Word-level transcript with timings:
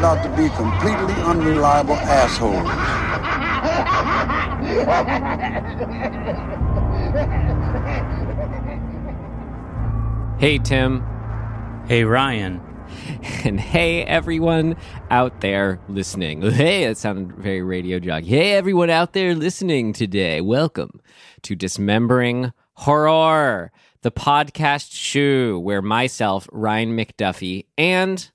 turned 0.00 0.18
out 0.18 0.22
to 0.22 0.30
be 0.36 0.48
completely 0.56 1.22
unreliable 1.24 1.94
assholes. 1.94 2.66
Hey, 10.40 10.58
Tim. 10.58 11.04
Hey, 11.86 12.04
Ryan. 12.04 12.62
And 13.44 13.60
hey, 13.60 14.02
everyone 14.04 14.76
out 15.10 15.40
there 15.40 15.80
listening. 15.88 16.42
Hey, 16.50 16.86
that 16.86 16.96
sounded 16.96 17.36
very 17.36 17.62
radio 17.62 17.98
jog. 17.98 18.24
Hey, 18.24 18.52
everyone 18.52 18.90
out 18.90 19.12
there 19.12 19.34
listening 19.34 19.92
today. 19.92 20.40
Welcome 20.40 21.00
to 21.42 21.54
Dismembering 21.54 22.52
Horror, 22.74 23.70
the 24.02 24.10
podcast 24.10 24.92
show 24.92 25.58
where 25.58 25.82
myself, 25.82 26.48
Ryan 26.52 26.96
McDuffie, 26.96 27.66
and 27.78 28.30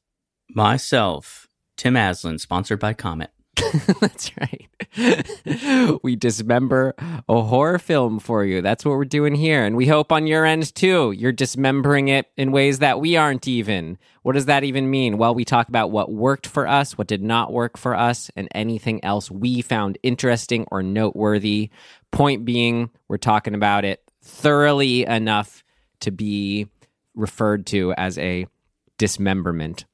Myself, 0.50 1.45
Tim 1.78 1.96
Aslin, 1.96 2.40
sponsored 2.40 2.80
by 2.80 2.94
Comet. 2.94 3.32
That's 4.02 4.32
right. 4.40 6.00
we 6.04 6.16
dismember 6.16 6.94
a 7.30 7.42
horror 7.42 7.80
film 7.80 8.20
for 8.20 8.44
you. 8.44 8.62
That's 8.62 8.84
what 8.84 8.98
we're 8.98 9.06
doing 9.06 9.36
here. 9.36 9.64
And 9.64 9.76
we 9.76 9.88
hope 9.88 10.12
on 10.12 10.28
your 10.28 10.46
end 10.46 10.74
too, 10.76 11.12
you're 11.12 11.32
dismembering 11.32 12.08
it 12.10 12.28
in 12.38 12.52
ways 12.52 12.80
that 12.80 13.00
we 13.00 13.16
aren't 13.16 13.48
even. 13.48 13.98
What 14.24 14.34
does 14.34 14.46
that 14.46 14.64
even 14.64 14.90
mean? 14.90 15.18
Well, 15.18 15.36
we 15.36 15.46
talk 15.46 15.70
about 15.70 15.92
what 15.92 16.12
worked 16.12 16.48
for 16.48 16.68
us, 16.68 16.98
what 16.98 17.08
did 17.08 17.22
not 17.22 17.54
work 17.54 17.78
for 17.78 17.96
us, 17.96 18.30
and 18.36 18.48
anything 18.54 19.04
else 19.04 19.32
we 19.32 19.62
found 19.62 19.98
interesting 20.04 20.66
or 20.72 20.84
noteworthy. 20.84 21.70
Point 22.12 22.46
being, 22.46 22.90
we're 23.08 23.18
talking 23.18 23.56
about 23.56 23.86
it 23.86 24.02
thoroughly 24.22 25.06
enough 25.06 25.64
to 26.02 26.12
be 26.12 26.68
referred 27.14 27.66
to 27.68 27.94
as 27.94 28.18
a 28.18 28.48
dismemberment. 28.98 29.86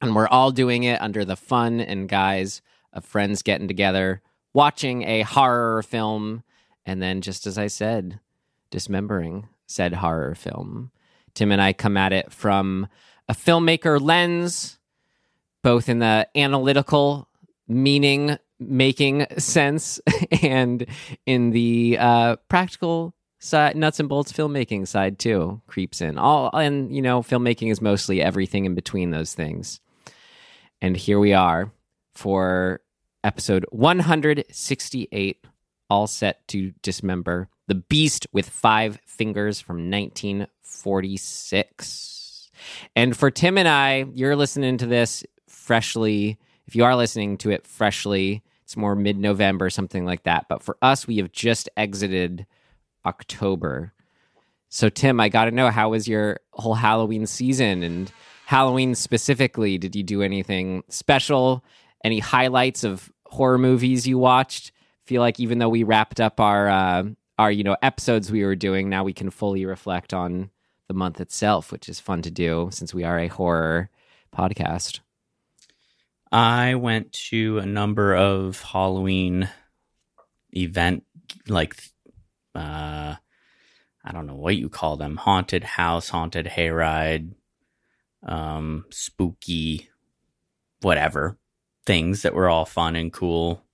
And 0.00 0.14
we're 0.14 0.28
all 0.28 0.50
doing 0.50 0.84
it 0.84 1.00
under 1.00 1.24
the 1.24 1.36
fun 1.36 1.80
and 1.80 2.08
guise 2.08 2.62
of 2.92 3.04
friends 3.04 3.42
getting 3.42 3.68
together, 3.68 4.22
watching 4.52 5.02
a 5.02 5.22
horror 5.22 5.82
film, 5.82 6.42
and 6.86 7.02
then, 7.02 7.20
just 7.20 7.46
as 7.46 7.58
I 7.58 7.66
said, 7.66 8.20
dismembering 8.70 9.48
said 9.66 9.94
horror 9.94 10.34
film. 10.34 10.90
Tim 11.34 11.52
and 11.52 11.62
I 11.62 11.72
come 11.72 11.96
at 11.96 12.12
it 12.12 12.32
from 12.32 12.88
a 13.28 13.34
filmmaker 13.34 14.00
lens, 14.00 14.78
both 15.62 15.88
in 15.88 16.00
the 16.00 16.26
analytical 16.34 17.28
meaning 17.68 18.36
making 18.58 19.26
sense 19.38 20.00
and 20.42 20.86
in 21.26 21.50
the 21.50 21.96
uh, 21.98 22.36
practical 22.48 23.14
side, 23.38 23.76
nuts 23.76 24.00
and 24.00 24.08
bolts 24.08 24.32
filmmaking 24.32 24.86
side 24.88 25.18
too 25.18 25.60
creeps 25.66 26.00
in. 26.00 26.18
All 26.18 26.50
and 26.52 26.94
you 26.94 27.02
know, 27.02 27.22
filmmaking 27.22 27.70
is 27.70 27.80
mostly 27.80 28.20
everything 28.20 28.64
in 28.64 28.74
between 28.74 29.10
those 29.10 29.34
things. 29.34 29.80
And 30.82 30.96
here 30.96 31.18
we 31.18 31.34
are 31.34 31.70
for 32.14 32.80
episode 33.22 33.66
168, 33.70 35.44
all 35.90 36.06
set 36.06 36.48
to 36.48 36.72
dismember 36.82 37.50
the 37.66 37.74
beast 37.74 38.26
with 38.32 38.48
five 38.48 38.98
fingers 39.04 39.60
from 39.60 39.90
1946. 39.90 42.50
And 42.96 43.14
for 43.16 43.30
Tim 43.30 43.56
and 43.58 43.68
I, 43.68 44.06
you're 44.14 44.36
listening 44.36 44.78
to 44.78 44.86
this 44.86 45.22
freshly. 45.48 46.38
If 46.66 46.74
you 46.74 46.84
are 46.84 46.96
listening 46.96 47.36
to 47.38 47.50
it 47.50 47.66
freshly, 47.66 48.42
it's 48.64 48.76
more 48.76 48.96
mid 48.96 49.18
November, 49.18 49.70
something 49.70 50.04
like 50.04 50.24
that. 50.24 50.46
But 50.48 50.62
for 50.62 50.76
us, 50.80 51.06
we 51.06 51.18
have 51.18 51.30
just 51.30 51.68
exited 51.76 52.46
October. 53.04 53.92
So, 54.68 54.88
Tim, 54.88 55.20
I 55.20 55.28
got 55.28 55.44
to 55.44 55.50
know 55.50 55.70
how 55.70 55.90
was 55.90 56.08
your 56.08 56.40
whole 56.52 56.74
Halloween 56.74 57.26
season 57.26 57.82
and 57.82 58.10
Halloween 58.50 58.96
specifically? 58.96 59.78
Did 59.78 59.94
you 59.94 60.02
do 60.02 60.22
anything 60.22 60.82
special? 60.88 61.64
Any 62.02 62.18
highlights 62.18 62.82
of 62.82 63.12
horror 63.26 63.58
movies 63.58 64.08
you 64.08 64.18
watched? 64.18 64.72
Feel 65.04 65.22
like 65.22 65.38
even 65.38 65.60
though 65.60 65.68
we 65.68 65.84
wrapped 65.84 66.20
up 66.20 66.40
our 66.40 66.68
uh, 66.68 67.04
our 67.38 67.52
you 67.52 67.62
know 67.62 67.76
episodes 67.80 68.32
we 68.32 68.44
were 68.44 68.56
doing, 68.56 68.88
now 68.88 69.04
we 69.04 69.12
can 69.12 69.30
fully 69.30 69.64
reflect 69.64 70.12
on 70.12 70.50
the 70.88 70.94
month 70.94 71.20
itself, 71.20 71.70
which 71.70 71.88
is 71.88 72.00
fun 72.00 72.22
to 72.22 72.30
do 72.32 72.70
since 72.72 72.92
we 72.92 73.04
are 73.04 73.20
a 73.20 73.28
horror 73.28 73.88
podcast. 74.34 74.98
I 76.32 76.74
went 76.74 77.12
to 77.30 77.58
a 77.58 77.66
number 77.66 78.16
of 78.16 78.60
Halloween 78.62 79.48
event 80.56 81.04
like 81.46 81.76
uh 82.56 83.14
I 84.04 84.12
don't 84.12 84.26
know 84.26 84.34
what 84.34 84.56
you 84.56 84.68
call 84.68 84.96
them, 84.96 85.18
haunted 85.18 85.62
house, 85.62 86.08
haunted 86.08 86.46
hayride, 86.46 87.34
um 88.26 88.84
spooky 88.90 89.88
whatever 90.82 91.38
things 91.86 92.22
that 92.22 92.34
were 92.34 92.48
all 92.48 92.64
fun 92.64 92.96
and 92.96 93.12
cool. 93.12 93.64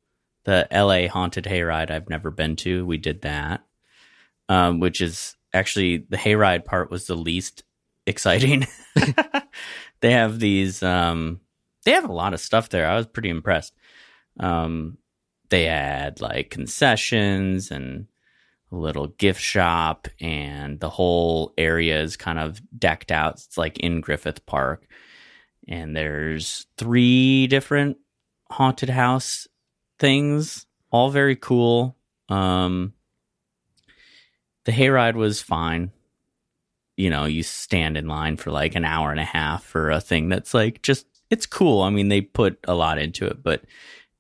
The 0.45 0.69
LA 0.73 1.09
haunted 1.09 1.45
hayride 1.45 1.91
I've 1.91 2.09
never 2.09 2.31
been 2.31 2.57
to. 2.57 2.87
We 2.87 2.99
did 2.99 3.23
that. 3.23 3.65
Um 4.49 4.81
which 4.81 5.01
is 5.01 5.37
actually 5.53 5.99
the 6.09 6.17
hayride 6.17 6.65
part 6.65 6.91
was 6.91 7.07
the 7.07 7.17
least 7.17 7.65
exciting. 8.07 8.67
they 10.01 10.13
have 10.13 10.39
these 10.39 10.83
um 10.83 11.41
they 11.87 11.93
have 11.93 12.09
a 12.09 12.13
lot 12.13 12.35
of 12.35 12.41
stuff 12.41 12.69
there. 12.69 12.87
I 12.87 12.97
was 12.97 13.07
pretty 13.07 13.31
impressed. 13.31 13.73
Um, 14.39 14.99
they 15.49 15.65
had 15.65 16.21
like 16.21 16.51
concessions 16.51 17.71
and 17.71 18.09
little 18.71 19.09
gift 19.09 19.41
shop, 19.41 20.09
and 20.21 20.81
the 20.81 20.91
whole 20.91 21.53
area 21.57 22.01
is 22.03 22.17
kind 22.17 22.39
of 22.39 22.61
decked 22.79 23.13
out. 23.13 23.35
It's 23.35 23.57
like 23.59 23.79
in 23.79 24.01
Griffith 24.01 24.45
Park, 24.47 24.87
and 25.69 25.97
there's 25.97 26.67
three 26.77 27.47
different 27.47 27.99
haunted 28.51 28.91
house 28.91 29.49
things, 29.99 30.67
all 30.91 31.11
very 31.11 31.37
cool. 31.37 31.97
Um, 32.29 32.93
the 34.65 34.73
hayride 34.73 35.15
was 35.15 35.41
fine. 35.41 35.93
You 36.97 37.11
know, 37.11 37.25
you 37.25 37.43
stand 37.43 37.97
in 37.97 38.09
line 38.09 38.37
for 38.37 38.51
like 38.51 38.75
an 38.75 38.85
hour 38.85 39.11
and 39.11 39.21
a 39.21 39.25
half 39.25 39.65
for 39.65 39.91
a 39.91 40.01
thing 40.01 40.29
that's 40.29 40.55
like 40.55 40.83
just 40.83 41.07
it's 41.31 41.47
cool. 41.47 41.83
I 41.83 41.91
mean, 41.91 42.09
they 42.09 42.21
put 42.21 42.59
a 42.65 42.75
lot 42.75 42.99
into 42.99 43.27
it, 43.27 43.43
but 43.43 43.65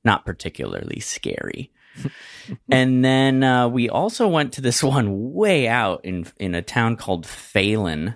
not 0.04 0.26
particularly 0.26 1.00
scary. 1.00 1.70
and 2.70 3.04
then 3.04 3.42
uh, 3.42 3.68
we 3.68 3.88
also 3.88 4.28
went 4.28 4.54
to 4.54 4.60
this 4.60 4.82
one 4.82 5.32
way 5.32 5.68
out 5.68 6.04
in 6.04 6.26
in 6.38 6.54
a 6.54 6.62
town 6.62 6.96
called 6.96 7.26
Phelan, 7.26 8.14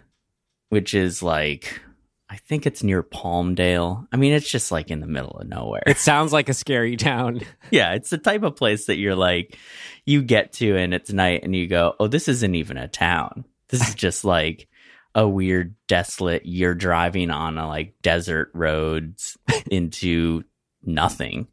which 0.68 0.94
is 0.94 1.22
like 1.22 1.80
I 2.28 2.36
think 2.36 2.64
it's 2.64 2.82
near 2.82 3.02
Palmdale. 3.02 4.06
I 4.12 4.16
mean, 4.16 4.32
it's 4.32 4.48
just 4.48 4.70
like 4.70 4.90
in 4.90 5.00
the 5.00 5.06
middle 5.06 5.32
of 5.32 5.48
nowhere. 5.48 5.82
It 5.86 5.98
sounds 5.98 6.32
like 6.32 6.48
a 6.48 6.54
scary 6.54 6.96
town. 6.96 7.40
yeah, 7.70 7.94
it's 7.94 8.10
the 8.10 8.18
type 8.18 8.44
of 8.44 8.56
place 8.56 8.86
that 8.86 8.98
you're 8.98 9.16
like 9.16 9.58
you 10.06 10.22
get 10.22 10.52
to 10.54 10.76
and 10.76 10.94
it's 10.94 11.12
night 11.12 11.40
and 11.42 11.54
you 11.54 11.66
go, 11.66 11.94
"Oh, 11.98 12.06
this 12.06 12.28
isn't 12.28 12.54
even 12.54 12.76
a 12.76 12.88
town. 12.88 13.44
This 13.68 13.88
is 13.88 13.94
just 13.94 14.24
like 14.24 14.68
a 15.14 15.26
weird 15.26 15.74
desolate 15.88 16.46
you're 16.46 16.74
driving 16.74 17.30
on 17.30 17.58
a 17.58 17.66
like 17.66 17.94
desert 18.02 18.50
roads 18.54 19.36
into 19.70 20.44
nothing 20.84 21.48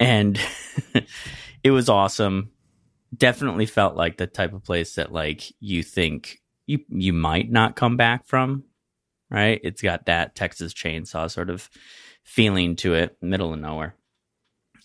and 0.00 0.38
it 1.64 1.70
was 1.70 1.88
awesome. 1.88 2.50
Definitely 3.16 3.66
felt 3.66 3.96
like 3.96 4.16
the 4.16 4.26
type 4.26 4.52
of 4.52 4.64
place 4.64 4.96
that 4.96 5.12
like 5.12 5.52
you 5.60 5.82
think 5.82 6.40
you 6.66 6.80
you 6.88 7.12
might 7.12 7.50
not 7.50 7.76
come 7.76 7.96
back 7.96 8.26
from 8.26 8.64
right? 9.30 9.60
It's 9.64 9.82
got 9.82 10.06
that 10.06 10.34
texas 10.34 10.72
chainsaw 10.74 11.30
sort 11.30 11.50
of 11.50 11.68
feeling 12.24 12.76
to 12.76 12.94
it 12.94 13.16
middle 13.20 13.52
of 13.52 13.60
nowhere. 13.60 13.94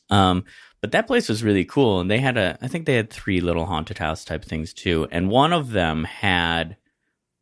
Um 0.10 0.46
but 0.82 0.92
that 0.94 1.08
place 1.08 1.28
was 1.28 1.44
really 1.44 1.66
cool 1.66 2.00
and 2.00 2.10
they 2.10 2.20
had 2.20 2.38
a 2.38 2.58
i 2.62 2.68
think 2.68 2.86
they 2.86 2.96
had 2.96 3.10
three 3.10 3.42
little 3.42 3.66
haunted 3.66 3.98
house 3.98 4.24
type 4.24 4.46
things 4.46 4.74
too 4.74 5.08
and 5.12 5.30
one 5.30 5.52
of 5.52 5.72
them 5.72 6.06
had 6.06 6.78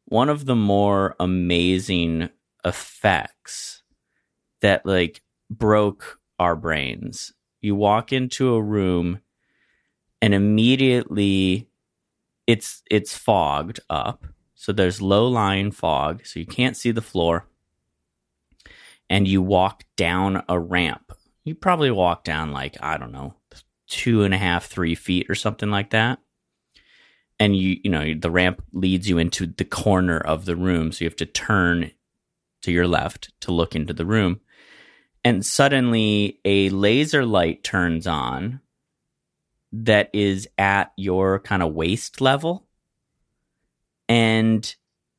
one 0.06 0.30
of 0.30 0.46
the 0.46 0.56
more 0.56 1.16
amazing 1.20 2.30
effects 2.66 3.84
that 4.62 4.86
like 4.86 5.22
broke 5.50 6.20
our 6.40 6.56
brains. 6.56 7.34
You 7.68 7.76
walk 7.76 8.14
into 8.14 8.56
a 8.56 8.62
room 8.62 9.20
and 10.22 10.34
immediately 10.34 11.70
it's 12.48 12.82
it's 12.90 13.18
fogged 13.18 13.82
up. 13.90 14.26
So 14.56 14.72
there's 14.72 15.02
low 15.02 15.28
lying 15.28 15.72
fog, 15.72 16.26
so 16.26 16.40
you 16.40 16.46
can't 16.46 16.78
see 16.78 16.92
the 16.92 17.02
floor. 17.02 17.46
And 19.10 19.28
you 19.28 19.42
walk 19.42 19.84
down 19.98 20.44
a 20.48 20.58
ramp. 20.58 21.12
You 21.44 21.56
probably 21.56 21.92
walk 21.92 22.24
down 22.24 22.54
like, 22.54 22.78
I 22.82 22.98
don't 22.98 23.12
know, 23.12 23.36
two 23.88 24.24
and 24.24 24.34
a 24.34 24.38
half, 24.38 24.68
three 24.68 24.96
feet 24.96 25.28
or 25.30 25.36
something 25.36 25.70
like 25.70 25.90
that 25.90 26.20
and 27.40 27.56
you 27.56 27.78
you 27.84 27.90
know 27.90 28.14
the 28.14 28.32
ramp 28.32 28.64
leads 28.74 29.08
you 29.10 29.18
into 29.18 29.46
the 29.46 29.66
corner 29.66 30.18
of 30.18 30.46
the 30.46 30.56
room 30.56 30.92
so 30.92 31.04
you 31.04 31.10
have 31.10 31.16
to 31.16 31.26
turn 31.26 31.92
to 32.62 32.72
your 32.72 32.88
left 32.88 33.32
to 33.42 33.52
look 33.52 33.76
into 33.76 33.94
the 33.94 34.06
room 34.06 34.40
and 35.28 35.46
suddenly 35.46 36.40
a 36.46 36.70
laser 36.70 37.26
light 37.26 37.62
turns 37.62 38.08
on 38.08 38.62
that 39.74 40.10
is 40.14 40.48
at 40.58 40.94
your 40.96 41.40
kind 41.40 41.62
of 41.62 41.74
waist 41.74 42.22
level 42.22 42.66
and 44.08 44.74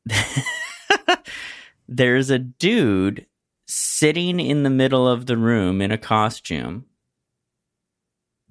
there's 1.88 2.31
a 2.31 2.38
dude 2.38 3.26
sitting 3.66 4.40
in 4.40 4.62
the 4.62 4.70
middle 4.70 5.06
of 5.06 5.26
the 5.26 5.37
room 5.37 5.82
in 5.82 5.93
a 5.93 5.99
costume, 5.99 6.87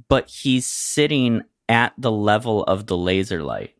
but 0.07 0.30
he's 0.30 0.68
sitting 0.68 1.42
at 1.68 1.92
the 1.98 2.12
level 2.12 2.65
of 2.65 2.86
the 2.86 2.95
laser 2.95 3.42
light. 3.42 3.74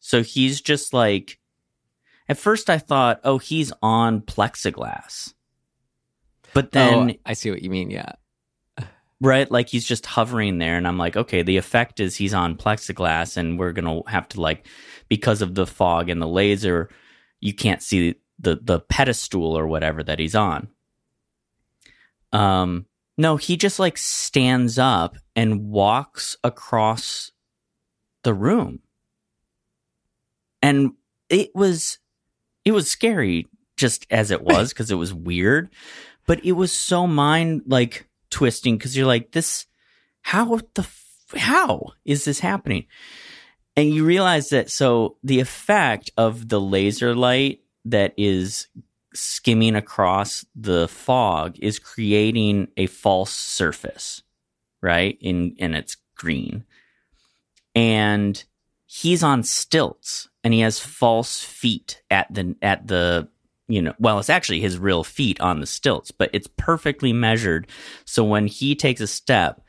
So 0.00 0.24
he's 0.24 0.60
just 0.60 0.92
like, 0.92 1.38
at 2.28 2.36
first 2.36 2.68
I 2.68 2.78
thought, 2.78 3.20
oh, 3.22 3.38
he's 3.38 3.72
on 3.80 4.22
plexiglass. 4.22 5.34
But 6.54 6.72
then, 6.72 7.10
oh, 7.10 7.14
I 7.26 7.32
see 7.34 7.50
what 7.50 7.62
you 7.62 7.70
mean. 7.70 7.90
Yeah. 7.90 8.12
right, 9.20 9.50
like 9.50 9.68
he's 9.68 9.84
just 9.84 10.06
hovering 10.06 10.58
there. 10.58 10.76
And 10.76 10.86
I'm 10.86 10.98
like, 10.98 11.16
okay, 11.16 11.42
the 11.42 11.56
effect 11.56 12.00
is 12.00 12.16
he's 12.16 12.34
on 12.34 12.56
plexiglass 12.56 13.36
and 13.36 13.58
we're 13.58 13.72
going 13.72 14.02
to 14.02 14.08
have 14.10 14.28
to, 14.30 14.40
like, 14.40 14.66
because 15.08 15.42
of 15.42 15.54
the 15.54 15.66
fog 15.66 16.08
and 16.08 16.22
the 16.22 16.28
laser, 16.28 16.88
you 17.40 17.52
can't 17.52 17.82
see 17.82 18.14
the, 18.38 18.58
the 18.62 18.80
pedestal 18.80 19.58
or 19.58 19.66
whatever 19.66 20.02
that 20.02 20.18
he's 20.18 20.34
on. 20.34 20.68
Um, 22.32 22.86
no, 23.16 23.36
he 23.36 23.56
just 23.56 23.78
like 23.78 23.96
stands 23.96 24.78
up 24.78 25.16
and 25.36 25.70
walks 25.70 26.36
across 26.42 27.30
the 28.24 28.34
room. 28.34 28.80
And 30.60 30.92
it 31.28 31.50
was 31.54 31.98
it 32.64 32.72
was 32.72 32.90
scary 32.90 33.46
just 33.76 34.06
as 34.10 34.30
it 34.30 34.42
was 34.42 34.68
because 34.72 34.90
it 34.90 34.96
was 34.96 35.14
weird, 35.14 35.70
but 36.26 36.44
it 36.44 36.52
was 36.52 36.72
so 36.72 37.06
mind 37.06 37.62
like 37.66 38.08
twisting 38.30 38.76
because 38.76 38.96
you're 38.96 39.06
like 39.06 39.32
this 39.32 39.66
how 40.22 40.58
the 40.74 40.86
how 41.36 41.92
is 42.04 42.24
this 42.24 42.40
happening? 42.40 42.86
And 43.76 43.90
you 43.90 44.04
realize 44.04 44.50
that 44.50 44.70
so 44.70 45.16
the 45.22 45.40
effect 45.40 46.10
of 46.16 46.48
the 46.48 46.60
laser 46.60 47.14
light 47.14 47.60
that 47.86 48.14
is 48.16 48.68
skimming 49.14 49.76
across 49.76 50.44
the 50.54 50.88
fog 50.88 51.56
is 51.60 51.78
creating 51.78 52.68
a 52.76 52.86
false 52.86 53.32
surface, 53.32 54.22
right? 54.80 55.18
In 55.20 55.56
and 55.58 55.74
it's 55.74 55.96
green. 56.16 56.64
And 57.74 58.42
he's 58.86 59.22
on 59.22 59.42
stilts 59.42 60.28
and 60.44 60.54
he 60.54 60.60
has 60.60 60.78
false 60.78 61.42
feet 61.42 62.02
at 62.10 62.32
the 62.32 62.56
at 62.62 62.86
the 62.86 63.28
you 63.68 63.80
know 63.80 63.94
well 63.98 64.18
it's 64.18 64.30
actually 64.30 64.60
his 64.60 64.78
real 64.78 65.04
feet 65.04 65.40
on 65.40 65.60
the 65.60 65.66
stilts 65.66 66.10
but 66.10 66.30
it's 66.32 66.48
perfectly 66.56 67.12
measured 67.12 67.66
so 68.04 68.24
when 68.24 68.46
he 68.46 68.74
takes 68.74 69.00
a 69.00 69.06
step 69.06 69.62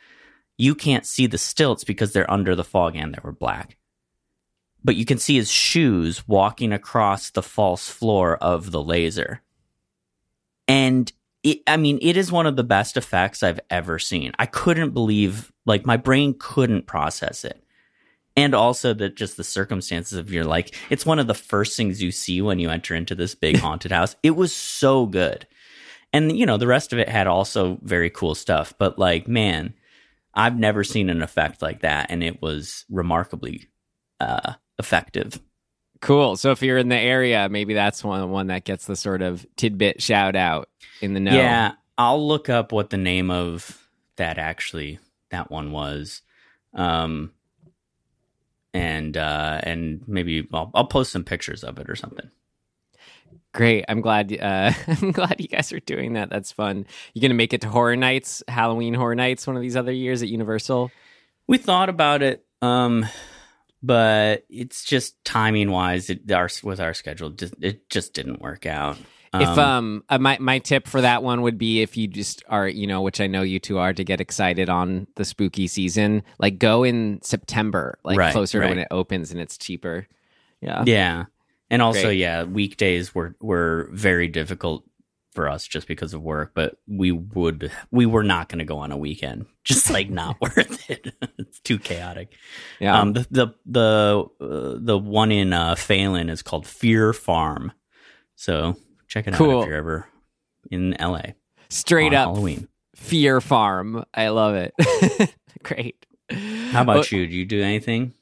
you 0.57 0.75
can't 0.75 1.05
see 1.05 1.27
the 1.27 1.37
stilts 1.37 1.83
because 1.83 2.13
they're 2.13 2.29
under 2.31 2.55
the 2.55 2.63
fog 2.63 2.95
and 2.95 3.13
they 3.13 3.19
were 3.23 3.31
black 3.31 3.77
but 4.85 4.95
you 4.95 5.03
can 5.03 5.17
see 5.17 5.35
his 5.35 5.51
shoes 5.51 6.27
walking 6.27 6.71
across 6.71 7.31
the 7.31 7.41
false 7.41 7.89
floor 7.89 8.37
of 8.37 8.69
the 8.69 8.81
laser. 8.81 9.41
And 10.67 11.11
it, 11.41 11.61
I 11.65 11.77
mean, 11.77 11.97
it 12.03 12.15
is 12.17 12.31
one 12.31 12.45
of 12.45 12.55
the 12.55 12.63
best 12.63 12.95
effects 12.95 13.41
I've 13.41 13.59
ever 13.71 13.97
seen. 13.97 14.31
I 14.37 14.45
couldn't 14.45 14.91
believe, 14.91 15.51
like, 15.65 15.87
my 15.87 15.97
brain 15.97 16.35
couldn't 16.37 16.85
process 16.85 17.43
it. 17.43 17.63
And 18.37 18.53
also 18.53 18.93
that 18.93 19.15
just 19.15 19.37
the 19.37 19.43
circumstances 19.43 20.17
of 20.17 20.31
your 20.31 20.43
like, 20.43 20.75
it's 20.89 21.05
one 21.05 21.19
of 21.19 21.27
the 21.27 21.33
first 21.33 21.77
things 21.77 22.01
you 22.01 22.11
see 22.11 22.41
when 22.41 22.59
you 22.59 22.69
enter 22.69 22.93
into 22.93 23.15
this 23.15 23.35
big 23.35 23.57
haunted 23.59 23.91
house. 23.91 24.15
It 24.23 24.31
was 24.31 24.53
so 24.53 25.05
good. 25.05 25.47
And, 26.11 26.37
you 26.37 26.45
know, 26.45 26.57
the 26.57 26.67
rest 26.67 26.93
of 26.93 26.99
it 26.99 27.09
had 27.09 27.27
also 27.27 27.77
very 27.81 28.09
cool 28.09 28.35
stuff. 28.35 28.73
But, 28.77 28.97
like, 28.99 29.27
man, 29.27 29.73
I've 30.33 30.57
never 30.57 30.83
seen 30.83 31.09
an 31.09 31.21
effect 31.21 31.61
like 31.61 31.81
that. 31.81 32.07
And 32.09 32.23
it 32.23 32.41
was 32.41 32.85
remarkably 32.89 33.67
uh, 34.19 34.53
effective. 34.77 35.39
Cool. 36.01 36.35
So 36.35 36.51
if 36.51 36.61
you're 36.61 36.77
in 36.77 36.89
the 36.89 36.97
area, 36.97 37.47
maybe 37.49 37.73
that's 37.73 38.03
one 38.03 38.29
one 38.29 38.47
that 38.47 38.63
gets 38.63 38.85
the 38.85 38.95
sort 38.95 39.21
of 39.21 39.45
tidbit 39.55 40.01
shout 40.01 40.35
out 40.35 40.69
in 41.01 41.13
the 41.13 41.19
know. 41.19 41.33
Yeah, 41.33 41.73
I'll 41.97 42.25
look 42.25 42.49
up 42.49 42.71
what 42.71 42.89
the 42.89 42.97
name 42.97 43.31
of 43.31 43.89
that 44.17 44.37
actually 44.37 44.99
that 45.31 45.49
one 45.49 45.71
was. 45.71 46.21
Um 46.73 47.31
and 48.75 49.15
uh 49.15 49.61
and 49.63 50.01
maybe 50.05 50.47
I'll, 50.53 50.69
I'll 50.75 50.87
post 50.87 51.13
some 51.13 51.23
pictures 51.23 51.63
of 51.63 51.79
it 51.79 51.89
or 51.89 51.95
something. 51.95 52.29
Great. 53.53 53.85
I'm 53.87 54.01
glad 54.01 54.37
uh 54.37 54.73
I'm 54.87 55.11
glad 55.11 55.37
you 55.39 55.47
guys 55.47 55.71
are 55.71 55.79
doing 55.79 56.13
that. 56.13 56.29
That's 56.29 56.51
fun. 56.51 56.85
You're 57.13 57.21
going 57.21 57.29
to 57.29 57.35
make 57.35 57.53
it 57.53 57.61
to 57.61 57.69
Horror 57.69 57.95
Nights, 57.95 58.43
Halloween 58.47 58.93
Horror 58.93 59.15
Nights 59.15 59.47
one 59.47 59.55
of 59.55 59.61
these 59.61 59.77
other 59.77 59.93
years 59.93 60.21
at 60.21 60.27
Universal? 60.27 60.91
We 61.47 61.57
thought 61.57 61.89
about 61.89 62.21
it 62.21 62.45
um 62.61 63.05
but 63.81 64.45
it's 64.49 64.83
just 64.83 65.23
timing 65.23 65.69
wise, 65.69 66.09
it 66.09 66.29
our 66.31 66.49
with 66.63 66.79
our 66.79 66.93
schedule, 66.93 67.33
it 67.61 67.89
just 67.89 68.13
didn't 68.13 68.41
work 68.41 68.65
out. 68.65 68.97
Um, 69.35 69.41
if 69.41 69.57
um 69.57 70.03
uh, 70.09 70.17
my 70.17 70.37
my 70.39 70.59
tip 70.59 70.87
for 70.87 71.01
that 71.01 71.23
one 71.23 71.41
would 71.41 71.57
be 71.57 71.81
if 71.81 71.97
you 71.97 72.07
just 72.07 72.43
are 72.47 72.67
you 72.67 72.87
know 72.87 73.01
which 73.01 73.21
I 73.21 73.27
know 73.27 73.41
you 73.41 73.59
two 73.59 73.77
are 73.77 73.93
to 73.93 74.03
get 74.03 74.21
excited 74.21 74.69
on 74.69 75.07
the 75.15 75.25
spooky 75.25 75.67
season, 75.67 76.23
like 76.39 76.59
go 76.59 76.83
in 76.83 77.21
September, 77.21 77.97
like 78.03 78.17
right, 78.17 78.31
closer 78.31 78.59
right. 78.59 78.67
to 78.67 78.71
when 78.71 78.79
it 78.79 78.87
opens 78.91 79.31
and 79.31 79.39
it's 79.39 79.57
cheaper. 79.57 80.07
Yeah, 80.61 80.83
yeah, 80.85 81.25
and 81.69 81.81
also 81.81 82.03
Great. 82.03 82.19
yeah, 82.19 82.43
weekdays 82.43 83.13
were 83.13 83.35
were 83.39 83.89
very 83.91 84.27
difficult 84.27 84.83
for 85.35 85.49
us 85.49 85.67
just 85.67 85.87
because 85.87 86.13
of 86.13 86.23
work, 86.23 86.51
but 86.55 86.77
we 86.87 87.11
would 87.11 87.71
we 87.91 88.05
were 88.05 88.23
not 88.23 88.49
going 88.49 88.59
to 88.59 88.65
go 88.65 88.77
on 88.79 88.91
a 88.91 88.97
weekend. 88.97 89.45
Just 89.65 89.89
like 89.89 90.09
not 90.09 90.39
worth 90.41 90.89
it. 90.89 91.13
it's 91.37 91.59
too 91.59 91.77
chaotic. 91.77 92.31
Yeah. 92.79 92.99
Um, 92.99 93.13
the 93.13 93.27
the 93.29 93.47
the 93.65 94.25
uh, 94.39 94.77
the 94.79 94.97
one 94.97 95.31
in 95.31 95.53
uh, 95.53 95.75
Phelan 95.75 96.29
is 96.29 96.41
called 96.41 96.65
Fear 96.65 97.13
Farm. 97.13 97.71
So 98.35 98.77
check 99.15 99.27
it 99.27 99.33
cool. 99.33 99.59
out 99.59 99.63
if 99.63 99.67
you're 99.69 99.77
ever 99.77 100.07
in 100.69 100.95
LA. 100.99 101.21
Straight 101.69 102.13
up 102.13 102.29
Halloween. 102.29 102.67
Fear 102.95 103.41
Farm. 103.41 104.03
I 104.13 104.29
love 104.29 104.55
it. 104.55 105.35
Great. 105.63 106.05
How 106.71 106.81
about 106.81 107.11
you? 107.11 107.25
Do 107.27 107.33
you 107.33 107.45
do 107.45 107.61
anything? 107.61 108.13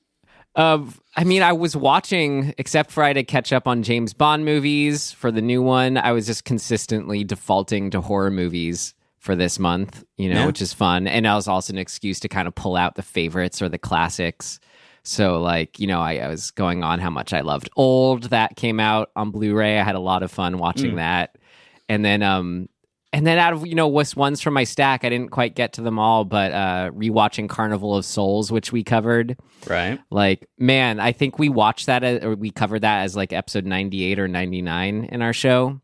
Uh, 0.55 0.85
I 1.15 1.23
mean, 1.23 1.41
I 1.41 1.53
was 1.53 1.75
watching, 1.75 2.53
except 2.57 2.91
for 2.91 3.03
I 3.03 3.07
had 3.07 3.13
to 3.15 3.23
catch 3.23 3.51
up 3.51 3.67
on 3.67 3.81
James 3.81 4.13
Bond 4.13 4.45
movies 4.45 5.11
for 5.11 5.31
the 5.31 5.41
new 5.41 5.61
one. 5.61 5.97
I 5.97 6.11
was 6.11 6.27
just 6.27 6.45
consistently 6.45 7.23
defaulting 7.23 7.89
to 7.91 8.01
horror 8.01 8.29
movies 8.29 8.93
for 9.17 9.35
this 9.35 9.57
month, 9.57 10.03
you 10.17 10.29
know, 10.29 10.41
yeah. 10.41 10.45
which 10.45 10.61
is 10.61 10.73
fun. 10.73 11.07
And 11.07 11.25
that 11.25 11.33
was 11.33 11.47
also 11.47 11.73
an 11.73 11.79
excuse 11.79 12.19
to 12.19 12.27
kind 12.27 12.47
of 12.47 12.53
pull 12.53 12.75
out 12.75 12.95
the 12.95 13.01
favorites 13.01 13.61
or 13.61 13.69
the 13.69 13.77
classics. 13.77 14.59
So, 15.03 15.41
like, 15.41 15.79
you 15.79 15.87
know, 15.87 15.99
I, 15.99 16.15
I 16.17 16.27
was 16.29 16.51
going 16.51 16.83
on 16.83 16.99
how 16.99 17.09
much 17.09 17.33
I 17.33 17.41
loved 17.41 17.69
Old 17.75 18.29
that 18.29 18.55
came 18.55 18.79
out 18.79 19.11
on 19.15 19.31
Blu 19.31 19.53
ray. 19.53 19.79
I 19.79 19.83
had 19.83 19.95
a 19.95 19.99
lot 19.99 20.23
of 20.23 20.31
fun 20.31 20.57
watching 20.57 20.93
mm. 20.93 20.95
that. 20.95 21.37
And 21.89 22.05
then, 22.05 22.23
um, 22.23 22.69
and 23.11 23.27
then 23.27 23.37
out 23.37 23.53
of 23.53 23.67
you 23.67 23.75
know 23.75 23.87
what's 23.87 24.15
ones 24.15 24.41
from 24.41 24.55
my 24.55 24.63
stack, 24.63 25.05
I 25.05 25.09
didn't 25.09 25.29
quite 25.29 25.55
get 25.55 25.73
to 25.73 25.81
them 25.81 25.99
all, 25.99 26.25
but 26.25 26.51
uh 26.51 26.89
rewatching 26.95 27.47
Carnival 27.47 27.95
of 27.95 28.05
Souls, 28.05 28.51
which 28.51 28.71
we 28.71 28.83
covered. 28.83 29.37
Right. 29.67 29.99
Like, 30.09 30.47
man, 30.57 30.99
I 30.99 31.11
think 31.11 31.37
we 31.37 31.47
watched 31.47 31.85
that 31.85 32.03
as, 32.03 32.23
or 32.23 32.35
we 32.35 32.49
covered 32.49 32.81
that 32.81 33.03
as 33.03 33.15
like 33.15 33.31
episode 33.31 33.65
ninety 33.65 34.03
eight 34.03 34.17
or 34.17 34.27
ninety 34.27 34.63
nine 34.63 35.05
in 35.11 35.21
our 35.21 35.33
show. 35.33 35.79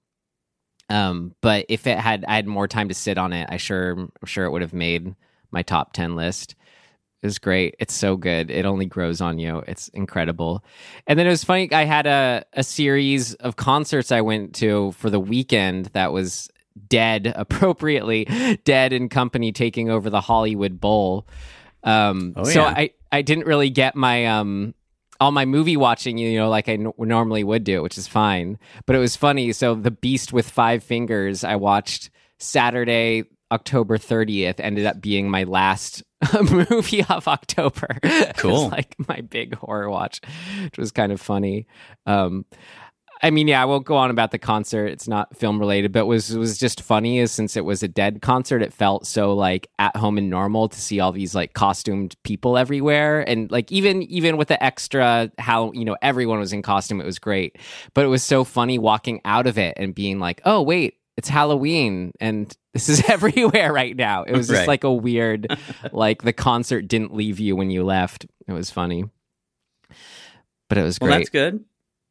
Um, 0.89 1.35
but 1.41 1.67
if 1.69 1.85
it 1.85 1.99
had 1.99 2.25
I 2.27 2.35
had 2.35 2.47
more 2.47 2.67
time 2.67 2.89
to 2.89 2.95
sit 2.95 3.19
on 3.19 3.31
it, 3.31 3.47
I 3.47 3.57
sure 3.57 3.91
I'm 3.91 4.25
sure 4.25 4.45
it 4.45 4.51
would 4.51 4.63
have 4.63 4.73
made 4.73 5.13
my 5.51 5.61
top 5.61 5.93
ten 5.93 6.15
list. 6.15 6.55
Was 7.21 7.37
great. 7.37 7.75
It's 7.79 7.93
so 7.93 8.15
good. 8.15 8.49
It 8.49 8.65
only 8.65 8.85
grows 8.85 9.19
on 9.19 9.39
you. 9.39 9.61
It's 9.67 9.89
incredible. 9.89 10.63
And 11.05 11.19
then 11.19 11.27
it 11.27 11.31
was 11.31 11.43
funny. 11.43 11.69
I 11.73 11.83
had 11.83 12.07
a, 12.07 12.45
a 12.53 12.63
series 12.63 13.33
of 13.35 13.57
concerts 13.57 14.11
I 14.11 14.21
went 14.21 14.55
to 14.55 14.93
for 14.93 15.09
the 15.09 15.19
weekend 15.19 15.87
that 15.87 16.13
was 16.13 16.49
dead 16.87 17.33
appropriately 17.35 18.25
dead 18.63 18.93
and 18.93 19.11
company 19.11 19.51
taking 19.51 19.89
over 19.89 20.09
the 20.09 20.21
hollywood 20.21 20.79
bowl 20.79 21.27
um, 21.83 22.33
oh, 22.35 22.43
so 22.43 22.63
i 22.63 22.91
i 23.11 23.21
didn't 23.21 23.45
really 23.45 23.69
get 23.69 23.95
my 23.95 24.25
um 24.25 24.73
all 25.19 25.31
my 25.31 25.45
movie 25.45 25.77
watching 25.77 26.17
you 26.17 26.37
know 26.37 26.49
like 26.49 26.69
I 26.69 26.73
n- 26.73 26.93
normally 26.97 27.43
would 27.43 27.63
do 27.63 27.81
which 27.81 27.97
is 27.97 28.07
fine 28.07 28.57
but 28.85 28.95
it 28.95 28.99
was 28.99 29.15
funny 29.15 29.51
so 29.51 29.75
the 29.75 29.91
beast 29.91 30.31
with 30.31 30.49
five 30.49 30.83
fingers 30.83 31.43
i 31.43 31.55
watched 31.55 32.09
saturday 32.37 33.23
october 33.51 33.97
30th 33.97 34.59
ended 34.59 34.85
up 34.85 35.01
being 35.01 35.29
my 35.29 35.43
last 35.43 36.03
movie 36.69 37.03
of 37.05 37.27
october 37.27 37.87
cool 38.37 38.69
like 38.69 38.95
my 39.07 39.21
big 39.21 39.55
horror 39.55 39.89
watch 39.89 40.21
which 40.63 40.77
was 40.77 40.91
kind 40.91 41.11
of 41.11 41.21
funny 41.21 41.65
um 42.05 42.45
I 43.21 43.31
mean, 43.31 43.49
yeah, 43.49 43.61
I 43.61 43.65
won't 43.65 43.85
go 43.85 43.97
on 43.97 44.11
about 44.11 44.31
the 44.31 44.39
concert. 44.39 44.87
It's 44.87 45.07
not 45.07 45.35
film 45.35 45.59
related, 45.59 45.91
but 45.91 46.05
was 46.05 46.35
was 46.37 46.57
just 46.57 46.81
funny 46.81 47.19
is 47.19 47.31
since 47.31 47.57
it 47.57 47.65
was 47.65 47.83
a 47.83 47.87
dead 47.87 48.21
concert, 48.21 48.61
it 48.61 48.71
felt 48.71 49.05
so 49.05 49.33
like 49.33 49.67
at 49.77 49.95
home 49.97 50.17
and 50.17 50.29
normal 50.29 50.69
to 50.69 50.79
see 50.79 51.01
all 51.01 51.11
these 51.11 51.35
like 51.35 51.53
costumed 51.53 52.15
people 52.23 52.57
everywhere, 52.57 53.19
and 53.27 53.51
like 53.51 53.71
even 53.71 54.03
even 54.03 54.37
with 54.37 54.47
the 54.47 54.63
extra 54.63 55.29
how 55.37 55.73
you 55.73 55.83
know 55.83 55.97
everyone 56.01 56.39
was 56.39 56.53
in 56.53 56.61
costume, 56.61 57.01
it 57.01 57.05
was 57.05 57.19
great. 57.19 57.57
But 57.93 58.05
it 58.05 58.09
was 58.09 58.23
so 58.23 58.45
funny 58.45 58.79
walking 58.79 59.19
out 59.25 59.47
of 59.47 59.57
it 59.57 59.73
and 59.77 59.93
being 59.93 60.19
like, 60.19 60.41
oh 60.45 60.61
wait, 60.61 60.98
it's 61.19 61.27
Halloween 61.27 62.13
and 62.21 62.55
this 62.71 62.87
is 62.87 63.03
everywhere 63.09 63.73
right 63.73 63.93
now. 63.93 64.23
It 64.23 64.31
was 64.31 64.47
just 64.47 64.59
right. 64.59 64.67
like 64.69 64.85
a 64.85 64.93
weird, 64.93 65.59
like 65.91 66.21
the 66.21 66.31
concert 66.31 66.87
didn't 66.87 67.13
leave 67.13 67.41
you 67.41 67.57
when 67.57 67.69
you 67.69 67.83
left. 67.83 68.25
It 68.47 68.53
was 68.53 68.71
funny, 68.71 69.03
but 70.69 70.77
it 70.77 70.83
was 70.83 70.97
great. 70.97 71.09
Well, 71.09 71.19
that's 71.19 71.29
good. 71.29 71.65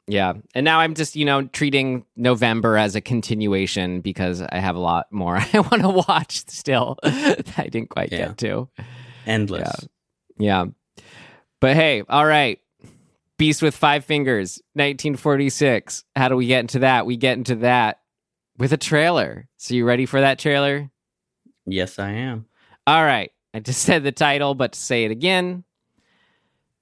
Yeah. 0.09 0.35
And 0.55 0.63
now 0.65 0.81
I'm 0.81 0.93
just, 0.93 1.17
you 1.17 1.25
know, 1.25 1.45
treating 1.47 2.05
November 2.17 2.77
as 2.77 2.97
a 2.97 3.01
continuation 3.01 4.03
because 4.03 4.43
I 4.43 4.59
have 4.59 4.77
a 4.77 4.79
lot 4.79 5.11
more 5.11 5.39
I 5.55 5.61
want 5.61 5.81
to 5.81 6.05
watch 6.07 6.47
still 6.49 6.99
that 7.03 7.55
I 7.57 7.69
didn't 7.69 7.89
quite 7.89 8.13
Yeah. 8.13 8.29
get 8.29 8.39
to. 8.39 8.69
Endless. 9.27 9.89
Yeah. 10.39 10.67
But 11.61 11.77
hey, 11.77 12.03
all 12.11 12.27
right. 12.27 12.61
Beast 13.39 13.63
with 13.63 13.75
Five 13.75 14.05
Fingers, 14.05 14.61
1946. 14.75 16.05
How 16.15 16.29
do 16.29 16.37
we 16.37 16.47
get 16.47 16.61
into 16.61 16.81
that? 16.81 17.07
We 17.07 17.17
get 17.17 17.39
into 17.39 17.55
that 17.57 18.01
with 18.59 18.73
a 18.73 18.77
trailer. 18.77 19.49
So 19.57 19.75
you 19.75 19.85
ready 19.85 20.07
for 20.07 20.21
that 20.21 20.39
trailer? 20.39 20.91
Yes, 21.67 21.99
I 21.99 22.11
am. 22.11 22.47
All 22.87 23.05
right. 23.05 23.31
I 23.55 23.61
just 23.61 23.83
said 23.83 24.03
the 24.05 24.13
title, 24.13 24.55
but 24.55 24.73
to 24.73 24.79
say 24.79 25.05
it 25.05 25.11
again. 25.11 25.65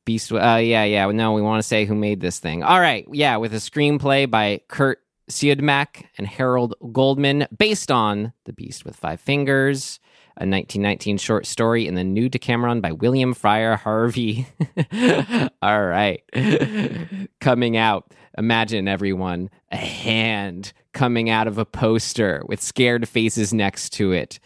Beast. 0.04 0.32
Uh, 0.32 0.60
yeah, 0.62 0.84
yeah. 0.84 1.10
No, 1.10 1.32
we 1.32 1.42
want 1.42 1.60
to 1.60 1.66
say 1.66 1.84
who 1.84 1.94
made 1.94 2.20
this 2.20 2.38
thing. 2.38 2.62
All 2.62 2.80
right. 2.80 3.06
Yeah, 3.12 3.36
with 3.36 3.52
a 3.52 3.58
screenplay 3.58 4.30
by 4.30 4.60
Curt 4.68 5.00
Siodmak 5.28 6.04
and 6.16 6.26
Harold 6.26 6.74
Goldman, 6.92 7.48
based 7.56 7.90
on 7.90 8.32
The 8.44 8.52
Beast 8.52 8.84
with 8.84 8.94
Five 8.94 9.20
Fingers, 9.20 9.98
a 10.36 10.46
1919 10.46 11.18
short 11.18 11.44
story 11.44 11.88
in 11.88 11.96
the 11.96 12.04
new 12.04 12.28
Decameron 12.28 12.80
by 12.80 12.92
William 12.92 13.34
Fryer 13.34 13.74
Harvey. 13.74 14.46
All 15.62 15.84
right. 15.84 16.22
coming 17.40 17.76
out. 17.76 18.12
Imagine 18.38 18.86
everyone 18.86 19.48
a 19.72 19.76
hand 19.76 20.72
coming 20.92 21.30
out 21.30 21.46
of 21.46 21.56
a 21.56 21.64
poster 21.64 22.42
with 22.46 22.60
scared 22.60 23.08
faces 23.08 23.54
next 23.54 23.90
to 23.94 24.12
it. 24.12 24.38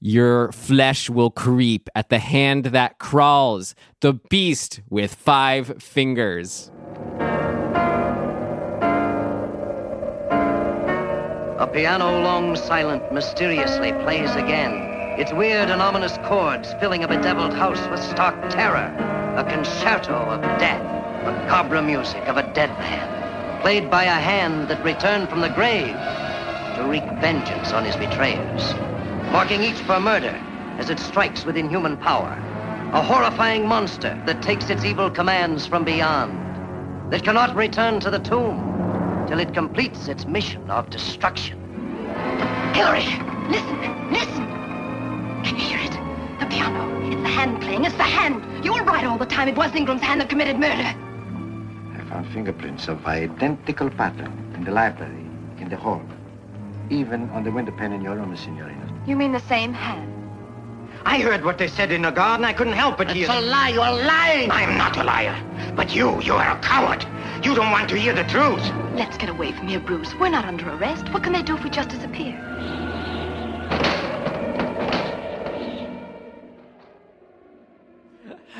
Your 0.00 0.52
flesh 0.52 1.08
will 1.10 1.30
creep 1.30 1.88
at 1.94 2.10
the 2.10 2.18
hand 2.18 2.66
that 2.66 2.98
crawls, 2.98 3.74
the 4.00 4.12
beast 4.12 4.82
with 4.88 5.14
five 5.14 5.82
fingers. 5.82 6.70
A 11.58 11.66
piano 11.72 12.20
long 12.20 12.54
silent 12.54 13.12
mysteriously 13.12 13.92
plays 14.04 14.30
again. 14.36 14.74
Its 15.18 15.32
weird 15.32 15.70
and 15.70 15.80
ominous 15.80 16.18
chords 16.24 16.74
filling 16.74 17.02
a 17.02 17.08
bedeviled 17.08 17.54
house 17.54 17.88
with 17.88 18.02
stark 18.02 18.50
terror. 18.50 18.94
A 19.36 19.44
concerto 19.44 20.14
of 20.14 20.40
death. 20.60 20.82
the 21.24 21.32
cobra 21.48 21.80
music 21.80 22.28
of 22.28 22.36
a 22.36 22.42
dead 22.52 22.68
man. 22.78 23.23
Played 23.64 23.90
by 23.90 24.04
a 24.04 24.10
hand 24.10 24.68
that 24.68 24.84
returned 24.84 25.30
from 25.30 25.40
the 25.40 25.48
grave 25.48 25.96
to 26.76 26.84
wreak 26.84 27.02
vengeance 27.18 27.72
on 27.72 27.82
his 27.82 27.96
betrayers. 27.96 28.74
Marking 29.32 29.62
each 29.62 29.78
for 29.86 29.98
murder 29.98 30.38
as 30.78 30.90
it 30.90 30.98
strikes 30.98 31.46
within 31.46 31.70
human 31.70 31.96
power. 31.96 32.28
A 32.92 33.00
horrifying 33.00 33.66
monster 33.66 34.22
that 34.26 34.42
takes 34.42 34.68
its 34.68 34.84
evil 34.84 35.08
commands 35.08 35.66
from 35.66 35.82
beyond. 35.82 37.10
That 37.10 37.24
cannot 37.24 37.56
return 37.56 38.00
to 38.00 38.10
the 38.10 38.18
tomb 38.18 39.24
till 39.30 39.40
it 39.40 39.54
completes 39.54 40.08
its 40.08 40.26
mission 40.26 40.70
of 40.70 40.90
destruction. 40.90 41.58
Hillary, 42.74 43.06
listen, 43.48 44.12
listen. 44.12 44.46
Can 45.42 45.56
you 45.56 45.64
hear 45.64 45.78
it? 45.78 45.92
The 46.38 46.46
piano. 46.50 47.10
It's 47.10 47.22
the 47.22 47.28
hand 47.28 47.62
playing. 47.62 47.86
It's 47.86 47.96
the 47.96 48.02
hand. 48.02 48.62
You 48.62 48.74
were 48.74 48.84
right 48.84 49.06
all 49.06 49.16
the 49.16 49.24
time. 49.24 49.48
It 49.48 49.56
was 49.56 49.74
Ingram's 49.74 50.02
hand 50.02 50.20
that 50.20 50.28
committed 50.28 50.58
murder. 50.58 50.94
I 52.14 52.18
found 52.18 52.32
fingerprints 52.32 52.86
of 52.86 53.04
identical 53.06 53.90
pattern 53.90 54.52
in 54.54 54.62
the 54.62 54.70
library, 54.70 55.26
in 55.58 55.68
the 55.68 55.76
hall. 55.76 56.00
Even 56.88 57.28
on 57.30 57.42
the 57.42 57.50
window 57.50 57.72
pane 57.72 57.92
in 57.92 58.02
your 58.02 58.14
room, 58.14 58.36
Signorina. 58.36 58.88
You 59.04 59.16
mean 59.16 59.32
the 59.32 59.40
same 59.40 59.72
hand? 59.72 60.12
I 61.04 61.18
heard 61.18 61.44
what 61.44 61.58
they 61.58 61.66
said 61.66 61.90
in 61.90 62.02
the 62.02 62.12
garden. 62.12 62.44
I 62.44 62.52
couldn't 62.52 62.74
help 62.74 62.98
but 62.98 63.10
hear. 63.10 63.24
It's 63.24 63.34
a 63.34 63.40
lie. 63.40 63.70
You're 63.70 64.06
lying. 64.06 64.48
I'm 64.52 64.78
not 64.78 64.96
a 64.96 65.02
liar. 65.02 65.36
But 65.74 65.92
you, 65.92 66.20
you 66.22 66.34
are 66.34 66.56
a 66.56 66.60
coward. 66.60 67.04
You 67.44 67.52
don't 67.52 67.72
want 67.72 67.88
to 67.88 67.96
hear 67.96 68.14
the 68.14 68.22
truth. 68.22 68.62
Let's 68.94 69.16
get 69.16 69.28
away 69.28 69.50
from 69.50 69.66
here, 69.66 69.80
Bruce. 69.80 70.14
We're 70.14 70.28
not 70.28 70.44
under 70.44 70.70
arrest. 70.70 71.12
What 71.12 71.24
can 71.24 71.32
they 71.32 71.42
do 71.42 71.56
if 71.56 71.64
we 71.64 71.70
just 71.70 71.88
disappear? 71.88 72.53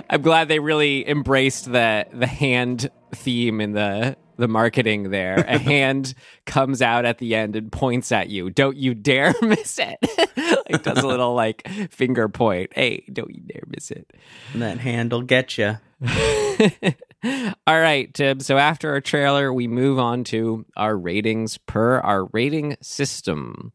I'm 0.08 0.22
glad 0.22 0.48
they 0.48 0.58
really 0.58 1.08
embraced 1.08 1.70
the 1.70 2.06
the 2.12 2.26
hand 2.26 2.90
theme 3.12 3.60
in 3.60 3.72
the 3.72 4.16
the 4.36 4.48
marketing 4.48 5.10
there. 5.10 5.36
A 5.46 5.58
hand 5.58 6.14
comes 6.46 6.82
out 6.82 7.04
at 7.04 7.18
the 7.18 7.34
end 7.34 7.56
and 7.56 7.70
points 7.70 8.12
at 8.12 8.28
you. 8.28 8.50
Don't 8.50 8.76
you 8.76 8.94
dare 8.94 9.34
miss 9.42 9.78
it. 9.78 9.98
like 10.70 10.82
does 10.82 10.98
a 10.98 11.06
little 11.06 11.34
like 11.34 11.66
finger 11.90 12.28
point. 12.28 12.72
Hey, 12.74 13.04
don't 13.12 13.34
you 13.34 13.42
dare 13.42 13.62
miss 13.68 13.90
it. 13.90 14.12
And 14.52 14.62
that 14.62 14.78
hand'll 14.78 15.22
get 15.22 15.58
you. 15.58 15.78
All 17.66 17.80
right, 17.80 18.12
Tib. 18.12 18.42
So 18.42 18.58
after 18.58 18.90
our 18.90 19.00
trailer, 19.00 19.52
we 19.52 19.66
move 19.66 19.98
on 19.98 20.24
to 20.24 20.66
our 20.76 20.96
ratings 20.96 21.56
per 21.58 21.98
our 22.00 22.26
rating 22.26 22.76
system. 22.82 23.72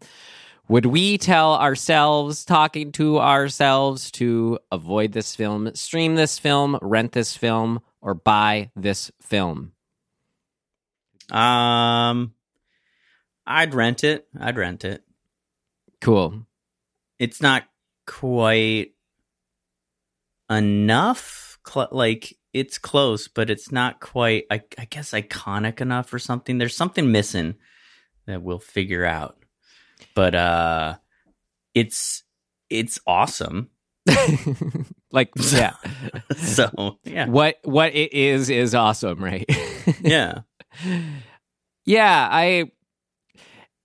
Would 0.70 0.86
we 0.86 1.18
tell 1.18 1.56
ourselves, 1.56 2.46
talking 2.46 2.92
to 2.92 3.20
ourselves, 3.20 4.12
to 4.12 4.60
avoid 4.72 5.14
this 5.14 5.36
film, 5.36 5.74
stream 5.74 6.14
this 6.14 6.38
film, 6.38 6.78
rent 6.84 7.12
this 7.12 7.36
film, 7.36 7.82
or 8.02 8.14
buy 8.14 8.70
this 8.76 9.12
film? 9.20 9.72
Um, 11.32 12.34
I'd 13.48 13.74
rent 13.74 14.04
it. 14.04 14.28
I'd 14.40 14.58
rent 14.58 14.86
it. 14.86 15.04
Cool. 16.02 16.46
It's 17.18 17.42
not 17.42 17.64
quite 18.06 18.94
enough. 20.52 21.58
Cl- 21.68 21.90
like 21.92 22.38
it's 22.54 22.78
close, 22.78 23.28
but 23.28 23.50
it's 23.50 23.72
not 23.72 24.00
quite. 24.00 24.46
I, 24.52 24.62
I 24.78 24.86
guess 24.86 25.14
iconic 25.14 25.82
enough 25.82 26.14
or 26.14 26.20
something. 26.20 26.60
There's 26.60 26.76
something 26.76 27.12
missing 27.12 27.56
that 28.28 28.44
we'll 28.44 28.60
figure 28.60 29.04
out. 29.04 29.39
But 30.16 30.36
uh, 30.36 30.98
it's 31.74 32.24
it's 32.70 33.00
awesome. 33.08 33.70
like, 35.12 35.30
yeah. 35.52 35.74
So 36.38 37.00
yeah, 37.04 37.28
what 37.28 37.58
what 37.64 37.94
it 37.94 38.14
is 38.14 38.50
is 38.50 38.76
awesome, 38.76 39.24
right? 39.24 39.46
yeah. 40.02 40.40
yeah, 41.86 42.28
I 42.32 42.72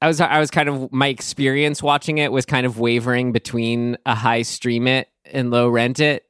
I 0.00 0.08
was 0.08 0.20
I 0.20 0.38
was 0.38 0.50
kind 0.50 0.68
of 0.68 0.92
my 0.92 1.08
experience 1.08 1.82
watching 1.82 2.18
it 2.18 2.32
was 2.32 2.46
kind 2.46 2.66
of 2.66 2.78
wavering 2.78 3.32
between 3.32 3.96
a 4.06 4.14
high 4.14 4.42
stream 4.42 4.86
it 4.86 5.08
and 5.24 5.50
low 5.50 5.68
rent 5.68 6.00
it. 6.00 6.24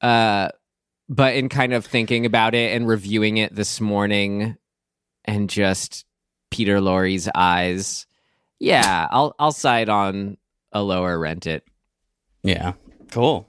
Uh 0.00 0.50
but 1.08 1.34
in 1.34 1.48
kind 1.48 1.72
of 1.72 1.86
thinking 1.86 2.26
about 2.26 2.54
it 2.54 2.76
and 2.76 2.86
reviewing 2.86 3.38
it 3.38 3.54
this 3.54 3.80
morning 3.80 4.56
and 5.24 5.48
just 5.48 6.04
Peter 6.50 6.80
Lorre's 6.80 7.28
eyes. 7.34 8.06
Yeah, 8.60 9.06
I'll 9.10 9.34
I'll 9.38 9.52
side 9.52 9.88
on 9.88 10.36
a 10.72 10.82
lower 10.82 11.18
rent 11.18 11.46
it. 11.46 11.64
Yeah. 12.42 12.74
Cool. 13.10 13.48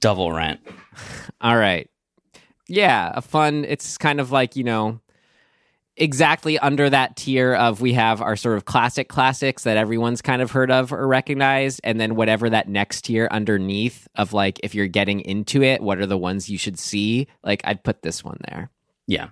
Double 0.00 0.32
rent. 0.32 0.60
All 1.40 1.56
right. 1.56 1.88
Yeah, 2.68 3.12
a 3.14 3.22
fun. 3.22 3.64
It's 3.64 3.96
kind 3.96 4.20
of 4.20 4.30
like, 4.30 4.54
you 4.56 4.64
know, 4.64 5.00
exactly 5.96 6.58
under 6.58 6.88
that 6.90 7.16
tier 7.16 7.54
of 7.54 7.80
we 7.80 7.94
have 7.94 8.20
our 8.20 8.36
sort 8.36 8.56
of 8.56 8.64
classic 8.66 9.08
classics 9.08 9.64
that 9.64 9.76
everyone's 9.76 10.22
kind 10.22 10.42
of 10.42 10.50
heard 10.50 10.70
of 10.70 10.92
or 10.92 11.06
recognized. 11.06 11.80
And 11.82 11.98
then 12.00 12.14
whatever 12.14 12.50
that 12.50 12.68
next 12.68 13.02
tier 13.02 13.28
underneath 13.30 14.06
of 14.14 14.32
like, 14.32 14.60
if 14.62 14.74
you're 14.74 14.86
getting 14.86 15.20
into 15.20 15.62
it, 15.62 15.80
what 15.80 15.98
are 15.98 16.06
the 16.06 16.18
ones 16.18 16.50
you 16.50 16.58
should 16.58 16.78
see? 16.78 17.26
Like, 17.42 17.62
I'd 17.64 17.82
put 17.82 18.02
this 18.02 18.22
one 18.22 18.38
there. 18.48 18.70
Yeah. 19.06 19.28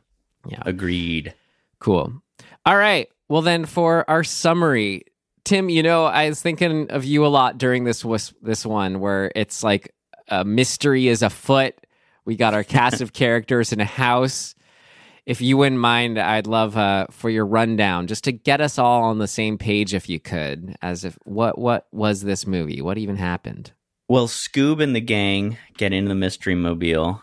Yeah. 0.49 0.63
Agreed. 0.65 1.35
Cool. 1.79 2.23
All 2.65 2.77
right. 2.77 3.09
Well, 3.29 3.43
then 3.43 3.67
for 3.67 4.09
our 4.09 4.25
summary, 4.25 5.05
Tim, 5.45 5.69
you 5.69 5.83
know, 5.83 6.05
I 6.05 6.29
was 6.29 6.41
thinking 6.41 6.91
of 6.91 7.05
you 7.05 7.25
a 7.25 7.29
lot 7.29 7.59
during 7.59 7.85
this 7.85 8.05
was 8.05 8.35
this 8.43 8.67
one 8.67 9.01
where 9.01 9.31
it's 9.35 9.63
like 9.63 9.95
a 10.29 10.45
mystery 10.45 11.09
is 11.09 11.23
afoot. 11.23 11.75
We 12.25 12.37
got 12.37 12.55
our 12.55 12.65
cast 12.65 13.01
of 13.01 13.13
characters 13.13 13.73
in 13.73 13.81
a 13.81 13.85
house. 13.85 14.55
If 15.25 15.41
you 15.41 15.57
wouldn't 15.57 15.81
mind, 15.81 16.19
I'd 16.19 16.47
love 16.47 16.77
uh, 16.77 17.07
for 17.11 17.31
your 17.31 17.47
rundown 17.47 18.07
just 18.07 18.25
to 18.25 18.33
get 18.33 18.61
us 18.61 18.79
all 18.79 19.05
on 19.05 19.19
the 19.19 19.27
same 19.27 19.59
page, 19.59 19.93
if 19.93 20.09
you 20.09 20.21
could. 20.21 20.77
As 20.83 21.05
if 21.05 21.19
what 21.25 21.59
what 21.59 21.87
was 21.91 22.23
this 22.23 22.47
movie? 22.47 22.81
What 22.81 22.99
even 22.99 23.17
happened? 23.17 23.73
Well, 24.09 24.29
Scoob 24.29 24.81
and 24.81 24.95
the 24.95 25.01
gang 25.01 25.59
get 25.77 25.93
into 25.93 26.09
the 26.09 26.15
mystery 26.15 26.55
mobile, 26.55 27.23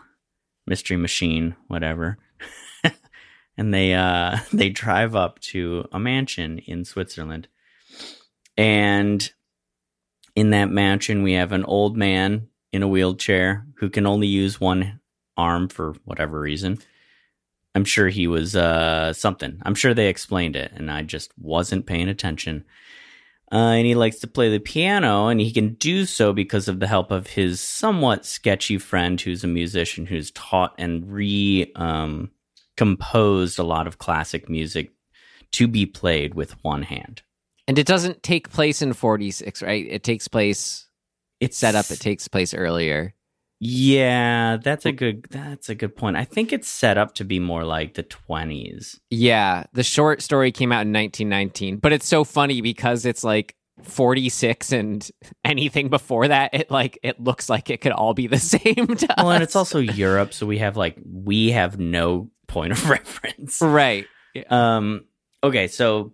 mystery 0.66 0.98
machine, 0.98 1.56
whatever. 1.66 2.18
And 3.56 3.72
they 3.72 3.94
uh 3.94 4.38
they 4.52 4.68
drive 4.68 5.14
up 5.14 5.40
to 5.40 5.86
a 5.92 5.98
mansion 5.98 6.58
in 6.58 6.84
Switzerland. 6.84 7.48
And 8.56 9.28
in 10.34 10.50
that 10.50 10.70
mansion 10.70 11.22
we 11.22 11.32
have 11.34 11.52
an 11.52 11.64
old 11.64 11.96
man 11.96 12.48
in 12.72 12.82
a 12.82 12.88
wheelchair 12.88 13.66
who 13.76 13.90
can 13.90 14.06
only 14.06 14.26
use 14.26 14.60
one 14.60 15.00
arm 15.36 15.68
for 15.68 15.94
whatever 16.04 16.40
reason. 16.40 16.78
I'm 17.74 17.84
sure 17.84 18.08
he 18.08 18.26
was 18.26 18.54
uh 18.56 19.12
something. 19.12 19.60
I'm 19.62 19.74
sure 19.74 19.94
they 19.94 20.08
explained 20.08 20.56
it 20.56 20.72
and 20.74 20.90
I 20.90 21.02
just 21.02 21.32
wasn't 21.38 21.86
paying 21.86 22.08
attention. 22.08 22.64
Uh, 23.52 23.74
and 23.76 23.86
he 23.86 23.94
likes 23.94 24.18
to 24.18 24.26
play 24.26 24.50
the 24.50 24.58
piano, 24.58 25.28
and 25.28 25.40
he 25.40 25.52
can 25.52 25.74
do 25.74 26.06
so 26.06 26.32
because 26.32 26.66
of 26.66 26.80
the 26.80 26.88
help 26.88 27.12
of 27.12 27.28
his 27.28 27.60
somewhat 27.60 28.24
sketchy 28.24 28.78
friend, 28.78 29.20
who's 29.20 29.44
a 29.44 29.46
musician, 29.46 30.06
who's 30.06 30.32
taught 30.32 30.74
and 30.76 31.12
re 31.12 31.70
um, 31.76 32.30
composed 32.76 33.58
a 33.58 33.64
lot 33.64 33.86
of 33.86 33.98
classic 33.98 34.48
music 34.48 34.92
to 35.52 35.68
be 35.68 35.86
played 35.86 36.34
with 36.34 36.62
one 36.62 36.82
hand. 36.82 37.22
And 37.66 37.78
it 37.78 37.86
doesn't 37.86 38.22
take 38.22 38.50
place 38.50 38.82
in 38.82 38.92
46, 38.92 39.62
right? 39.62 39.86
It 39.88 40.02
takes 40.02 40.28
place 40.28 40.88
it's 41.40 41.58
set 41.58 41.74
up 41.74 41.90
it 41.90 42.00
takes 42.00 42.28
place 42.28 42.54
earlier. 42.54 43.14
Yeah, 43.60 44.58
that's 44.62 44.84
a 44.84 44.92
good 44.92 45.26
that's 45.30 45.68
a 45.68 45.74
good 45.74 45.96
point. 45.96 46.16
I 46.16 46.24
think 46.24 46.52
it's 46.52 46.68
set 46.68 46.98
up 46.98 47.14
to 47.16 47.24
be 47.24 47.38
more 47.38 47.64
like 47.64 47.94
the 47.94 48.02
20s. 48.02 48.98
Yeah, 49.10 49.64
the 49.72 49.82
short 49.82 50.22
story 50.22 50.52
came 50.52 50.72
out 50.72 50.86
in 50.86 50.92
1919, 50.92 51.78
but 51.78 51.92
it's 51.92 52.06
so 52.06 52.24
funny 52.24 52.60
because 52.60 53.06
it's 53.06 53.24
like 53.24 53.54
46 53.82 54.72
and 54.72 55.08
anything 55.44 55.88
before 55.88 56.28
that 56.28 56.54
it 56.54 56.70
like 56.70 56.98
it 57.02 57.20
looks 57.20 57.48
like 57.48 57.70
it 57.70 57.80
could 57.80 57.92
all 57.92 58.14
be 58.14 58.26
the 58.26 58.38
same 58.38 58.96
Well, 59.18 59.30
and 59.30 59.42
it's 59.42 59.56
also 59.56 59.78
Europe, 59.78 60.32
so 60.32 60.46
we 60.46 60.58
have 60.58 60.76
like 60.76 60.96
we 61.04 61.50
have 61.52 61.78
no 61.78 62.30
point 62.46 62.72
of 62.72 62.88
reference. 62.90 63.60
right. 63.60 64.06
Um 64.48 65.04
okay, 65.42 65.68
so 65.68 66.12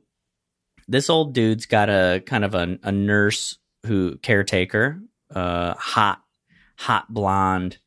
this 0.88 1.08
old 1.10 1.32
dude's 1.34 1.66
got 1.66 1.88
a 1.88 2.22
kind 2.26 2.44
of 2.44 2.54
a, 2.54 2.78
a 2.82 2.92
nurse 2.92 3.58
who 3.86 4.16
caretaker, 4.18 5.00
uh 5.34 5.74
hot 5.74 6.20
hot 6.76 7.12
blonde, 7.12 7.78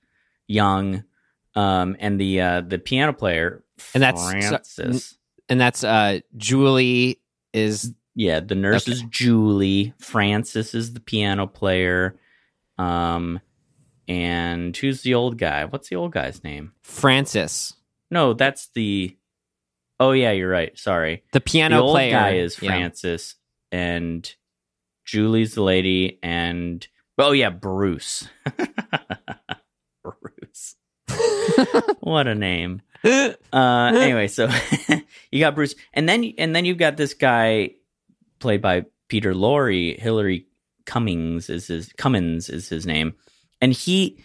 young, 0.48 1.04
um 1.56 1.96
and 2.00 2.20
the 2.20 2.42
uh 2.42 2.62
the 2.62 2.80
piano 2.80 3.14
player 3.14 3.64
And 3.94 4.02
that's- 4.04 4.30
Francis. 4.30 5.18
And 5.50 5.60
that's 5.60 5.84
uh 5.84 6.20
Julie 6.38 7.20
is 7.52 7.94
Yeah, 8.16 8.40
the 8.40 8.56
nurse 8.56 8.88
is 8.88 9.02
Julie. 9.10 9.94
Francis 10.00 10.74
is 10.74 10.94
the 10.94 11.00
piano 11.00 11.46
player. 11.48 12.16
Um, 12.78 13.40
and 14.08 14.76
who's 14.76 15.02
the 15.02 15.14
old 15.14 15.38
guy? 15.38 15.66
What's 15.66 15.90
the 15.90 15.96
old 15.96 16.12
guy's 16.12 16.44
name? 16.44 16.74
Francis. 16.82 17.74
No, 18.14 18.34
that's 18.34 18.70
the. 18.76 19.18
Oh 20.00 20.12
yeah, 20.12 20.32
you're 20.32 20.50
right. 20.50 20.78
Sorry, 20.78 21.24
The 21.32 21.42
piano 21.42 21.78
the 21.78 21.82
old 21.82 21.96
player 21.96 22.12
guy 22.12 22.30
is 22.36 22.62
Yeah. 22.62 22.70
Francis, 22.70 23.36
and 23.72 24.32
Julie's 25.04 25.56
the 25.56 25.64
lady, 25.64 26.20
and 26.22 26.88
oh 27.18 27.32
yeah, 27.32 27.50
Bruce. 27.50 28.28
Bruce. 30.04 30.76
what 32.02 32.28
a 32.28 32.36
name. 32.36 32.82
Uh, 33.04 33.34
anyway, 33.52 34.28
so 34.28 34.48
you 35.32 35.40
got 35.40 35.56
Bruce, 35.56 35.74
and 35.94 36.08
then 36.08 36.34
and 36.38 36.56
then 36.56 36.66
you've 36.66 36.78
got 36.78 36.96
this 36.98 37.16
guy 37.16 37.72
played 38.40 38.62
by 38.62 38.86
Peter 39.10 39.34
Lorre. 39.34 40.00
Hillary 40.00 40.46
Cummings 40.86 41.50
is 41.50 41.68
his 41.68 41.92
Cummins 41.98 42.50
is 42.50 42.70
his 42.70 42.86
name, 42.86 43.16
and 43.60 43.74
he 43.74 44.20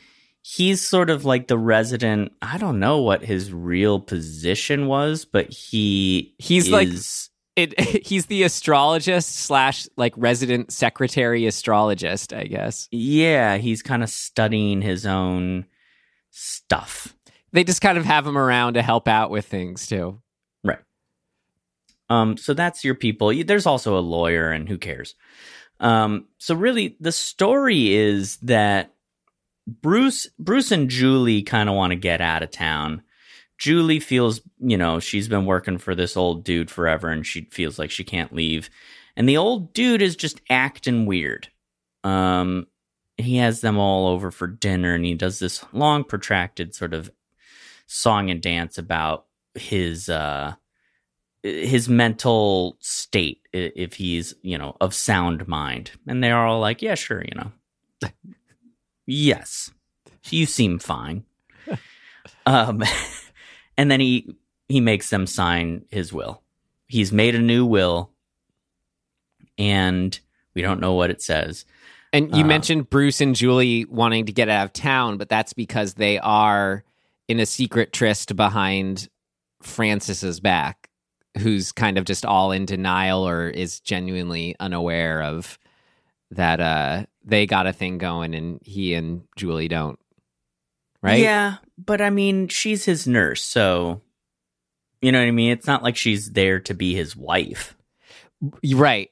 he's 0.57 0.81
sort 0.81 1.11
of 1.11 1.25
like 1.27 1.47
the 1.49 1.59
resident. 1.59 2.33
I 2.41 2.57
don't 2.59 2.79
know 2.81 3.03
what 3.03 3.23
his 3.23 3.53
real 3.53 4.01
position 4.01 4.87
was, 4.87 5.25
but 5.27 5.51
he 5.51 6.35
He's 6.39 6.71
like- 6.71 6.89
It 7.57 7.79
he's 8.07 8.27
the 8.27 8.45
astrologist 8.45 9.35
slash 9.37 9.87
like 9.97 10.15
resident 10.17 10.73
secretary 10.73 11.47
astrologist, 11.47 12.33
I 12.33 12.45
guess. 12.45 12.89
yeah, 12.91 13.57
he's 13.59 13.83
kind 13.83 14.03
of 14.03 14.09
studying 14.11 14.81
his 14.81 15.05
own 15.05 15.67
stuff. 16.31 17.15
They 17.53 17.65
just 17.65 17.81
kind 17.81 17.99
of 17.99 18.05
have 18.05 18.27
him 18.27 18.39
around 18.39 18.75
to 18.75 18.83
help 18.83 19.09
out 19.09 19.31
with 19.31 19.47
things 19.47 19.87
too. 19.87 20.21
Right. 20.63 20.79
Um, 22.11 22.37
so 22.37 22.55
that's 22.55 22.85
your 22.85 22.95
people. 22.95 23.33
There's 23.45 23.67
also 23.67 23.99
a 23.99 24.01
lawyer, 24.01 24.51
and 24.51 24.69
who 24.69 24.79
cares? 24.79 25.15
Um, 25.81 26.27
so 26.39 26.55
really, 26.55 26.97
the 27.01 27.13
story 27.13 27.93
is 27.95 28.37
that 28.39 28.95
Bruce, 29.69 30.29
Bruce 30.39 30.73
and 30.73 30.89
Julie 30.89 31.43
kind 31.43 31.69
of 31.69 31.75
want 31.75 31.91
to 31.91 31.97
get 31.97 32.21
out 32.21 32.43
of 32.43 32.51
town. 32.51 33.03
Julie 33.59 34.01
feels, 34.01 34.41
you 34.59 34.79
know, 34.79 34.99
she's 34.99 35.29
been 35.29 35.45
working 35.45 35.79
for 35.79 35.95
this 35.95 36.17
old 36.17 36.45
dude 36.45 36.71
forever, 36.71 37.11
and 37.11 37.27
she 37.27 37.43
feels 37.51 37.79
like 37.79 37.91
she 37.91 38.05
can't 38.05 38.33
leave. 38.33 38.71
And 39.17 39.29
the 39.29 39.37
old 39.37 39.75
dude 39.75 40.01
is 40.01 40.17
just 40.17 40.41
acting 40.49 41.05
weird. 41.05 41.49
Um, 42.03 42.67
he 43.19 43.37
has 43.37 43.61
them 43.61 43.79
all 43.79 44.07
over 44.07 44.31
for 44.31 44.47
dinner, 44.47 44.95
and 44.95 45.05
he 45.05 45.15
does 45.15 45.39
this 45.39 45.65
long, 45.73 46.05
protracted 46.05 46.75
sort 46.75 46.95
of 46.95 47.11
song 47.87 48.31
and 48.31 48.41
dance 48.41 48.79
about 48.79 49.27
his 49.55 50.09
uh 50.09 50.55
his 51.43 51.89
mental 51.89 52.77
state 52.81 53.41
if 53.53 53.95
he's 53.95 54.35
you 54.43 54.59
know 54.59 54.77
of 54.81 54.95
sound 54.95 55.49
mind 55.49 55.91
and 56.07 56.23
they're 56.23 56.45
all 56.45 56.61
like 56.61 56.83
yeah 56.83 56.95
sure 56.95 57.23
you 57.25 57.35
know 57.35 58.11
yes. 59.09 59.73
You 60.31 60.47
seem 60.47 60.79
fine. 60.79 61.25
Um 62.47 62.83
and 63.77 63.91
then 63.91 64.01
he 64.01 64.35
he 64.69 64.81
makes 64.81 65.11
them 65.11 65.27
sign 65.27 65.85
his 65.91 66.13
will. 66.13 66.43
He's 66.87 67.13
made 67.13 67.35
a 67.35 67.41
new 67.41 67.67
will 67.67 68.11
and 69.59 70.19
we 70.55 70.63
don't 70.63 70.81
know 70.81 70.95
what 70.95 71.11
it 71.11 71.21
says. 71.23 71.65
And 72.13 72.35
you 72.35 72.45
Uh, 72.45 72.47
mentioned 72.47 72.91
Bruce 72.91 73.21
and 73.21 73.35
Julie 73.35 73.85
wanting 73.87 74.27
to 74.27 74.33
get 74.33 74.49
out 74.49 74.65
of 74.65 74.73
town, 74.73 75.19
but 75.19 75.29
that's 75.29 75.53
because 75.53 75.95
they 75.95 76.19
are 76.19 76.85
in 77.29 77.39
a 77.41 77.47
secret 77.47 77.93
tryst 77.93 78.35
behind 78.37 79.09
Francis's 79.63 80.41
back, 80.41 80.89
who's 81.39 81.73
kind 81.73 81.99
of 81.99 82.05
just 82.05 82.25
all 82.25 82.51
in 82.53 82.65
denial 82.65 83.29
or 83.29 83.49
is 83.49 83.81
genuinely 83.81 84.55
unaware 84.61 85.23
of 85.23 85.59
that 86.31 86.61
uh 86.61 87.07
they 87.25 87.47
got 87.47 87.67
a 87.67 87.73
thing 87.73 87.99
going 87.99 88.35
and 88.35 88.61
he 88.63 88.95
and 88.95 89.23
Julie 89.37 89.69
don't. 89.69 89.99
Right? 91.03 91.21
Yeah, 91.21 91.57
but 91.79 92.01
I 92.01 92.11
mean, 92.11 92.49
she's 92.49 92.85
his 92.85 93.07
nurse, 93.07 93.43
so 93.43 94.01
you 95.01 95.13
know 95.13 95.21
what 95.21 95.29
I 95.29 95.33
mean. 95.33 95.53
It's 95.53 95.67
not 95.67 95.83
like 95.85 95.97
she's 95.97 96.33
there 96.33 96.59
to 96.61 96.75
be 96.75 96.95
his 96.95 97.15
wife, 97.17 97.77
Right. 98.75 99.11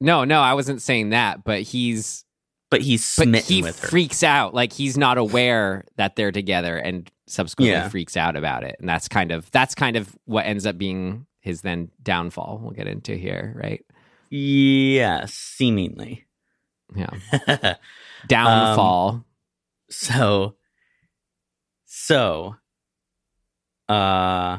No, 0.00 0.24
no, 0.24 0.40
I 0.40 0.54
wasn't 0.54 0.80
saying 0.80 1.10
that, 1.10 1.44
but 1.44 1.60
he's 1.60 2.24
but 2.70 2.80
he's 2.80 3.14
but 3.16 3.28
he 3.44 3.62
with 3.62 3.78
her. 3.80 3.88
freaks 3.88 4.22
out 4.22 4.54
like 4.54 4.72
he's 4.72 4.96
not 4.96 5.18
aware 5.18 5.84
that 5.96 6.16
they're 6.16 6.32
together 6.32 6.76
and 6.78 7.10
subsequently 7.26 7.72
Yeah. 7.72 7.88
freaks 7.88 8.16
out 8.16 8.34
about 8.36 8.62
it 8.64 8.76
and 8.80 8.88
that's 8.88 9.08
kind 9.08 9.30
of 9.32 9.50
that's 9.50 9.74
kind 9.74 9.96
of 9.96 10.16
what 10.24 10.46
ends 10.46 10.64
up 10.66 10.78
being 10.78 11.26
his 11.40 11.60
then 11.62 11.90
downfall 12.02 12.60
we'll 12.62 12.70
get 12.72 12.86
into 12.86 13.14
here 13.16 13.52
right 13.56 13.84
yes, 14.30 15.34
seemingly. 15.34 16.24
Yeah 16.94 17.74
downfall 18.26 19.24
so, 19.92 20.54
so, 21.84 22.54
uh, 23.88 24.58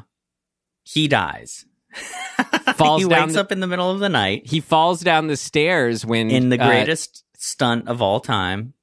he 0.84 1.08
dies. 1.08 1.66
Falls 2.76 3.02
he 3.02 3.06
wakes 3.06 3.34
the- 3.34 3.40
up 3.40 3.52
in 3.52 3.60
the 3.62 3.68
middle 3.68 3.90
of 3.92 4.00
the 4.00 4.10
night 4.10 4.46
he 4.48 4.60
falls 4.60 5.02
down 5.02 5.28
the 5.28 5.38
stairs 5.38 6.06
when 6.06 6.30
in 6.32 6.50
the 6.50 6.60
uh, 6.62 6.68
greatest 6.68 7.24
stunt 7.38 7.88
of 7.88 8.02
all 8.02 8.20
time. 8.20 8.74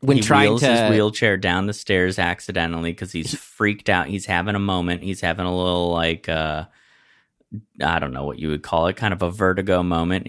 when 0.00 0.16
he 0.18 0.22
trying 0.22 0.50
wheels 0.50 0.60
to 0.60 0.66
his 0.76 0.90
wheelchair 0.90 1.36
down 1.36 1.66
the 1.66 1.72
stairs 1.72 2.18
accidentally 2.18 2.90
because 2.92 3.12
he's 3.12 3.34
freaked 3.38 3.88
out. 3.88 4.06
He's 4.08 4.26
having 4.26 4.54
a 4.54 4.60
moment. 4.60 5.02
He's 5.02 5.20
having 5.20 5.46
a 5.46 5.54
little 5.56 5.90
like 5.90 6.28
uh 6.28 6.64
I 7.82 7.98
don't 7.98 8.12
know 8.12 8.24
what 8.24 8.38
you 8.38 8.48
would 8.48 8.62
call 8.62 8.88
it, 8.88 8.96
kind 8.96 9.14
of 9.14 9.22
a 9.22 9.30
vertigo 9.30 9.82
moment. 9.82 10.26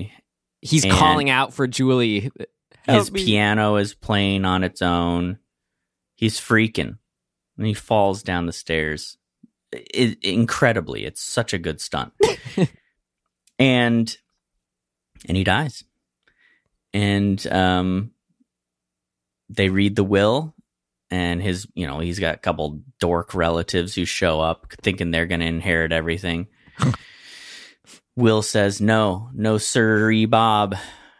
he's 0.61 0.83
and- 0.83 0.93
calling 0.93 1.29
out 1.29 1.53
for 1.53 1.67
Julie 1.67 2.31
His 2.85 3.11
me. 3.11 3.23
piano 3.23 3.75
is 3.77 3.93
playing 3.93 4.45
on 4.45 4.63
its 4.63 4.81
own. 4.81 5.39
He's 6.15 6.39
freaking. 6.39 6.97
And 7.57 7.67
he 7.67 7.73
falls 7.73 8.23
down 8.23 8.45
the 8.45 8.53
stairs. 8.53 9.17
I 9.73 10.15
incredibly, 10.21 11.05
it's 11.05 11.21
such 11.21 11.53
a 11.53 11.57
good 11.57 11.81
stunt. 11.81 12.13
and 13.59 14.17
and 15.27 15.37
he 15.37 15.43
dies. 15.43 15.83
And 16.93 17.45
um 17.47 18.11
they 19.49 19.69
read 19.69 19.95
the 19.95 20.03
will 20.03 20.55
and 21.11 21.41
his, 21.41 21.67
you 21.75 21.85
know, 21.87 21.99
he's 21.99 22.19
got 22.19 22.35
a 22.35 22.39
couple 22.39 22.81
dork 22.99 23.33
relatives 23.33 23.93
who 23.95 24.05
show 24.05 24.41
up 24.41 24.73
thinking 24.81 25.11
they're 25.11 25.27
going 25.27 25.39
to 25.39 25.45
inherit 25.45 25.91
everything. 25.91 26.47
Will 28.15 28.41
says, 28.41 28.81
"No, 28.81 29.29
no 29.33 29.57
sirree 29.57 30.25
Bob. 30.25 30.75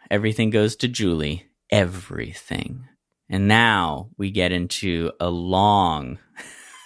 Everything 0.10 0.50
goes 0.50 0.76
to 0.78 0.88
Julie. 0.88 1.46
Everything." 1.76 2.88
And 3.30 3.48
now 3.48 4.10
we 4.18 4.30
get 4.32 4.52
into 4.52 5.12
a 5.20 5.30
long 5.30 6.20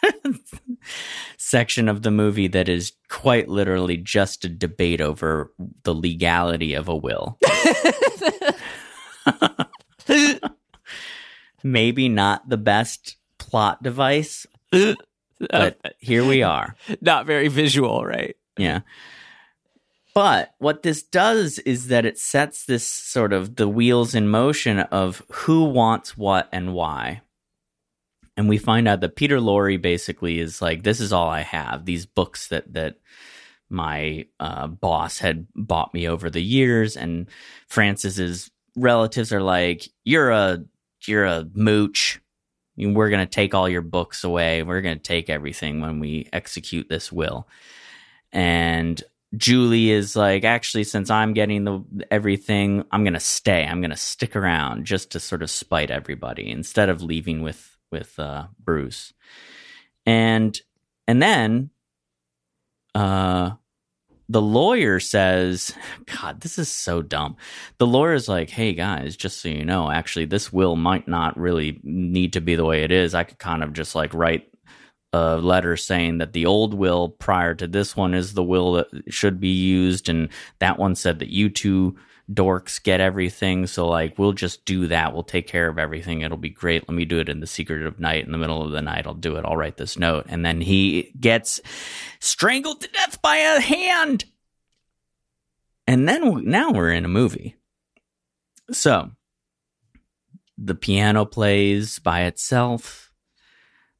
section 1.37 1.89
of 1.89 2.01
the 2.01 2.11
movie 2.11 2.47
that 2.47 2.69
is 2.69 2.93
quite 3.09 3.49
literally 3.49 3.97
just 3.97 4.45
a 4.45 4.49
debate 4.49 5.01
over 5.01 5.51
the 5.83 5.93
legality 5.93 6.73
of 6.75 6.87
a 6.87 6.95
will. 6.95 7.37
Maybe 11.63 12.07
not 12.07 12.47
the 12.47 12.57
best 12.57 13.17
plot 13.37 13.83
device, 13.83 14.47
but 14.71 15.77
here 15.99 16.25
we 16.25 16.41
are. 16.41 16.75
not 17.01 17.25
very 17.25 17.49
visual 17.49 18.05
right 18.05 18.35
Yeah. 18.57 18.79
But 20.19 20.53
what 20.57 20.83
this 20.83 21.01
does 21.01 21.59
is 21.59 21.87
that 21.87 22.05
it 22.05 22.17
sets 22.19 22.65
this 22.65 22.85
sort 22.85 23.31
of 23.31 23.55
the 23.55 23.69
wheels 23.69 24.13
in 24.13 24.27
motion 24.27 24.79
of 24.79 25.23
who 25.31 25.63
wants 25.63 26.17
what 26.17 26.49
and 26.51 26.73
why. 26.73 27.21
and 28.35 28.49
we 28.49 28.57
find 28.57 28.85
out 28.87 28.99
that 28.99 29.15
Peter 29.15 29.39
Lorre 29.39 29.81
basically 29.81 30.39
is 30.39 30.61
like, 30.61 30.83
this 30.83 30.99
is 30.99 31.13
all 31.13 31.29
I 31.29 31.41
have. 31.41 31.85
These 31.85 32.05
books 32.05 32.47
that 32.49 32.73
that 32.73 32.97
my 33.69 34.25
uh, 34.41 34.67
boss 34.67 35.19
had 35.19 35.47
bought 35.55 35.93
me 35.93 36.07
over 36.07 36.29
the 36.29 36.41
years, 36.43 36.97
and 36.97 37.27
Francis's 37.67 38.51
relatives 38.75 39.31
are 39.31 39.41
like, 39.43 39.87
"You're 40.03 40.31
a 40.31 40.65
you're 41.07 41.25
a 41.25 41.47
mooch. 41.53 42.21
We're 42.77 43.09
gonna 43.09 43.25
take 43.25 43.53
all 43.53 43.69
your 43.69 43.81
books 43.81 44.25
away. 44.25 44.63
We're 44.63 44.81
gonna 44.81 44.97
take 44.97 45.29
everything 45.29 45.81
when 45.81 45.99
we 46.01 46.27
execute 46.33 46.89
this 46.89 47.11
will." 47.11 47.47
And 48.33 49.01
Julie 49.37 49.91
is 49.91 50.15
like, 50.15 50.43
actually, 50.43 50.83
since 50.83 51.09
I'm 51.09 51.33
getting 51.33 51.63
the 51.63 51.83
everything, 52.09 52.83
I'm 52.91 53.03
gonna 53.03 53.19
stay. 53.19 53.65
I'm 53.65 53.81
gonna 53.81 53.97
stick 53.97 54.35
around 54.35 54.85
just 54.85 55.11
to 55.11 55.19
sort 55.19 55.43
of 55.43 55.51
spite 55.51 55.91
everybody 55.91 56.49
instead 56.49 56.89
of 56.89 57.01
leaving 57.01 57.41
with 57.41 57.77
with 57.91 58.17
uh, 58.19 58.47
Bruce. 58.59 59.13
And 60.05 60.59
and 61.07 61.21
then 61.21 61.69
uh 62.95 63.51
the 64.31 64.41
lawyer 64.41 64.99
says, 64.99 65.73
God, 66.05 66.41
this 66.41 66.59
is 66.59 66.69
so 66.69 67.01
dumb. 67.01 67.35
The 67.79 67.87
lawyer's 67.87 68.29
like, 68.29 68.51
hey 68.51 68.73
guys, 68.73 69.17
just 69.17 69.41
so 69.41 69.49
you 69.49 69.65
know, 69.65 69.89
actually, 69.89 70.25
this 70.25 70.53
will 70.53 70.75
might 70.75 71.07
not 71.07 71.37
really 71.37 71.79
need 71.83 72.33
to 72.33 72.41
be 72.41 72.53
the 72.55 72.65
way 72.65 72.83
it 72.83 72.91
is. 72.91 73.15
I 73.15 73.23
could 73.23 73.39
kind 73.39 73.63
of 73.63 73.73
just 73.73 73.95
like 73.95 74.13
write 74.13 74.47
a 75.11 75.37
letter 75.37 75.75
saying 75.75 76.19
that 76.19 76.33
the 76.33 76.45
old 76.45 76.73
will 76.73 77.09
prior 77.09 77.55
to 77.55 77.67
this 77.67 77.95
one 77.95 78.13
is 78.13 78.33
the 78.33 78.43
will 78.43 78.73
that 78.73 78.87
should 79.09 79.39
be 79.39 79.49
used. 79.49 80.09
And 80.09 80.29
that 80.59 80.77
one 80.77 80.95
said 80.95 81.19
that 81.19 81.29
you 81.29 81.49
two 81.49 81.97
dorks 82.31 82.81
get 82.81 82.99
everything. 82.99 83.65
So, 83.65 83.87
like, 83.87 84.19
we'll 84.19 84.33
just 84.33 84.65
do 84.65 84.87
that. 84.87 85.13
We'll 85.13 85.23
take 85.23 85.47
care 85.47 85.67
of 85.67 85.79
everything. 85.79 86.21
It'll 86.21 86.37
be 86.37 86.49
great. 86.49 86.87
Let 86.87 86.95
me 86.95 87.05
do 87.05 87.19
it 87.19 87.29
in 87.29 87.39
the 87.39 87.47
secret 87.47 87.85
of 87.85 87.99
night. 87.99 88.25
In 88.25 88.31
the 88.31 88.37
middle 88.37 88.61
of 88.61 88.71
the 88.71 88.81
night, 88.81 89.07
I'll 89.07 89.13
do 89.13 89.35
it. 89.35 89.45
I'll 89.45 89.57
write 89.57 89.77
this 89.77 89.97
note. 89.97 90.25
And 90.29 90.45
then 90.45 90.61
he 90.61 91.11
gets 91.19 91.59
strangled 92.19 92.81
to 92.81 92.87
death 92.89 93.21
by 93.21 93.37
a 93.37 93.59
hand. 93.59 94.25
And 95.87 96.07
then 96.07 96.45
now 96.45 96.71
we're 96.71 96.91
in 96.91 97.05
a 97.05 97.09
movie. 97.09 97.55
So, 98.71 99.09
the 100.55 100.75
piano 100.75 101.25
plays 101.25 101.97
by 101.97 102.25
itself. 102.25 103.08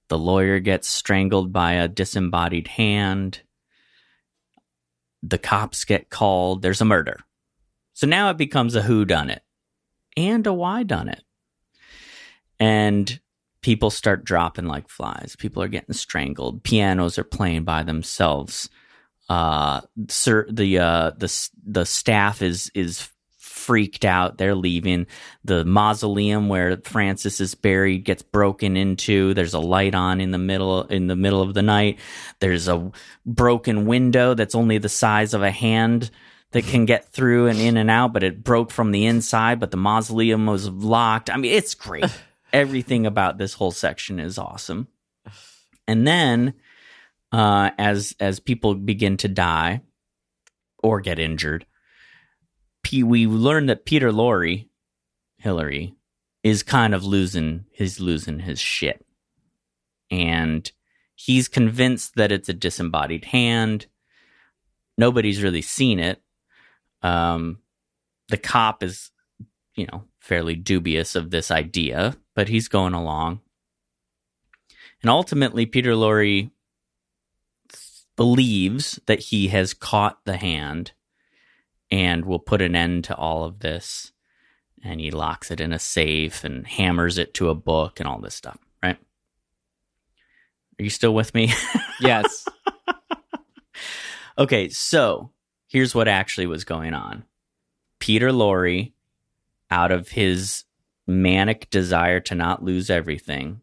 The 0.09 0.17
lawyer 0.17 0.59
gets 0.59 0.87
strangled 0.87 1.53
by 1.53 1.73
a 1.73 1.87
disembodied 1.87 2.67
hand. 2.67 3.41
The 5.23 5.37
cops 5.37 5.85
get 5.85 6.09
called. 6.09 6.61
There's 6.61 6.81
a 6.81 6.85
murder. 6.85 7.19
So 7.93 8.07
now 8.07 8.29
it 8.29 8.37
becomes 8.37 8.75
a 8.75 8.81
who 8.81 9.05
done 9.05 9.29
it 9.29 9.43
and 10.17 10.45
a 10.47 10.53
why 10.53 10.83
done 10.83 11.09
it. 11.09 11.23
And 12.59 13.19
people 13.61 13.89
start 13.89 14.25
dropping 14.25 14.65
like 14.65 14.89
flies. 14.89 15.35
People 15.37 15.61
are 15.63 15.67
getting 15.67 15.93
strangled. 15.93 16.63
Pianos 16.63 17.17
are 17.17 17.23
playing 17.23 17.63
by 17.63 17.83
themselves. 17.83 18.69
Uh, 19.27 19.81
sir, 20.07 20.47
the 20.49 20.79
uh, 20.79 21.11
the 21.17 21.49
the 21.65 21.85
staff 21.85 22.41
is 22.41 22.71
is 22.73 23.09
freaked 23.59 24.05
out. 24.05 24.37
They're 24.37 24.55
leaving. 24.55 25.05
The 25.43 25.65
mausoleum 25.65 26.47
where 26.47 26.77
Francis 26.77 27.41
is 27.41 27.55
buried 27.55 28.05
gets 28.05 28.21
broken 28.21 28.77
into. 28.77 29.33
There's 29.33 29.53
a 29.53 29.59
light 29.59 29.93
on 29.93 30.21
in 30.21 30.31
the 30.31 30.37
middle 30.37 30.83
in 30.83 31.07
the 31.07 31.15
middle 31.15 31.41
of 31.41 31.53
the 31.53 31.61
night. 31.61 31.99
There's 32.39 32.67
a 32.67 32.91
broken 33.25 33.85
window 33.85 34.33
that's 34.33 34.55
only 34.55 34.77
the 34.77 34.89
size 34.89 35.33
of 35.33 35.43
a 35.43 35.51
hand 35.51 36.09
that 36.51 36.65
can 36.65 36.85
get 36.85 37.11
through 37.11 37.47
and 37.47 37.59
in 37.59 37.77
and 37.77 37.91
out, 37.91 38.13
but 38.13 38.23
it 38.23 38.43
broke 38.43 38.71
from 38.71 38.91
the 38.91 39.05
inside, 39.05 39.59
but 39.59 39.71
the 39.71 39.77
mausoleum 39.77 40.45
was 40.47 40.67
locked. 40.67 41.29
I 41.29 41.37
mean, 41.37 41.53
it's 41.53 41.75
great. 41.75 42.05
Everything 42.53 43.05
about 43.05 43.37
this 43.37 43.53
whole 43.53 43.71
section 43.71 44.19
is 44.19 44.39
awesome. 44.39 44.87
And 45.87 46.07
then 46.07 46.55
uh, 47.31 47.71
as 47.77 48.15
as 48.19 48.39
people 48.39 48.73
begin 48.75 49.17
to 49.17 49.27
die 49.27 49.81
or 50.81 51.01
get 51.01 51.19
injured, 51.19 51.65
P- 52.83 53.03
we 53.03 53.27
learn 53.27 53.67
that 53.67 53.85
Peter 53.85 54.11
Lorre, 54.11 54.67
Hillary, 55.37 55.95
is 56.43 56.63
kind 56.63 56.95
of 56.95 57.03
losing 57.03 57.65
he's 57.71 57.99
losing 57.99 58.39
his 58.39 58.59
shit. 58.59 59.05
And 60.09 60.71
he's 61.15 61.47
convinced 61.47 62.15
that 62.15 62.31
it's 62.31 62.49
a 62.49 62.53
disembodied 62.53 63.25
hand. 63.25 63.87
Nobody's 64.97 65.43
really 65.43 65.61
seen 65.61 65.99
it. 65.99 66.21
Um, 67.01 67.59
the 68.29 68.37
cop 68.37 68.83
is, 68.83 69.11
you 69.75 69.87
know, 69.91 70.05
fairly 70.19 70.55
dubious 70.55 71.15
of 71.15 71.29
this 71.29 71.51
idea, 71.51 72.15
but 72.35 72.47
he's 72.47 72.67
going 72.67 72.93
along. 72.93 73.41
And 75.01 75.09
ultimately, 75.09 75.65
Peter 75.65 75.91
Lorre 75.91 76.51
believes 78.15 78.99
that 79.05 79.19
he 79.19 79.47
has 79.47 79.73
caught 79.73 80.19
the 80.25 80.37
hand 80.37 80.91
and 81.91 82.25
will 82.25 82.39
put 82.39 82.61
an 82.61 82.75
end 82.75 83.05
to 83.05 83.15
all 83.15 83.43
of 83.43 83.59
this. 83.59 84.11
And 84.83 84.99
he 84.99 85.11
locks 85.11 85.51
it 85.51 85.59
in 85.59 85.73
a 85.73 85.79
safe 85.79 86.43
and 86.43 86.65
hammers 86.65 87.17
it 87.17 87.33
to 87.35 87.49
a 87.49 87.55
book 87.55 87.99
and 87.99 88.07
all 88.07 88.19
this 88.19 88.35
stuff, 88.35 88.57
right? 88.81 88.97
Are 90.79 90.83
you 90.83 90.89
still 90.89 91.13
with 91.13 91.33
me? 91.33 91.53
Yes. 92.01 92.45
okay, 94.37 94.69
so 94.69 95.31
here's 95.67 95.93
what 95.93 96.07
actually 96.07 96.47
was 96.47 96.63
going 96.63 96.93
on. 96.93 97.25
Peter 97.99 98.29
Lorre, 98.29 98.93
out 99.69 99.91
of 99.91 100.07
his 100.07 100.63
manic 101.05 101.69
desire 101.69 102.21
to 102.21 102.35
not 102.35 102.63
lose 102.63 102.89
everything, 102.89 103.59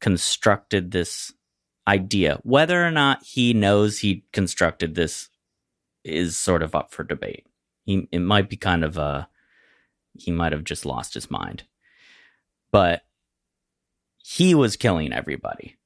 constructed 0.00 0.90
this 0.90 1.34
idea. 1.86 2.40
Whether 2.42 2.82
or 2.84 2.90
not 2.90 3.22
he 3.22 3.52
knows 3.52 3.98
he 3.98 4.24
constructed 4.32 4.94
this 4.94 5.28
is 6.04 6.36
sort 6.36 6.62
of 6.62 6.74
up 6.74 6.92
for 6.92 7.04
debate. 7.04 7.46
He 7.84 8.08
it 8.12 8.20
might 8.20 8.48
be 8.48 8.56
kind 8.56 8.84
of 8.84 8.96
a 8.96 9.28
he 10.14 10.30
might 10.30 10.52
have 10.52 10.64
just 10.64 10.84
lost 10.84 11.14
his 11.14 11.30
mind. 11.30 11.64
But 12.70 13.02
he 14.18 14.54
was 14.54 14.76
killing 14.76 15.12
everybody 15.12 15.76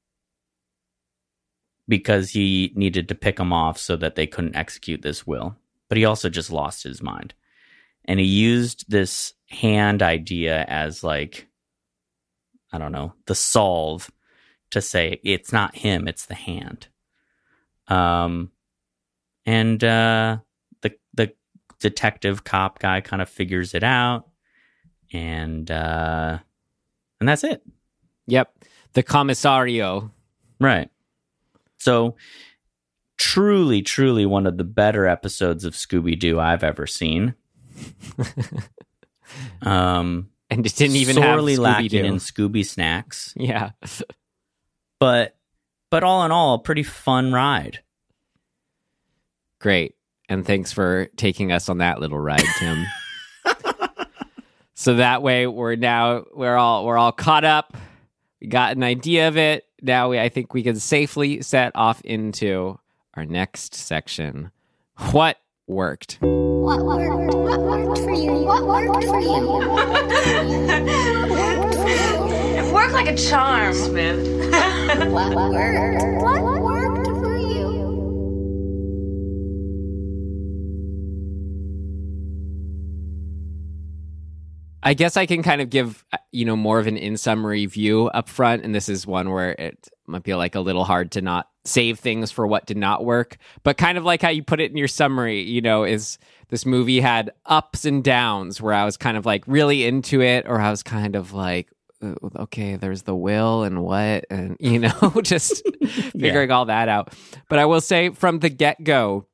because 1.87 2.31
he 2.31 2.71
needed 2.75 3.07
to 3.07 3.15
pick 3.15 3.37
them 3.37 3.53
off 3.53 3.77
so 3.77 3.95
that 3.95 4.15
they 4.15 4.27
couldn't 4.27 4.55
execute 4.55 5.01
this 5.01 5.25
will. 5.25 5.55
But 5.89 5.97
he 5.97 6.05
also 6.05 6.29
just 6.29 6.51
lost 6.51 6.83
his 6.83 7.01
mind. 7.01 7.33
And 8.05 8.19
he 8.19 8.25
used 8.25 8.89
this 8.89 9.33
hand 9.49 10.01
idea 10.01 10.65
as 10.67 11.03
like, 11.03 11.47
I 12.71 12.77
don't 12.77 12.91
know, 12.91 13.13
the 13.25 13.35
solve 13.35 14.09
to 14.71 14.81
say 14.81 15.19
it's 15.23 15.53
not 15.53 15.75
him, 15.75 16.07
it's 16.07 16.25
the 16.25 16.35
hand. 16.35 16.87
Um, 17.87 18.51
and 19.47 19.83
uh, 19.83 20.37
the 20.81 20.95
the 21.15 21.33
detective 21.79 22.43
cop 22.43 22.77
guy 22.77 23.01
kind 23.01 23.21
of 23.21 23.29
figures 23.29 23.73
it 23.73 23.83
out, 23.83 24.27
and 25.11 25.71
uh, 25.71 26.37
and 27.19 27.27
that's 27.27 27.43
it. 27.43 27.63
Yep. 28.27 28.53
The 28.93 29.01
commissario. 29.03 30.11
Right. 30.59 30.89
So 31.79 32.15
truly, 33.17 33.81
truly 33.81 34.25
one 34.25 34.45
of 34.47 34.57
the 34.57 34.63
better 34.63 35.07
episodes 35.07 35.63
of 35.65 35.73
Scooby 35.75 36.19
Doo 36.19 36.39
I've 36.39 36.63
ever 36.63 36.85
seen. 36.87 37.35
um, 39.61 40.29
And 40.49 40.65
it 40.65 40.75
didn't 40.75 40.95
even 40.97 41.15
sorely 41.15 41.53
have 41.53 41.59
lacking 41.61 41.89
Scooby-Doo. 41.89 42.05
in 42.05 42.15
Scooby 42.15 42.65
snacks, 42.65 43.33
Yeah. 43.37 43.71
but 44.99 45.35
but 45.89 46.03
all 46.03 46.25
in 46.25 46.31
all, 46.31 46.55
a 46.55 46.59
pretty 46.59 46.83
fun 46.83 47.31
ride. 47.31 47.79
Great. 49.67 49.95
And 50.29 50.45
thanks 50.45 50.71
for 50.71 51.09
taking 51.17 51.51
us 51.51 51.67
on 51.67 51.79
that 51.79 51.99
little 51.99 52.17
ride, 52.17 52.41
Tim. 52.57 52.85
so 54.75 54.93
that 54.93 55.21
way 55.21 55.45
we're 55.45 55.75
now 55.75 56.23
we're 56.33 56.55
all 56.55 56.85
we're 56.85 56.97
all 56.97 57.11
caught 57.11 57.43
up. 57.43 57.75
We 58.39 58.47
got 58.47 58.77
an 58.77 58.83
idea 58.83 59.27
of 59.27 59.35
it. 59.35 59.65
Now 59.81 60.07
we 60.07 60.21
I 60.21 60.29
think 60.29 60.53
we 60.53 60.63
can 60.63 60.79
safely 60.79 61.41
set 61.41 61.73
off 61.75 61.99
into 62.05 62.79
our 63.15 63.25
next 63.25 63.75
section. 63.75 64.51
What 65.11 65.35
worked? 65.67 66.17
What 66.21 66.85
worked? 66.85 67.35
What 67.35 67.59
worked 67.59 67.99
for 67.99 68.13
you? 68.13 68.31
What 68.31 68.63
worked 68.63 69.03
for 69.03 69.19
you? 69.19 69.47
Worked 69.69 70.13
for 70.13 70.43
you? 70.45 70.67
It 72.57 72.73
worked 72.73 72.93
like 72.93 73.07
a 73.09 73.17
charm. 73.17 73.73
Smith. 73.73 74.49
What 75.11 75.35
worked? 75.35 76.23
What 76.23 76.41
worked 76.41 76.56
I 84.87 84.93
guess 84.93 85.17
I 85.17 85.25
can 85.25 85.43
kind 85.43 85.59
of 85.59 85.69
give 85.69 86.05
uh, 86.13 86.17
you 86.31 86.45
know 86.45 86.55
more 86.55 86.79
of 86.79 86.87
an 86.87 86.95
in 86.95 87.17
summary 87.17 87.65
view 87.65 88.07
up 88.07 88.29
front, 88.29 88.63
and 88.63 88.73
this 88.73 88.87
is 88.87 89.05
one 89.05 89.31
where 89.31 89.51
it 89.51 89.89
might 90.07 90.23
be 90.23 90.33
like 90.33 90.55
a 90.55 90.61
little 90.61 90.85
hard 90.85 91.11
to 91.11 91.21
not 91.21 91.49
save 91.65 91.99
things 91.99 92.31
for 92.31 92.47
what 92.47 92.65
did 92.65 92.77
not 92.77 93.03
work, 93.03 93.35
but 93.63 93.77
kind 93.77 93.97
of 93.97 94.05
like 94.05 94.21
how 94.21 94.29
you 94.29 94.41
put 94.41 94.61
it 94.61 94.71
in 94.71 94.77
your 94.77 94.87
summary, 94.87 95.41
you 95.41 95.59
know, 95.59 95.83
is 95.83 96.17
this 96.47 96.65
movie 96.65 97.01
had 97.01 97.33
ups 97.47 97.83
and 97.83 98.01
downs 98.01 98.61
where 98.61 98.73
I 98.73 98.85
was 98.85 98.95
kind 98.95 99.17
of 99.17 99.25
like 99.25 99.43
really 99.45 99.85
into 99.85 100.21
it, 100.21 100.45
or 100.47 100.61
I 100.61 100.69
was 100.69 100.83
kind 100.83 101.17
of 101.17 101.33
like 101.33 101.67
okay, 102.37 102.77
there's 102.77 103.01
the 103.01 103.15
will 103.15 103.63
and 103.63 103.83
what, 103.83 104.23
and 104.29 104.55
you 104.61 104.79
know, 104.79 105.21
just 105.21 105.63
figuring 106.17 106.49
all 106.49 106.63
that 106.63 106.87
out. 106.87 107.13
But 107.49 107.59
I 107.59 107.65
will 107.65 107.81
say 107.81 108.11
from 108.11 108.39
the 108.39 108.47
get 108.49 108.81
go, 108.85 109.25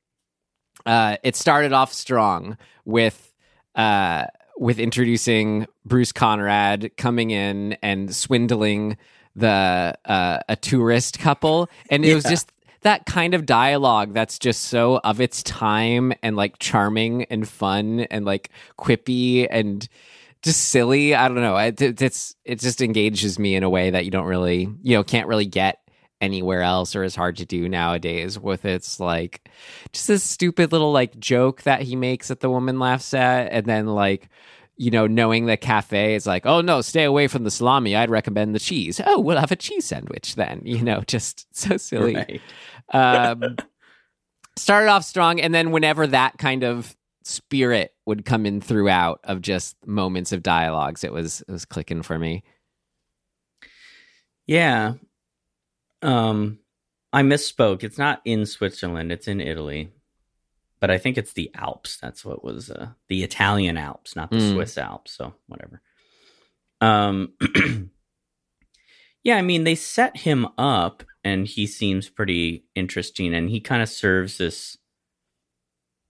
uh, 0.88 1.18
it 1.24 1.36
started 1.36 1.74
off 1.74 1.94
strong 1.94 2.58
with 2.86 3.32
uh, 3.76 4.26
with 4.58 4.80
introducing 4.80 5.68
Bruce 5.86 6.12
Conrad 6.12 6.92
coming 6.98 7.32
in 7.32 7.74
and 7.82 8.14
swindling 8.16 8.98
the 9.36 9.98
uh, 10.06 10.40
a 10.48 10.56
tourist 10.56 11.20
couple, 11.20 11.70
and 11.90 12.06
it 12.06 12.14
was 12.14 12.24
just 12.24 12.52
that 12.82 13.06
kind 13.06 13.34
of 13.34 13.46
dialogue 13.46 14.14
that's 14.14 14.38
just 14.38 14.66
so 14.66 15.00
of 15.04 15.20
its 15.20 15.42
time 15.44 16.14
and 16.22 16.36
like 16.36 16.60
charming 16.60 17.24
and 17.26 17.48
fun 17.48 18.02
and 18.12 18.26
like 18.26 18.50
quippy 18.78 19.48
and 19.50 19.88
just 20.44 20.70
silly. 20.70 21.16
I 21.16 21.28
don't 21.28 21.42
know. 21.42 21.58
It, 21.58 21.82
it's 22.02 22.36
it 22.46 22.60
just 22.60 22.82
engages 22.82 23.40
me 23.40 23.56
in 23.56 23.64
a 23.64 23.70
way 23.70 23.90
that 23.90 24.06
you 24.06 24.12
don't 24.12 24.26
really 24.26 24.70
you 24.82 24.96
know 24.96 25.04
can't 25.04 25.28
really 25.28 25.46
get 25.46 25.83
anywhere 26.24 26.62
else 26.62 26.96
or 26.96 27.04
is 27.04 27.16
hard 27.16 27.36
to 27.38 27.46
do 27.46 27.68
nowadays 27.68 28.40
with 28.40 28.66
its 28.66 29.00
like 29.00 29.50
just 29.92 30.08
this 30.08 30.24
stupid 30.24 30.72
little 30.72 30.92
like 30.92 31.20
joke 31.20 31.64
that 31.64 31.82
he 31.82 31.96
makes 31.96 32.30
that 32.30 32.40
the 32.40 32.50
woman 32.50 32.80
laughs 32.80 33.14
at 33.14 33.52
and 33.52 33.66
then 33.66 33.86
like 33.88 34.30
you 34.78 34.90
know 34.90 35.06
knowing 35.06 35.46
the 35.46 35.58
cafe 35.58 36.16
is 36.16 36.26
like 36.26 36.46
oh 36.46 36.62
no 36.62 36.82
stay 36.82 37.04
away 37.04 37.28
from 37.28 37.44
the 37.44 37.52
salami 37.52 37.96
i'd 37.96 38.10
recommend 38.10 38.56
the 38.56 38.60
cheese 38.60 39.00
oh 39.06 39.20
we'll 39.20 39.38
have 39.38 39.52
a 39.52 39.56
cheese 39.56 39.86
sandwich 39.86 40.36
then 40.36 40.62
you 40.64 40.82
know 40.82 41.02
just 41.08 41.46
so 41.56 41.78
silly 41.78 42.16
Right. 42.16 42.42
um, 42.90 43.58
started 44.58 44.90
off 44.90 45.04
strong, 45.04 45.40
and 45.42 45.54
then 45.54 45.72
whenever 45.72 46.08
that 46.08 46.38
kind 46.38 46.64
of 46.64 46.96
spirit 47.24 47.94
would 48.06 48.26
come 48.26 48.46
in 48.46 48.62
throughout 48.62 49.20
of 49.24 49.42
just 49.42 49.76
moments 49.86 50.32
of 50.32 50.44
dialogues, 50.44 51.04
it 51.04 51.14
was 51.14 51.42
it 51.48 51.52
was 51.52 51.66
clicking 51.66 52.04
for 52.04 52.20
me. 52.20 52.44
Yeah. 54.46 54.94
Um 56.04 56.60
I 57.12 57.22
misspoke. 57.22 57.84
It's 57.84 57.98
not 57.98 58.22
in 58.26 58.46
Switzerland, 58.46 59.12
it's 59.12 59.28
in 59.28 59.40
Italy. 59.42 59.92
But 60.80 60.92
I 60.92 60.98
think 60.98 61.18
it's 61.18 61.32
the 61.34 61.50
Alps. 61.56 61.96
That's 61.98 62.26
what 62.26 62.44
was 62.44 62.70
uh, 62.70 62.90
the 63.08 63.24
Italian 63.24 63.78
Alps, 63.78 64.18
not 64.18 64.32
the 64.32 64.38
Mm. 64.38 64.54
Swiss 64.54 64.78
Alps, 64.78 65.14
so 65.14 65.34
whatever. 65.48 65.82
Um 66.82 67.34
Yeah, 69.24 69.38
I 69.38 69.42
mean 69.42 69.64
they 69.64 69.76
set 69.76 70.18
him 70.18 70.48
up 70.58 71.04
and 71.24 71.48
he 71.48 71.66
seems 71.68 72.10
pretty 72.10 72.66
interesting 72.76 73.34
and 73.34 73.50
he 73.50 73.62
kind 73.62 73.82
of 73.82 73.88
serves 73.88 74.38
this 74.38 74.78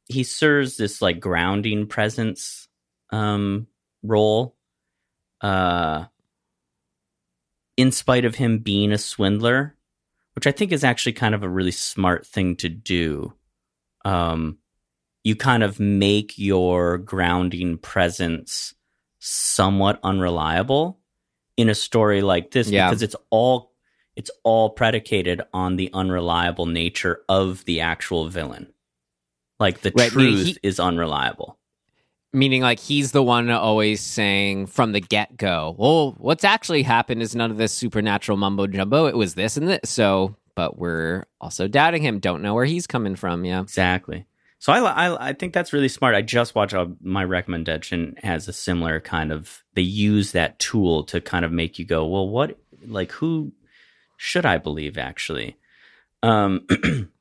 he 0.08 0.24
serves 0.24 0.78
this 0.78 1.02
like 1.02 1.20
grounding 1.20 1.86
presence 1.86 2.68
um 3.12 3.68
role. 4.02 4.56
Uh 5.42 6.06
in 7.78 7.92
spite 7.92 8.26
of 8.26 8.36
him 8.36 8.60
being 8.60 8.92
a 8.92 8.98
swindler, 8.98 9.76
which 10.36 10.48
I 10.48 10.52
think 10.52 10.72
is 10.72 10.84
actually 10.84 11.14
kind 11.14 11.36
of 11.36 11.44
a 11.44 11.50
really 11.50 11.72
smart 11.72 12.26
thing 12.26 12.56
to 12.58 12.70
do. 12.70 13.34
Um, 14.06 14.58
you 15.24 15.36
kind 15.36 15.64
of 15.64 15.80
make 15.80 16.38
your 16.38 16.98
grounding 16.98 17.78
presence 17.78 18.74
somewhat 19.20 20.00
unreliable 20.04 21.00
in 21.56 21.70
a 21.70 21.76
story 21.76 22.22
like 22.22 22.52
this 22.52 22.70
Yeah. 22.70 22.90
because 22.90 23.02
it's 23.02 23.16
all 23.30 23.72
it's 24.16 24.30
all 24.44 24.70
predicated 24.70 25.42
on 25.54 25.76
the 25.76 25.90
unreliable 25.92 26.68
nature 26.68 27.22
of 27.28 27.66
the 27.66 27.80
actual 27.80 28.28
villain. 28.28 28.72
Like 29.60 29.82
the 29.82 29.92
Right, 29.96 30.12
truth 30.12 30.46
he- 30.48 30.58
is 30.62 30.80
unreliable. 30.80 31.58
Meaning, 32.34 32.64
like 32.64 32.80
he's 32.80 33.12
the 33.12 33.22
one 33.22 33.50
always 33.52 34.02
saying 34.02 34.66
from 34.68 34.92
the 34.92 35.00
get 35.00 35.38
go, 35.38 35.76
"Well, 35.78 36.16
what's 36.18 36.44
actually 36.44 36.82
happened 36.84 37.22
is 37.22 37.36
none 37.36 37.52
of 37.52 37.58
this 37.58 37.72
supernatural 37.72 38.38
mumbo 38.38 38.66
jumbo. 38.66 39.06
It 39.06 39.16
was 39.16 39.36
this 39.36 39.56
and 39.56 39.68
this." 39.68 39.90
So, 39.90 40.36
but 40.56 40.78
we're 40.78 41.26
also 41.40 41.68
doubting 41.68 42.02
him. 42.02 42.20
Don't 42.20 42.42
know 42.42 42.56
where 42.56 42.66
he's 42.66 42.88
coming 42.88 43.16
from. 43.16 43.46
Yeah, 43.46 43.62
Exactly. 43.62 44.26
So 44.64 44.72
I, 44.72 44.80
I 44.80 45.30
I 45.30 45.34
think 45.34 45.54
that's 45.54 45.74
really 45.74 45.90
smart. 45.90 46.16
I 46.16 46.22
just 46.22 46.56
watched 46.56 46.74
uh, 46.74 46.88
my 47.02 47.26
recommendation 47.26 48.16
has 48.24 48.48
a 48.48 48.54
similar 48.54 49.02
kind 49.02 49.32
of 49.32 49.62
they 49.74 49.82
use 49.82 50.32
that 50.32 50.58
tool 50.58 51.04
to 51.04 51.20
kind 51.20 51.44
of 51.44 51.52
make 51.52 51.78
you 51.78 51.86
go, 51.86 52.08
well, 52.08 52.30
what 52.30 52.58
like 52.88 53.12
who 53.12 53.52
should 54.16 54.46
I 54.46 54.58
believe 54.58 54.98
actually? 54.98 55.58
Um, 56.24 56.66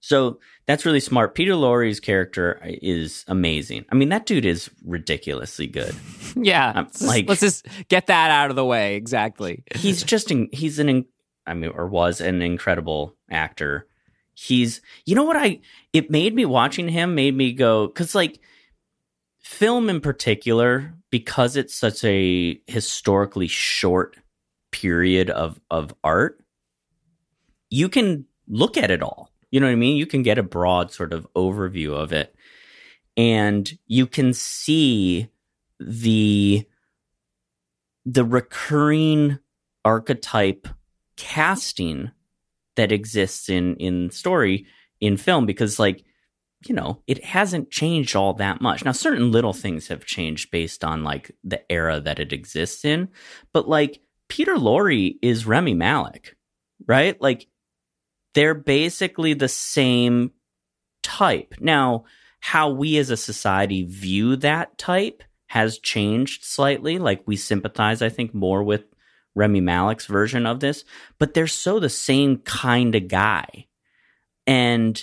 so 0.00 0.38
that's 0.66 0.86
really 0.86 1.00
smart. 1.00 1.34
Peter 1.34 1.54
Lorre's 1.54 2.00
character 2.00 2.58
uh, 2.64 2.68
is 2.82 3.24
amazing. 3.28 3.84
I 3.90 3.94
mean, 3.94 4.08
that 4.10 4.24
dude 4.26 4.46
is 4.46 4.70
ridiculously 4.84 5.66
good. 5.66 5.94
yeah. 6.36 6.72
I'm 6.74 6.84
Let's 6.84 6.98
just- 7.00 7.08
like- 7.08 7.28
let's 7.28 7.40
just 7.40 7.66
get 7.88 8.06
that 8.06 8.30
out 8.30 8.50
of 8.50 8.56
the 8.56 8.64
way. 8.64 8.96
Exactly. 8.96 9.62
he's 9.74 10.02
just 10.02 10.30
in, 10.30 10.48
he's 10.52 10.78
an 10.78 10.88
in, 10.88 11.04
I 11.46 11.54
mean 11.54 11.70
or 11.74 11.86
was 11.88 12.20
an 12.20 12.42
incredible 12.42 13.14
actor. 13.30 13.86
He's 14.34 14.80
you 15.04 15.14
know 15.14 15.24
what 15.24 15.36
I 15.36 15.60
it 15.92 16.10
made 16.10 16.34
me 16.34 16.44
watching 16.46 16.88
him 16.88 17.14
made 17.14 17.36
me 17.36 17.52
go 17.52 17.88
cuz 17.88 18.14
like 18.14 18.40
film 19.42 19.90
in 19.90 20.00
particular 20.00 20.94
because 21.10 21.56
it's 21.56 21.74
such 21.74 22.04
a 22.04 22.58
historically 22.66 23.48
short 23.48 24.16
period 24.70 25.28
of 25.28 25.60
of 25.70 25.92
art 26.04 26.42
you 27.68 27.88
can 27.88 28.24
look 28.48 28.76
at 28.76 28.90
it 28.90 29.02
all. 29.02 29.30
You 29.50 29.60
know 29.60 29.66
what 29.66 29.72
I 29.72 29.76
mean? 29.76 29.96
You 29.96 30.06
can 30.06 30.22
get 30.22 30.38
a 30.38 30.42
broad 30.42 30.92
sort 30.92 31.12
of 31.12 31.26
overview 31.34 31.94
of 31.94 32.12
it. 32.12 32.34
And 33.16 33.70
you 33.86 34.06
can 34.06 34.32
see 34.32 35.28
the 35.78 36.66
the 38.06 38.24
recurring 38.24 39.38
archetype 39.84 40.68
casting 41.16 42.10
that 42.76 42.92
exists 42.92 43.48
in 43.48 43.76
in 43.76 44.10
story 44.10 44.66
in 45.00 45.16
film 45.16 45.46
because 45.46 45.78
like 45.78 46.04
you 46.66 46.74
know 46.74 47.02
it 47.06 47.24
hasn't 47.24 47.70
changed 47.70 48.14
all 48.14 48.34
that 48.34 48.60
much. 48.60 48.84
Now 48.84 48.92
certain 48.92 49.32
little 49.32 49.52
things 49.52 49.88
have 49.88 50.04
changed 50.04 50.50
based 50.50 50.84
on 50.84 51.02
like 51.02 51.32
the 51.42 51.60
era 51.70 52.00
that 52.00 52.20
it 52.20 52.32
exists 52.32 52.84
in 52.84 53.08
but 53.52 53.68
like 53.68 54.00
peter 54.28 54.54
lorre 54.54 55.16
is 55.20 55.46
Rami 55.46 55.74
Malek 55.74 56.36
right? 56.86 57.20
Like 57.20 57.46
they're 58.34 58.54
basically 58.54 59.34
the 59.34 59.48
same 59.48 60.32
type 61.02 61.54
now 61.60 62.04
how 62.40 62.70
we 62.70 62.96
as 62.98 63.10
a 63.10 63.16
society 63.16 63.84
view 63.84 64.36
that 64.36 64.76
type 64.78 65.22
has 65.46 65.78
changed 65.78 66.44
slightly 66.44 66.98
like 66.98 67.22
we 67.26 67.36
sympathize 67.36 68.02
i 68.02 68.08
think 68.08 68.34
more 68.34 68.62
with 68.62 68.84
Rami 69.34 69.60
Malek's 69.60 70.06
version 70.06 70.46
of 70.46 70.60
this, 70.60 70.84
but 71.18 71.34
they're 71.34 71.46
so 71.46 71.78
the 71.78 71.88
same 71.88 72.38
kind 72.38 72.94
of 72.94 73.08
guy. 73.08 73.66
And 74.46 75.02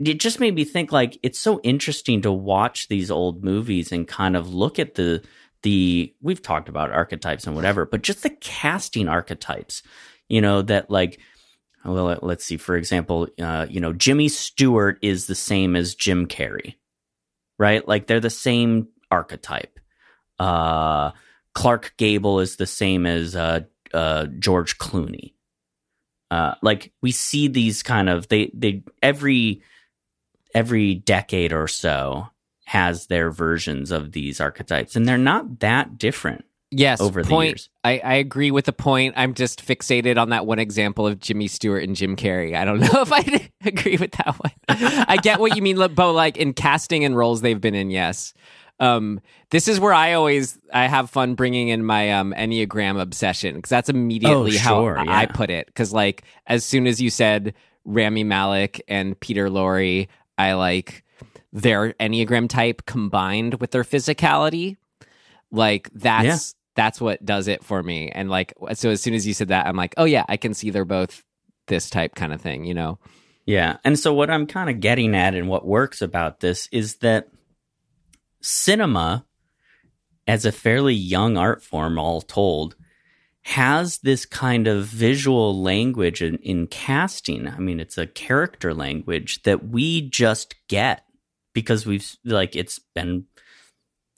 it 0.00 0.18
just 0.18 0.40
made 0.40 0.54
me 0.54 0.64
think 0.64 0.92
like 0.92 1.18
it's 1.22 1.38
so 1.38 1.60
interesting 1.62 2.22
to 2.22 2.32
watch 2.32 2.88
these 2.88 3.10
old 3.10 3.44
movies 3.44 3.92
and 3.92 4.08
kind 4.08 4.36
of 4.36 4.52
look 4.52 4.78
at 4.78 4.94
the 4.94 5.22
the 5.62 6.14
we've 6.22 6.40
talked 6.40 6.70
about 6.70 6.90
archetypes 6.90 7.46
and 7.46 7.54
whatever, 7.54 7.84
but 7.84 8.02
just 8.02 8.22
the 8.22 8.30
casting 8.30 9.08
archetypes, 9.08 9.82
you 10.28 10.40
know, 10.40 10.62
that 10.62 10.90
like 10.90 11.20
well 11.84 12.18
let's 12.22 12.44
see 12.44 12.56
for 12.56 12.76
example, 12.76 13.28
uh, 13.40 13.66
you 13.68 13.80
know, 13.80 13.92
Jimmy 13.92 14.28
Stewart 14.28 14.98
is 15.02 15.26
the 15.26 15.34
same 15.34 15.76
as 15.76 15.94
Jim 15.94 16.26
Carrey. 16.26 16.76
Right? 17.58 17.86
Like 17.86 18.06
they're 18.06 18.20
the 18.20 18.30
same 18.30 18.88
archetype. 19.10 19.78
Uh 20.38 21.12
Clark 21.54 21.94
Gable 21.96 22.40
is 22.40 22.56
the 22.56 22.66
same 22.66 23.06
as 23.06 23.34
uh, 23.34 23.60
uh, 23.92 24.26
George 24.38 24.78
Clooney. 24.78 25.34
Uh, 26.30 26.54
like 26.62 26.92
we 27.02 27.10
see 27.10 27.48
these 27.48 27.82
kind 27.82 28.08
of 28.08 28.28
they 28.28 28.50
they 28.54 28.84
every 29.02 29.62
every 30.54 30.94
decade 30.94 31.52
or 31.52 31.66
so 31.66 32.28
has 32.66 33.08
their 33.08 33.32
versions 33.32 33.90
of 33.90 34.12
these 34.12 34.40
archetypes, 34.40 34.94
and 34.94 35.06
they're 35.06 35.18
not 35.18 35.58
that 35.60 35.98
different. 35.98 36.44
Yes, 36.72 37.00
over 37.00 37.22
the 37.22 37.28
point. 37.28 37.48
years. 37.50 37.70
I, 37.82 37.98
I 37.98 38.14
agree 38.14 38.50
with 38.52 38.66
the 38.66 38.72
point. 38.72 39.14
I'm 39.16 39.34
just 39.34 39.64
fixated 39.66 40.16
on 40.18 40.30
that 40.30 40.46
one 40.46 40.58
example 40.60 41.06
of 41.06 41.18
Jimmy 41.18 41.48
Stewart 41.48 41.82
and 41.82 41.96
Jim 41.96 42.14
Carrey. 42.14 42.54
I 42.54 42.64
don't 42.64 42.78
know 42.92 43.02
if 43.02 43.12
I 43.12 43.50
agree 43.64 43.96
with 43.96 44.12
that 44.12 44.36
one. 44.38 44.52
I 44.68 45.16
get 45.16 45.40
what 45.40 45.56
you 45.56 45.62
mean, 45.62 45.76
Bo. 45.94 46.12
Like 46.12 46.36
in 46.36 46.52
casting 46.52 47.04
and 47.04 47.16
roles 47.16 47.40
they've 47.40 47.60
been 47.60 47.74
in, 47.74 47.90
yes. 47.90 48.34
Um, 48.78 49.20
this 49.50 49.68
is 49.68 49.78
where 49.78 49.92
I 49.92 50.14
always 50.14 50.58
I 50.72 50.86
have 50.86 51.10
fun 51.10 51.34
bringing 51.34 51.68
in 51.68 51.84
my 51.84 52.12
um, 52.12 52.32
Enneagram 52.36 53.00
obsession 53.00 53.56
because 53.56 53.68
that's 53.68 53.88
immediately 53.90 54.56
Oh, 54.56 54.58
how 54.60 54.80
sure, 54.80 54.98
I 54.98 55.26
put 55.26 55.50
it. 55.50 55.66
Because 55.66 55.92
like 55.92 56.22
as 56.46 56.64
soon 56.64 56.86
as 56.86 57.00
you 57.02 57.10
said 57.10 57.52
Rami 57.84 58.24
Malek 58.24 58.80
and 58.88 59.18
Peter 59.20 59.48
Lorre, 59.50 60.08
I 60.38 60.54
like 60.54 61.04
their 61.52 61.92
Enneagram 61.94 62.48
type 62.48 62.86
combined 62.86 63.60
with 63.60 63.72
their 63.72 63.84
physicality. 63.84 64.76
Like 65.50 65.90
that's 65.92 66.54
that's 66.76 67.00
what 67.00 67.24
does 67.24 67.48
it 67.48 67.64
for 67.64 67.82
me. 67.82 68.10
And 68.10 68.30
like 68.30 68.54
so 68.74 68.90
as 68.90 69.00
soon 69.00 69.14
as 69.14 69.26
you 69.26 69.34
said 69.34 69.48
that, 69.48 69.66
I'm 69.66 69.76
like, 69.76 69.94
oh 69.96 70.04
yeah, 70.04 70.24
I 70.28 70.36
can 70.36 70.54
see 70.54 70.70
they're 70.70 70.84
both 70.84 71.22
this 71.66 71.90
type 71.90 72.14
kind 72.14 72.32
of 72.32 72.40
thing, 72.40 72.64
you 72.64 72.74
know? 72.74 72.98
Yeah. 73.46 73.78
And 73.84 73.98
so 73.98 74.14
what 74.14 74.30
I'm 74.30 74.46
kind 74.46 74.70
of 74.70 74.80
getting 74.80 75.14
at 75.14 75.34
and 75.34 75.48
what 75.48 75.66
works 75.66 76.02
about 76.02 76.40
this 76.40 76.68
is 76.70 76.96
that 76.96 77.28
cinema 78.42 79.24
as 80.26 80.44
a 80.44 80.52
fairly 80.52 80.94
young 80.94 81.36
art 81.36 81.62
form 81.62 81.98
all 81.98 82.20
told 82.20 82.76
has 83.42 83.98
this 83.98 84.26
kind 84.26 84.68
of 84.68 84.84
visual 84.84 85.60
language 85.60 86.22
in, 86.22 86.36
in 86.36 86.66
casting. 86.66 87.48
I 87.48 87.58
mean, 87.58 87.80
it's 87.80 87.98
a 87.98 88.06
character 88.06 88.74
language 88.74 89.42
that 89.42 89.66
we 89.68 90.02
just 90.02 90.54
get 90.68 91.04
because 91.54 91.86
we've 91.86 92.16
like 92.24 92.54
it's 92.54 92.78
been 92.94 93.24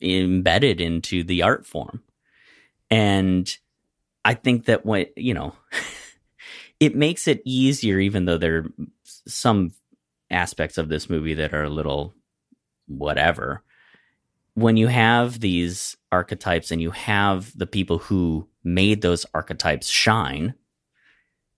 embedded 0.00 0.80
into 0.80 1.22
the 1.22 1.42
art 1.42 1.64
form. 1.64 2.02
And 2.92 3.56
I 4.24 4.34
think 4.34 4.66
that 4.66 4.84
when, 4.84 5.06
you 5.16 5.32
know, 5.34 5.54
it 6.80 6.94
makes 6.94 7.26
it 7.26 7.40
easier, 7.44 7.98
even 7.98 8.26
though 8.26 8.36
there 8.38 8.58
are 8.58 8.66
some 9.26 9.72
aspects 10.30 10.76
of 10.78 10.88
this 10.88 11.08
movie 11.08 11.34
that 11.34 11.54
are 11.54 11.64
a 11.64 11.70
little 11.70 12.14
whatever. 12.86 13.62
When 14.54 14.76
you 14.76 14.88
have 14.88 15.40
these 15.40 15.96
archetypes 16.10 16.70
and 16.70 16.82
you 16.82 16.90
have 16.90 17.56
the 17.56 17.66
people 17.66 17.98
who 17.98 18.46
made 18.62 19.00
those 19.00 19.24
archetypes 19.34 19.88
shine 19.88 20.54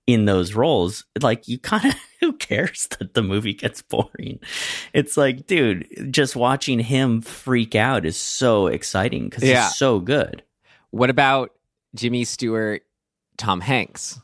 in 0.06 0.26
those 0.26 0.54
roles, 0.54 1.04
like 1.20 1.48
you 1.48 1.58
kind 1.58 1.86
of 1.86 1.94
who 2.20 2.32
cares 2.34 2.86
that 2.98 3.14
the 3.14 3.22
movie 3.22 3.54
gets 3.54 3.82
boring? 3.82 4.38
It's 4.92 5.16
like, 5.16 5.46
dude, 5.48 5.88
just 6.12 6.36
watching 6.36 6.78
him 6.78 7.20
freak 7.22 7.74
out 7.74 8.06
is 8.06 8.16
so 8.16 8.68
exciting 8.68 9.24
because 9.28 9.42
Yeah. 9.42 9.64
he's 9.66 9.76
so 9.76 9.98
good. 9.98 10.44
What 10.94 11.11
about 11.11 11.50
Jimmy 11.96 12.22
Stewart, 12.22 12.83
Tom 13.37 13.61
Hanks? 13.61 14.20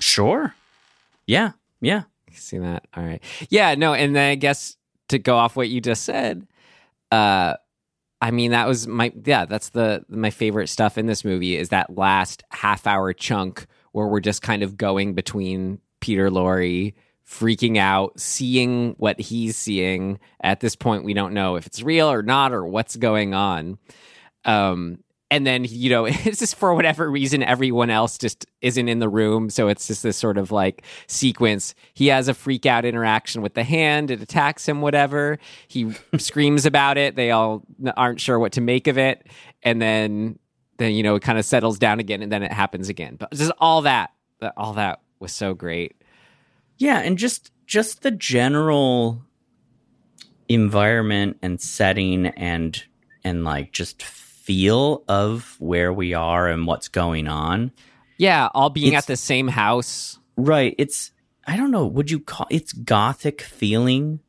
Sure. 0.00 0.56
Yeah. 1.24 1.52
Yeah. 1.80 2.02
See 2.32 2.58
that? 2.58 2.88
All 2.96 3.04
right. 3.04 3.22
Yeah, 3.48 3.76
no, 3.76 3.94
and 3.94 4.16
then 4.16 4.32
I 4.32 4.34
guess 4.34 4.76
to 5.10 5.20
go 5.20 5.36
off 5.36 5.54
what 5.54 5.68
you 5.68 5.80
just 5.80 6.02
said, 6.02 6.48
uh 7.12 7.54
I 8.20 8.32
mean 8.32 8.50
that 8.50 8.66
was 8.66 8.88
my 8.88 9.12
yeah, 9.24 9.44
that's 9.44 9.68
the 9.68 10.04
my 10.08 10.30
favorite 10.30 10.68
stuff 10.68 10.98
in 10.98 11.06
this 11.06 11.24
movie 11.24 11.56
is 11.56 11.68
that 11.68 11.96
last 11.96 12.42
half 12.50 12.84
hour 12.84 13.12
chunk 13.12 13.66
where 13.92 14.08
we're 14.08 14.18
just 14.18 14.42
kind 14.42 14.64
of 14.64 14.76
going 14.76 15.14
between 15.14 15.78
Peter 16.00 16.28
Lorre 16.28 16.92
freaking 17.24 17.76
out, 17.78 18.18
seeing 18.18 18.96
what 18.98 19.20
he's 19.20 19.56
seeing. 19.56 20.18
At 20.42 20.58
this 20.58 20.74
point 20.74 21.04
we 21.04 21.14
don't 21.14 21.34
know 21.34 21.54
if 21.54 21.68
it's 21.68 21.84
real 21.84 22.10
or 22.10 22.24
not 22.24 22.52
or 22.52 22.66
what's 22.66 22.96
going 22.96 23.32
on. 23.32 23.78
Um 24.44 24.98
and 25.32 25.46
then 25.46 25.64
you 25.68 25.88
know 25.88 26.04
it's 26.08 26.38
just 26.38 26.54
for 26.56 26.74
whatever 26.74 27.10
reason 27.10 27.42
everyone 27.42 27.88
else 27.90 28.18
just 28.18 28.46
isn't 28.60 28.88
in 28.88 28.98
the 29.00 29.08
room. 29.08 29.48
So 29.50 29.68
it's 29.68 29.86
just 29.88 30.02
this 30.02 30.16
sort 30.16 30.36
of 30.38 30.52
like 30.52 30.84
sequence. 31.06 31.74
He 31.94 32.08
has 32.08 32.28
a 32.28 32.34
freak 32.34 32.66
out 32.66 32.84
interaction 32.84 33.40
with 33.42 33.54
the 33.54 33.64
hand. 33.64 34.10
It 34.10 34.20
attacks 34.22 34.68
him 34.68 34.82
whatever. 34.82 35.38
He 35.66 35.90
screams 36.18 36.66
about 36.66 36.98
it. 36.98 37.16
They 37.16 37.30
all 37.30 37.62
aren't 37.96 38.20
sure 38.20 38.38
what 38.38 38.52
to 38.52 38.60
make 38.60 38.86
of 38.86 38.98
it. 38.98 39.26
And 39.62 39.80
then 39.80 40.38
then 40.76 40.92
you 40.92 41.02
know 41.02 41.14
it 41.14 41.22
kind 41.22 41.38
of 41.38 41.44
settles 41.44 41.78
down 41.78 41.98
again 41.98 42.22
and 42.22 42.30
then 42.30 42.42
it 42.42 42.52
happens 42.52 42.88
again. 42.88 43.16
But 43.16 43.32
just 43.32 43.52
all 43.58 43.82
that 43.82 44.10
that- 44.40 44.54
all 44.56 44.74
that 44.74 45.00
was 45.18 45.32
so 45.32 45.54
great. 45.54 45.96
Yeah, 46.78 46.98
and 47.00 47.16
just 47.16 47.50
just 47.66 48.02
the 48.02 48.10
general 48.10 49.22
environment 50.48 51.38
and 51.42 51.60
setting 51.60 52.26
and 52.26 52.84
and 53.24 53.44
like 53.44 53.72
just 53.72 54.02
feel 54.42 55.04
of 55.08 55.56
where 55.58 55.92
we 55.92 56.14
are 56.14 56.48
and 56.48 56.66
what's 56.66 56.88
going 56.88 57.28
on. 57.28 57.70
yeah 58.18 58.48
all 58.54 58.70
being 58.70 58.88
It's- 58.88 59.04
at 59.04 59.06
the 59.06 59.16
same 59.16 59.48
house 59.48 60.18
Right. 60.36 60.74
It's 60.78 61.10
I 61.46 61.56
don't 61.56 61.70
know, 61.70 61.86
would 61.86 62.10
you 62.10 62.20
call 62.20 62.46
it's 62.50 62.72
gothic 62.72 63.42
feeling? 63.42 64.20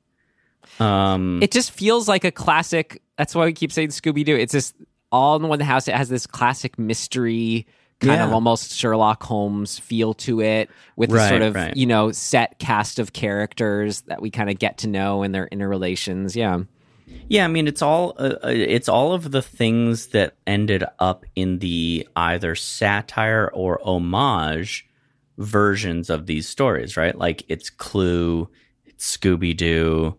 Um 0.80 1.42
it 1.42 1.52
just 1.52 1.72
feels 1.72 2.08
like 2.08 2.24
a 2.24 2.32
classic. 2.32 3.02
That's 3.18 3.36
why 3.36 3.46
we 3.46 3.54
keep 3.54 3.72
saying 3.72 3.90
Scooby 3.90 4.26
Doo. 4.26 4.36
It's 4.36 4.52
just 4.54 4.76
all 5.12 5.36
in 5.36 5.48
one 5.48 5.60
house. 5.60 5.88
It 5.88 5.96
has 5.96 6.10
this 6.10 6.26
classic 6.28 6.78
mystery 6.80 7.68
kind 8.00 8.22
of 8.22 8.34
almost 8.34 8.74
Sherlock 8.74 9.24
Holmes 9.24 9.80
feel 9.80 10.14
to 10.16 10.42
it, 10.42 10.70
with 10.98 11.10
the 11.10 11.16
Right, 11.16 11.30
sort 11.30 11.42
of 11.42 11.56
right. 11.56 11.76
you 11.78 11.86
know 11.86 12.12
set 12.12 12.60
cast 12.60 13.00
of 13.00 13.14
characters 13.14 14.02
that 14.08 14.22
we 14.22 14.30
kind 14.30 14.50
of 14.50 14.60
get 14.60 14.80
to 14.80 14.88
know 14.90 15.24
and 15.24 15.34
their 15.34 15.48
interrelations. 15.48 16.36
Yeah, 16.36 16.60
Yeah, 17.30 17.46
I 17.46 17.48
mean 17.48 17.68
it's 17.68 17.82
all 17.82 18.16
uh, 18.18 18.36
uh, 18.44 18.48
it's 18.50 18.90
all 18.90 19.14
of 19.14 19.32
the 19.32 19.42
things 19.42 20.08
that 20.08 20.36
ended 20.46 20.84
up 21.00 21.26
in 21.36 21.60
the 21.60 22.08
either 22.16 22.56
satire 22.56 23.50
or 23.54 23.80
homage 23.84 24.88
versions 25.38 26.10
of 26.10 26.26
these 26.26 26.48
stories, 26.48 26.96
right? 26.98 27.18
Like 27.18 27.44
it's 27.48 27.70
Clue, 27.70 28.50
it's 28.86 29.18
Scooby 29.18 29.56
Doo, 29.56 30.16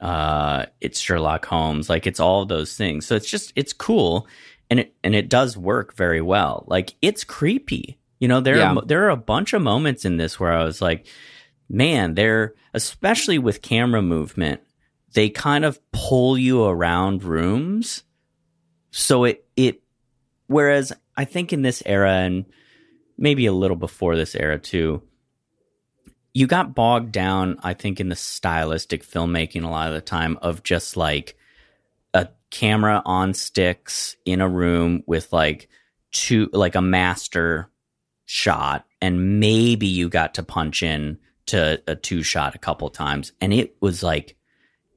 uh, 0.00 0.66
it's 0.80 0.98
Sherlock 1.00 1.44
Holmes, 1.44 1.88
like 1.90 2.06
it's 2.06 2.20
all 2.20 2.46
those 2.46 2.76
things. 2.76 3.06
So 3.06 3.14
it's 3.14 3.28
just 3.28 3.52
it's 3.56 3.72
cool, 3.72 4.26
and 4.70 4.80
it 4.80 4.94
and 5.04 5.14
it 5.14 5.28
does 5.28 5.56
work 5.56 5.94
very 5.96 6.20
well. 6.22 6.64
Like 6.66 6.94
it's 7.02 7.24
creepy, 7.24 7.98
you 8.20 8.28
know. 8.28 8.40
There 8.40 8.56
Yeah. 8.56 8.74
are, 8.74 8.82
there 8.86 9.04
are 9.04 9.10
a 9.10 9.16
bunch 9.16 9.52
of 9.52 9.62
moments 9.62 10.04
in 10.04 10.16
this 10.16 10.40
where 10.40 10.52
I 10.52 10.64
was 10.64 10.80
like, 10.80 11.06
man, 11.68 12.14
they're 12.14 12.54
especially 12.72 13.38
with 13.38 13.60
camera 13.62 14.02
movement 14.02 14.60
they 15.14 15.30
kind 15.30 15.64
of 15.64 15.80
pull 15.92 16.36
you 16.36 16.64
around 16.64 17.24
rooms. 17.24 18.02
So 18.90 19.24
it 19.24 19.46
it 19.56 19.82
whereas 20.46 20.92
I 21.16 21.24
think 21.24 21.52
in 21.52 21.62
this 21.62 21.82
era 21.86 22.12
and 22.12 22.44
maybe 23.16 23.46
a 23.46 23.52
little 23.52 23.76
before 23.76 24.16
this 24.16 24.34
era 24.34 24.58
too, 24.58 25.02
you 26.32 26.48
got 26.48 26.74
bogged 26.74 27.12
down, 27.12 27.58
I 27.62 27.74
think, 27.74 28.00
in 28.00 28.08
the 28.08 28.16
stylistic 28.16 29.06
filmmaking 29.06 29.64
a 29.64 29.68
lot 29.68 29.88
of 29.88 29.94
the 29.94 30.00
time 30.00 30.36
of 30.42 30.64
just 30.64 30.96
like 30.96 31.36
a 32.12 32.28
camera 32.50 33.00
on 33.04 33.34
sticks 33.34 34.16
in 34.24 34.40
a 34.40 34.48
room 34.48 35.04
with 35.06 35.32
like 35.32 35.68
two 36.10 36.48
like 36.52 36.74
a 36.74 36.82
master 36.82 37.70
shot 38.26 38.86
and 39.00 39.38
maybe 39.38 39.86
you 39.86 40.08
got 40.08 40.34
to 40.34 40.42
punch 40.42 40.82
in 40.82 41.18
to 41.46 41.82
a 41.86 41.94
two 41.94 42.22
shot 42.22 42.54
a 42.54 42.58
couple 42.58 42.88
times 42.88 43.32
and 43.40 43.52
it 43.52 43.76
was 43.80 44.02
like 44.02 44.36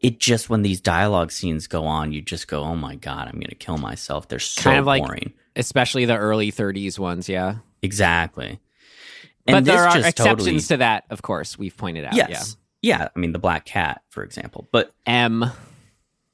it 0.01 0.19
just 0.19 0.49
when 0.49 0.61
these 0.61 0.79
dialogue 0.81 1.31
scenes 1.31 1.67
go 1.67 1.85
on, 1.85 2.11
you 2.11 2.21
just 2.21 2.47
go, 2.47 2.63
"Oh 2.63 2.75
my 2.75 2.95
god, 2.95 3.27
I'm 3.27 3.39
gonna 3.39 3.55
kill 3.55 3.77
myself." 3.77 4.27
They're 4.27 4.39
so 4.39 4.61
Kind 4.61 4.79
of 4.79 4.85
like- 4.85 5.03
boring. 5.03 5.33
especially 5.55 6.05
the 6.05 6.17
early 6.17 6.51
'30s 6.51 6.99
ones. 6.99 7.27
Yeah, 7.27 7.55
Exactly. 7.81 8.59
but 9.45 9.65
there 9.65 9.83
are 9.83 9.97
exceptions 9.97 10.15
totally- 10.45 10.59
to 10.59 10.77
that. 10.77 11.05
Of 11.09 11.21
course, 11.21 11.57
we've 11.57 11.75
pointed 11.75 12.05
out. 12.05 12.15
yes, 12.15 12.57
yeah. 12.81 13.07
I 13.15 13.19
mean, 13.19 13.31
the 13.31 13.39
Black 13.39 13.65
Cat, 13.65 14.01
for 14.09 14.23
example. 14.23 14.67
But 14.71 14.91
M. 15.05 15.45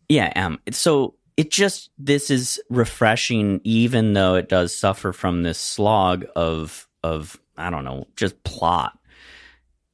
yeah, 0.09 0.31
um, 0.35 0.59
so 0.71 1.15
it 1.37 1.49
just 1.49 1.89
this 1.97 2.29
is 2.29 2.59
refreshing, 2.69 3.61
even 3.63 4.13
though 4.13 4.35
it 4.35 4.49
does 4.49 4.75
suffer 4.75 5.13
from 5.13 5.43
this 5.43 5.57
slog 5.57 6.25
of 6.35 6.87
of 7.03 7.39
I 7.57 7.69
don't 7.69 7.85
know, 7.85 8.07
just 8.17 8.43
plot. 8.43 8.97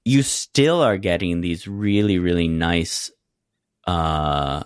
You 0.05 0.23
still 0.23 0.81
are 0.81 0.97
getting 0.97 1.41
these 1.41 1.67
really 1.67 2.17
really 2.19 2.47
nice 2.47 3.11
uh 3.85 4.63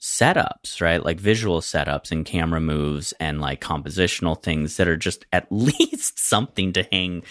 setups, 0.00 0.80
right? 0.80 1.04
Like 1.04 1.20
visual 1.20 1.60
setups 1.60 2.10
and 2.10 2.24
camera 2.24 2.60
moves 2.60 3.12
and 3.20 3.40
like 3.40 3.60
compositional 3.60 4.42
things 4.42 4.76
that 4.78 4.88
are 4.88 4.96
just 4.96 5.26
at 5.32 5.46
least 5.50 6.18
something 6.18 6.72
to 6.72 6.82
hang 6.90 7.22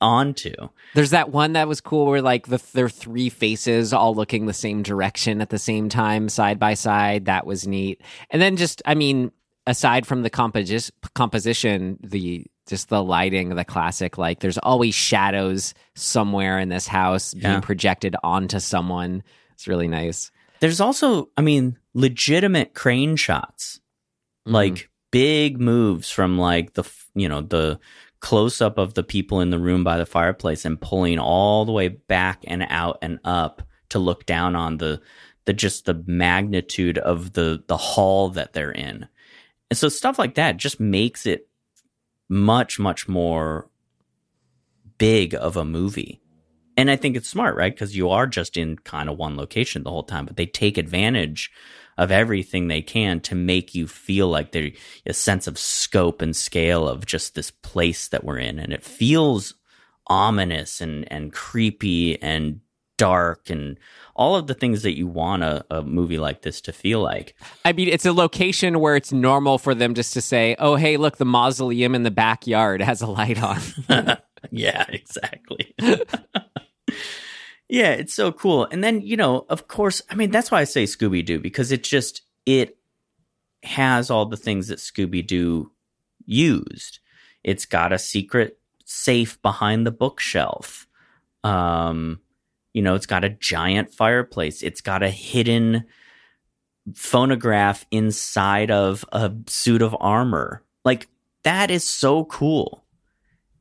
onto. 0.00 0.52
There's 0.94 1.10
that 1.10 1.30
one 1.30 1.52
that 1.52 1.68
was 1.68 1.80
cool 1.80 2.06
where 2.06 2.22
like 2.22 2.46
the 2.46 2.62
their 2.72 2.88
three 2.88 3.28
faces 3.28 3.92
all 3.92 4.14
looking 4.14 4.46
the 4.46 4.52
same 4.52 4.82
direction 4.82 5.40
at 5.40 5.50
the 5.50 5.58
same 5.58 5.88
time, 5.88 6.28
side 6.28 6.58
by 6.58 6.74
side. 6.74 7.26
That 7.26 7.46
was 7.46 7.66
neat. 7.66 8.02
And 8.30 8.40
then 8.40 8.56
just, 8.56 8.82
I 8.86 8.94
mean, 8.94 9.30
aside 9.66 10.06
from 10.06 10.22
the 10.22 10.30
compos- 10.30 10.90
composition, 11.14 11.98
the 12.02 12.46
just 12.66 12.88
the 12.88 13.02
lighting, 13.02 13.50
the 13.50 13.64
classic, 13.64 14.16
like 14.16 14.40
there's 14.40 14.58
always 14.58 14.94
shadows 14.94 15.74
somewhere 15.94 16.58
in 16.58 16.70
this 16.70 16.86
house 16.86 17.34
being 17.34 17.60
projected 17.60 18.16
onto 18.22 18.58
someone. 18.58 19.22
It's 19.52 19.68
really 19.68 19.88
nice. 19.88 20.30
There's 20.60 20.80
also, 20.80 21.30
I 21.36 21.42
mean, 21.42 21.78
legitimate 21.94 22.74
crane 22.74 23.16
shots, 23.16 23.80
mm-hmm. 24.46 24.54
like 24.54 24.90
big 25.10 25.60
moves 25.60 26.10
from 26.10 26.38
like 26.38 26.74
the, 26.74 26.88
you 27.14 27.28
know, 27.28 27.40
the 27.40 27.78
close 28.20 28.60
up 28.60 28.78
of 28.78 28.94
the 28.94 29.02
people 29.02 29.40
in 29.40 29.50
the 29.50 29.58
room 29.58 29.84
by 29.84 29.98
the 29.98 30.06
fireplace 30.06 30.64
and 30.64 30.80
pulling 30.80 31.18
all 31.18 31.64
the 31.64 31.72
way 31.72 31.88
back 31.88 32.42
and 32.46 32.66
out 32.70 32.98
and 33.02 33.18
up 33.24 33.62
to 33.90 33.98
look 33.98 34.24
down 34.24 34.56
on 34.56 34.78
the, 34.78 35.00
the 35.44 35.52
just 35.52 35.84
the 35.84 36.02
magnitude 36.06 36.96
of 36.98 37.34
the, 37.34 37.62
the 37.66 37.76
hall 37.76 38.30
that 38.30 38.54
they're 38.54 38.72
in. 38.72 39.06
And 39.70 39.78
so 39.78 39.88
stuff 39.88 40.18
like 40.18 40.36
that 40.36 40.56
just 40.56 40.80
makes 40.80 41.26
it 41.26 41.48
much, 42.28 42.78
much 42.78 43.08
more 43.08 43.68
big 44.98 45.34
of 45.34 45.56
a 45.56 45.64
movie. 45.64 46.20
And 46.76 46.90
I 46.90 46.96
think 46.96 47.16
it's 47.16 47.28
smart, 47.28 47.56
right? 47.56 47.72
Because 47.72 47.96
you 47.96 48.10
are 48.10 48.26
just 48.26 48.56
in 48.56 48.76
kind 48.78 49.08
of 49.08 49.16
one 49.16 49.36
location 49.36 49.82
the 49.82 49.90
whole 49.90 50.02
time, 50.02 50.26
but 50.26 50.36
they 50.36 50.46
take 50.46 50.76
advantage 50.76 51.50
of 51.96 52.10
everything 52.10 52.66
they 52.66 52.82
can 52.82 53.20
to 53.20 53.34
make 53.34 53.74
you 53.74 53.86
feel 53.86 54.28
like 54.28 54.52
there's 54.52 54.72
a 55.06 55.12
sense 55.12 55.46
of 55.46 55.58
scope 55.58 56.20
and 56.20 56.34
scale 56.34 56.88
of 56.88 57.06
just 57.06 57.34
this 57.34 57.50
place 57.50 58.08
that 58.08 58.24
we're 58.24 58.38
in. 58.38 58.58
And 58.58 58.72
it 58.72 58.82
feels 58.82 59.54
ominous 60.08 60.80
and, 60.80 61.10
and 61.12 61.32
creepy 61.32 62.20
and 62.20 62.60
dark 62.96 63.50
and 63.50 63.78
all 64.14 64.36
of 64.36 64.46
the 64.46 64.54
things 64.54 64.82
that 64.82 64.96
you 64.96 65.06
want 65.06 65.42
a, 65.42 65.64
a 65.70 65.82
movie 65.82 66.18
like 66.18 66.42
this 66.42 66.60
to 66.62 66.72
feel 66.72 67.00
like. 67.00 67.34
I 67.64 67.72
mean, 67.72 67.88
it's 67.88 68.06
a 68.06 68.12
location 68.12 68.80
where 68.80 68.96
it's 68.96 69.12
normal 69.12 69.58
for 69.58 69.74
them 69.74 69.94
just 69.94 70.12
to 70.12 70.20
say, 70.20 70.54
"Oh, 70.58 70.76
hey, 70.76 70.96
look, 70.96 71.16
the 71.16 71.24
mausoleum 71.24 71.94
in 71.94 72.04
the 72.04 72.10
backyard 72.10 72.80
has 72.80 73.02
a 73.02 73.06
light 73.06 73.42
on." 73.42 73.60
yeah, 74.50 74.84
exactly. 74.88 75.74
yeah, 77.68 77.90
it's 77.92 78.14
so 78.14 78.32
cool. 78.32 78.66
And 78.70 78.82
then, 78.84 79.00
you 79.00 79.16
know, 79.16 79.46
of 79.48 79.68
course, 79.68 80.02
I 80.10 80.14
mean, 80.14 80.30
that's 80.30 80.50
why 80.50 80.60
I 80.60 80.64
say 80.64 80.84
Scooby 80.84 81.24
Doo 81.24 81.38
because 81.38 81.72
it 81.72 81.82
just 81.82 82.22
it 82.46 82.76
has 83.62 84.10
all 84.10 84.26
the 84.26 84.36
things 84.36 84.68
that 84.68 84.78
Scooby 84.78 85.26
Doo 85.26 85.72
used. 86.26 87.00
It's 87.42 87.66
got 87.66 87.92
a 87.92 87.98
secret 87.98 88.58
safe 88.84 89.40
behind 89.42 89.86
the 89.86 89.90
bookshelf. 89.90 90.86
Um, 91.42 92.20
you 92.72 92.82
know, 92.82 92.94
it's 92.94 93.06
got 93.06 93.24
a 93.24 93.30
giant 93.30 93.94
fireplace. 93.94 94.62
It's 94.62 94.80
got 94.80 95.02
a 95.02 95.10
hidden 95.10 95.84
phonograph 96.94 97.86
inside 97.90 98.70
of 98.70 99.04
a 99.12 99.32
suit 99.46 99.80
of 99.80 99.96
armor. 100.00 100.62
Like 100.84 101.08
that 101.44 101.70
is 101.70 101.84
so 101.84 102.24
cool. 102.24 102.83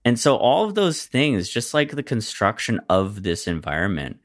And 0.05 0.19
so 0.19 0.35
all 0.35 0.65
of 0.65 0.75
those 0.75 1.05
things, 1.05 1.49
just 1.49 1.73
like 1.73 1.91
the 1.91 2.03
construction 2.03 2.81
of 2.89 3.23
this 3.23 3.47
environment 3.47 4.19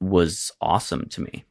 was 0.00 0.52
awesome 0.60 1.08
to 1.10 1.20
me. 1.20 1.44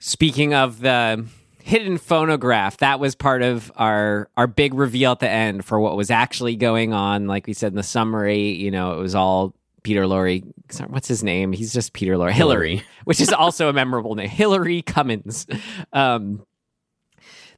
Speaking 0.00 0.54
of 0.54 0.80
the 0.80 1.24
hidden 1.62 1.98
phonograph, 1.98 2.78
that 2.78 2.98
was 2.98 3.14
part 3.14 3.42
of 3.42 3.70
our 3.76 4.28
our 4.36 4.46
big 4.46 4.74
reveal 4.74 5.12
at 5.12 5.20
the 5.20 5.28
end 5.28 5.64
for 5.64 5.78
what 5.78 5.96
was 5.96 6.10
actually 6.10 6.56
going 6.56 6.92
on. 6.92 7.26
Like 7.26 7.46
we 7.46 7.52
said 7.52 7.72
in 7.72 7.76
the 7.76 7.82
summary, 7.82 8.48
you 8.48 8.70
know, 8.70 8.94
it 8.94 8.98
was 8.98 9.14
all 9.14 9.54
Peter 9.82 10.02
Lorre. 10.02 10.42
What's 10.88 11.08
his 11.08 11.22
name? 11.22 11.52
He's 11.52 11.72
just 11.72 11.92
Peter 11.92 12.14
Lorre. 12.14 12.32
Hillary, 12.32 12.76
Hillary. 12.76 12.86
which 13.04 13.20
is 13.20 13.32
also 13.32 13.68
a 13.68 13.72
memorable 13.72 14.14
name. 14.14 14.28
Hillary 14.28 14.82
Cummins. 14.82 15.46
Um, 15.92 16.44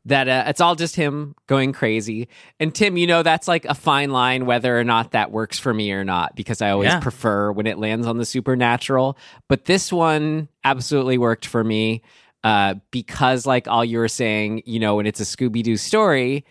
that 0.06 0.28
uh, 0.28 0.44
it's 0.48 0.60
all 0.60 0.74
just 0.74 0.96
him 0.96 1.34
going 1.46 1.72
crazy. 1.72 2.28
And 2.58 2.74
Tim, 2.74 2.96
you 2.96 3.06
know 3.06 3.22
that's 3.22 3.46
like 3.46 3.64
a 3.66 3.74
fine 3.74 4.10
line 4.10 4.46
whether 4.46 4.76
or 4.78 4.82
not 4.84 5.12
that 5.12 5.30
works 5.30 5.58
for 5.58 5.72
me 5.72 5.92
or 5.92 6.02
not 6.04 6.34
because 6.34 6.60
I 6.60 6.70
always 6.70 6.90
Yeah. 6.92 7.00
prefer 7.00 7.52
when 7.52 7.66
it 7.68 7.78
lands 7.78 8.06
on 8.06 8.18
the 8.18 8.24
supernatural. 8.24 9.16
But 9.48 9.66
this 9.66 9.92
one 9.92 10.48
absolutely 10.64 11.18
worked 11.18 11.46
for 11.46 11.62
me 11.62 12.02
uh, 12.44 12.74
because, 12.90 13.46
like 13.46 13.68
all 13.68 13.84
you 13.84 13.98
were 13.98 14.08
saying, 14.08 14.62
you 14.66 14.80
know, 14.80 14.96
when 14.96 15.06
it's 15.06 15.20
a 15.20 15.24
Scooby 15.24 15.62
Doo 15.62 15.76
story, 15.76 16.44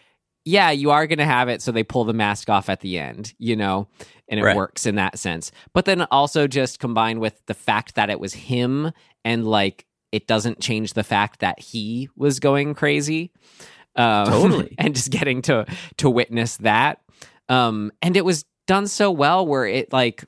yeah, 0.46 0.72
you 0.72 0.90
are 0.92 1.06
going 1.06 1.20
to 1.20 1.26
have 1.26 1.50
it. 1.50 1.62
So 1.62 1.74
they 1.74 1.84
pull 1.84 2.06
the 2.06 2.14
mask 2.14 2.50
off 2.50 2.70
at 2.70 2.80
the 2.80 2.98
end, 2.98 3.34
you 3.38 3.58
know, 3.58 3.90
and 4.30 4.40
it 4.40 4.44
Right. 4.44 4.56
works 4.56 4.86
in 4.86 4.96
that 4.96 5.20
sense. 5.20 5.52
But 5.74 5.84
then 5.86 6.04
also 6.10 6.48
just 6.48 6.80
combined 6.80 7.20
with 7.20 7.46
the 7.48 7.54
fact 7.54 7.96
that 7.96 8.10
it 8.10 8.20
was 8.22 8.34
him 8.34 8.92
and 9.26 9.46
like 9.46 9.86
it 10.12 10.28
doesn't 10.28 10.60
change 10.60 10.94
the 10.94 11.04
fact 11.04 11.40
that 11.40 11.60
he 11.60 12.10
was 12.16 12.40
going 12.40 12.74
crazy. 12.74 13.32
Um, 13.96 14.28
Totally. 14.28 14.76
and 14.80 14.96
just 14.96 15.12
getting 15.12 15.42
to 15.44 15.66
to 15.98 16.10
witness 16.10 16.58
that. 16.58 17.02
Um, 17.50 17.92
and 18.02 18.16
it 18.16 18.24
was 18.24 18.46
done 18.68 18.88
so 18.88 19.12
well 19.12 19.46
where 19.46 19.66
it 19.66 19.92
like 19.92 20.24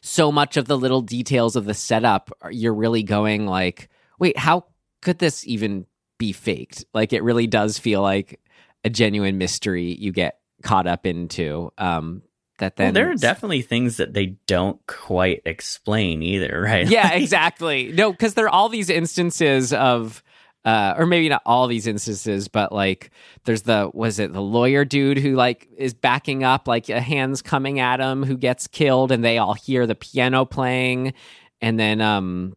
so 0.00 0.30
much 0.30 0.56
of 0.56 0.66
the 0.66 0.76
little 0.76 1.00
details 1.00 1.56
of 1.56 1.64
the 1.64 1.72
setup 1.72 2.30
you're 2.50 2.74
really 2.74 3.02
going 3.02 3.46
like 3.46 3.88
wait 4.18 4.36
how 4.36 4.64
could 5.00 5.18
this 5.18 5.46
even 5.46 5.86
be 6.18 6.32
faked 6.32 6.84
like 6.92 7.14
it 7.14 7.22
really 7.22 7.46
does 7.46 7.78
feel 7.78 8.02
like 8.02 8.38
a 8.84 8.90
genuine 8.90 9.38
mystery 9.38 9.94
you 9.94 10.12
get 10.12 10.40
caught 10.62 10.86
up 10.86 11.06
into 11.06 11.70
um 11.78 12.22
that 12.58 12.76
then 12.76 12.86
Well, 12.86 12.92
there 12.92 13.10
are 13.10 13.16
definitely 13.16 13.62
things 13.62 13.96
that 13.96 14.14
they 14.14 14.36
don't 14.46 14.84
quite 14.86 15.42
explain 15.44 16.22
either, 16.22 16.60
right? 16.64 16.86
yeah 16.88 17.12
exactly 17.12 17.92
no 17.92 18.12
because 18.12 18.34
there 18.34 18.46
are 18.46 18.50
all 18.50 18.68
these 18.68 18.90
instances 18.90 19.72
of 19.72 20.22
uh, 20.64 20.94
or 20.96 21.04
maybe 21.04 21.28
not 21.28 21.42
all 21.44 21.66
these 21.66 21.86
instances, 21.86 22.48
but 22.48 22.72
like 22.72 23.10
there's 23.44 23.62
the 23.62 23.90
was 23.92 24.18
it 24.18 24.32
the 24.32 24.40
lawyer 24.40 24.84
dude 24.84 25.18
who 25.18 25.34
like 25.34 25.68
is 25.76 25.92
backing 25.92 26.42
up, 26.42 26.66
like 26.66 26.88
a 26.88 27.00
hand's 27.00 27.42
coming 27.42 27.80
at 27.80 28.00
him, 28.00 28.22
who 28.24 28.36
gets 28.36 28.66
killed, 28.66 29.12
and 29.12 29.22
they 29.22 29.36
all 29.36 29.52
hear 29.52 29.86
the 29.86 29.94
piano 29.94 30.46
playing, 30.46 31.12
and 31.60 31.78
then 31.78 32.00
um 32.00 32.54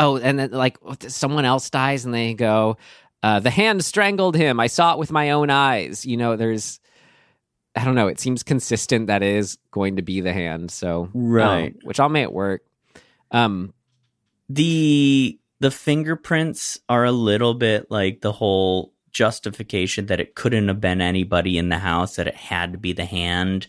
oh, 0.00 0.16
and 0.16 0.38
then 0.38 0.50
like 0.50 0.76
someone 1.06 1.44
else 1.44 1.70
dies, 1.70 2.04
and 2.04 2.12
they 2.12 2.34
go, 2.34 2.76
uh, 3.22 3.38
the 3.38 3.50
hand 3.50 3.84
strangled 3.84 4.34
him. 4.34 4.58
I 4.58 4.66
saw 4.66 4.92
it 4.94 4.98
with 4.98 5.12
my 5.12 5.30
own 5.30 5.50
eyes. 5.50 6.04
You 6.04 6.16
know, 6.16 6.34
there's 6.34 6.80
I 7.74 7.84
don't 7.84 7.94
know. 7.94 8.08
It 8.08 8.20
seems 8.20 8.42
consistent 8.42 9.06
that 9.06 9.22
it 9.22 9.34
is 9.36 9.56
going 9.70 9.96
to 9.96 10.02
be 10.02 10.20
the 10.20 10.32
hand, 10.32 10.70
so 10.70 11.08
Right. 11.14 11.72
um, 11.72 11.78
which 11.84 11.98
I'll 12.00 12.08
make 12.10 12.24
it 12.24 12.32
work. 12.32 12.62
Um, 13.30 13.72
the 14.48 15.38
the 15.60 15.70
fingerprints 15.70 16.80
are 16.88 17.04
a 17.04 17.12
little 17.12 17.54
bit 17.54 17.90
like 17.90 18.20
the 18.20 18.32
whole 18.32 18.92
justification 19.12 20.06
that 20.06 20.20
it 20.20 20.34
couldn't 20.34 20.68
have 20.68 20.80
been 20.80 21.00
anybody 21.00 21.56
in 21.56 21.68
the 21.68 21.78
house 21.78 22.16
that 22.16 22.26
it 22.26 22.34
had 22.34 22.72
to 22.72 22.78
be 22.78 22.92
the 22.92 23.04
hand 23.04 23.68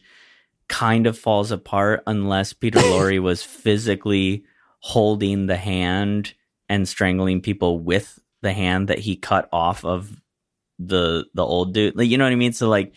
kind 0.68 1.06
of 1.06 1.18
falls 1.18 1.52
apart 1.52 2.02
unless 2.08 2.52
Peter 2.54 2.80
Lorre 2.82 3.20
was 3.22 3.44
physically 3.44 4.44
holding 4.80 5.46
the 5.46 5.58
hand 5.58 6.34
and 6.68 6.88
strangling 6.90 7.42
people 7.42 7.80
with 7.80 8.20
the 8.42 8.54
hand 8.54 8.88
that 8.88 9.00
he 9.00 9.16
cut 9.16 9.48
off 9.54 9.86
of 9.86 10.20
the 10.80 11.26
the 11.34 11.46
old 11.46 11.74
dude. 11.74 11.96
Like, 11.96 12.10
you 12.10 12.18
know 12.18 12.24
what 12.26 12.34
I 12.34 12.38
mean? 12.38 12.54
So 12.54 12.68
like 12.68 12.94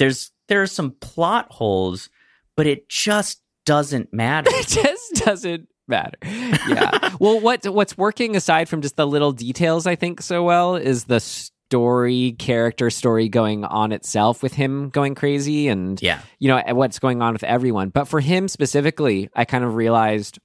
there's 0.00 0.32
there 0.48 0.60
are 0.62 0.66
some 0.66 0.92
plot 1.00 1.46
holes, 1.50 2.08
but 2.56 2.66
it 2.66 2.88
just 2.88 3.40
doesn't 3.66 4.12
matter. 4.12 4.50
it 4.54 4.66
just 4.66 5.14
doesn't 5.24 5.68
matter. 5.86 6.18
Yeah. 6.24 7.14
well, 7.20 7.38
what 7.38 7.64
what's 7.66 7.96
working 7.96 8.34
aside 8.34 8.68
from 8.68 8.80
just 8.82 8.96
the 8.96 9.06
little 9.06 9.30
details, 9.32 9.86
I 9.86 9.94
think 9.94 10.22
so 10.22 10.42
well, 10.42 10.74
is 10.76 11.04
the 11.04 11.20
story, 11.20 12.34
character 12.38 12.90
story 12.90 13.28
going 13.28 13.64
on 13.64 13.92
itself 13.92 14.42
with 14.42 14.54
him 14.54 14.88
going 14.88 15.14
crazy, 15.14 15.68
and 15.68 16.00
Yeah. 16.02 16.20
you 16.40 16.48
know 16.48 16.60
what's 16.74 16.98
going 16.98 17.22
on 17.22 17.32
with 17.32 17.44
everyone. 17.44 17.90
But 17.90 18.06
for 18.06 18.18
him 18.20 18.48
specifically, 18.48 19.28
I 19.36 19.44
kind 19.44 19.62
of 19.62 19.76
realized, 19.76 20.38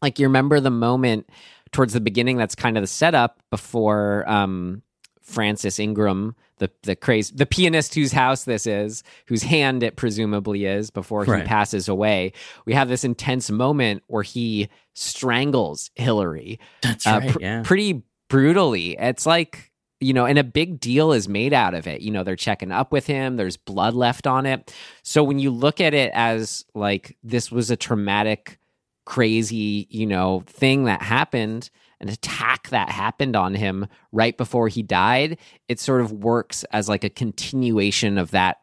like, 0.00 0.18
you 0.18 0.26
remember 0.26 0.60
the 0.60 0.70
moment 0.70 1.28
towards 1.72 1.92
the 1.92 2.00
beginning 2.00 2.36
that's 2.38 2.54
kind 2.54 2.78
of 2.78 2.82
the 2.82 2.86
setup 2.86 3.42
before 3.50 4.24
um, 4.28 4.82
Francis 5.20 5.78
Ingram, 5.78 6.34
the 6.60 6.70
the 6.84 6.94
crazy 6.94 7.34
the 7.34 7.44
pianist 7.46 7.94
whose 7.96 8.12
house 8.12 8.44
this 8.44 8.66
is, 8.66 9.02
whose 9.26 9.42
hand 9.42 9.82
it 9.82 9.96
presumably 9.96 10.64
is, 10.66 10.90
before 10.90 11.24
he 11.24 11.30
Right. 11.32 11.44
passes 11.44 11.88
away. 11.88 12.32
We 12.66 12.72
have 12.74 12.88
this 12.88 13.02
intense 13.02 13.50
moment 13.50 14.04
where 14.06 14.22
he 14.22 14.68
strangles 14.94 15.90
Hillary 15.96 16.60
That's 16.82 17.06
uh, 17.06 17.18
right. 17.22 17.30
pr- 17.32 17.40
yeah. 17.40 17.62
pretty 17.64 18.02
brutally. 18.28 18.96
It's 18.98 19.26
like, 19.26 19.72
you 20.00 20.12
know, 20.12 20.24
and 20.24 20.38
a 20.38 20.44
big 20.44 20.78
deal 20.80 21.12
is 21.12 21.28
made 21.28 21.52
out 21.52 21.74
of 21.74 21.86
it. 21.86 22.00
You 22.00 22.10
know, 22.10 22.22
they're 22.22 22.36
checking 22.36 22.70
up 22.72 22.92
with 22.92 23.06
him, 23.06 23.36
there's 23.36 23.56
blood 23.56 23.94
left 23.94 24.26
on 24.26 24.46
it. 24.46 24.72
So 25.02 25.24
when 25.24 25.38
you 25.38 25.50
look 25.50 25.80
at 25.80 25.94
it 25.94 26.10
as 26.14 26.64
like 26.74 27.16
this 27.22 27.50
was 27.50 27.70
a 27.70 27.76
traumatic, 27.76 28.58
crazy, 29.04 29.86
you 29.90 30.06
know, 30.06 30.44
thing 30.46 30.84
that 30.84 31.02
happened, 31.02 31.70
an 32.00 32.08
attack 32.08 32.68
that 32.70 32.88
happened 32.90 33.36
on 33.36 33.54
him 33.54 33.86
right 34.12 34.36
before 34.36 34.68
he 34.68 34.82
died, 34.82 35.38
it 35.68 35.78
sort 35.80 36.00
of 36.00 36.12
works 36.12 36.64
as 36.72 36.88
like 36.88 37.04
a 37.04 37.10
continuation 37.10 38.16
of 38.18 38.30
that 38.30 38.58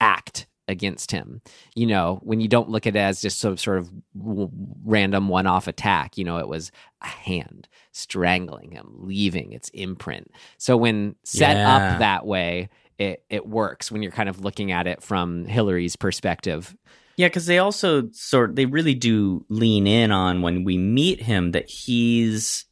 act 0.00 0.46
against 0.68 1.10
him. 1.10 1.40
You 1.74 1.86
know, 1.86 2.20
when 2.22 2.40
you 2.40 2.48
don't 2.48 2.68
look 2.68 2.86
at 2.86 2.94
it 2.94 2.98
as 2.98 3.22
just 3.22 3.40
some 3.40 3.56
sort 3.56 3.78
of 3.78 3.90
w- 4.16 4.50
random 4.84 5.28
one 5.28 5.46
off 5.46 5.66
attack, 5.66 6.18
you 6.18 6.24
know, 6.24 6.36
it 6.38 6.46
was 6.48 6.70
a 7.02 7.06
hand 7.06 7.66
strangling 7.92 8.70
him, 8.72 8.94
leaving 8.98 9.52
its 9.52 9.70
imprint. 9.70 10.30
So 10.58 10.76
when 10.76 11.16
set 11.24 11.56
Yeah. 11.56 11.76
up 11.76 11.98
that 12.00 12.26
way, 12.26 12.68
it, 12.98 13.24
it 13.30 13.46
works 13.46 13.90
when 13.90 14.02
you're 14.02 14.12
kind 14.12 14.28
of 14.28 14.44
looking 14.44 14.70
at 14.70 14.86
it 14.86 15.02
from 15.02 15.46
Hillary's 15.46 15.96
perspective. 15.96 16.76
Yeah, 17.16 17.26
because 17.28 17.46
they 17.46 17.58
also 17.58 18.10
sort 18.12 18.54
they 18.54 18.66
really 18.66 18.94
do 18.94 19.44
lean 19.48 19.86
in 19.88 20.12
on 20.12 20.42
when 20.42 20.62
we 20.64 20.78
meet 20.78 21.20
him 21.20 21.50
that 21.52 21.68
he's 21.68 22.64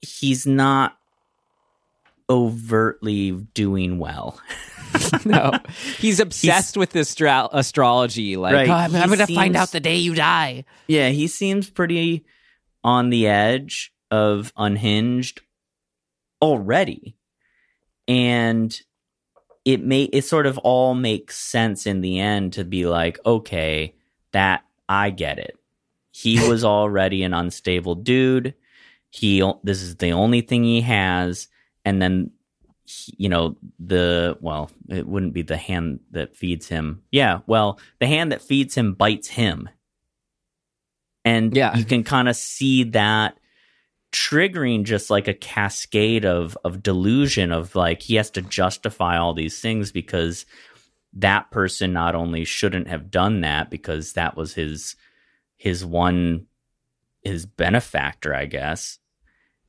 he's 0.00 0.46
not 0.46 0.96
overtly 2.28 3.32
doing 3.54 3.98
well. 3.98 4.40
no, 5.24 5.52
he's 5.98 6.20
obsessed 6.20 6.76
with 6.76 6.94
astro- 6.96 7.48
astrology. 7.52 8.36
Like, 8.36 8.54
Right. 8.54 8.68
"Oh, 8.68 8.72
I'm, 8.72 8.94
I'm 8.94 9.08
going 9.08 9.24
to 9.26 9.34
find 9.34 9.56
out 9.56 9.72
the 9.72 9.80
day 9.80 9.96
you 9.96 10.14
die. 10.14 10.64
Yeah, 10.88 11.10
he 11.10 11.26
seems 11.26 11.70
pretty 11.70 12.24
on 12.82 13.10
the 13.10 13.26
edge 13.26 13.92
of 14.10 14.52
unhinged 14.56 15.40
already. 16.40 17.16
And 18.08 18.78
it 19.64 19.82
may 19.82 20.04
it 20.04 20.22
sort 20.24 20.46
of 20.46 20.58
all 20.58 20.94
makes 20.94 21.36
sense 21.36 21.86
in 21.86 22.00
the 22.00 22.20
end 22.20 22.52
to 22.54 22.64
be 22.64 22.86
like, 22.86 23.18
okay, 23.26 23.94
that 24.32 24.64
I 24.88 25.10
get 25.10 25.38
it. 25.38 25.58
He 26.12 26.38
was 26.48 26.64
already 26.64 27.22
an 27.24 27.34
unstable 27.34 27.96
dude. 27.96 28.54
He 29.16 29.42
this 29.64 29.82
is 29.82 29.96
the 29.96 30.12
only 30.12 30.42
thing 30.42 30.62
he 30.64 30.82
has 30.82 31.48
and 31.84 32.02
then 32.02 32.30
he- 32.84 33.14
you 33.16 33.28
know 33.28 33.56
the 33.78 34.36
well 34.40 34.70
it 34.90 35.06
wouldn't 35.08 35.32
be 35.32 35.42
the 35.42 35.56
hand 35.56 36.00
that 36.10 36.36
feeds 36.36 36.68
him 36.68 37.02
yeah 37.10 37.40
well 37.46 37.78
the 37.98 38.06
hand 38.06 38.30
that 38.32 38.42
feeds 38.42 38.74
him 38.74 38.92
bites 38.94 39.28
him 39.28 39.68
And 41.24 41.56
Yeah. 41.56 41.76
you 41.76 41.84
can 41.84 42.04
kind 42.04 42.28
of 42.28 42.36
see 42.36 42.84
that 42.84 43.38
triggering 44.12 44.84
just 44.84 45.10
like 45.10 45.28
a 45.28 45.34
cascade 45.34 46.24
of 46.24 46.56
of 46.64 46.82
delusion 46.82 47.52
of 47.52 47.74
like 47.74 48.00
he 48.02 48.14
has 48.14 48.30
to 48.30 48.42
justify 48.42 49.18
all 49.18 49.34
these 49.34 49.60
things 49.60 49.90
because 49.92 50.46
that 51.14 51.50
person 51.50 51.92
not 51.92 52.14
only 52.14 52.44
shouldn't 52.44 52.88
have 52.88 53.10
done 53.10 53.40
that 53.40 53.70
because 53.70 54.12
that 54.12 54.36
was 54.36 54.54
his 54.54 54.94
his 55.56 55.84
one 55.84 56.46
his 57.22 57.46
benefactor 57.46 58.32
i 58.34 58.46
guess 58.46 58.98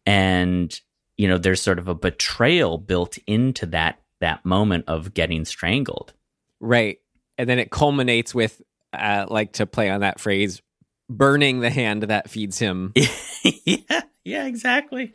and 0.07 0.81
you 1.17 1.27
know 1.27 1.37
there's 1.37 1.61
sort 1.61 1.77
of 1.77 1.87
a 1.87 1.95
betrayal 1.95 2.79
built 2.79 3.17
into 3.27 3.67
that 3.67 4.01
that 4.19 4.43
moment 4.43 4.85
of 4.87 5.13
getting 5.13 5.45
strangled 5.45 6.13
Right. 6.59 6.99
And 7.37 7.49
then 7.49 7.59
it 7.59 7.71
culminates 7.71 8.33
with, 8.33 8.61
uh, 8.93 9.25
like 9.29 9.53
to 9.53 9.65
play 9.65 9.89
on 9.89 10.01
that 10.01 10.19
phrase, 10.19 10.61
burning 11.09 11.59
the 11.59 11.69
hand 11.69 12.03
that 12.03 12.29
feeds 12.29 12.57
him. 12.57 12.93
yeah, 13.43 14.01
yeah, 14.23 14.45
exactly. 14.45 15.13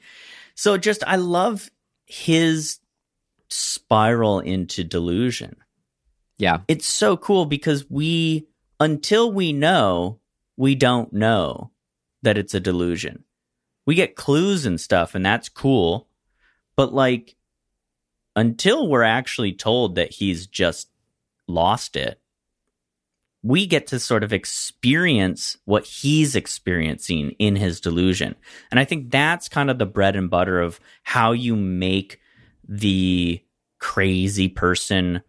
So 0.54 0.76
just 0.76 1.02
I 1.06 1.16
love 1.16 1.70
his 2.06 2.78
spiral 3.48 4.40
into 4.40 4.84
delusion. 4.84 5.56
Yeah. 6.38 6.58
It's 6.68 6.86
so 6.86 7.16
cool 7.16 7.46
because 7.46 7.88
we 7.90 8.46
until 8.80 9.32
we 9.32 9.52
know, 9.52 10.18
we 10.56 10.74
don't 10.74 11.12
know 11.12 11.70
that 12.22 12.38
it's 12.38 12.54
a 12.54 12.60
delusion. 12.60 13.24
We 13.86 13.94
get 13.94 14.16
clues 14.16 14.66
and 14.66 14.80
stuff 14.80 15.14
and 15.14 15.24
that's 15.24 15.48
cool. 15.48 16.08
But 16.76 16.92
like 16.94 17.36
until 18.36 18.88
we're 18.88 19.02
actually 19.02 19.52
told 19.52 19.96
that 19.96 20.12
he's 20.12 20.46
just 20.46 20.88
lost 21.46 21.96
it, 21.96 22.20
we 23.42 23.66
get 23.66 23.88
to 23.88 23.98
sort 23.98 24.22
of 24.22 24.32
experience 24.32 25.56
what 25.64 25.84
he's 25.84 26.36
experiencing 26.36 27.30
in 27.38 27.56
his 27.56 27.80
delusion. 27.80 28.36
And 28.70 28.78
I 28.78 28.84
think 28.84 29.10
that's 29.10 29.48
kind 29.48 29.68
of 29.68 29.78
the 29.78 29.86
bread 29.86 30.14
and 30.14 30.30
butter 30.30 30.60
of 30.60 30.78
how 31.02 31.32
you 31.32 31.56
make 31.56 32.20
the 32.68 33.42
crazy 33.78 34.48
person 34.48 35.22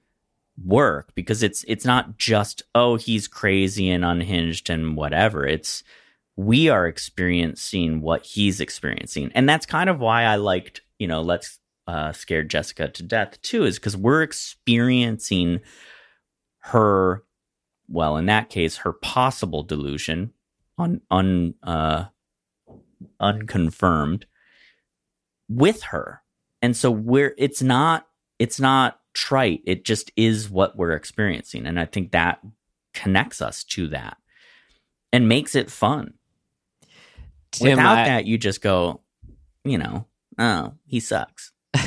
work 0.64 1.14
because 1.16 1.42
it's 1.42 1.66
it's 1.68 1.84
not 1.84 2.20
just 2.20 2.62
oh 2.76 2.96
he's 2.96 3.28
crazy 3.28 3.90
and 3.90 4.06
unhinged 4.06 4.70
and 4.70 4.96
whatever 4.96 5.48
it's 5.48 5.84
we 6.36 6.70
are 6.70 6.88
experiencing 6.88 8.02
what 8.02 8.26
he's 8.26 8.60
experiencing. 8.60 9.32
And 9.36 9.48
that's 9.48 9.66
kind 9.66 9.90
of 9.90 10.00
why 10.00 10.24
i 10.24 10.36
liked 10.36 10.82
you 11.00 11.08
know 11.08 11.22
let's 11.22 11.60
uh 11.88 12.12
scared 12.12 12.50
jessica 12.50 12.88
to 12.88 13.04
death 13.04 13.42
too 13.42 13.66
is 13.66 13.78
because 13.78 13.98
we're 13.98 14.24
experiencing 14.24 15.60
her 16.60 17.24
well 17.90 18.18
in 18.18 18.26
that 18.28 18.50
case 18.50 18.78
her 18.78 18.94
possible 18.94 19.64
delusion 19.64 20.32
on 20.78 21.02
un 21.12 21.54
uh 21.64 22.06
unconfirmed 23.20 24.26
with 25.50 25.84
her. 25.84 26.22
And 26.62 26.76
so 26.76 26.90
we're 26.92 27.36
it's 27.38 27.62
not 27.62 28.08
it's 28.40 28.60
not 28.60 29.00
trite. 29.14 29.62
It 29.66 29.86
just 29.86 30.12
is 30.16 30.50
what 30.50 30.76
we're 30.78 30.94
experiencing. 30.94 31.66
And 31.66 31.80
i 31.80 31.86
think 31.86 32.12
that 32.12 32.40
connects 32.94 33.42
us 33.42 33.64
to 33.64 33.88
that 33.88 34.18
and 35.12 35.28
makes 35.28 35.56
it 35.56 35.72
fun 35.72 36.14
Tim, 37.54 37.78
without 37.78 38.00
I- 38.00 38.06
that 38.06 38.26
you 38.26 38.38
just 38.38 38.62
go 38.62 39.02
you 39.64 39.78
know 39.78 40.06
oh 40.38 40.74
he 40.86 41.00
sucks 41.00 41.52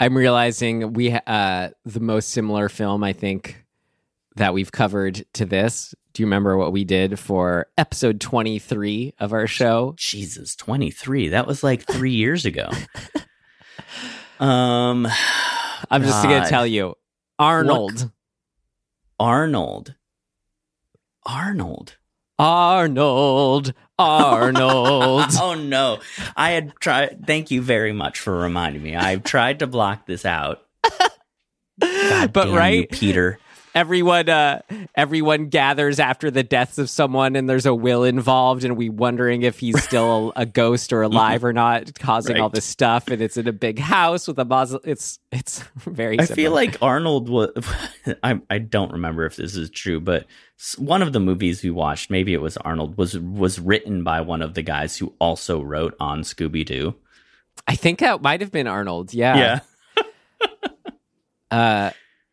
I'm 0.00 0.16
realizing 0.16 0.92
we 0.92 1.12
uh 1.12 1.70
the 1.84 2.00
most 2.00 2.30
similar 2.30 2.68
film 2.68 3.02
I 3.04 3.12
think 3.12 3.64
that 4.36 4.54
we've 4.54 4.72
covered 4.72 5.26
to 5.34 5.44
this. 5.44 5.94
Do 6.14 6.22
you 6.22 6.26
remember 6.26 6.56
what 6.56 6.72
we 6.72 6.84
did 6.84 7.18
for 7.18 7.66
episode 7.76 8.20
23 8.20 9.14
of 9.18 9.32
our 9.32 9.46
show? 9.46 9.94
jesus 9.96 10.56
23 10.56 11.28
that 11.28 11.46
was 11.46 11.62
like 11.62 11.82
three 11.86 12.12
years 12.24 12.44
ago 12.46 12.68
um 14.40 15.06
I'm 15.90 16.02
just 16.02 16.22
going 16.24 16.42
to 16.42 16.48
tell 16.48 16.66
you. 16.66 16.94
Arnold. 17.38 18.10
arnold 19.18 19.94
arnold 21.26 21.96
Arnold. 22.38 23.72
Arnold. 23.98 25.24
oh 25.40 25.54
no. 25.54 26.00
I 26.36 26.50
had 26.50 26.72
tried 26.80 27.26
thank 27.26 27.50
you 27.50 27.62
very 27.62 27.92
much 27.92 28.18
for 28.18 28.36
reminding 28.36 28.82
me. 28.82 28.96
I've 28.96 29.22
tried 29.22 29.60
to 29.60 29.66
block 29.66 30.06
this 30.06 30.24
out. 30.24 30.62
God 31.80 32.32
but 32.32 32.44
damn 32.44 32.48
you, 32.48 32.56
right 32.56 32.90
peter 32.90 33.38
everyone 33.74 34.28
uh 34.28 34.60
everyone 34.94 35.48
gathers 35.48 35.98
after 35.98 36.30
the 36.30 36.42
deaths 36.42 36.78
of 36.78 36.90
someone 36.90 37.36
and 37.36 37.48
there's 37.48 37.66
a 37.66 37.74
will 37.74 38.04
involved 38.04 38.64
and 38.64 38.76
we 38.76 38.88
wondering 38.88 39.42
if 39.42 39.58
he's 39.58 39.82
still 39.82 40.32
a 40.36 40.44
ghost 40.46 40.92
or 40.92 41.02
alive 41.12 41.44
or 41.44 41.52
not 41.52 41.98
causing 41.98 42.38
all 42.38 42.48
this 42.48 42.64
stuff. 42.64 43.08
And 43.08 43.22
it's 43.22 43.36
in 43.36 43.48
a 43.48 43.52
big 43.52 43.78
house 43.78 44.28
with 44.28 44.38
a 44.38 44.44
mausoleum 44.44 44.82
it's 44.90 45.18
it's 45.30 45.62
very 45.76 46.20
I 46.20 46.26
feel 46.26 46.52
like 46.52 46.76
Arnold 46.82 47.28
was. 47.28 47.50
I 48.22 48.40
I 48.50 48.58
don't 48.58 48.92
remember 48.92 49.26
if 49.26 49.36
this 49.36 49.56
is 49.56 49.70
true, 49.70 50.00
but 50.00 50.26
one 50.78 51.02
of 51.02 51.12
the 51.12 51.20
movies 51.20 51.62
we 51.62 51.70
watched, 51.70 52.10
maybe 52.10 52.34
it 52.34 52.40
was 52.40 52.56
Arnold, 52.58 52.96
was 52.96 53.18
was 53.18 53.58
written 53.58 54.04
by 54.04 54.20
one 54.20 54.42
of 54.42 54.54
the 54.54 54.62
guys 54.62 54.96
who 54.96 55.14
also 55.18 55.60
wrote 55.62 55.94
on 55.98 56.22
Scooby 56.22 56.64
Doo. 56.64 56.94
I 57.66 57.74
think 57.76 58.00
that 58.00 58.22
might 58.22 58.40
have 58.40 58.52
been 58.52 58.66
Arnold 58.66 59.14
yeah. 59.14 59.36
Yeah. 59.36 59.60
Uh, 61.50 61.90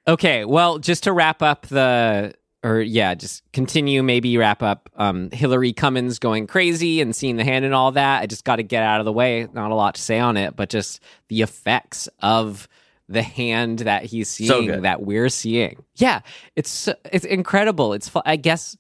okay. 0.08 0.46
Well, 0.46 0.78
just 0.80 1.04
to 1.04 1.14
wrap 1.14 1.42
up 1.42 1.68
the, 1.68 2.34
or 2.64 2.82
yeah, 2.82 3.16
just 3.16 3.44
continue, 3.54 4.04
maybe 4.04 4.38
wrap 4.38 4.62
up 4.62 4.90
um, 4.96 5.30
Hillary 5.32 5.72
Cummins 5.74 6.20
going 6.20 6.46
crazy 6.48 7.00
and 7.02 7.16
seeing 7.16 7.38
the 7.38 7.44
hand 7.46 7.64
and 7.66 7.74
all 7.74 7.92
that. 7.94 8.22
I 8.22 8.26
just 8.26 8.44
got 8.44 8.58
to 8.58 8.64
get 8.64 8.84
out 8.84 9.00
of 9.00 9.06
the 9.06 9.14
way. 9.14 9.48
Not 9.54 9.72
a 9.72 9.76
lot 9.76 9.96
to 9.96 10.02
say 10.02 10.20
on 10.20 10.36
it, 10.38 10.56
but 10.56 10.70
just 10.70 11.00
the 11.30 11.42
effects 11.42 12.10
of 12.20 12.68
the 13.08 13.22
hand 13.24 13.80
that 13.80 14.04
he's 14.04 14.30
seeing, 14.30 14.68
good. 14.68 14.84
that 14.84 15.02
we're 15.02 15.30
seeing. 15.30 15.84
Yeah, 15.96 16.20
it's 16.56 16.88
it's 17.12 17.26
incredible. 17.26 17.94
It's 17.94 18.12
I 18.26 18.36
guess 18.36 18.78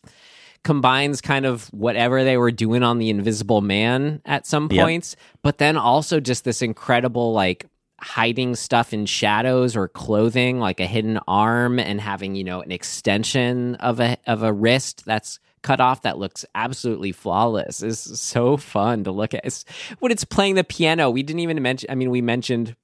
combines 0.63 1.21
kind 1.21 1.45
of 1.45 1.65
whatever 1.67 2.23
they 2.23 2.37
were 2.37 2.51
doing 2.51 2.83
on 2.83 2.99
the 2.99 3.09
Invisible 3.09 3.61
Man 3.61 4.21
at 4.25 4.45
some 4.45 4.67
Yep. 4.69 4.83
points, 4.83 5.15
but 5.41 5.57
then 5.57 5.77
also 5.77 6.19
just 6.19 6.43
this 6.43 6.61
incredible 6.61 7.31
like 7.33 7.65
hiding 8.01 8.55
stuff 8.55 8.93
in 8.93 9.05
shadows 9.05 9.75
or 9.75 9.87
clothing 9.87 10.59
like 10.59 10.79
a 10.79 10.85
hidden 10.85 11.19
arm 11.27 11.79
and 11.79 11.99
having 12.01 12.35
you 12.35 12.43
know 12.43 12.61
an 12.61 12.71
extension 12.71 13.75
of 13.75 13.99
a 13.99 14.17
of 14.27 14.43
a 14.43 14.53
wrist 14.53 15.05
that's 15.05 15.39
cut 15.61 15.81
off 15.81 16.03
that 16.03 16.17
looks 16.17 16.45
absolutely 16.55 17.11
flawless. 17.11 17.83
Is 17.83 17.99
so 17.99 18.55
fun 18.57 19.03
to 19.03 19.11
look 19.11 19.33
at. 19.33 19.45
It's, 19.45 19.65
when 19.99 20.11
it's 20.11 20.23
playing 20.23 20.55
the 20.55 20.63
piano 20.63 21.09
we 21.09 21.23
didn't 21.23 21.41
even 21.41 21.61
mention 21.61 21.89
i 21.91 21.95
mean 21.95 22.09
we 22.09 22.21
mentioned 22.21 22.75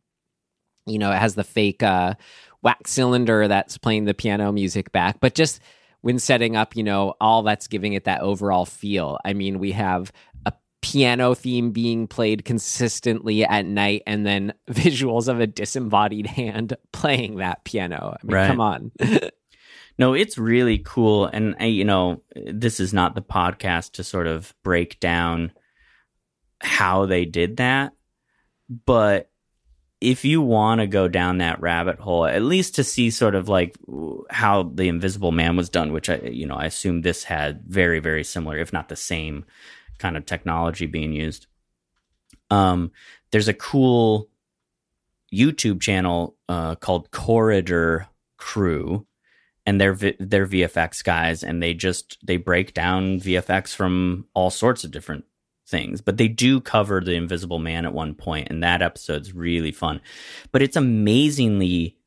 you 0.86 1.00
know 1.00 1.12
it 1.12 1.18
has 1.18 1.36
the 1.36 1.44
fake 1.44 1.84
uh 1.84 2.16
wax 2.62 2.92
cylinder 2.92 3.48
that's 3.48 3.78
playing 3.78 4.06
the 4.06 4.14
piano 4.14 4.52
music 4.52 4.92
back 4.92 5.20
but 5.20 5.36
just 5.36 5.60
when 6.06 6.20
setting 6.20 6.56
up 6.56 6.76
you 6.76 6.84
know 6.84 7.16
all 7.20 7.42
that's 7.42 7.66
giving 7.66 7.94
it 7.94 8.04
that 8.04 8.22
overall 8.22 8.64
feel. 8.64 9.18
I 9.26 9.34
mean 9.34 9.58
we 9.58 9.72
have 9.72 10.12
piano 10.86 11.34
theme 11.34 11.72
being 11.72 12.06
played 12.08 12.46
consistently 12.46 13.44
at 13.44 13.66
night 13.66 14.04
and 14.06 14.24
then 14.24 14.54
visuals 14.70 15.28
of 15.28 15.40
a 15.40 15.48
disembodied 15.48 16.28
hand 16.28 16.78
playing 16.94 17.38
that 17.38 17.64
piano. 17.64 18.16
I 18.22 18.26
mean 18.26 18.36
Right. 18.36 18.48
come 18.48 18.62
on. 18.62 18.92
No, 19.98 20.14
it's 20.14 20.38
really 20.38 20.80
cool, 20.80 21.26
and 21.28 21.56
I, 21.58 21.68
you 21.68 21.86
know, 21.86 22.22
this 22.36 22.82
is 22.82 22.94
not 22.94 23.16
the 23.16 23.22
podcast 23.22 23.94
to 23.94 24.04
sort 24.04 24.28
of 24.28 24.54
break 24.62 25.00
down 25.00 25.54
how 26.60 27.06
they 27.06 27.24
did 27.24 27.56
that, 27.58 27.94
but 28.86 29.32
if 30.02 30.26
you 30.26 30.42
want 30.42 30.82
to 30.82 30.88
go 30.88 31.08
down 31.08 31.38
that 31.38 31.62
rabbit 31.62 31.98
hole, 32.00 32.26
at 32.26 32.42
least 32.42 32.76
to 32.76 32.84
see 32.84 33.10
sort 33.10 33.36
of 33.36 33.48
like 33.48 33.78
how 34.30 34.64
the 34.64 34.90
Invisible 34.90 35.32
Man 35.32 35.56
was 35.56 35.70
done, 35.70 35.94
which 35.94 36.10
I, 36.10 36.18
you 36.18 36.46
know, 36.46 36.56
I 36.56 36.66
assume 36.66 37.02
this 37.02 37.24
had 37.24 37.62
very, 37.66 38.00
very 38.00 38.26
similar, 38.26 38.58
if 38.58 38.74
not 38.74 38.90
the 38.90 38.98
same 38.98 39.46
kind 39.98 40.18
of 40.18 40.26
technology 40.26 40.86
being 40.86 41.14
used. 41.14 41.48
Um, 42.50 42.92
there's 43.32 43.48
a 43.48 43.54
cool 43.54 44.30
YouTube 45.34 45.82
channel 45.82 46.36
uh, 46.48 46.76
called 46.76 47.12
Corridor 47.12 48.08
Crew, 48.38 49.06
and 49.66 49.80
they're 49.80 49.94
vi- 49.94 50.18
they're 50.20 50.48
VFX 50.48 51.04
guys, 51.04 51.44
and 51.44 51.62
they 51.62 51.74
just 51.74 52.18
they 52.26 52.38
break 52.38 52.74
down 52.74 53.20
VFX 53.20 53.76
from 53.76 54.28
all 54.34 54.50
sorts 54.50 54.84
of 54.84 54.92
different 54.92 55.26
things. 55.68 56.02
But 56.02 56.18
they 56.18 56.28
do 56.28 56.62
cover 56.62 57.02
the 57.02 57.16
Invisible 57.16 57.60
Man 57.60 57.86
at 57.86 57.94
one 57.94 58.14
point, 58.14 58.50
and 58.50 58.64
that 58.64 58.82
episode's 58.82 59.34
really 59.34 59.72
fun. 59.72 60.02
But 60.52 60.62
it's 60.62 60.78
amazingly 60.78 61.98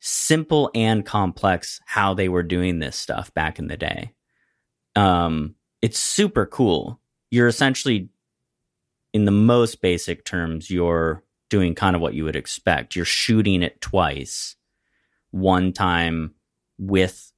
simple 0.00 0.70
and 0.74 1.04
complex 1.04 1.80
how 1.86 2.14
they 2.14 2.28
were 2.28 2.42
doing 2.42 2.78
this 2.78 2.96
stuff 2.96 3.32
back 3.32 3.58
in 3.58 3.68
the 3.68 3.76
day. 3.76 4.12
Um, 4.96 5.54
it's 5.80 5.98
super 5.98 6.46
cool. 6.46 7.00
You're 7.34 7.48
essentially, 7.48 8.10
in 9.12 9.24
the 9.24 9.32
most 9.32 9.82
basic 9.82 10.24
terms, 10.24 10.70
you're 10.70 11.24
doing 11.50 11.74
kind 11.74 11.96
of 11.96 12.00
what 12.00 12.14
you 12.14 12.22
would 12.22 12.36
expect. 12.36 12.94
You're 12.94 13.04
shooting 13.04 13.64
it 13.64 13.80
twice, 13.80 14.54
one 15.32 15.72
time 15.72 16.34
with 16.78 17.32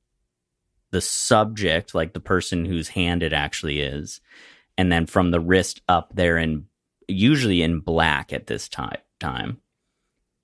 the 0.91 1.01
subject, 1.01 1.95
like 1.95 2.13
the 2.13 2.21
person 2.21 2.67
whose 2.67 2.89
hand 2.89 3.23
it 3.23 3.33
actually 3.33 3.81
is, 3.81 4.21
and 4.77 4.93
then 4.93 5.07
from 5.07 5.31
the 5.31 5.41
wrist 5.41 5.81
up, 5.89 6.11
they're 6.15 6.37
in 6.37 6.67
usually 7.09 7.63
in 7.63 7.81
black 7.81 8.35
at 8.35 8.49
this 8.49 8.69
time. 8.69 8.99
Time. 9.19 9.63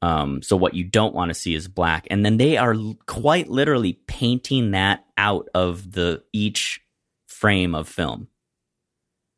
Um, 0.01 0.41
so 0.41 0.57
what 0.57 0.73
you 0.73 0.83
don't 0.83 1.15
want 1.15 1.29
to 1.29 1.35
see 1.35 1.55
is 1.55 1.69
black, 1.69 2.07
and 2.11 2.25
then 2.25 2.39
they 2.39 2.57
are 2.57 2.73
l- 2.73 2.97
quite 3.05 3.51
literally 3.51 4.01
painting 4.07 4.71
that 4.71 5.05
out 5.19 5.51
of 5.53 5.93
the 5.93 6.23
each 6.33 6.81
frame 7.27 7.75
of 7.75 7.87
film 7.87 8.29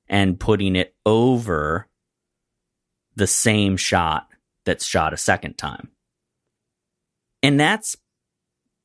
and 0.09 0.39
putting 0.39 0.77
it 0.77 0.95
over 1.07 1.89
the 3.17 3.27
same 3.27 3.77
shot 3.77 4.29
that's 4.65 4.85
shot 4.85 5.13
a 5.13 5.17
second 5.17 5.57
time. 5.57 5.89
And 7.43 7.61
that's 7.61 7.97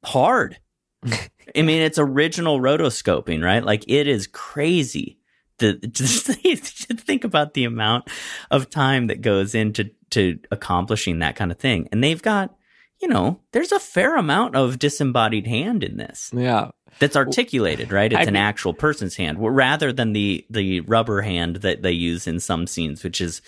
hard. 0.03 0.59
I 1.05 1.61
mean, 1.61 1.81
it's 1.81 1.97
original 1.97 2.59
rotoscoping, 2.59 3.43
right? 3.43 3.63
Like 3.63 3.85
it 3.87 4.07
is 4.07 4.27
crazy. 4.27 5.17
The 5.57 5.73
just 5.91 6.27
think 6.27 7.23
about 7.23 7.53
the 7.53 7.65
amount 7.65 8.09
of 8.51 8.69
time 8.69 9.07
that 9.07 9.21
goes 9.21 9.55
into 9.55 9.91
to 10.11 10.39
accomplishing 10.51 11.19
that 11.19 11.35
kind 11.35 11.51
of 11.51 11.59
thing. 11.59 11.87
And 11.91 12.03
they've 12.03 12.21
got, 12.21 12.55
you 13.01 13.07
know, 13.07 13.41
there's 13.51 13.71
a 13.71 13.79
fair 13.79 14.15
amount 14.17 14.55
of 14.55 14.79
disembodied 14.79 15.47
hand 15.47 15.83
in 15.83 15.97
this 15.97 16.31
Yeah. 16.33 16.69
That's 16.99 17.15
articulated, 17.15 17.91
right? 17.91 18.11
It's 18.11 18.19
I 18.19 18.23
an 18.23 18.33
mean- 18.33 18.43
actual 18.43 18.73
person's 18.73 19.15
hand, 19.15 19.37
rather 19.39 19.93
than 19.93 20.13
the 20.13 20.45
the 20.49 20.81
rubber 20.81 21.21
hand 21.21 21.57
that 21.57 21.81
they 21.81 21.91
use 21.91 22.27
in 22.27 22.39
some 22.39 22.65
scenes, 22.67 23.03
which 23.03 23.21
is 23.21 23.41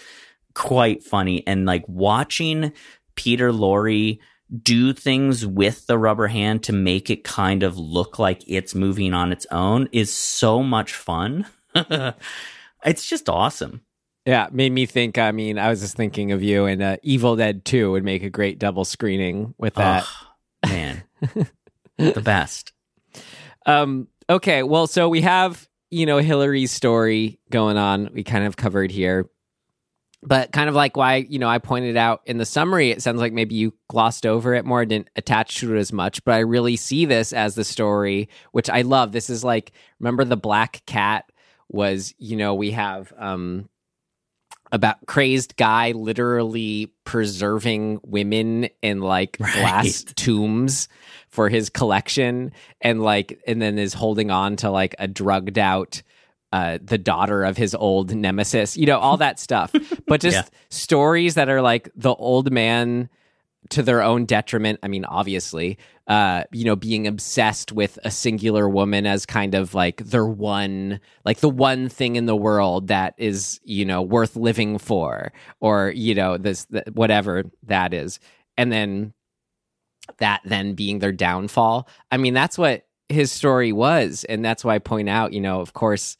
quite 0.54 1.04
funny. 1.04 1.44
And 1.48 1.66
like 1.66 1.84
watching 1.88 2.74
Peter 3.16 3.52
Lorre 3.52 4.20
do 4.62 4.92
things 4.94 5.46
with 5.46 5.88
the 5.88 5.98
rubber 5.98 6.28
hand 6.28 6.64
to 6.64 6.74
make 6.74 7.10
it 7.10 7.24
kind 7.24 7.64
of 7.64 7.78
look 7.78 8.20
like 8.20 8.44
it's 8.48 8.76
moving 8.76 9.14
on 9.14 9.32
its 9.32 9.48
own 9.50 9.88
is 9.94 10.14
so 10.14 10.62
much 10.62 10.94
fun. 10.94 11.46
it's 12.86 13.08
just 13.08 13.30
awesome. 13.30 13.82
Yeah, 14.26 14.50
made 14.52 14.72
me 14.72 14.86
think. 14.86 15.18
I 15.18 15.32
mean, 15.32 15.58
I 15.58 15.70
was 15.70 15.80
just 15.82 15.96
thinking 15.98 16.32
of 16.32 16.44
you, 16.44 16.66
and 16.66 16.84
uh, 16.84 16.98
Evil 17.02 17.36
Dead 17.36 17.66
2 17.66 17.92
would 17.92 18.04
make 18.04 18.22
a 18.24 18.30
great 18.30 18.60
double 18.60 18.86
screening 18.86 19.56
with 19.58 19.74
that. 19.76 20.06
Ugh, 20.64 20.70
man, 20.70 21.04
the 21.98 22.22
best. 22.22 22.72
Um, 23.66 24.08
okay, 24.30 24.64
well, 24.64 24.88
so 24.88 25.10
we 25.10 25.22
have, 25.22 25.68
you 25.90 26.06
know, 26.06 26.18
Hillary's 26.18 26.72
story 26.72 27.40
going 27.50 27.78
on. 27.78 28.10
We 28.14 28.24
kind 28.24 28.46
of 28.46 28.58
covered 28.58 28.92
here. 28.92 29.30
But 30.24 30.52
kind 30.52 30.70
of 30.70 30.76
like 30.76 30.96
why, 30.96 31.16
you 31.16 31.40
know, 31.40 31.50
I 31.50 31.58
pointed 31.58 31.98
out 31.98 32.22
in 32.28 32.38
the 32.38 32.46
summary, 32.46 32.92
it 32.92 33.02
sounds 33.02 33.20
like 33.20 33.34
maybe 33.34 33.56
you 33.56 33.74
glossed 33.88 34.28
over 34.28 34.54
it 34.54 34.66
more, 34.66 34.86
didn't 34.86 35.10
attach 35.16 35.58
to 35.60 35.76
it 35.76 35.80
as 35.80 35.92
much. 35.92 36.24
But 36.24 36.36
I 36.36 36.40
really 36.40 36.76
see 36.76 37.06
this 37.06 37.34
as 37.34 37.56
the 37.56 37.64
story, 37.64 38.30
which 38.52 38.70
I 38.70 38.84
love. 38.84 39.14
This 39.14 39.32
is 39.32 39.44
like, 39.44 39.72
remember 40.00 40.24
the 40.24 40.38
black 40.38 40.84
cat 40.86 41.32
was, 41.70 42.14
you 42.20 42.38
know, 42.38 42.54
we 42.54 42.70
have 42.72 43.12
um 43.18 43.68
about 44.72 45.06
crazed 45.06 45.58
guy 45.58 45.92
literally 45.92 46.94
preserving 47.04 48.00
women 48.04 48.70
in 48.82 49.02
like 49.02 49.38
glass 49.38 50.04
tombs 50.16 50.88
for 51.32 51.50
his 51.50 51.70
collection 51.70 52.52
and 52.82 53.02
like 53.02 53.42
and 53.48 53.62
then 53.62 53.78
is 53.80 53.94
holding 53.94 54.30
on 54.32 54.56
to 54.58 54.70
like 54.70 54.94
a 55.00 55.08
drugged 55.08 55.58
out 55.58 56.02
uh 56.54 56.78
the 56.84 56.98
daughter 56.98 57.44
of 57.44 57.56
his 57.58 57.74
old 57.74 58.14
nemesis 58.14 58.76
you 58.78 58.86
know 58.86 59.00
all 59.00 59.18
that 59.18 59.40
stuff 59.48 59.74
but 60.08 60.20
just 60.22 60.36
Yeah. 60.36 60.44
stories 60.70 61.36
that 61.36 61.50
are 61.50 61.62
like 61.62 61.90
the 61.96 62.14
old 62.14 62.52
man 62.52 63.10
to 63.70 63.82
their 63.84 64.02
own 64.02 64.26
detriment 64.26 64.80
i 64.84 64.88
mean 64.90 65.06
obviously 65.06 65.78
uh 66.08 66.44
you 66.52 66.66
know 66.66 66.76
being 66.76 67.08
obsessed 67.08 67.72
with 67.72 67.98
a 68.04 68.12
singular 68.12 68.68
woman 68.68 69.06
as 69.06 69.26
kind 69.26 69.56
of 69.56 69.74
like 69.74 69.98
their 70.04 70.26
one 70.26 71.00
like 71.24 71.40
the 71.40 71.48
one 71.50 71.88
thing 71.88 72.16
in 72.18 72.26
the 72.26 72.36
world 72.36 72.88
that 72.88 73.14
is 73.18 73.62
you 73.64 73.86
know 73.86 74.02
worth 74.02 74.36
living 74.36 74.78
for 74.78 75.32
or 75.62 75.92
you 75.96 76.14
know 76.16 76.38
this 76.38 76.66
th- 76.66 76.84
whatever 76.92 77.44
that 77.64 77.94
is 77.94 78.20
and 78.58 78.72
then 78.72 79.14
that 80.18 80.42
then 80.46 80.74
being 80.74 81.00
their 81.00 81.12
downfall. 81.12 81.88
I 82.12 82.18
mean 82.18 82.34
that's 82.34 82.58
what 82.58 82.86
his 83.10 83.32
story 83.32 83.74
was 83.74 84.24
and 84.30 84.44
that's 84.46 84.64
why 84.64 84.74
i 84.76 84.80
point 84.80 85.10
out 85.10 85.34
you 85.34 85.42
know 85.42 85.60
of 85.60 85.74
course 85.74 86.16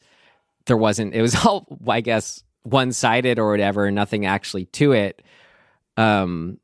there 0.66 0.76
wasn't 0.76 1.14
it 1.14 1.22
was 1.22 1.34
all 1.46 1.66
i 1.88 2.02
guess 2.02 2.42
one-sided 2.64 3.38
or 3.38 3.50
whatever 3.50 3.90
nothing 3.90 4.26
actually 4.26 4.66
to 4.66 4.92
it. 4.92 5.22
Um 5.96 6.58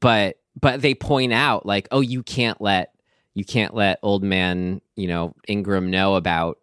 but 0.00 0.38
but 0.60 0.80
they 0.82 0.94
point 0.94 1.32
out 1.32 1.66
like 1.66 1.88
oh 1.90 2.00
you 2.00 2.22
can't 2.22 2.60
let 2.60 2.94
you 3.34 3.44
can't 3.44 3.74
let 3.74 3.98
old 4.02 4.22
man 4.22 4.80
you 4.96 5.08
know 5.08 5.34
ingram 5.48 5.90
know 5.90 6.14
about 6.14 6.58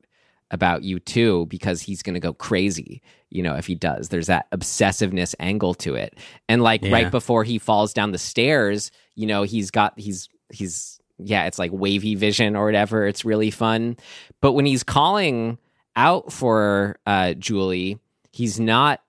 about 0.49 0.83
you 0.83 0.97
too 0.99 1.45
because 1.47 1.81
he's 1.81 2.01
going 2.01 2.13
to 2.13 2.21
go 2.21 2.31
crazy 2.33 3.01
you 3.29 3.43
know 3.43 3.55
if 3.55 3.67
he 3.67 3.75
does. 3.75 4.07
There's 4.07 4.27
that 4.27 4.49
obsessiveness 4.51 5.35
angle 5.39 5.73
to 5.75 5.95
it. 5.95 6.17
And 6.47 6.63
like 6.63 6.83
Yeah. 6.83 6.93
right 6.93 7.11
before 7.11 7.43
he 7.43 7.59
falls 7.59 7.93
down 7.93 8.11
the 8.11 8.17
stairs 8.17 8.91
you 9.17 9.27
know 9.27 9.43
he's 9.43 9.71
got 9.71 9.99
he's 9.99 10.29
he's 10.49 10.99
yeah 11.19 11.45
it's 11.45 11.59
like 11.59 11.71
wavy 11.73 12.15
vision 12.15 12.55
or 12.55 12.65
whatever 12.65 13.05
it's 13.05 13.25
really 13.25 13.51
fun 13.51 13.97
but 14.39 14.53
when 14.53 14.65
he's 14.65 14.83
calling 14.83 15.57
out 15.95 16.31
for 16.31 16.97
uh 17.05 17.33
julie 17.33 17.99
he's 18.31 18.59
not 18.59 19.01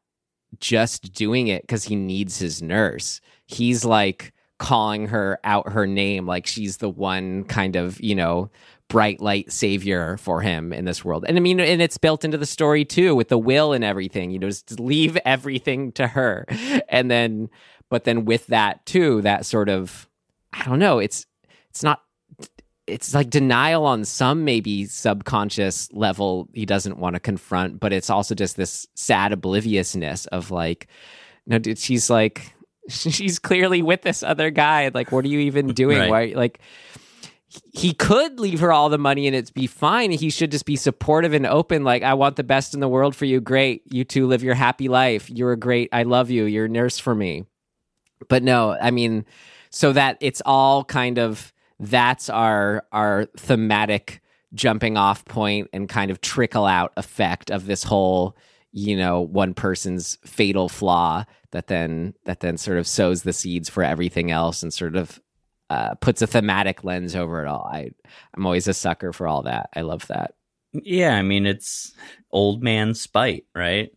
just 0.61 1.13
doing 1.13 1.49
it 1.49 1.63
because 1.63 1.85
he 1.85 1.97
needs 1.97 2.39
his 2.39 2.63
nurse. 2.63 3.21
He's 3.47 3.85
like 3.85 4.33
calling 4.59 5.07
her 5.09 5.39
out 5.45 5.73
her 5.73 5.87
name 5.87 6.27
like 6.27 6.47
she's 6.47 6.79
the 6.79 6.89
one 6.89 7.45
kind 7.45 7.77
of, 7.77 8.01
you 8.01 8.15
know, 8.15 8.51
bright 8.89 9.21
light 9.21 9.53
savior 9.53 10.17
for 10.17 10.41
him 10.41 10.73
in 10.73 10.85
this 10.85 11.05
world. 11.05 11.25
And 11.29 11.37
I 11.37 11.41
mean, 11.41 11.61
and 11.61 11.83
it's 11.83 11.99
built 11.99 12.25
into 12.25 12.39
the 12.39 12.47
story 12.47 12.85
too 12.85 13.15
with 13.15 13.29
the 13.29 13.39
will 13.39 13.73
and 13.73 13.85
everything, 13.85 14.31
you 14.31 14.39
know, 14.39 14.49
just 14.49 14.81
leave 14.81 15.17
everything 15.25 15.93
to 15.93 16.07
her. 16.09 16.47
And 16.89 17.11
then, 17.11 17.51
but 17.89 18.05
then 18.05 18.25
with 18.25 18.47
that 18.49 18.85
too, 18.87 19.23
that 19.23 19.47
sort 19.47 19.69
of, 19.69 20.09
I 20.53 20.65
don't 20.65 20.79
know, 20.79 20.99
it's, 20.99 21.27
it's 21.71 21.83
not, 21.83 22.03
it's 22.87 23.15
like 23.15 23.31
denial 23.31 23.85
on 23.85 24.05
some 24.05 24.45
maybe 24.45 24.87
subconscious 24.87 25.93
level 25.93 26.49
he 26.55 26.65
doesn't 26.65 26.99
want 26.99 27.15
to 27.15 27.21
confront, 27.21 27.81
but 27.81 27.93
it's 27.93 28.11
also 28.11 28.35
just 28.35 28.57
this 28.57 28.87
sad 28.95 29.33
obliviousness 29.33 30.27
of 30.27 30.51
like, 30.51 30.89
no, 31.47 31.59
dude, 31.59 31.79
she's 31.79 32.09
like, 32.11 32.55
she's 32.89 33.39
clearly 33.39 33.83
with 33.83 34.03
this 34.03 34.23
other 34.23 34.51
guy. 34.51 34.91
Like, 34.93 35.13
what 35.13 35.25
are 35.25 35.29
you 35.29 35.41
even 35.41 35.69
doing? 35.69 35.99
Right. 35.99 36.11
Why, 36.11 36.33
like, 36.35 36.61
he 37.73 37.95
could 37.95 38.39
leave 38.39 38.61
her 38.61 38.73
all 38.73 38.91
the 38.91 38.99
money 38.99 39.27
and 39.27 39.35
it's 39.35 39.51
be 39.51 39.67
fine. 39.67 40.11
He 40.11 40.29
should 40.31 40.51
just 40.51 40.67
be 40.67 40.77
supportive 40.77 41.33
and 41.33 41.47
open. 41.47 41.83
Like, 41.83 42.03
I 42.03 42.15
want 42.15 42.37
the 42.37 42.45
best 42.45 42.75
in 42.75 42.81
the 42.81 42.89
world 42.89 43.17
for 43.17 43.25
you. 43.25 43.41
Great. 43.41 43.83
You 43.93 44.05
two 44.05 44.27
live 44.27 44.43
your 44.43 44.55
happy 44.55 44.89
life. 44.89 45.31
You're 45.31 45.57
great. 45.57 45.89
I 45.93 46.03
love 46.03 46.31
you. 46.31 46.45
You're 46.45 46.67
a 46.67 46.69
nurse 46.69 46.99
for 46.99 47.15
me. 47.15 47.45
But 48.29 48.43
no, 48.43 48.77
I 48.81 48.91
mean, 48.91 49.25
so 49.71 49.93
that 49.93 50.17
it's 50.21 50.43
all 50.45 50.85
kind 50.85 51.19
of 51.19 51.53
that's 51.81 52.29
our 52.29 52.85
our 52.93 53.27
thematic 53.37 54.21
jumping 54.55 54.97
off 54.97 55.25
point 55.25 55.69
and 55.73 55.89
kind 55.89 56.11
of 56.11 56.21
trickle 56.21 56.67
out 56.67 56.93
effect 56.97 57.51
of 57.51 57.67
this 57.67 57.83
whole 57.85 58.37
you 58.73 58.97
know 58.97 59.21
one 59.21 59.55
person's 59.55 60.19
fatal 60.25 60.69
flaw 60.69 61.25
that 61.53 61.67
then 61.67 62.15
that 62.25 62.41
then 62.41 62.57
sort 62.57 62.79
of 62.79 62.87
sows 62.87 63.23
the 63.23 63.33
seeds 63.33 63.69
for 63.69 63.83
everything 63.83 64.31
else 64.31 64.63
and 64.63 64.73
sort 64.73 64.97
of 64.97 65.21
uh, 65.71 65.95
puts 65.97 66.23
a 66.23 66.27
thematic 66.27 66.83
lens 66.83 67.15
over 67.15 67.43
it 67.43 67.49
all. 67.49 67.69
I 67.71 67.91
I'm 68.35 68.47
always 68.47 68.69
a 68.69 68.75
sucker 68.75 69.13
for 69.13 69.29
all 69.29 69.43
that. 69.43 69.69
I 69.75 69.83
love 69.83 70.07
that. 70.09 70.35
Yeah, 70.73 71.15
I 71.15 71.23
mean 71.23 71.47
it's 71.47 71.93
old 72.31 72.63
man 72.63 72.95
spite, 72.95 73.45
right? 73.55 73.91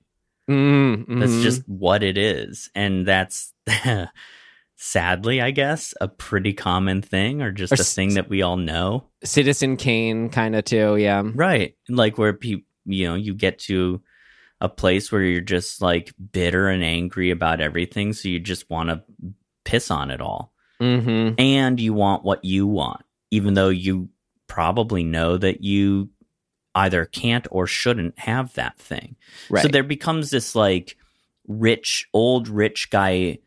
Mm, 0.51 1.19
That's 1.19 1.31
mhm. 1.31 1.43
just 1.43 1.67
what 1.67 2.03
it 2.03 2.17
is. 2.17 2.69
And 2.75 3.05
that's 3.05 3.53
sadly, 4.75 5.41
I 5.41 5.51
guess, 5.51 5.93
a 6.01 6.07
pretty 6.07 6.53
common 6.53 7.01
thing 7.01 7.41
or 7.41 7.51
just 7.51 7.73
Or 7.73 7.75
a 7.75 7.79
s- 7.79 7.93
thing 7.93 8.15
that 8.15 8.29
we 8.29 8.41
all 8.41 8.57
know. 8.57 9.05
Citizen 9.23 9.77
Kane 9.77 10.29
kind 10.29 10.55
of 10.55 10.65
too. 10.65 10.95
Yeah. 10.97 11.23
Right. 11.33 11.75
Like 11.89 12.17
where 12.17 12.33
people, 12.33 12.65
you 12.85 13.07
know, 13.07 13.15
you 13.15 13.33
get 13.35 13.59
to 13.59 14.01
a 14.59 14.69
place 14.69 15.11
where 15.11 15.21
you're 15.21 15.41
just 15.41 15.81
like 15.81 16.13
bitter 16.31 16.67
and 16.67 16.83
angry 16.83 17.31
about 17.31 17.61
everything. 17.61 18.13
So 18.13 18.29
you 18.29 18.39
just 18.39 18.69
want 18.69 18.89
to 18.89 19.03
piss 19.65 19.91
on 19.91 20.11
it 20.11 20.21
all. 20.21 20.53
Mm-hmm. 20.81 21.39
And 21.39 21.79
you 21.79 21.93
want 21.93 22.23
what 22.23 22.43
you 22.43 22.65
want, 22.65 23.03
even 23.29 23.53
though 23.53 23.69
you 23.69 24.09
probably 24.47 25.03
know 25.03 25.37
that 25.37 25.63
you 25.63 26.09
either 26.75 27.05
can't 27.05 27.47
or 27.51 27.67
shouldn't 27.67 28.17
have 28.19 28.53
that 28.53 28.77
thing. 28.77 29.15
Right. 29.49 29.61
So 29.61 29.67
there 29.67 29.83
becomes 29.83 30.29
this 30.29 30.55
like 30.55 30.97
rich, 31.47 32.07
old 32.13 32.47
rich 32.47 32.89
guy 32.89 33.39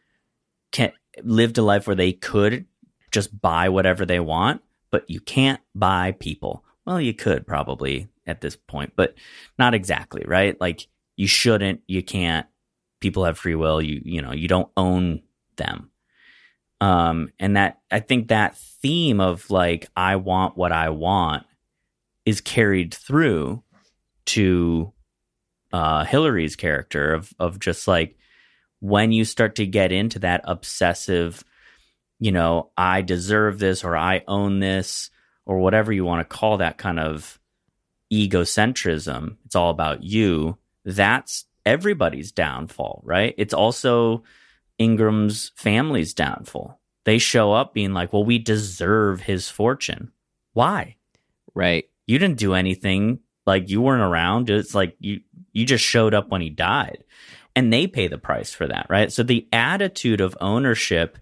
can 0.72 0.92
lived 1.22 1.58
a 1.58 1.62
life 1.62 1.86
where 1.86 1.96
they 1.96 2.12
could 2.12 2.66
just 3.10 3.40
buy 3.40 3.68
whatever 3.68 4.04
they 4.04 4.20
want, 4.20 4.60
but 4.90 5.08
you 5.08 5.20
can't 5.20 5.60
buy 5.74 6.12
people. 6.18 6.64
Well, 6.84 7.00
you 7.00 7.14
could 7.14 7.46
probably 7.46 8.08
at 8.26 8.40
this 8.40 8.56
point, 8.56 8.92
but 8.96 9.14
not 9.58 9.74
exactly, 9.74 10.24
right? 10.26 10.60
Like 10.60 10.88
you 11.16 11.26
shouldn't, 11.26 11.80
you 11.86 12.02
can't. 12.02 12.46
People 13.00 13.24
have 13.24 13.38
free 13.38 13.54
will. 13.54 13.80
You 13.80 14.00
you 14.04 14.22
know, 14.22 14.32
you 14.32 14.48
don't 14.48 14.70
own 14.76 15.22
them. 15.56 15.90
Um 16.80 17.30
and 17.38 17.56
that 17.56 17.80
I 17.90 18.00
think 18.00 18.28
that 18.28 18.56
theme 18.56 19.20
of 19.20 19.48
like 19.50 19.88
I 19.96 20.16
want 20.16 20.56
what 20.56 20.72
I 20.72 20.90
want 20.90 21.46
is 22.26 22.40
carried 22.40 22.94
through 22.94 23.62
to 24.26 24.92
uh, 25.72 26.04
Hillary's 26.04 26.56
character 26.56 27.14
of 27.14 27.32
of 27.38 27.58
just 27.58 27.88
like 27.88 28.16
when 28.80 29.12
you 29.12 29.24
start 29.24 29.56
to 29.56 29.66
get 29.66 29.92
into 29.92 30.18
that 30.20 30.42
obsessive, 30.44 31.42
you 32.20 32.32
know, 32.32 32.70
I 32.76 33.02
deserve 33.02 33.58
this 33.58 33.82
or 33.82 33.96
I 33.96 34.22
own 34.28 34.60
this 34.60 35.10
or 35.46 35.58
whatever 35.58 35.92
you 35.92 36.04
want 36.04 36.20
to 36.20 36.36
call 36.36 36.58
that 36.58 36.78
kind 36.78 37.00
of 37.00 37.38
egocentrism. 38.12 39.36
It's 39.46 39.56
all 39.56 39.70
about 39.70 40.02
you. 40.02 40.58
That's 40.84 41.46
everybody's 41.64 42.32
downfall, 42.32 43.02
right? 43.04 43.34
It's 43.38 43.54
also 43.54 44.22
Ingram's 44.78 45.52
family's 45.56 46.14
downfall. 46.14 46.80
They 47.04 47.18
show 47.18 47.52
up 47.52 47.74
being 47.74 47.92
like, 47.92 48.12
well, 48.12 48.24
we 48.24 48.38
deserve 48.38 49.20
his 49.22 49.48
fortune. 49.48 50.12
Why? 50.52 50.96
Right. 51.54 51.88
You 52.06 52.18
didn't 52.18 52.38
do 52.38 52.54
anything. 52.54 53.20
Like 53.46 53.68
you 53.68 53.80
weren't 53.80 54.02
around. 54.02 54.50
It's 54.50 54.74
like 54.74 54.96
you 54.98 55.20
you 55.52 55.64
just 55.64 55.84
showed 55.84 56.14
up 56.14 56.30
when 56.30 56.40
he 56.40 56.50
died. 56.50 57.04
And 57.56 57.72
they 57.72 57.86
pay 57.86 58.08
the 58.08 58.18
price 58.18 58.52
for 58.52 58.66
that, 58.66 58.86
right? 58.88 59.12
So 59.12 59.22
the 59.22 59.46
attitude 59.52 60.20
of 60.20 60.36
ownership 60.40 61.18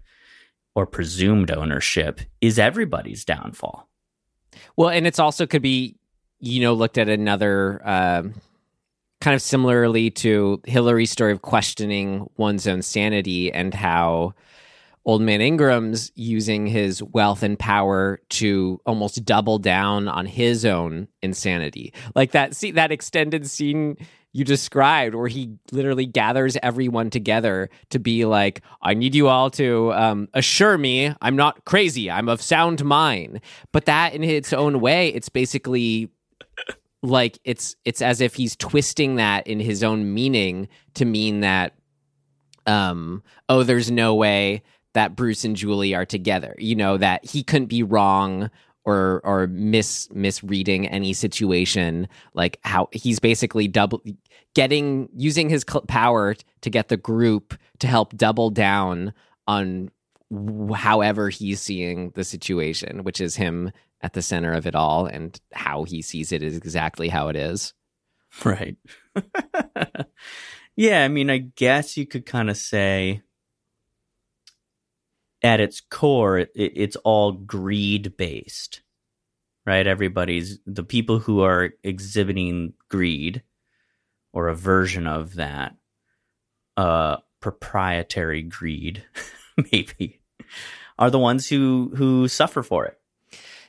or 0.73 0.87
presumed 0.87 1.51
ownership 1.51 2.21
is 2.41 2.57
everybody's 2.57 3.23
downfall. 3.23 3.87
Well, 4.75 4.89
and 4.89 5.05
it's 5.05 5.19
also 5.19 5.45
could 5.45 5.61
be, 5.61 5.95
you 6.39 6.61
know, 6.61 6.73
looked 6.73 6.97
at 6.97 7.09
another 7.09 7.81
um, 7.87 8.33
kind 9.21 9.35
of 9.35 9.41
similarly 9.41 10.09
to 10.09 10.61
Hillary's 10.65 11.11
story 11.11 11.31
of 11.31 11.41
questioning 11.41 12.27
one's 12.37 12.67
own 12.67 12.81
sanity 12.81 13.51
and 13.51 13.73
how 13.73 14.33
Old 15.05 15.21
Man 15.21 15.41
Ingram's 15.41 16.11
using 16.15 16.65
his 16.65 17.03
wealth 17.03 17.43
and 17.43 17.59
power 17.59 18.19
to 18.29 18.79
almost 18.85 19.23
double 19.25 19.59
down 19.59 20.07
on 20.07 20.25
his 20.25 20.65
own 20.65 21.07
insanity. 21.21 21.93
Like 22.15 22.31
that 22.31 22.55
see 22.55 22.71
that 22.71 22.91
extended 22.91 23.49
scene 23.49 23.97
you 24.33 24.43
described 24.43 25.13
where 25.13 25.27
he 25.27 25.55
literally 25.71 26.07
gathers 26.07 26.57
everyone 26.63 27.09
together 27.09 27.69
to 27.89 27.99
be 27.99 28.25
like 28.25 28.61
i 28.81 28.93
need 28.93 29.15
you 29.15 29.27
all 29.27 29.49
to 29.49 29.93
um, 29.93 30.27
assure 30.33 30.77
me 30.77 31.13
i'm 31.21 31.35
not 31.35 31.63
crazy 31.65 32.09
i'm 32.09 32.27
of 32.27 32.41
sound 32.41 32.83
mind 32.83 33.39
but 33.71 33.85
that 33.85 34.13
in 34.13 34.23
its 34.23 34.51
own 34.51 34.81
way 34.81 35.09
it's 35.09 35.29
basically 35.29 36.09
like 37.03 37.37
it's 37.43 37.75
it's 37.85 38.01
as 38.01 38.21
if 38.21 38.33
he's 38.33 38.55
twisting 38.55 39.15
that 39.15 39.45
in 39.45 39.59
his 39.59 39.83
own 39.83 40.13
meaning 40.13 40.67
to 40.95 41.05
mean 41.05 41.41
that 41.41 41.73
um 42.65 43.21
oh 43.49 43.61
there's 43.63 43.91
no 43.91 44.15
way 44.15 44.63
that 44.93 45.15
bruce 45.15 45.43
and 45.43 45.55
julie 45.55 45.93
are 45.93 46.05
together 46.05 46.55
you 46.57 46.75
know 46.75 46.97
that 46.97 47.23
he 47.25 47.43
couldn't 47.43 47.67
be 47.67 47.83
wrong 47.83 48.49
or 48.85 49.21
or 49.23 49.47
mis 49.47 50.09
misreading 50.13 50.87
any 50.87 51.13
situation 51.13 52.07
like 52.33 52.59
how 52.63 52.87
he's 52.91 53.19
basically 53.19 53.67
double 53.67 54.01
getting 54.53 55.09
using 55.15 55.49
his 55.49 55.65
cl- 55.67 55.81
power 55.81 56.35
to 56.61 56.69
get 56.69 56.89
the 56.89 56.97
group 56.97 57.53
to 57.79 57.87
help 57.87 58.15
double 58.15 58.49
down 58.49 59.13
on 59.47 59.89
however 60.75 61.29
he's 61.29 61.61
seeing 61.61 62.09
the 62.11 62.23
situation 62.23 63.03
which 63.03 63.21
is 63.21 63.35
him 63.35 63.71
at 64.01 64.13
the 64.13 64.21
center 64.21 64.51
of 64.51 64.65
it 64.67 64.75
all 64.75 65.05
and 65.05 65.39
how 65.53 65.83
he 65.83 66.01
sees 66.01 66.31
it 66.31 66.43
is 66.43 66.57
exactly 66.57 67.07
how 67.07 67.27
it 67.29 67.35
is 67.35 67.73
Right. 68.43 68.77
yeah, 70.75 71.03
I 71.03 71.07
mean, 71.07 71.29
I 71.29 71.37
guess 71.37 71.97
you 71.97 72.05
could 72.05 72.25
kind 72.25 72.49
of 72.49 72.57
say 72.57 73.21
at 75.43 75.59
its 75.59 75.81
core, 75.81 76.39
it, 76.39 76.51
it's 76.55 76.95
all 76.97 77.33
greed 77.33 78.15
based, 78.17 78.81
right? 79.65 79.85
Everybody's 79.85 80.59
the 80.65 80.83
people 80.83 81.19
who 81.19 81.41
are 81.41 81.71
exhibiting 81.83 82.73
greed 82.89 83.43
or 84.31 84.47
a 84.47 84.55
version 84.55 85.05
of 85.05 85.35
that, 85.35 85.75
uh, 86.77 87.17
proprietary 87.39 88.41
greed, 88.41 89.03
maybe, 89.71 90.21
are 90.97 91.11
the 91.11 91.19
ones 91.19 91.47
who 91.49 91.91
who 91.95 92.27
suffer 92.27 92.63
for 92.63 92.85
it. 92.85 92.97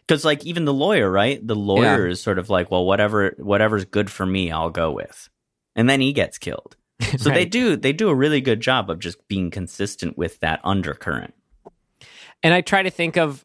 Because 0.07 0.25
like 0.25 0.45
even 0.45 0.65
the 0.67 0.73
lawyer, 0.75 1.11
right? 1.11 1.45
The 1.47 1.57
lawyer 1.57 2.07
Yeah. 2.07 2.13
is 2.13 2.21
sort 2.21 2.39
of 2.39 2.51
like, 2.51 2.71
well, 2.71 2.85
whatever 2.85 3.35
whatever's 3.39 3.85
good 3.85 4.11
for 4.11 4.25
me, 4.27 4.51
I'll 4.53 4.71
go 4.71 4.93
with, 4.93 5.29
and 5.75 5.89
then 5.89 6.01
he 6.01 6.13
gets 6.13 6.39
killed. 6.39 6.77
So 7.19 7.31
they 7.31 7.45
do 7.45 7.77
they 7.77 7.93
do 7.93 8.09
a 8.09 8.15
really 8.15 8.41
good 8.41 8.61
job 8.61 8.91
of 8.91 8.99
just 8.99 9.27
being 9.29 9.51
consistent 9.51 10.17
with 10.17 10.41
that 10.41 10.61
undercurrent. 10.65 11.35
And 12.45 12.55
I 12.55 12.61
try 12.61 12.83
to 12.83 12.91
think 12.91 13.17
of, 13.17 13.45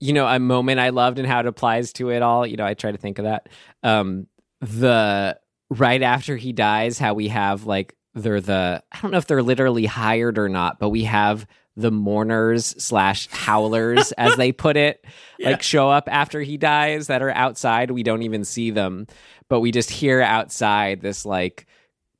you 0.00 0.12
know, 0.12 0.26
a 0.26 0.38
moment 0.38 0.80
I 0.80 0.90
loved 0.90 1.18
and 1.18 1.26
how 1.26 1.40
it 1.40 1.46
applies 1.46 1.92
to 1.94 2.10
it 2.10 2.20
all. 2.20 2.46
You 2.46 2.56
know, 2.56 2.66
I 2.66 2.74
try 2.74 2.90
to 2.92 2.98
think 2.98 3.18
of 3.18 3.24
that. 3.24 3.48
Um, 3.82 4.26
the 4.60 5.38
right 5.70 6.02
after 6.02 6.36
he 6.36 6.52
dies, 6.52 6.98
how 6.98 7.14
we 7.14 7.28
have 7.28 7.64
like 7.64 7.96
they're 8.14 8.40
the 8.40 8.82
I 8.92 9.00
don't 9.00 9.12
know 9.12 9.18
if 9.18 9.26
they're 9.26 9.42
literally 9.42 9.86
hired 9.86 10.36
or 10.36 10.48
not, 10.48 10.78
but 10.78 10.90
we 10.90 11.04
have 11.04 11.46
the 11.76 11.92
mourners 11.92 12.66
slash 12.82 13.28
howlers, 13.28 14.12
as 14.18 14.36
they 14.36 14.52
put 14.52 14.76
it, 14.76 15.04
like 15.38 15.62
show 15.62 15.88
up 15.88 16.08
after 16.10 16.42
he 16.42 16.58
dies 16.58 17.06
that 17.06 17.22
are 17.22 17.30
outside. 17.30 17.92
We 17.92 18.02
don't 18.02 18.22
even 18.22 18.44
see 18.44 18.70
them, 18.70 19.06
but 19.48 19.60
we 19.60 19.70
just 19.70 19.90
hear 19.90 20.20
outside 20.20 21.00
this 21.00 21.24
like 21.24 21.66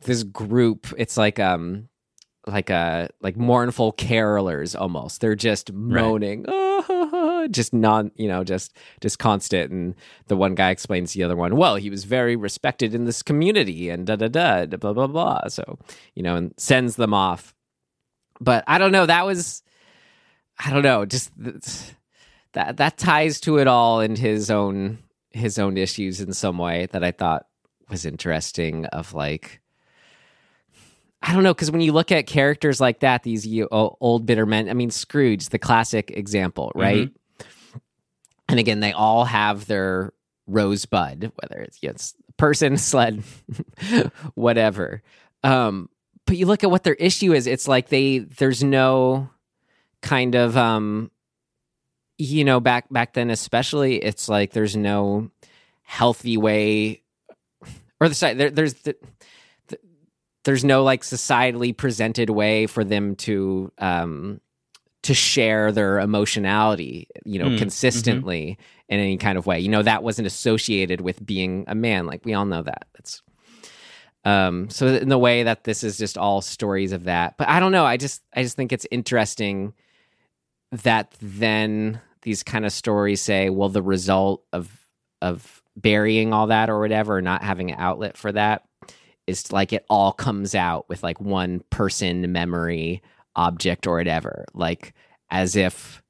this 0.05 0.23
group. 0.23 0.87
It's 0.97 1.17
like 1.17 1.39
um 1.39 1.90
like 2.51 2.71
a 2.71 3.09
like 3.21 3.37
mournful 3.37 3.93
carolers 3.95 4.79
almost. 4.79 5.21
They're 5.21 5.35
just 5.35 5.73
moaning, 5.73 6.45
ah, 6.49 7.47
just 7.51 7.73
non, 7.73 8.11
you 8.17 8.29
know, 8.29 8.45
just 8.45 8.77
just 9.01 9.19
constant. 9.19 9.71
And 9.71 9.95
the 10.27 10.37
one 10.37 10.55
guy 10.55 10.71
explains 10.71 11.13
to 11.13 11.19
the 11.19 11.25
other 11.25 11.37
one, 11.37 11.57
well, 11.57 11.77
he 11.77 11.91
was 11.91 12.05
very 12.05 12.37
respected 12.37 12.95
in 12.95 13.05
this 13.05 13.23
community, 13.23 13.89
and 13.89 14.07
da 14.07 14.17
da 14.17 14.29
da, 14.29 14.67
blah 14.67 14.93
blah 14.93 15.07
blah. 15.07 15.49
So 15.49 15.79
you 16.15 16.23
know, 16.23 16.37
and 16.37 16.55
sends 16.57 16.97
them 16.97 17.15
off. 17.15 17.55
But 18.41 18.65
I 18.67 18.79
don't 18.79 18.93
know. 18.93 19.07
That 19.07 19.27
was, 19.27 19.63
I 20.59 20.71
don't 20.71 20.83
know, 20.83 21.05
just 21.05 21.31
th- 21.43 21.95
that 22.53 22.77
that 22.79 22.99
ties 22.99 23.41
to 23.41 23.59
it 23.59 23.67
all 23.67 24.01
and 24.01 24.19
his 24.19 24.51
own 24.51 24.99
his 25.31 25.59
own 25.59 25.77
issues 25.77 26.21
in 26.21 26.33
some 26.33 26.59
way 26.59 26.87
that 26.93 27.05
I 27.05 27.13
thought 27.13 27.47
was 27.89 28.05
interesting. 28.05 28.87
Of 28.87 29.15
like. 29.15 29.61
I 31.23 31.35
don't 31.35 31.43
know 31.43 31.53
because 31.53 31.71
when 31.71 31.83
you 31.83 31.93
look 31.93 32.13
at 32.13 32.27
characters 32.27 32.81
like 32.81 33.01
that, 33.01 33.23
these 33.23 33.47
you, 33.47 33.69
old 33.71 34.27
bitter 34.27 34.47
men. 34.47 34.71
I 34.71 34.73
mean, 34.73 34.91
Scrooge, 34.91 35.51
the 35.51 35.59
classic 35.59 36.11
example, 36.11 36.73
right? 36.75 37.11
And 38.49 38.59
again, 38.59 38.81
they 38.81 38.93
all 38.93 39.25
have 39.25 39.67
their 39.67 40.13
rosebud, 40.47 41.33
whether 41.37 41.61
it's 41.61 41.79
yes, 41.83 42.15
person, 42.37 42.77
sled, 42.79 43.23
whatever. 44.35 45.03
Um, 45.45 45.89
but 46.27 46.37
you 46.37 46.47
look 46.47 46.65
at 46.65 46.71
what 46.71 46.85
their 46.85 46.95
issue 46.95 47.33
is. 47.33 47.47
It's 47.47 47.69
like 47.69 47.89
they 47.89 48.19
there's 48.19 48.65
no 48.65 49.31
kind 50.03 50.35
of 50.35 50.57
um, 50.57 51.11
you 52.19 52.45
know 52.45 52.61
back 52.61 52.91
back 52.91 53.13
then 53.13 53.31
especially. 53.31 53.97
It's 53.97 54.29
like 54.29 54.53
there's 54.53 54.77
no 54.77 55.31
healthy 55.83 56.37
way, 56.37 57.03
or 58.01 58.09
the 58.09 58.15
side 58.15 58.39
there, 58.39 58.51
there's 58.51 58.75
the 58.75 58.97
there's 60.45 60.65
no 60.65 60.83
like 60.83 61.03
societally 61.03 61.77
presented 61.77 62.31
way 62.31 62.67
for 62.67 62.85
them 62.85 63.15
to 63.17 63.71
um 63.79 64.41
to 65.03 65.15
share 65.15 65.73
their 65.73 65.99
emotionality 65.99 67.09
you 67.25 67.39
know 67.39 67.47
Mm, 67.49 67.59
consistently 67.59 68.59
in 68.89 69.01
any 69.01 69.17
kind 69.17 69.39
of 69.39 69.47
way. 69.47 69.61
You 69.61 69.69
know 69.69 69.83
that 69.83 70.03
wasn't 70.03 70.27
associated 70.27 71.01
with 71.01 71.25
being 71.25 71.65
a 71.69 71.75
man. 71.75 72.07
Like 72.07 72.25
we 72.25 72.35
all 72.35 72.45
know 72.45 72.63
that. 72.63 72.87
That's 72.95 73.23
um 74.25 74.69
so 74.69 74.87
in 74.89 75.09
the 75.09 75.19
way 75.19 75.45
that 75.45 75.65
this 75.65 75.83
is 75.83 75.97
just 75.97 76.19
all 76.19 76.43
stories 76.43 76.93
of 76.93 77.05
that. 77.05 77.39
But 77.39 77.49
i 77.49 77.61
don't 77.61 77.73
know. 77.73 77.85
I 77.87 77.97
just 77.97 78.23
i 78.35 78.43
just 78.43 78.57
think 78.57 78.73
it's 78.73 78.87
interesting 78.91 79.73
that 80.73 81.15
then 81.21 82.01
these 82.23 82.43
kind 82.43 82.65
of 82.67 82.73
stories 82.73 83.21
say 83.23 83.49
well 83.51 83.71
the 83.71 83.83
result 83.83 84.45
of 84.53 84.71
of 85.23 85.63
burying 85.77 86.33
all 86.33 86.49
that 86.49 86.69
or 86.69 86.79
whatever 86.81 87.17
or 87.17 87.23
not 87.23 87.43
having 87.43 87.71
an 87.71 87.79
outlet 87.81 88.17
for 88.17 88.31
that 88.33 88.65
is 89.27 89.53
like 89.53 89.73
it 89.73 89.85
all 89.89 90.13
comes 90.13 90.55
out 90.55 90.89
with 90.89 91.03
like 91.03 91.21
one 91.21 91.63
person 91.71 92.31
memory 92.33 93.03
object 93.37 93.87
or 93.87 93.97
whatever. 93.97 94.45
Like 94.55 94.95
as 95.31 95.57
if 95.57 96.03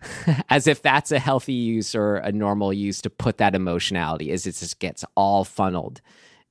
as 0.48 0.66
if 0.66 0.82
that's 0.82 1.10
a 1.10 1.18
healthy 1.18 1.52
use 1.52 1.94
or 1.94 2.16
a 2.16 2.32
normal 2.32 2.72
use 2.72 3.00
to 3.02 3.10
put 3.10 3.38
that 3.38 3.54
emotionality 3.54 4.30
is 4.30 4.46
it 4.46 4.54
just 4.54 4.78
gets 4.78 5.04
all 5.16 5.44
funneled 5.44 6.00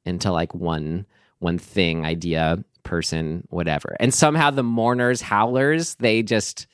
into 0.05 0.31
like 0.31 0.53
one 0.53 1.05
one 1.39 1.57
thing 1.57 2.05
idea 2.05 2.63
person 2.83 3.45
whatever. 3.49 3.95
And 3.99 4.13
somehow 4.13 4.49
the 4.49 4.63
mourners 4.63 5.21
howlers 5.21 5.95
they 5.95 6.23
just 6.23 6.67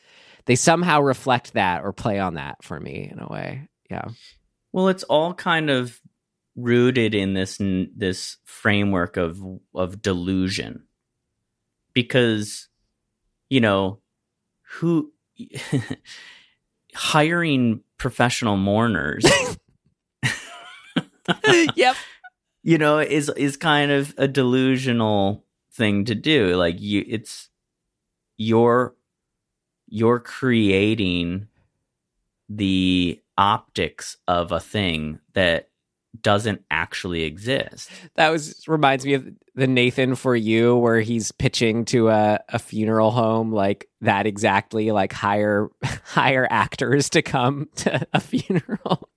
they 0.46 0.56
somehow 0.56 1.02
reflect 1.02 1.54
that 1.54 1.84
or 1.84 1.94
play 1.94 2.20
on 2.20 2.36
that 2.36 2.64
for 2.64 2.80
me 2.80 3.10
in 3.12 3.20
a 3.20 3.28
way. 3.28 3.68
Yeah. 3.90 4.06
Well, 4.72 4.88
it's 4.90 5.04
all 5.04 5.34
kind 5.34 5.70
of 5.70 6.02
rooted 6.56 7.16
in 7.16 7.34
this 7.34 7.58
this 7.60 8.38
framework 8.44 9.18
of 9.18 9.42
of 9.74 10.02
delusion, 10.02 10.84
because 11.94 12.68
you 13.50 13.62
know 13.62 14.00
who 14.80 15.12
hiring 16.96 17.82
professional 17.98 18.58
mourners 18.58 19.26
yep. 21.76 21.96
you 22.64 22.78
know, 22.78 23.00
is 23.00 23.30
is 23.36 23.58
kind 23.58 23.92
of 23.92 24.14
a 24.18 24.28
delusional 24.28 25.46
thing 25.74 26.06
to 26.06 26.16
do. 26.16 26.56
Like 26.56 26.80
you 26.80 27.04
it's 27.08 27.50
you're 28.38 28.96
you're 29.88 30.20
creating 30.20 31.48
the 32.50 33.22
optics 33.38 34.18
of 34.28 34.52
a 34.52 34.60
thing 34.60 35.20
that 35.34 35.70
doesn't 36.22 36.64
actually 36.70 37.24
exist. 37.24 37.90
That 38.16 38.30
was 38.30 38.68
reminds 38.68 39.06
me 39.06 39.14
of 39.14 39.28
the 39.56 39.68
Nathan 39.68 40.16
for 40.16 40.36
you 40.36 40.76
where 40.76 41.02
he's 41.02 41.32
pitching 41.32 41.86
to 41.86 42.10
a, 42.10 42.40
a 42.50 42.60
funeral 42.60 43.12
home 43.12 43.52
like 43.52 43.90
that 44.02 44.26
exactly 44.26 44.92
like 44.92 45.14
hire 45.14 45.70
hire 46.04 46.48
actors 46.50 47.10
to 47.12 47.22
come 47.22 47.70
to 47.78 48.08
a 48.14 48.20
funeral. 48.20 49.10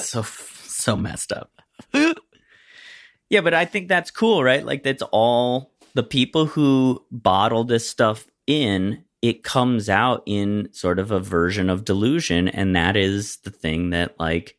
so 0.00 0.22
so 0.22 0.96
messed 0.96 1.32
up. 1.32 1.50
yeah, 1.92 3.40
but 3.40 3.54
I 3.54 3.64
think 3.64 3.88
that's 3.88 4.10
cool, 4.10 4.42
right? 4.44 4.64
Like 4.64 4.82
that's 4.82 5.02
all 5.10 5.72
the 5.94 6.02
people 6.02 6.46
who 6.46 7.04
bottle 7.10 7.64
this 7.64 7.88
stuff 7.88 8.26
in, 8.46 9.04
it 9.22 9.42
comes 9.42 9.88
out 9.88 10.22
in 10.26 10.68
sort 10.72 10.98
of 10.98 11.10
a 11.10 11.20
version 11.20 11.68
of 11.68 11.84
delusion 11.84 12.48
and 12.48 12.74
that 12.76 12.96
is 12.96 13.36
the 13.38 13.50
thing 13.50 13.90
that 13.90 14.18
like 14.18 14.56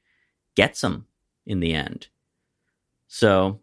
gets 0.55 0.81
them 0.81 1.07
in 1.45 1.59
the 1.59 1.73
end. 1.73 2.07
So 3.07 3.59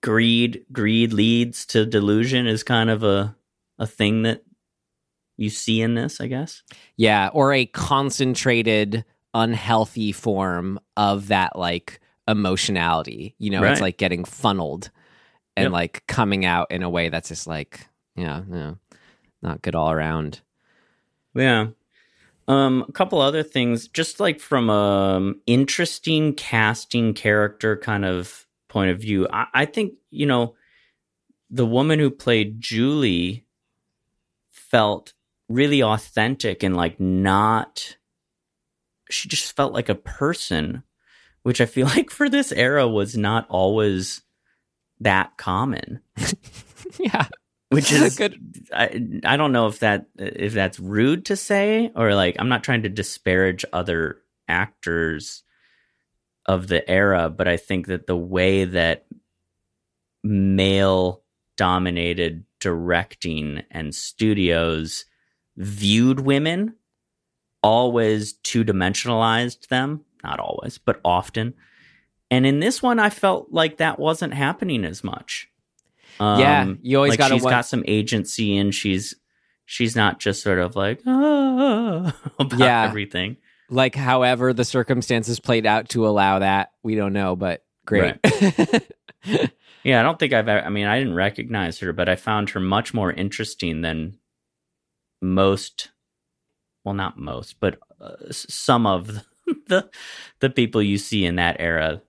greed 0.00 0.64
greed 0.72 1.12
leads 1.12 1.66
to 1.66 1.84
delusion 1.84 2.46
is 2.46 2.62
kind 2.62 2.88
of 2.90 3.02
a 3.02 3.36
a 3.78 3.86
thing 3.86 4.22
that 4.22 4.42
you 5.36 5.50
see 5.50 5.82
in 5.82 5.94
this, 5.94 6.20
I 6.20 6.28
guess. 6.28 6.62
Yeah, 6.96 7.28
or 7.32 7.52
a 7.52 7.66
concentrated 7.66 9.04
unhealthy 9.34 10.12
form 10.12 10.78
of 10.96 11.26
that 11.28 11.58
like 11.58 12.00
emotionality. 12.28 13.34
You 13.38 13.50
know, 13.50 13.60
Right. 13.62 13.72
it's 13.72 13.80
like 13.80 13.98
getting 13.98 14.24
funneled 14.24 14.90
and 15.56 15.64
Yep. 15.64 15.72
like 15.72 16.06
coming 16.06 16.44
out 16.44 16.70
in 16.70 16.82
a 16.84 16.88
way 16.90 17.08
that's 17.08 17.28
just 17.28 17.46
like, 17.48 17.86
yeah, 18.16 18.42
you 18.46 18.54
know, 18.54 18.78
not 19.42 19.60
good 19.60 19.74
all 19.74 19.90
around. 19.90 20.40
Yeah. 21.34 21.68
Um, 22.46 22.84
a 22.88 22.92
couple 22.92 23.20
other 23.20 23.42
things, 23.42 23.88
just 23.88 24.20
like 24.20 24.40
from 24.40 24.68
um 24.70 25.40
interesting 25.46 26.34
casting 26.34 27.14
character 27.14 27.76
kind 27.76 28.04
of 28.04 28.46
point 28.68 28.90
of 28.90 29.00
view. 29.00 29.26
I, 29.32 29.46
I 29.54 29.64
think 29.64 29.94
you 30.10 30.26
know 30.26 30.54
the 31.50 31.66
woman 31.66 31.98
who 31.98 32.10
played 32.10 32.60
Julie 32.60 33.46
felt 34.50 35.14
really 35.48 35.82
authentic 35.82 36.62
and 36.62 36.76
like 36.76 37.00
not. 37.00 37.96
She 39.10 39.28
just 39.28 39.54
felt 39.54 39.74
like 39.74 39.88
a 39.90 39.94
person, 39.94 40.82
which 41.42 41.60
I 41.60 41.66
feel 41.66 41.86
like 41.96 42.10
for 42.10 42.28
this 42.28 42.52
era 42.52 42.86
was 42.88 43.16
not 43.16 43.46
always 43.48 44.22
that 45.00 45.36
common 45.36 46.00
yeah. 46.98 47.26
Which 47.74 47.92
is 47.92 48.16
Good. 48.16 48.38
I, 48.72 49.02
I 49.24 49.36
don't 49.36 49.52
know 49.52 49.66
if 49.66 49.80
that 49.80 50.06
if 50.16 50.52
that's 50.52 50.78
rude 50.78 51.26
to 51.26 51.36
say 51.36 51.90
or 51.96 52.14
like 52.14 52.36
I'm 52.38 52.48
not 52.48 52.64
trying 52.64 52.82
to 52.82 52.88
disparage 52.88 53.64
other 53.72 54.18
actors 54.48 55.42
of 56.46 56.68
the 56.68 56.88
era 56.88 57.28
but 57.28 57.48
I 57.48 57.56
think 57.56 57.88
that 57.88 58.06
the 58.06 58.16
way 58.16 58.64
that 58.64 59.06
male 60.22 61.22
dominated 61.56 62.44
directing 62.60 63.62
and 63.70 63.94
studios 63.94 65.04
viewed 65.56 66.20
women 66.20 66.74
always 67.62 68.34
two-dimensionalized 68.34 69.68
them 69.68 70.04
not 70.22 70.38
always 70.38 70.78
but 70.78 71.00
often 71.04 71.54
and 72.30 72.46
in 72.46 72.60
this 72.60 72.82
one 72.82 72.98
I 72.98 73.10
felt 73.10 73.48
like 73.50 73.78
that 73.78 73.98
wasn't 73.98 74.34
happening 74.34 74.84
as 74.84 75.02
much 75.02 75.48
Yeah, 76.20 76.62
um, 76.62 76.78
you 76.82 76.96
always 76.96 77.10
like 77.10 77.18
gotta 77.18 77.34
she's 77.34 77.42
wa- 77.42 77.50
got 77.50 77.66
some 77.66 77.84
agency 77.86 78.56
and 78.56 78.74
she's 78.74 79.14
she's 79.64 79.96
not 79.96 80.20
just 80.20 80.42
sort 80.42 80.58
of 80.58 80.76
like 80.76 81.00
ah, 81.06 82.16
about 82.38 82.58
Yeah. 82.58 82.84
everything. 82.84 83.36
Like 83.70 83.94
however 83.94 84.52
the 84.52 84.64
circumstances 84.64 85.40
played 85.40 85.66
out 85.66 85.88
to 85.90 86.06
allow 86.06 86.38
that, 86.40 86.72
we 86.82 86.94
don't 86.94 87.12
know, 87.14 87.34
but 87.36 87.64
great. 87.86 88.16
Yeah, 89.84 90.00
I 90.00 90.02
don't 90.02 90.18
think 90.18 90.32
I've. 90.32 90.48
I 90.48 90.70
mean, 90.70 90.86
I 90.86 90.98
didn't 90.98 91.14
recognize 91.14 91.78
her, 91.80 91.92
but 91.92 92.08
I 92.08 92.16
found 92.16 92.48
her 92.50 92.60
much 92.60 92.94
more 92.94 93.12
interesting 93.12 93.82
than 93.82 94.18
most. 95.20 95.90
Well, 96.84 96.94
not 96.94 97.18
most, 97.18 97.60
but 97.60 97.78
uh, 98.00 98.16
some 98.30 98.86
of 98.86 99.08
the 99.66 99.90
the 100.40 100.48
people 100.50 100.82
you 100.82 100.96
see 100.98 101.24
in 101.26 101.36
that 101.36 101.56
era 101.58 102.00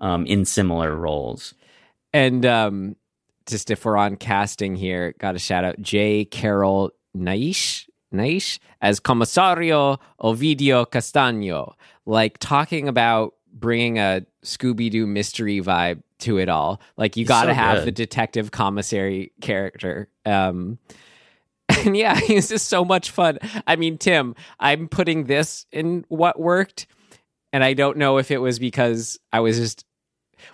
um, 0.00 0.26
in 0.26 0.44
similar 0.44 0.94
roles. 0.96 1.54
And 2.12 2.44
um, 2.44 2.96
just 3.46 3.70
if 3.70 3.84
we're 3.84 3.96
on 3.96 4.16
casting 4.16 4.76
here, 4.76 5.14
got 5.18 5.32
to 5.32 5.38
shout 5.38 5.64
out 5.64 5.80
J. 5.80 6.24
Carrol 6.24 6.92
Naish, 7.16 7.88
Naish 8.12 8.58
as 8.80 9.00
Commissario 9.00 9.98
Ovidio 10.20 10.86
Castagno, 10.86 11.74
like 12.04 12.38
talking 12.38 12.88
about 12.88 13.34
bringing 13.52 13.98
a 13.98 14.24
Scooby 14.42 14.90
Doo 14.90 15.06
mystery 15.06 15.60
vibe 15.60 16.02
to 16.18 16.38
it 16.38 16.48
all. 16.48 16.80
Like 16.96 17.16
you 17.16 17.24
got 17.24 17.44
to 17.44 17.50
so 17.50 17.54
have 17.54 17.78
good. 17.78 17.86
the 17.86 17.92
detective 17.92 18.50
commissary 18.50 19.32
character. 19.40 20.08
Um, 20.24 20.78
and 21.68 21.96
yeah, 21.96 22.14
he's 22.20 22.48
just 22.48 22.68
so 22.68 22.84
much 22.84 23.10
fun. 23.10 23.38
I 23.66 23.76
mean, 23.76 23.98
Tim, 23.98 24.34
I'm 24.60 24.88
putting 24.88 25.24
this 25.24 25.66
in 25.72 26.04
what 26.08 26.38
worked, 26.38 26.86
and 27.52 27.64
I 27.64 27.72
don't 27.72 27.96
know 27.96 28.18
if 28.18 28.30
it 28.30 28.38
was 28.38 28.58
because 28.58 29.18
I 29.32 29.40
was 29.40 29.58
just 29.58 29.85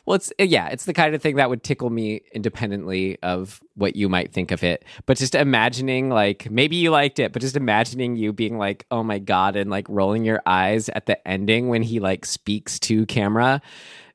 well, 0.05 0.17
it's 0.17 0.33
uh, 0.41 0.45
yeah, 0.45 0.69
it's 0.69 0.85
the 0.85 0.93
kind 0.95 1.15
of 1.15 1.23
thing 1.23 1.37
that 1.37 1.51
would 1.51 1.63
tickle 1.63 1.91
me 1.91 2.23
independently 2.33 3.19
of 3.23 3.61
what 3.75 3.97
you 3.97 4.09
might 4.09 4.33
think 4.33 4.51
of 4.51 4.63
it. 4.63 4.85
But 5.07 5.19
just 5.19 5.35
imagining, 5.35 6.09
like, 6.09 6.51
maybe 6.51 6.77
you 6.77 6.91
liked 6.91 7.19
it, 7.19 7.33
but 7.33 7.43
just 7.43 7.57
imagining 7.57 8.17
you 8.17 8.33
being 8.33 8.59
like, 8.59 8.87
"Oh 8.91 9.03
my 9.03 9.19
god," 9.19 9.57
and 9.57 9.71
like 9.71 9.89
rolling 9.89 10.25
your 10.25 10.43
eyes 10.47 10.89
at 10.91 11.07
the 11.07 11.27
ending 11.27 11.69
when 11.69 11.83
he 11.83 12.01
like 12.01 12.25
speaks 12.25 12.79
to 12.81 13.07
camera. 13.07 13.61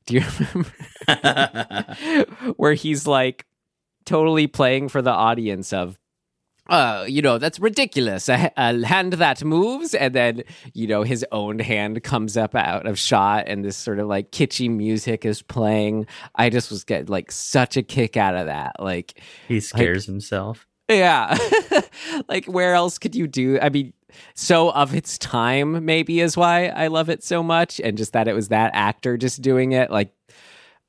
Do 0.06 0.16
you 0.16 0.24
remember 1.08 2.54
where 2.58 2.74
he's 2.74 3.06
like 3.06 3.46
totally 4.06 4.48
playing 4.48 4.90
for 4.90 5.02
the 5.02 5.12
audience 5.12 5.74
of 5.74 6.00
uh, 6.70 7.06
you 7.08 7.22
know, 7.22 7.38
that's 7.38 7.60
ridiculous. 7.60 8.30
A, 8.30 8.52
a 8.58 8.86
hand 8.86 9.14
that 9.14 9.44
moves, 9.44 9.94
and 9.94 10.14
then, 10.14 10.44
you 10.74 10.88
know, 10.88 11.04
his 11.04 11.26
own 11.32 11.60
hand 11.60 12.04
comes 12.04 12.38
up 12.38 12.56
out 12.56 12.86
of 12.86 12.98
shot, 13.00 13.46
and 13.48 13.64
this 13.64 13.78
sort 13.78 14.00
of 14.00 14.08
like 14.08 14.32
kitschy 14.32 14.70
music 14.70 15.26
is 15.26 15.42
playing. 15.42 16.08
I 16.36 16.50
just 16.50 16.70
was 16.70 16.84
getting 16.84 17.08
like 17.08 17.32
such 17.32 17.78
a 17.78 17.84
kick 17.84 18.18
out 18.18 18.36
of 18.36 18.46
that. 18.48 18.74
Like, 18.80 19.22
He 19.48 19.60
scares 19.60 20.06
himself. 20.06 20.68
yeah. 20.90 21.38
like, 22.30 22.46
where 22.46 22.74
else 22.74 22.98
could 22.98 23.16
you 23.16 23.28
do? 23.28 23.60
I 23.62 23.70
mean, 23.70 23.94
so 24.34 24.72
of 24.72 24.96
its 24.96 25.18
time, 25.18 25.84
maybe 25.86 26.22
is 26.22 26.38
why 26.38 26.68
I 26.68 26.88
love 26.88 27.10
it 27.10 27.24
so 27.24 27.44
much. 27.44 27.80
And 27.82 27.98
just 27.98 28.14
that 28.14 28.28
it 28.28 28.34
was 28.34 28.48
that 28.50 28.72
actor 28.74 29.18
just 29.18 29.42
doing 29.42 29.74
it. 29.74 29.92
Like, 29.92 30.14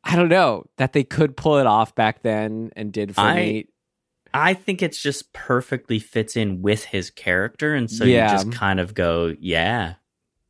I 0.04 0.14
don't 0.16 0.28
know 0.28 0.64
that 0.76 0.92
they 0.92 1.02
could 1.04 1.36
pull 1.36 1.58
it 1.58 1.66
off 1.66 1.94
back 1.94 2.22
then 2.22 2.70
and 2.76 2.92
did 2.92 3.14
for 3.14 3.20
I- 3.22 3.34
me. 3.34 3.66
I 4.34 4.54
think 4.54 4.82
it's 4.82 5.00
just 5.00 5.32
perfectly 5.32 5.98
fits 5.98 6.36
in 6.36 6.60
with 6.62 6.84
his 6.84 7.10
character, 7.10 7.74
and 7.74 7.90
so 7.90 8.04
Yeah. 8.04 8.30
you 8.30 8.36
just 8.36 8.52
kind 8.52 8.78
of 8.80 8.94
go, 8.94 9.34
"Yeah, 9.40 9.94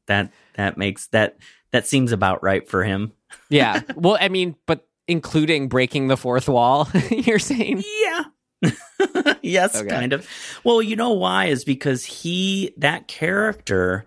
that 0.06 0.32
that 0.54 0.76
makes 0.76 1.06
that 1.08 1.38
that 1.70 1.86
seems 1.86 2.12
about 2.12 2.42
right 2.42 2.68
for 2.68 2.84
him." 2.84 3.12
Yeah. 3.50 3.82
Well, 3.94 4.16
I 4.20 4.28
mean, 4.28 4.56
but 4.66 4.86
including 5.06 5.68
breaking 5.68 6.08
the 6.08 6.16
fourth 6.16 6.48
wall, 6.48 6.88
you're 7.10 7.38
saying? 7.38 7.82
Yeah. 8.02 8.24
yes, 9.42 9.76
Okay. 9.76 9.88
kind 9.88 10.12
of. 10.12 10.26
Well, 10.64 10.80
you 10.82 10.96
know 10.96 11.12
why 11.12 11.46
is 11.46 11.64
because 11.64 12.04
he 12.04 12.72
that 12.78 13.06
character 13.06 14.06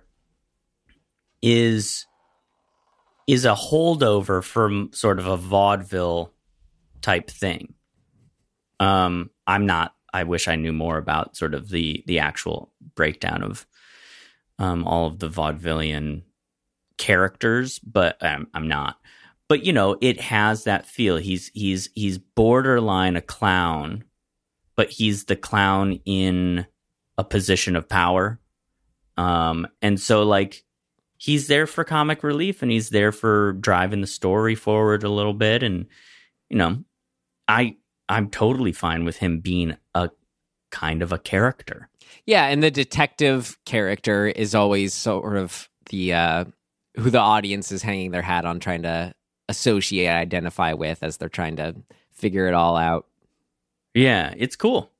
is 1.41 2.05
is 3.27 3.45
a 3.45 3.53
holdover 3.55 4.43
from 4.43 4.89
sort 4.93 5.19
of 5.19 5.27
a 5.27 5.37
vaudeville 5.37 6.33
type 7.01 7.29
thing. 7.29 7.73
Um 8.81 9.29
I'm 9.47 9.65
not 9.65 9.95
I 10.13 10.23
wish 10.23 10.47
I 10.49 10.57
knew 10.57 10.73
more 10.73 10.97
about 10.97 11.37
sort 11.37 11.53
of 11.53 11.69
the 11.69 12.03
the 12.07 12.19
actual 12.19 12.73
breakdown 12.95 13.43
of 13.43 13.65
um 14.59 14.85
all 14.85 15.07
of 15.07 15.19
the 15.19 15.29
vaudevillian 15.29 16.23
characters, 16.97 17.79
but 17.79 18.17
um, 18.23 18.47
I'm 18.53 18.67
not. 18.67 18.97
But 19.47 19.65
you 19.65 19.73
know 19.73 19.97
it 20.01 20.19
has 20.21 20.65
that 20.65 20.85
feel. 20.85 21.17
He's 21.17 21.51
he's 21.53 21.89
he's 21.95 22.17
borderline 22.17 23.15
a 23.15 23.21
clown 23.21 24.03
but 24.75 24.89
he's 24.89 25.25
the 25.25 25.35
clown 25.35 25.99
in 26.05 26.65
a 27.17 27.23
position 27.23 27.75
of 27.75 27.89
power. 27.89 28.39
Um 29.17 29.67
and 29.81 29.99
so 29.99 30.23
like 30.23 30.63
he's 31.17 31.47
there 31.47 31.67
for 31.67 31.83
comic 31.83 32.23
relief 32.23 32.63
and 32.63 32.71
he's 32.71 32.89
there 32.89 33.11
for 33.11 33.53
driving 33.53 34.01
the 34.01 34.07
story 34.07 34.55
forward 34.55 35.03
a 35.03 35.09
little 35.09 35.35
bit 35.35 35.61
and 35.61 35.85
you 36.49 36.57
know 36.57 36.83
i 37.47 37.75
i'm 38.11 38.29
totally 38.29 38.71
fine 38.71 39.03
with 39.05 39.17
him 39.17 39.39
being 39.39 39.75
a 39.95 40.09
kind 40.69 41.01
of 41.01 41.11
a 41.11 41.17
character 41.17 41.89
Yeah. 42.25 42.45
And 42.47 42.61
the 42.61 42.71
detective 42.71 43.57
character 43.65 44.27
is 44.27 44.53
always 44.53 44.93
sort 44.93 45.35
of 45.37 45.69
the, 45.89 46.13
uh, 46.13 46.45
who 46.97 47.09
the 47.09 47.19
audience 47.19 47.71
is 47.71 47.81
hanging 47.81 48.11
their 48.11 48.21
hat 48.21 48.45
on 48.45 48.59
trying 48.59 48.83
to 48.83 49.13
associate, 49.49 50.07
identify 50.07 50.73
with 50.73 51.03
as 51.03 51.17
they're 51.17 51.29
trying 51.29 51.55
to 51.57 51.75
figure 52.13 52.47
it 52.47 52.53
all 52.53 52.77
out. 52.77 53.07
Yeah, 53.93 54.33
it's 54.37 54.55
cool. 54.55 54.91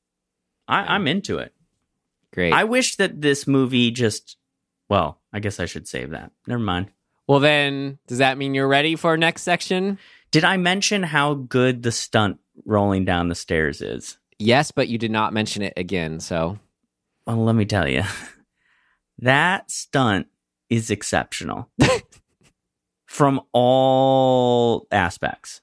I, 0.68 0.95
I'm 0.95 1.07
into 1.07 1.38
it. 1.38 1.53
Great. 2.34 2.53
I 2.53 2.64
wish 2.66 2.95
that 2.97 3.22
this 3.22 3.45
movie 3.47 3.91
just. 3.91 4.36
Well, 4.89 5.20
I 5.32 5.39
guess 5.39 5.59
I 5.59 5.66
should 5.68 5.88
save 5.88 6.09
that. 6.12 6.32
Never 6.47 6.64
mind. 6.64 6.88
well, 7.28 7.39
then, 7.39 7.97
does 8.07 8.18
that 8.18 8.38
mean 8.38 8.53
you're 8.55 8.68
ready 8.68 8.95
for 8.97 9.12
our 9.12 9.18
next 9.18 9.43
section? 9.43 9.99
Did 10.32 10.43
I 10.43 10.57
mention 10.57 11.03
how 11.03 11.34
good 11.36 11.84
the 11.84 11.91
stunt 11.93 12.39
rolling 12.66 13.06
down 13.06 13.30
the 13.30 13.36
stairs 13.36 13.82
is? 13.82 14.18
Yes, 14.39 14.72
but 14.72 14.88
you 14.88 14.97
did 14.97 15.12
not 15.12 15.34
mention 15.34 15.62
it 15.62 15.74
again. 15.78 16.20
So, 16.20 16.60
Well, 17.28 17.43
let 17.43 17.56
me 17.56 17.66
tell 17.66 17.88
you, 17.88 18.04
that 19.20 19.70
stunt 19.70 20.28
is 20.70 20.89
exceptional 20.89 21.70
from 23.06 23.41
all 23.52 24.88
aspects. 24.91 25.62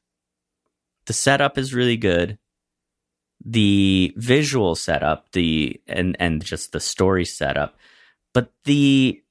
The 1.06 1.12
setup 1.12 1.56
is 1.56 1.74
really 1.74 1.96
good. 1.96 2.38
The 3.44 4.12
visual 4.16 4.74
setup, 4.74 5.32
the 5.32 5.80
and 5.86 6.16
and 6.20 6.44
just 6.44 6.72
the 6.72 6.80
story 6.80 7.24
setup, 7.24 7.76
but 8.34 8.52
the 8.64 9.22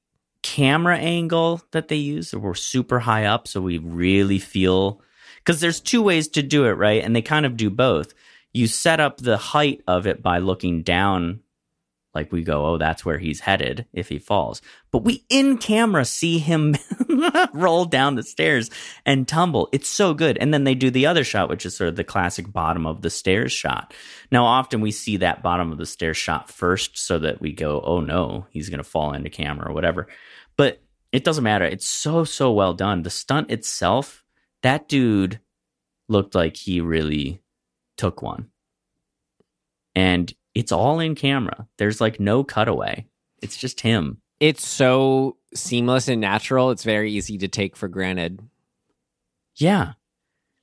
camera 0.42 0.98
angle 0.98 1.62
that 1.72 1.90
they 1.90 1.98
use, 1.98 2.34
we're 2.34 2.54
super 2.54 3.00
high 3.00 3.26
up, 3.26 3.48
so 3.48 3.62
we 3.62 3.78
really 3.78 4.40
feel 4.40 5.02
because 5.48 5.62
there's 5.62 5.80
two 5.80 6.02
ways 6.02 6.28
to 6.28 6.44
do 6.44 6.66
it, 6.66 6.74
right? 6.74 7.02
And 7.02 7.16
they 7.16 7.22
kind 7.22 7.46
of 7.46 7.56
do 7.56 7.70
both. 7.70 8.14
You 8.52 8.68
set 8.68 9.00
up 9.00 9.16
the 9.16 9.38
height 9.38 9.82
of 9.88 10.06
it 10.06 10.22
by 10.22 10.40
looking 10.40 10.84
down 10.84 11.40
like 12.14 12.34
we 12.34 12.44
go, 12.44 12.66
oh, 12.66 12.78
that's 12.78 13.06
where 13.06 13.18
he's 13.18 13.40
headed 13.40 13.86
if 13.94 14.10
he 14.10 14.20
falls. 14.20 14.62
But 14.92 15.06
we 15.06 15.24
in 15.30 15.58
camera 15.58 16.04
see 16.04 16.38
him 16.38 16.76
roll 17.54 17.86
down 17.86 18.16
the 18.16 18.24
stairs 18.24 18.70
and 19.06 19.26
tumble. 19.26 19.70
It's 19.72 19.88
so 19.88 20.14
good. 20.14 20.38
And 20.38 20.54
then 20.54 20.66
they 20.66 20.76
do 20.76 20.92
the 20.92 21.06
other 21.06 21.24
shot, 21.24 21.48
which 21.48 21.66
is 21.66 21.78
sort 21.78 21.88
of 21.88 21.96
the 21.96 22.04
classic 22.04 22.52
bottom 22.52 22.86
of 22.86 23.02
the 23.02 23.10
stairs 23.10 23.54
shot. 23.54 23.94
Now, 24.30 24.44
often 24.44 24.82
we 24.82 24.92
see 24.92 25.16
that 25.18 25.44
bottom 25.44 25.72
of 25.72 25.78
the 25.78 25.86
stairs 25.86 26.18
shot 26.18 26.50
first 26.50 26.98
so 26.98 27.20
that 27.20 27.40
we 27.40 27.54
go, 27.54 27.80
oh 27.80 28.02
no, 28.02 28.48
he's 28.50 28.70
going 28.70 28.80
to 28.80 28.84
fall 28.84 29.14
into 29.14 29.30
camera 29.30 29.70
or 29.70 29.74
whatever. 29.74 30.08
But 30.58 30.82
it 31.14 31.24
doesn't 31.24 31.44
matter. 31.46 31.64
It's 31.64 31.88
so, 31.88 32.26
so 32.26 32.52
well 32.52 32.74
done. 32.74 33.04
The 33.04 33.10
stunt 33.10 33.50
itself, 33.50 34.26
that 34.64 34.88
dude 34.88 35.40
looked 36.08 36.36
like 36.36 36.56
he 36.58 36.82
really 36.82 37.42
took 37.98 38.22
one. 38.22 38.50
And 39.96 40.34
it's 40.54 40.72
all 40.72 41.00
in 41.00 41.16
camera. 41.16 41.68
There's 41.78 42.02
like 42.02 42.20
no 42.20 42.44
cutaway. 42.44 43.06
It's 43.42 43.58
just 43.58 43.82
him. 43.82 44.22
it's 44.40 44.68
so 44.68 45.38
seamless 45.54 46.08
and 46.08 46.22
natural. 46.22 46.72
It's 46.72 46.84
very 46.84 47.12
easy 47.12 47.38
to 47.40 47.48
take 47.48 47.76
for 47.76 47.88
granted. 47.88 48.42
Yeah. 49.56 49.94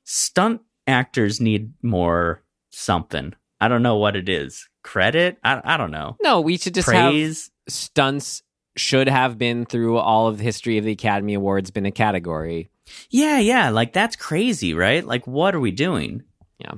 Stunt 0.04 0.60
actors 0.86 1.40
need 1.40 1.72
more 1.82 2.42
something. 2.70 3.34
I 3.60 3.68
don't 3.68 3.82
know 3.82 3.96
what 3.96 4.16
it 4.16 4.28
is. 4.28 4.68
Credit? 4.82 5.38
I, 5.42 5.60
I 5.64 5.76
don't 5.76 5.90
know. 5.90 6.16
No, 6.22 6.40
we 6.40 6.58
should 6.58 6.74
just 6.74 6.90
have 6.90 7.12
Praise? 7.12 7.50
stunts 7.68 8.42
should 8.76 9.08
have 9.08 9.38
been 9.38 9.64
through 9.64 9.98
all 9.98 10.26
of 10.28 10.38
the 10.38 10.44
history 10.44 10.78
of 10.78 10.84
the 10.84 10.92
Academy 10.92 11.34
Awards 11.34 11.70
been 11.70 11.86
a 11.86 11.92
category. 11.92 12.70
Yeah, 13.10 13.38
yeah. 13.38 13.70
Like 13.70 13.92
that's 13.92 14.16
crazy, 14.16 14.74
right? 14.74 15.04
Like 15.04 15.26
what 15.26 15.54
are 15.54 15.60
we 15.60 15.70
doing? 15.70 16.22
Yeah. 16.58 16.72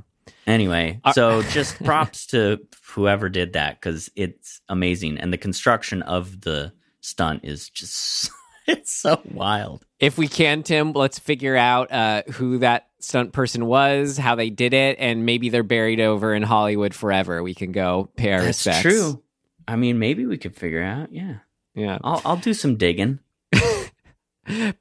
Anyway, 0.47 1.01
Uh, 1.05 1.13
so 1.13 1.43
just 1.51 1.83
props 1.85 2.27
to 2.29 2.61
whoever 2.95 3.29
did 3.29 3.55
that 3.55 3.81
because 3.81 4.11
it's 4.17 4.61
amazing. 4.69 5.19
And 5.19 5.33
the 5.33 5.39
construction 5.39 6.03
of 6.03 6.41
the 6.41 6.73
stunt 7.01 7.41
is 7.45 7.69
just, 7.69 8.31
it's 8.67 8.93
so 8.93 9.21
wild. 9.33 9.85
If 9.99 10.17
we 10.19 10.29
can, 10.29 10.63
Tim, 10.63 10.93
let's 10.93 11.19
figure 11.19 11.57
out 11.57 11.91
uh, 11.93 12.23
who 12.33 12.59
that 12.59 12.89
stunt 13.01 13.33
person 13.33 13.67
was, 13.67 14.17
how 14.19 14.35
they 14.35 14.51
did 14.51 14.73
it, 14.75 14.97
and 14.99 15.27
maybe 15.27 15.49
they're 15.49 15.63
buried 15.63 16.01
over 16.01 16.35
in 16.35 16.43
Hollywood 16.43 16.95
forever. 16.95 17.43
We 17.43 17.55
can 17.55 17.73
go 17.73 18.09
pay 18.17 18.33
our 18.33 18.39
That's 18.43 18.65
respects. 18.67 18.83
true. 18.83 19.23
I 19.69 19.77
mean, 19.77 19.99
maybe 19.99 20.27
we 20.27 20.39
could 20.39 20.55
figure 20.57 20.83
out. 20.83 21.13
Yeah. 21.13 21.39
Yeah. 21.75 21.99
I'll, 22.05 22.23
I'll 22.25 22.37
do 22.37 22.55
some 22.55 22.77
digging. 22.77 23.19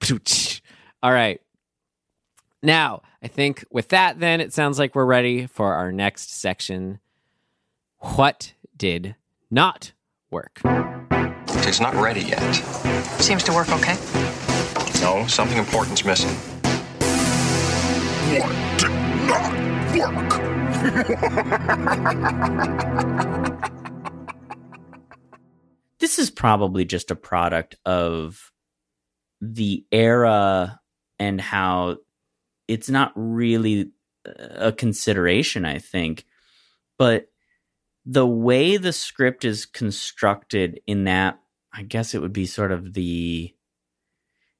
Pooch. 1.06 1.10
All 1.10 1.14
right. 1.14 1.42
Now, 2.64 3.04
I 3.22 3.28
think 3.28 3.64
with 3.72 3.90
that, 3.90 4.20
then 4.20 4.42
it 4.42 4.54
sounds 4.54 4.80
like 4.80 4.96
we're 4.96 5.06
ready 5.06 5.46
for 5.46 5.74
our 5.74 5.92
next 5.92 6.32
section. 6.32 7.00
What 8.00 8.54
did 8.76 9.16
not 9.52 9.92
work? 10.32 10.62
It's 10.64 11.80
not 11.80 11.94
ready 11.96 12.22
yet. 12.22 12.54
Seems 13.20 13.44
to 13.44 13.54
work 13.54 13.70
okay. 13.70 13.96
No, 15.02 15.28
something 15.28 15.58
important's 15.58 16.06
missing. 16.06 16.32
What 18.40 18.80
did 18.80 18.90
not 19.28 19.52
work? 20.16 20.42
this 26.00 26.18
is 26.18 26.32
probably 26.32 26.86
just 26.86 27.12
a 27.12 27.16
product 27.16 27.76
of 27.86 28.52
the 29.42 29.86
era 29.92 30.80
and 31.20 31.40
how 31.40 31.98
it's 32.68 32.90
not 32.90 33.12
really 33.16 33.92
a 34.26 34.72
consideration, 34.72 35.66
I 35.66 35.80
think. 35.80 36.26
But 36.98 37.28
the 38.06 38.26
way 38.26 38.78
the 38.78 38.94
script 38.94 39.46
is 39.46 39.66
constructed 39.66 40.80
in 40.88 41.06
that, 41.06 41.40
I 41.74 41.84
guess 41.84 42.14
it 42.14 42.22
would 42.22 42.34
be 42.34 42.46
sort 42.46 42.72
of 42.72 42.94
the. 42.94 43.54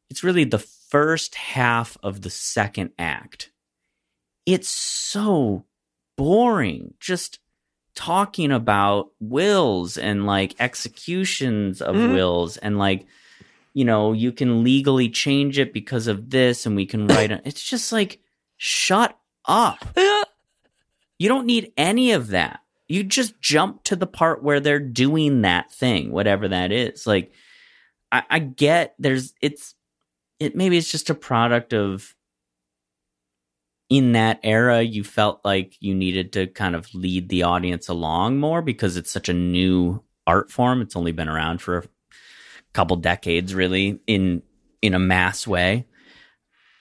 It's 0.10 0.24
really 0.24 0.44
the 0.44 0.60
first 0.60 1.36
half 1.36 1.98
of 2.04 2.22
the 2.22 2.30
second 2.30 2.92
act. 3.00 3.52
It's 4.46 4.70
so 4.70 5.66
boring. 6.16 6.94
Just 7.00 7.40
talking 7.96 8.52
about 8.52 9.12
wills 9.20 9.98
and 9.98 10.26
like 10.26 10.56
executions 10.60 11.82
of 11.82 11.96
Mhm. 11.96 12.14
wills 12.14 12.58
and 12.58 12.78
like 12.78 13.08
you 13.76 13.86
know 13.86 14.14
you 14.14 14.32
can 14.32 14.64
legally 14.64 15.10
change 15.10 15.60
it 15.60 15.72
because 15.72 16.08
of 16.08 16.32
this 16.32 16.66
and 16.66 16.76
we 16.76 16.88
can 16.88 17.06
write 17.10 17.30
it 17.30 17.42
it's 17.46 17.64
just 17.64 17.92
like 17.92 18.20
shut 18.58 19.18
up. 19.46 19.86
You 21.18 21.30
don't 21.30 21.46
need 21.46 21.72
any 21.78 22.12
of 22.12 22.28
that. 22.32 22.60
You 22.90 23.02
just 23.02 23.40
jump 23.40 23.86
to 23.86 23.96
the 23.96 24.06
part 24.06 24.44
where 24.44 24.60
they're 24.60 24.82
doing 24.82 25.44
that 25.44 25.72
thing 25.72 26.12
whatever 26.12 26.50
that 26.50 26.74
is. 26.74 27.08
Like 27.08 27.32
i, 28.12 28.24
I 28.30 28.40
get 28.40 28.96
there's 29.00 29.34
it's 29.42 29.76
it 30.42 30.58
maybe 30.58 30.78
it's 30.78 30.92
just 30.92 31.10
a 31.10 31.16
product 31.16 31.74
of 31.74 32.14
in 33.90 34.12
that 34.12 34.42
era 34.44 34.82
you 34.82 35.06
felt 35.06 35.40
like 35.46 35.78
you 35.80 35.96
needed 35.96 36.34
to 36.34 36.48
kind 36.48 36.76
of 36.76 36.94
lead 36.94 37.30
the 37.30 37.44
audience 37.44 37.88
along 37.88 38.38
more 38.38 38.62
because 38.62 38.98
it's 38.98 39.12
such 39.12 39.30
a 39.30 39.34
new 39.34 40.04
art 40.28 40.52
form. 40.52 40.82
It's 40.82 40.96
only 40.96 41.12
been 41.12 41.30
around 41.30 41.62
for 41.62 41.78
a 41.78 41.84
couple 42.76 42.98
decades 42.98 43.56
really 43.56 44.00
in 44.08 44.42
in 44.82 44.94
a 44.94 45.00
mass 45.00 45.48
way 45.48 45.86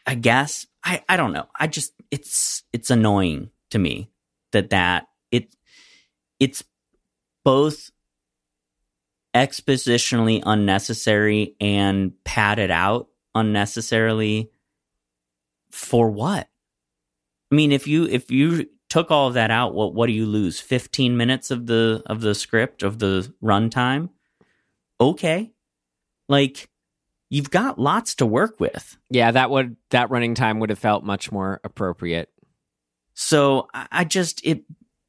i 0.07 0.15
guess 0.15 0.67
i 0.83 1.03
i 1.09 1.17
don't 1.17 1.33
know 1.33 1.47
i 1.59 1.67
just 1.67 1.93
it's 2.11 2.63
it's 2.73 2.91
annoying 2.91 3.51
to 3.71 3.79
me 3.79 4.11
that 4.53 4.71
that 4.71 5.07
it 5.31 5.55
it's 6.41 6.65
both 7.45 7.91
expositionally 9.35 10.43
unnecessary 10.45 11.57
and 11.61 12.13
padded 12.25 12.71
out 12.71 13.09
unnecessarily 13.35 14.51
for 15.71 16.11
what 16.11 16.49
I 17.55 17.57
mean, 17.57 17.71
if 17.71 17.87
you 17.87 18.07
if 18.07 18.33
you 18.33 18.69
took 18.89 19.13
all 19.13 19.29
of 19.29 19.35
that 19.35 19.53
out, 19.53 19.75
what 19.75 19.95
what 19.95 20.09
do 20.09 20.13
you 20.13 20.27
lose? 20.27 20.59
Fifteen 20.59 21.17
minutes 21.17 21.53
of 21.53 21.67
the 21.67 22.03
of 22.07 22.21
the 22.21 22.35
script 22.35 22.83
of 22.83 22.99
the 22.99 23.33
runtime. 23.41 24.09
Okay, 25.01 25.53
like 26.29 26.69
you've 27.31 27.51
got 27.51 27.79
lots 27.79 28.15
to 28.17 28.27
work 28.27 28.61
with. 28.61 28.97
Yeah, 29.11 29.31
that 29.31 29.51
would 29.51 29.77
that 29.91 30.11
running 30.11 30.35
time 30.35 30.61
would 30.61 30.71
have 30.71 30.79
felt 30.79 31.05
much 31.05 31.33
more 31.33 31.61
appropriate. 31.65 32.31
So 33.15 33.69
I, 33.73 34.05
just 34.05 34.45
it 34.45 34.65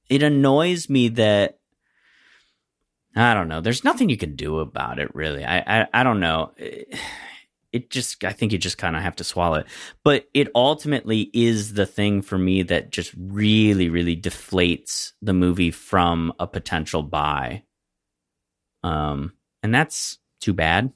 it 0.09 0.23
annoys 0.23 0.89
me 0.89 1.09
that 1.09 1.59
I 3.15 3.33
don't 3.33 3.47
know. 3.47 3.61
There's 3.61 3.83
nothing 3.83 4.09
you 4.09 4.17
can 4.17 4.35
do 4.35 4.59
about 4.59 4.99
it, 4.99 5.13
really. 5.15 5.43
I 5.43 5.81
I, 5.81 5.87
I 5.93 6.03
don't 6.03 6.19
know. 6.19 6.51
It, 6.57 6.93
it 7.71 7.89
just 7.89 8.23
I 8.23 8.31
think 8.31 8.53
you 8.53 8.57
just 8.57 8.77
kind 8.77 8.95
of 8.95 9.01
have 9.01 9.17
to 9.17 9.23
swallow 9.23 9.57
it. 9.57 9.67
But 10.03 10.29
it 10.33 10.47
ultimately 10.55 11.29
is 11.33 11.73
the 11.73 11.85
thing 11.85 12.21
for 12.21 12.37
me 12.37 12.63
that 12.63 12.89
just 12.89 13.13
really 13.17 13.89
really 13.89 14.15
deflates 14.15 15.11
the 15.21 15.33
movie 15.33 15.71
from 15.71 16.31
a 16.39 16.47
potential 16.47 17.03
buy. 17.03 17.63
Um 18.81 19.33
and 19.61 19.75
that's 19.75 20.19
too 20.39 20.53
bad. 20.53 20.93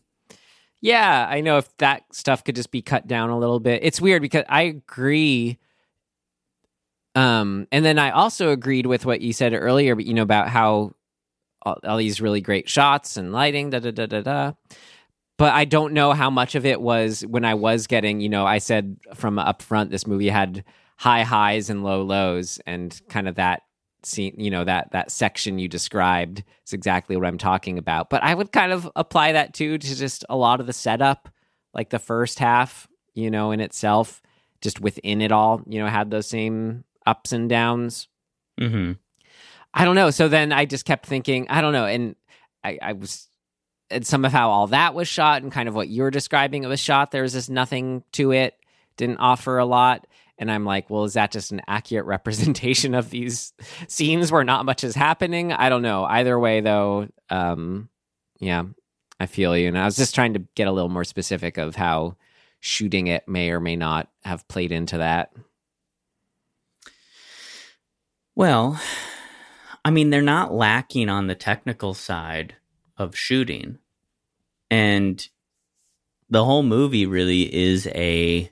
Yeah, 0.81 1.27
I 1.29 1.41
know 1.41 1.57
if 1.57 1.75
that 1.77 2.03
stuff 2.13 2.43
could 2.43 2.55
just 2.55 2.71
be 2.71 2.81
cut 2.81 3.05
down 3.07 3.29
a 3.29 3.37
little 3.37 3.59
bit. 3.59 3.81
It's 3.83 3.99
weird 3.99 4.21
because 4.21 4.45
I 4.47 4.63
agree. 4.63 5.57
Um, 7.15 7.67
and 7.71 7.83
then 7.83 7.99
I 7.99 8.11
also 8.11 8.51
agreed 8.51 8.85
with 8.85 9.05
what 9.05 9.21
you 9.21 9.33
said 9.33 9.53
earlier, 9.53 9.95
but 9.95 10.05
you 10.05 10.13
know 10.13 10.21
about 10.21 10.47
how 10.47 10.93
all, 11.63 11.77
all 11.83 11.97
these 11.97 12.21
really 12.21 12.41
great 12.41 12.69
shots 12.69 13.17
and 13.17 13.33
lighting, 13.33 13.71
da 13.71 13.79
da 13.79 13.91
da 13.91 14.05
da 14.05 14.21
da. 14.21 14.51
but 15.37 15.53
I 15.53 15.65
don't 15.65 15.93
know 15.93 16.13
how 16.13 16.29
much 16.29 16.55
of 16.55 16.65
it 16.65 16.79
was 16.81 17.21
when 17.25 17.45
I 17.45 17.55
was 17.55 17.87
getting, 17.87 18.21
you 18.21 18.29
know, 18.29 18.45
I 18.45 18.59
said 18.59 18.97
from 19.15 19.39
up 19.39 19.61
front, 19.61 19.91
this 19.91 20.07
movie 20.07 20.29
had 20.29 20.63
high 20.97 21.23
highs 21.23 21.69
and 21.69 21.83
low 21.83 22.03
lows, 22.03 22.59
and 22.65 22.99
kind 23.09 23.27
of 23.27 23.35
that 23.35 23.63
scene, 24.05 24.35
you 24.37 24.49
know, 24.49 24.63
that 24.63 24.91
that 24.91 25.11
section 25.11 25.59
you 25.59 25.67
described 25.67 26.43
is 26.65 26.73
exactly 26.73 27.15
what 27.15 27.25
I'm 27.25 27.37
talking 27.37 27.77
about. 27.77 28.09
But 28.09 28.23
I 28.23 28.33
would 28.33 28.51
kind 28.51 28.71
of 28.71 28.89
apply 28.95 29.33
that 29.33 29.53
too 29.53 29.77
to 29.77 29.95
just 29.95 30.25
a 30.29 30.35
lot 30.35 30.59
of 30.59 30.67
the 30.67 30.73
setup, 30.73 31.29
like 31.73 31.89
the 31.89 31.99
first 31.99 32.39
half, 32.39 32.87
you 33.13 33.29
know, 33.31 33.51
in 33.51 33.59
itself, 33.59 34.21
just 34.61 34.79
within 34.79 35.21
it 35.21 35.31
all, 35.31 35.61
you 35.67 35.79
know, 35.79 35.87
had 35.87 36.11
those 36.11 36.27
same 36.27 36.83
ups 37.05 37.31
and 37.31 37.49
downs. 37.49 38.07
Mm-hmm. 38.59 38.93
I 39.73 39.85
don't 39.85 39.95
know. 39.95 40.09
So 40.09 40.27
then 40.27 40.51
I 40.51 40.65
just 40.65 40.85
kept 40.85 41.05
thinking, 41.05 41.47
I 41.49 41.61
don't 41.61 41.73
know, 41.73 41.85
and 41.85 42.15
I, 42.63 42.79
I 42.81 42.93
was 42.93 43.29
and 43.91 44.05
some 44.05 44.25
of 44.25 44.31
how 44.31 44.49
all 44.49 44.67
that 44.67 44.93
was 44.93 45.07
shot 45.07 45.41
and 45.41 45.51
kind 45.51 45.67
of 45.67 45.75
what 45.75 45.89
you're 45.89 46.11
describing 46.11 46.63
it 46.63 46.67
was 46.67 46.79
shot 46.79 47.11
there 47.11 47.23
was 47.23 47.33
just 47.33 47.49
nothing 47.49 48.03
to 48.11 48.31
it 48.31 48.55
didn't 48.97 49.17
offer 49.17 49.57
a 49.57 49.65
lot 49.65 50.05
and 50.39 50.51
i'm 50.51 50.65
like 50.65 50.89
well 50.89 51.03
is 51.03 51.13
that 51.13 51.31
just 51.31 51.51
an 51.51 51.61
accurate 51.67 52.05
representation 52.07 52.95
of 52.95 53.09
these 53.09 53.53
scenes 53.87 54.31
where 54.31 54.43
not 54.43 54.65
much 54.65 54.83
is 54.83 54.95
happening? 54.95 55.53
I 55.53 55.69
don't 55.69 55.81
know. 55.83 56.03
Either 56.05 56.39
way 56.39 56.61
though 56.61 57.07
um 57.29 57.89
yeah 58.39 58.63
i 59.19 59.25
feel 59.25 59.55
you. 59.55 59.67
And 59.67 59.77
i 59.77 59.85
was 59.85 59.97
just 59.97 60.15
trying 60.15 60.33
to 60.33 60.43
get 60.55 60.67
a 60.67 60.71
little 60.71 60.89
more 60.89 61.03
specific 61.03 61.57
of 61.57 61.75
how 61.75 62.15
shooting 62.59 63.07
it 63.07 63.27
may 63.27 63.51
or 63.51 63.59
may 63.59 63.75
not 63.75 64.09
have 64.23 64.47
played 64.47 64.71
into 64.71 64.97
that. 64.97 65.31
Well, 68.35 68.79
I 69.83 69.91
mean, 69.91 70.09
they're 70.09 70.21
not 70.21 70.53
lacking 70.53 71.09
on 71.09 71.27
the 71.27 71.35
technical 71.35 71.93
side 71.93 72.55
of 72.97 73.15
shooting. 73.15 73.79
And 74.69 75.25
the 76.29 76.45
whole 76.45 76.63
movie 76.63 77.05
really 77.05 77.53
is 77.53 77.87
a 77.87 78.51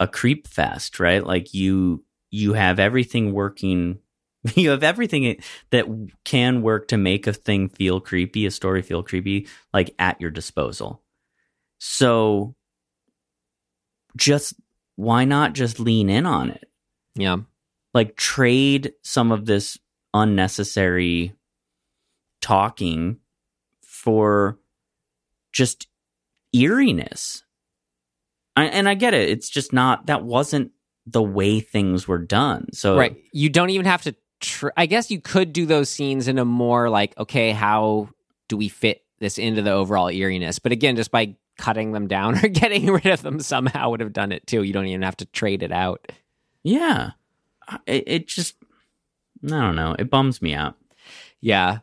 a 0.00 0.08
creep 0.08 0.48
fest, 0.48 0.98
right? 0.98 1.24
Like 1.24 1.54
you 1.54 2.04
you 2.30 2.54
have 2.54 2.80
everything 2.80 3.32
working 3.32 4.00
you 4.56 4.70
have 4.70 4.82
everything 4.82 5.40
that 5.70 5.86
can 6.24 6.62
work 6.62 6.88
to 6.88 6.96
make 6.96 7.26
a 7.26 7.32
thing 7.32 7.68
feel 7.68 8.00
creepy, 8.00 8.46
a 8.46 8.50
story 8.50 8.82
feel 8.82 9.02
creepy, 9.02 9.46
like 9.72 9.94
at 9.98 10.20
your 10.20 10.30
disposal. 10.30 11.02
So 11.78 12.56
just 14.16 14.54
why 14.96 15.24
not 15.24 15.52
just 15.52 15.78
lean 15.78 16.10
in 16.10 16.26
on 16.26 16.50
it? 16.50 16.66
yeah 17.16 17.36
like 17.92 18.16
trade 18.16 18.92
some 19.02 19.32
of 19.32 19.46
this 19.46 19.78
unnecessary 20.14 21.34
talking 22.40 23.18
for 23.82 24.58
just 25.52 25.88
eeriness. 26.54 27.42
I, 28.56 28.64
and 28.66 28.88
I 28.88 28.94
get 28.94 29.14
it. 29.14 29.28
It's 29.28 29.48
just 29.48 29.72
not 29.72 30.06
that 30.06 30.24
wasn't 30.24 30.72
the 31.06 31.22
way 31.22 31.60
things 31.60 32.06
were 32.06 32.18
done. 32.18 32.68
So 32.72 32.96
right 32.96 33.16
you 33.32 33.48
don't 33.48 33.70
even 33.70 33.86
have 33.86 34.02
to 34.02 34.14
tr- 34.40 34.68
i 34.76 34.86
guess 34.86 35.10
you 35.10 35.20
could 35.20 35.52
do 35.52 35.66
those 35.66 35.88
scenes 35.88 36.28
in 36.28 36.38
a 36.38 36.44
more 36.44 36.88
like 36.90 37.16
okay 37.18 37.52
how 37.52 38.08
do 38.48 38.56
we 38.56 38.68
fit 38.68 39.02
this 39.18 39.38
into 39.38 39.62
the 39.62 39.70
overall 39.70 40.10
eeriness 40.10 40.58
but 40.58 40.72
again 40.72 40.96
just 40.96 41.10
by 41.10 41.34
cutting 41.58 41.92
them 41.92 42.06
down 42.08 42.36
or 42.44 42.48
getting 42.48 42.86
rid 42.86 43.06
of 43.06 43.22
them 43.22 43.40
somehow 43.40 43.90
would 43.90 44.00
have 44.00 44.12
done 44.12 44.32
it 44.32 44.46
too 44.46 44.62
you 44.62 44.72
don't 44.72 44.86
even 44.86 45.02
have 45.02 45.16
to 45.16 45.26
trade 45.26 45.62
it 45.62 45.72
out 45.72 46.10
yeah, 46.62 47.12
it, 47.86 48.04
it 48.06 48.28
just 48.28 48.56
I 49.44 49.48
don't 49.48 49.76
know. 49.76 49.96
It 49.98 50.10
bums 50.10 50.42
me 50.42 50.52
out. 50.54 50.74
yeah 51.40 51.78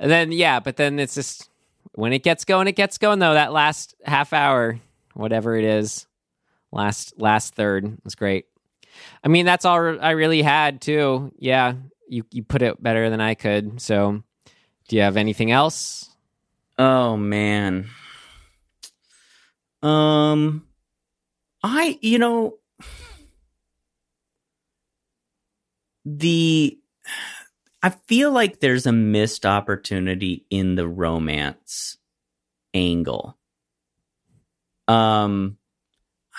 and 0.00 0.10
then 0.10 0.32
yeah 0.32 0.60
but 0.60 0.76
then 0.76 0.98
it's 0.98 1.14
just 1.14 1.48
when 1.92 2.12
it 2.12 2.22
gets 2.22 2.44
going 2.44 2.68
it 2.68 2.76
gets 2.76 2.98
going 2.98 3.18
though 3.18 3.34
that 3.34 3.52
last 3.52 3.94
half 4.04 4.32
hour 4.32 4.78
whatever 5.14 5.56
it 5.56 5.64
is 5.64 6.06
last 6.72 7.14
last 7.18 7.54
third. 7.54 7.98
Was 8.04 8.14
great. 8.14 8.46
I 9.24 9.28
mean 9.28 9.46
that's 9.46 9.64
all 9.64 9.98
i 10.00 10.10
really 10.10 10.42
had 10.42 10.80
too. 10.80 11.32
Yeah 11.38 11.74
you 12.08 12.24
you 12.30 12.42
put 12.42 12.62
it 12.62 12.82
better 12.82 13.08
than 13.10 13.20
i 13.20 13.34
could. 13.34 13.80
So 13.80 14.22
do 14.88 14.96
you 14.96 15.02
have 15.02 15.16
anything 15.16 15.50
else? 15.50 16.10
Oh 16.78 17.16
man. 17.16 17.88
Um 19.82 20.66
I 21.62 21.98
you 22.00 22.18
know 22.18 22.58
the 26.04 26.78
I 27.82 27.90
feel 27.90 28.30
like 28.30 28.60
there's 28.60 28.86
a 28.86 28.92
missed 28.92 29.44
opportunity 29.44 30.46
in 30.50 30.76
the 30.76 30.86
romance 30.86 31.96
angle. 32.74 33.38
Um 34.86 35.58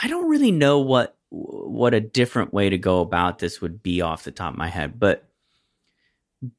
I 0.02 0.08
don't 0.08 0.30
really 0.30 0.52
know 0.52 0.80
what 0.80 1.18
what 1.30 1.94
a 1.94 2.00
different 2.00 2.54
way 2.54 2.70
to 2.70 2.78
go 2.78 3.00
about 3.00 3.40
this 3.40 3.60
would 3.60 3.82
be 3.82 4.02
off 4.02 4.24
the 4.24 4.32
top 4.32 4.54
of 4.54 4.58
my 4.58 4.68
head, 4.68 5.00
but 5.00 5.28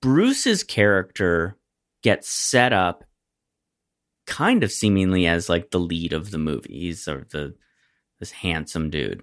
Bruce's 0.00 0.64
character 0.64 1.56
gets 2.02 2.28
set 2.28 2.72
up 2.72 3.04
kind 4.26 4.64
of 4.64 4.72
seemingly 4.72 5.26
as 5.26 5.48
like 5.48 5.70
the 5.70 5.78
lead 5.78 6.12
of 6.12 6.30
the 6.30 6.38
movie. 6.38 6.80
He's 6.80 7.04
sort 7.04 7.22
of 7.22 7.28
the 7.30 7.54
this 8.20 8.30
handsome 8.30 8.90
dude. 8.90 9.22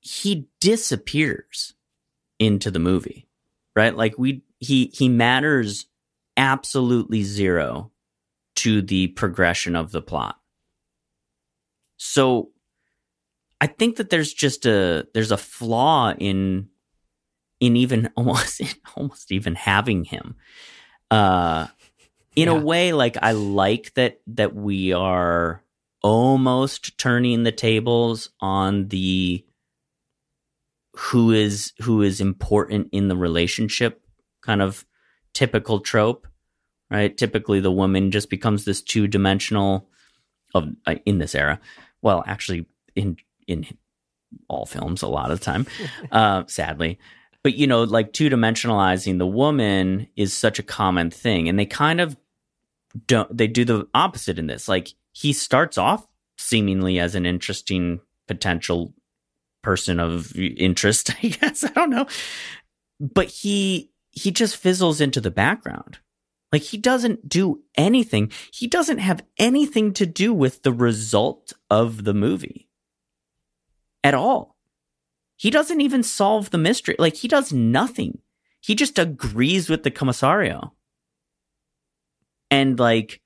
He 0.00 0.48
disappears 0.60 1.74
into 2.38 2.70
the 2.70 2.78
movie, 2.78 3.28
right? 3.76 3.96
Like 3.96 4.18
we 4.18 4.42
he 4.58 4.90
he 4.94 5.08
matters 5.08 5.86
absolutely 6.36 7.22
zero 7.22 7.90
to 8.56 8.82
the 8.82 9.08
progression 9.08 9.76
of 9.76 9.92
the 9.92 10.02
plot. 10.02 10.36
So 12.04 12.50
I 13.60 13.68
think 13.68 13.96
that 13.96 14.10
there's 14.10 14.32
just 14.32 14.66
a 14.66 15.06
there's 15.14 15.30
a 15.30 15.36
flaw 15.36 16.12
in 16.18 16.68
in 17.60 17.76
even 17.76 18.10
almost 18.16 18.60
almost 18.96 19.30
even 19.30 19.54
having 19.54 20.02
him. 20.04 20.34
Uh 21.12 21.68
in 22.34 22.48
Yeah. 22.48 22.54
a 22.54 22.58
way 22.60 22.92
like 22.92 23.16
I 23.22 23.32
like 23.32 23.94
that 23.94 24.20
that 24.26 24.52
we 24.52 24.92
are 24.92 25.62
almost 26.02 26.98
turning 26.98 27.44
the 27.44 27.52
tables 27.52 28.30
on 28.40 28.88
the 28.88 29.44
who 30.94 31.30
is 31.30 31.72
who 31.82 32.02
is 32.02 32.20
important 32.20 32.88
in 32.90 33.06
the 33.06 33.16
relationship 33.16 34.02
kind 34.42 34.60
of 34.60 34.84
typical 35.34 35.78
trope 35.78 36.26
right 36.90 37.16
typically 37.16 37.60
the 37.60 37.70
woman 37.70 38.10
just 38.10 38.28
becomes 38.28 38.64
this 38.64 38.82
two-dimensional 38.82 39.88
of 40.54 40.68
uh, 40.86 40.96
in 41.06 41.18
this 41.18 41.34
era 41.34 41.60
well 42.02 42.22
actually 42.26 42.66
in 42.94 43.16
in 43.46 43.66
all 44.48 44.66
films 44.66 45.02
a 45.02 45.08
lot 45.08 45.30
of 45.30 45.38
the 45.38 45.44
time 45.44 45.66
uh 46.12 46.44
sadly. 46.46 46.98
But 47.42 47.54
you 47.54 47.66
know 47.66 47.82
like 47.84 48.12
two-dimensionalizing 48.12 49.18
the 49.18 49.26
woman 49.26 50.08
is 50.16 50.32
such 50.32 50.58
a 50.58 50.62
common 50.62 51.10
thing 51.10 51.48
and 51.48 51.58
they 51.58 51.66
kind 51.66 52.00
of 52.00 52.16
don't 53.06 53.36
they 53.36 53.46
do 53.46 53.64
the 53.64 53.88
opposite 53.94 54.38
in 54.38 54.46
this. 54.46 54.68
Like 54.68 54.92
he 55.12 55.32
starts 55.32 55.78
off 55.78 56.06
seemingly 56.38 56.98
as 56.98 57.14
an 57.14 57.26
interesting 57.26 58.00
potential 58.26 58.92
person 59.62 60.00
of 60.00 60.36
interest 60.36 61.10
i 61.22 61.28
guess. 61.28 61.64
I 61.64 61.68
don't 61.68 61.90
know. 61.90 62.06
But 63.00 63.28
he 63.28 63.90
he 64.10 64.30
just 64.30 64.56
fizzles 64.56 65.00
into 65.00 65.20
the 65.20 65.30
background 65.30 65.98
like 66.52 66.62
he 66.62 66.76
doesn't 66.76 67.28
do 67.28 67.62
anything. 67.76 68.30
He 68.52 68.66
doesn't 68.66 68.98
have 68.98 69.24
anything 69.38 69.94
to 69.94 70.06
do 70.06 70.34
with 70.34 70.62
the 70.62 70.72
result 70.72 71.54
of 71.70 72.04
the 72.04 72.14
movie 72.14 72.68
at 74.04 74.14
all. 74.14 74.56
He 75.36 75.50
doesn't 75.50 75.80
even 75.80 76.02
solve 76.02 76.50
the 76.50 76.58
mystery. 76.58 76.94
Like 76.98 77.16
he 77.16 77.26
does 77.26 77.52
nothing. 77.52 78.18
He 78.60 78.74
just 78.74 78.98
agrees 78.98 79.68
with 79.68 79.82
the 79.82 79.90
commissario 79.90 80.74
and 82.50 82.78
like 82.78 83.20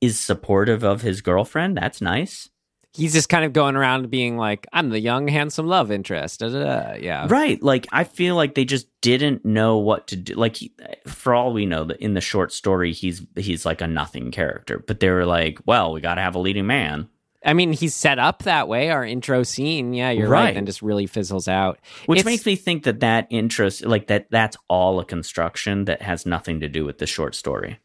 is 0.00 0.20
supportive 0.20 0.84
of 0.84 1.02
his 1.02 1.22
girlfriend. 1.22 1.76
That's 1.76 2.00
nice 2.00 2.48
he's 2.98 3.14
just 3.14 3.28
kind 3.30 3.44
of 3.46 3.52
going 3.54 3.76
around 3.76 4.10
being 4.10 4.36
like, 4.36 4.66
"I'm 4.72 4.90
the 4.90 5.00
young, 5.00 5.28
handsome 5.28 5.66
love 5.66 5.90
interest." 5.90 6.40
Da, 6.40 6.48
da, 6.50 6.64
da. 6.64 6.94
Yeah, 6.96 7.26
Right. 7.30 7.62
Like 7.62 7.86
I 7.92 8.04
feel 8.04 8.34
like 8.34 8.54
they 8.54 8.66
just 8.66 8.86
didn't 9.00 9.44
know 9.46 9.78
what 9.78 10.08
to 10.08 10.16
do. 10.16 10.34
Like 10.34 10.56
he, 10.56 10.72
for 11.06 11.34
all 11.34 11.52
we 11.54 11.64
know, 11.64 11.88
in 12.00 12.12
the 12.14 12.20
short 12.20 12.52
story, 12.52 12.92
he's 12.92 13.22
he's 13.36 13.64
like 13.64 13.80
a 13.80 13.86
nothing 13.86 14.30
character. 14.30 14.82
But 14.86 15.00
they 15.00 15.08
were 15.08 15.24
like, 15.24 15.58
well, 15.64 15.92
we 15.92 16.00
got 16.02 16.16
to 16.16 16.20
have 16.20 16.34
a 16.34 16.38
leading 16.40 16.66
man, 16.66 17.08
I 17.44 17.54
mean, 17.54 17.72
he's 17.72 17.94
set 17.94 18.18
up 18.18 18.42
that 18.42 18.66
way. 18.66 18.90
Our 18.90 19.04
intro 19.04 19.44
scene, 19.44 19.94
yeah, 19.94 20.10
you're 20.10 20.28
right, 20.28 20.46
Right. 20.46 20.56
and 20.56 20.66
just 20.66 20.82
really 20.82 21.06
fizzles 21.06 21.46
out. 21.46 21.78
which 22.06 22.18
It's- 22.18 22.30
makes 22.32 22.44
me 22.44 22.56
think 22.56 22.82
that 22.82 22.98
that 23.00 23.28
interest, 23.30 23.86
like 23.86 24.08
that, 24.08 24.26
that's 24.30 24.56
all 24.68 24.98
a 24.98 25.04
construction 25.04 25.84
that 25.84 26.02
has 26.02 26.26
nothing 26.26 26.58
to 26.60 26.68
do 26.68 26.84
with 26.84 26.98
the 26.98 27.06
short 27.06 27.36
story. 27.36 27.78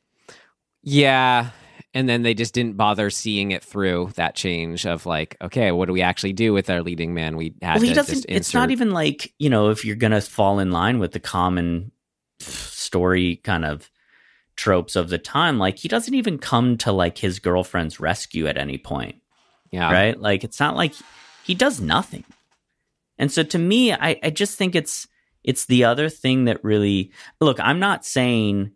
Yeah. 0.82 1.50
And 1.96 2.10
then 2.10 2.24
they 2.24 2.34
just 2.34 2.56
didn't 2.56 2.76
bother 2.76 3.12
seeing 3.12 3.52
it 3.52 3.64
through 3.64 4.12
that 4.16 4.36
change 4.36 4.86
of 4.88 5.06
like, 5.06 5.38
okay, 5.42 5.72
what 5.72 5.86
do 5.86 5.94
we 5.94 6.02
actually 6.02 6.34
do 6.34 6.52
with 6.52 6.70
our 6.70 6.82
leading 6.82 7.14
man? 7.14 7.38
We 7.38 7.54
had 7.62 7.76
Well, 7.76 7.84
he 7.84 7.94
doesn't. 7.94 8.16
just 8.16 8.26
It's 8.28 8.54
not 8.54 8.72
even 8.72 8.92
like 8.92 9.34
you 9.38 9.50
know 9.50 9.70
if 9.70 9.86
you're 9.86 9.96
gonna 9.96 10.22
fall 10.22 10.60
in 10.60 10.72
line 10.72 10.98
with 11.00 11.12
the 11.12 11.20
common 11.20 11.92
story 12.40 13.38
kind 13.38 13.64
of 13.64 13.90
tropes 14.56 14.96
of 14.96 15.10
the 15.10 15.18
time. 15.18 15.58
Like 15.60 15.78
he 15.78 15.88
doesn't 15.88 16.14
even 16.14 16.38
come 16.38 16.78
to 16.80 16.92
like 16.92 17.18
his 17.18 17.40
girlfriend's 17.40 18.00
rescue 18.00 18.48
at 18.48 18.58
any 18.58 18.78
point. 18.78 19.16
Yeah. 19.72 19.92
Right? 19.92 20.20
Like 20.20 20.44
it's 20.44 20.60
not 20.60 20.76
like 20.76 20.94
he 21.44 21.56
does 21.56 21.80
nothing. 21.80 22.24
And 23.18 23.32
so 23.32 23.44
to 23.44 23.60
me, 23.60 23.94
I, 23.94 24.20
I 24.24 24.30
just 24.30 24.58
think 24.58 24.76
it's 24.76 25.08
it's 25.44 25.66
the 25.66 25.84
other 25.84 26.10
thing 26.10 26.46
that 26.46 26.64
really 26.64 27.12
look, 27.40 27.60
I'm 27.60 27.80
not 27.80 28.06
saying 28.06 28.72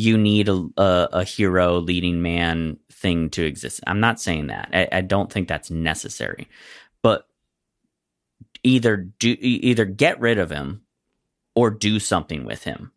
you 0.00 0.16
need 0.16 0.48
a, 0.48 0.66
a, 0.78 1.08
a 1.12 1.24
hero 1.24 1.78
leading 1.78 2.22
man 2.22 2.78
thing 2.90 3.28
to 3.30 3.44
exist. 3.44 3.80
I'm 3.86 4.00
not 4.00 4.18
saying 4.18 4.46
that. 4.46 4.70
I, 4.72 4.88
I 4.90 5.00
don't 5.02 5.30
think 5.30 5.46
that's 5.46 5.70
necessary. 5.70 6.48
But 7.02 7.26
either 8.64 8.96
do 8.96 9.36
either 9.38 9.84
get 9.84 10.18
rid 10.18 10.38
of 10.38 10.50
him 10.50 10.82
or 11.54 11.70
do 11.70 11.98
something 11.98 12.46
with 12.46 12.64
him. 12.64 12.92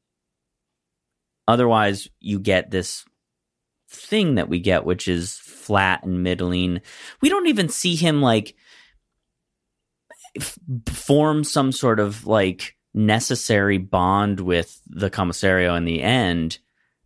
Otherwise, 1.45 2.07
you 2.21 2.39
get 2.39 2.71
this 2.71 3.03
thing 3.89 4.35
that 4.35 4.47
we 4.47 4.59
get, 4.59 4.85
which 4.85 5.09
is 5.09 5.37
flat 5.39 6.03
and 6.03 6.23
middling. 6.23 6.79
We 7.19 7.27
don't 7.27 7.47
even 7.47 7.67
see 7.67 7.95
him 7.95 8.21
like 8.21 8.55
form 10.87 11.43
some 11.43 11.73
sort 11.73 11.99
of 11.99 12.25
like 12.25 12.77
necessary 12.93 13.77
bond 13.77 14.39
with 14.39 14.79
the 14.87 15.09
commissario 15.09 15.75
in 15.75 15.83
the 15.83 16.01
end 16.01 16.59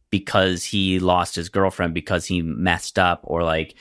because 0.10 0.64
he 0.64 1.00
lost 1.00 1.36
his 1.36 1.50
girlfriend 1.50 1.94
because 1.94 2.26
he 2.26 2.42
messed 2.42 2.98
up 3.00 3.22
or 3.24 3.44
like 3.44 3.76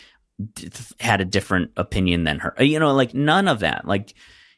d- 0.54 0.70
had 1.00 1.20
a 1.20 1.24
different 1.24 1.70
opinion 1.76 2.24
than 2.24 2.38
her. 2.40 2.54
You 2.58 2.78
know, 2.80 2.92
like 2.94 3.14
none 3.14 3.48
of 3.48 3.60
that. 3.60 3.86
Like 3.86 4.14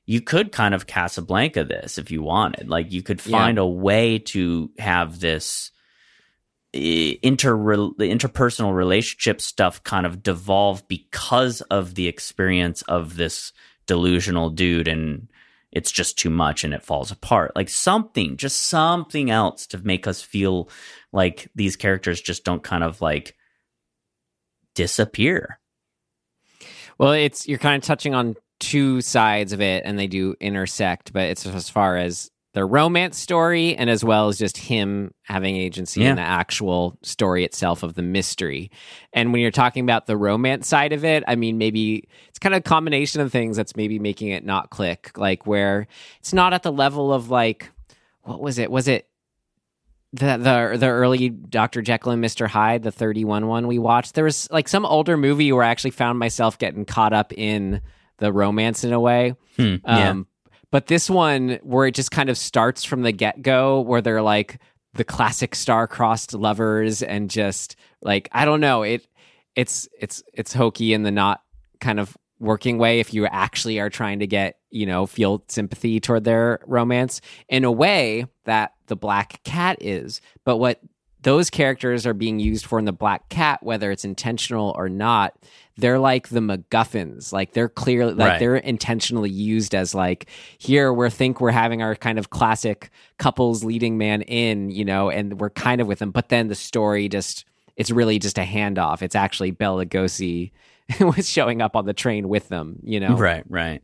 you 0.06 0.20
could 0.22 0.52
kind 0.52 0.74
of 0.74 0.86
Casablanca 0.86 1.64
this 1.64 1.98
if 1.98 2.10
you 2.10 2.22
wanted. 2.22 2.68
Like 2.68 2.90
you 2.92 3.02
could 3.02 3.20
find 3.20 3.58
Yeah. 3.58 3.62
a 3.64 3.66
way 3.66 4.18
to 4.20 4.70
have 4.78 5.20
this 5.20 5.70
inter 6.72 7.56
the 7.56 8.10
interpersonal 8.10 8.74
relationship 8.74 9.40
stuff 9.40 9.82
kind 9.84 10.04
of 10.04 10.22
devolve 10.22 10.86
because 10.86 11.60
of 11.62 11.94
the 11.94 12.06
experience 12.08 12.82
of 12.82 13.16
this 13.16 13.52
delusional 13.86 14.50
dude 14.50 14.86
and 14.86 15.28
it's 15.72 15.90
just 15.90 16.18
too 16.18 16.28
much 16.28 16.64
and 16.64 16.74
it 16.74 16.82
falls 16.82 17.10
apart 17.10 17.52
like 17.56 17.70
something 17.70 18.36
just 18.36 18.62
something 18.66 19.30
else 19.30 19.66
to 19.66 19.78
make 19.78 20.06
us 20.06 20.20
feel 20.20 20.68
like 21.12 21.50
these 21.54 21.76
characters 21.76 22.20
just 22.20 22.44
don't 22.44 22.62
kind 22.62 22.84
of 22.84 23.00
like 23.00 23.34
disappear 24.74 25.58
Well, 26.98 27.12
it's 27.12 27.46
you're 27.48 27.58
kind 27.58 27.80
of 27.80 27.86
touching 27.86 28.14
on 28.14 28.36
two 28.60 29.00
sides 29.00 29.52
of 29.52 29.60
it, 29.60 29.84
and 29.86 29.96
they 29.98 30.08
do 30.08 30.34
intersect. 30.40 31.12
But 31.12 31.28
it's 31.30 31.46
as 31.46 31.70
far 31.70 31.96
as 31.96 32.28
the 32.54 32.64
romance 32.64 33.16
story, 33.18 33.76
and 33.76 33.88
as 33.88 34.02
well 34.04 34.26
as 34.28 34.36
just 34.38 34.56
him 34.56 35.12
having 35.22 35.54
agency 35.54 36.00
Yeah. 36.00 36.10
in 36.10 36.16
the 36.16 36.22
actual 36.22 36.98
story 37.02 37.44
itself 37.44 37.84
of 37.84 37.94
the 37.94 38.02
mystery. 38.02 38.70
And 39.12 39.32
when 39.32 39.42
you're 39.42 39.50
talking 39.52 39.84
about 39.84 40.06
the 40.06 40.16
romance 40.16 40.66
side 40.66 40.92
of 40.92 41.04
it, 41.04 41.22
I 41.28 41.36
mean, 41.36 41.56
maybe 41.58 42.08
it's 42.28 42.38
kind 42.40 42.54
of 42.54 42.60
a 42.60 42.62
combination 42.62 43.20
of 43.20 43.30
things 43.30 43.56
that's 43.56 43.76
maybe 43.76 43.98
making 44.00 44.28
it 44.30 44.44
not 44.44 44.70
click. 44.70 45.16
Like 45.16 45.46
where 45.46 45.86
it's 46.18 46.32
not 46.32 46.52
at 46.52 46.64
the 46.64 46.72
level 46.72 47.12
of 47.12 47.30
like, 47.30 47.70
what 48.22 48.40
was 48.40 48.58
it? 48.58 48.70
Was 48.72 48.88
it 48.88 49.07
the 50.12 50.36
the 50.36 50.76
the 50.78 50.88
early 50.88 51.28
Dr. 51.28 51.82
Jekyll 51.82 52.12
and 52.12 52.24
Mr. 52.24 52.48
Hyde, 52.48 52.82
the 52.82 52.92
31 52.92 53.46
one 53.46 53.66
we 53.66 53.78
watched, 53.78 54.14
there 54.14 54.24
was 54.24 54.48
like 54.50 54.68
some 54.68 54.86
older 54.86 55.16
movie 55.16 55.52
where 55.52 55.64
I 55.64 55.68
actually 55.68 55.90
found 55.90 56.18
myself 56.18 56.58
getting 56.58 56.84
caught 56.84 57.12
up 57.12 57.32
in 57.32 57.82
the 58.18 58.32
romance 58.32 58.84
in 58.84 58.92
a 58.92 59.00
way. 59.00 59.34
Hmm, 59.56 59.76
yeah. 59.84 60.10
Um, 60.10 60.26
but 60.70 60.86
this 60.86 61.08
one 61.08 61.58
where 61.62 61.86
it 61.86 61.94
just 61.94 62.10
kind 62.10 62.30
of 62.30 62.38
starts 62.38 62.84
from 62.84 63.02
the 63.02 63.12
get 63.12 63.42
go, 63.42 63.80
where 63.80 64.00
they're 64.00 64.22
like 64.22 64.60
the 64.94 65.04
classic 65.04 65.54
star-crossed 65.54 66.34
lovers, 66.34 67.02
and 67.02 67.30
just 67.30 67.76
like 68.02 68.28
I 68.32 68.44
don't 68.44 68.60
know, 68.60 68.82
it 68.82 69.06
it's 69.54 69.88
it's 69.98 70.22
it's 70.32 70.52
hokey 70.52 70.92
in 70.92 71.02
the 71.02 71.10
not 71.10 71.42
kind 71.80 72.00
of 72.00 72.16
working 72.40 72.78
way 72.78 73.00
if 73.00 73.12
you 73.12 73.26
actually 73.26 73.80
are 73.80 73.90
trying 73.90 74.20
to 74.20 74.26
get 74.26 74.58
you 74.70 74.86
know 74.86 75.06
feel 75.06 75.42
sympathy 75.48 75.98
toward 76.00 76.24
their 76.24 76.60
romance 76.66 77.20
in 77.48 77.64
a 77.64 77.72
way 77.72 78.26
that 78.44 78.74
the 78.86 78.96
black 78.96 79.42
cat 79.44 79.78
is. 79.80 80.20
But 80.44 80.58
what 80.58 80.80
those 81.22 81.50
characters 81.50 82.06
are 82.06 82.14
being 82.14 82.38
used 82.38 82.64
for 82.64 82.78
in 82.78 82.84
the 82.84 82.92
black 82.92 83.28
cat 83.28 83.60
whether 83.62 83.90
it's 83.90 84.04
intentional 84.04 84.72
or 84.78 84.88
not 84.88 85.34
they're 85.76 85.98
like 85.98 86.28
the 86.28 86.40
macguffins. 86.40 87.32
Like 87.32 87.52
they're 87.52 87.68
clearly 87.68 88.14
like 88.14 88.28
Right. 88.30 88.38
they're 88.40 88.56
intentionally 88.56 89.30
used 89.30 89.74
as 89.76 89.94
like 89.94 90.26
here 90.58 90.92
we 90.92 91.08
think 91.08 91.40
we're 91.40 91.50
having 91.52 91.82
our 91.82 91.94
kind 91.94 92.18
of 92.18 92.30
classic 92.30 92.90
couples 93.18 93.62
leading 93.64 93.96
man 93.96 94.22
in 94.22 94.70
you 94.70 94.84
know 94.84 95.08
and 95.10 95.40
we're 95.40 95.50
kind 95.50 95.80
of 95.80 95.86
with 95.86 95.98
them. 96.00 96.10
But 96.10 96.28
then 96.30 96.48
the 96.48 96.54
story 96.56 97.08
just 97.08 97.44
it's 97.76 97.90
really 97.92 98.18
just 98.18 98.38
a 98.38 98.42
handoff. 98.42 99.02
It's 99.02 99.14
actually 99.14 99.52
Bela 99.52 99.86
Lugosi 99.86 100.50
was 101.00 101.28
showing 101.28 101.60
up 101.62 101.76
on 101.76 101.84
the 101.86 101.92
train 101.92 102.28
with 102.28 102.48
them 102.48 102.78
you 102.82 103.00
know? 103.00 103.16
Right 103.16 103.44
right. 103.48 103.80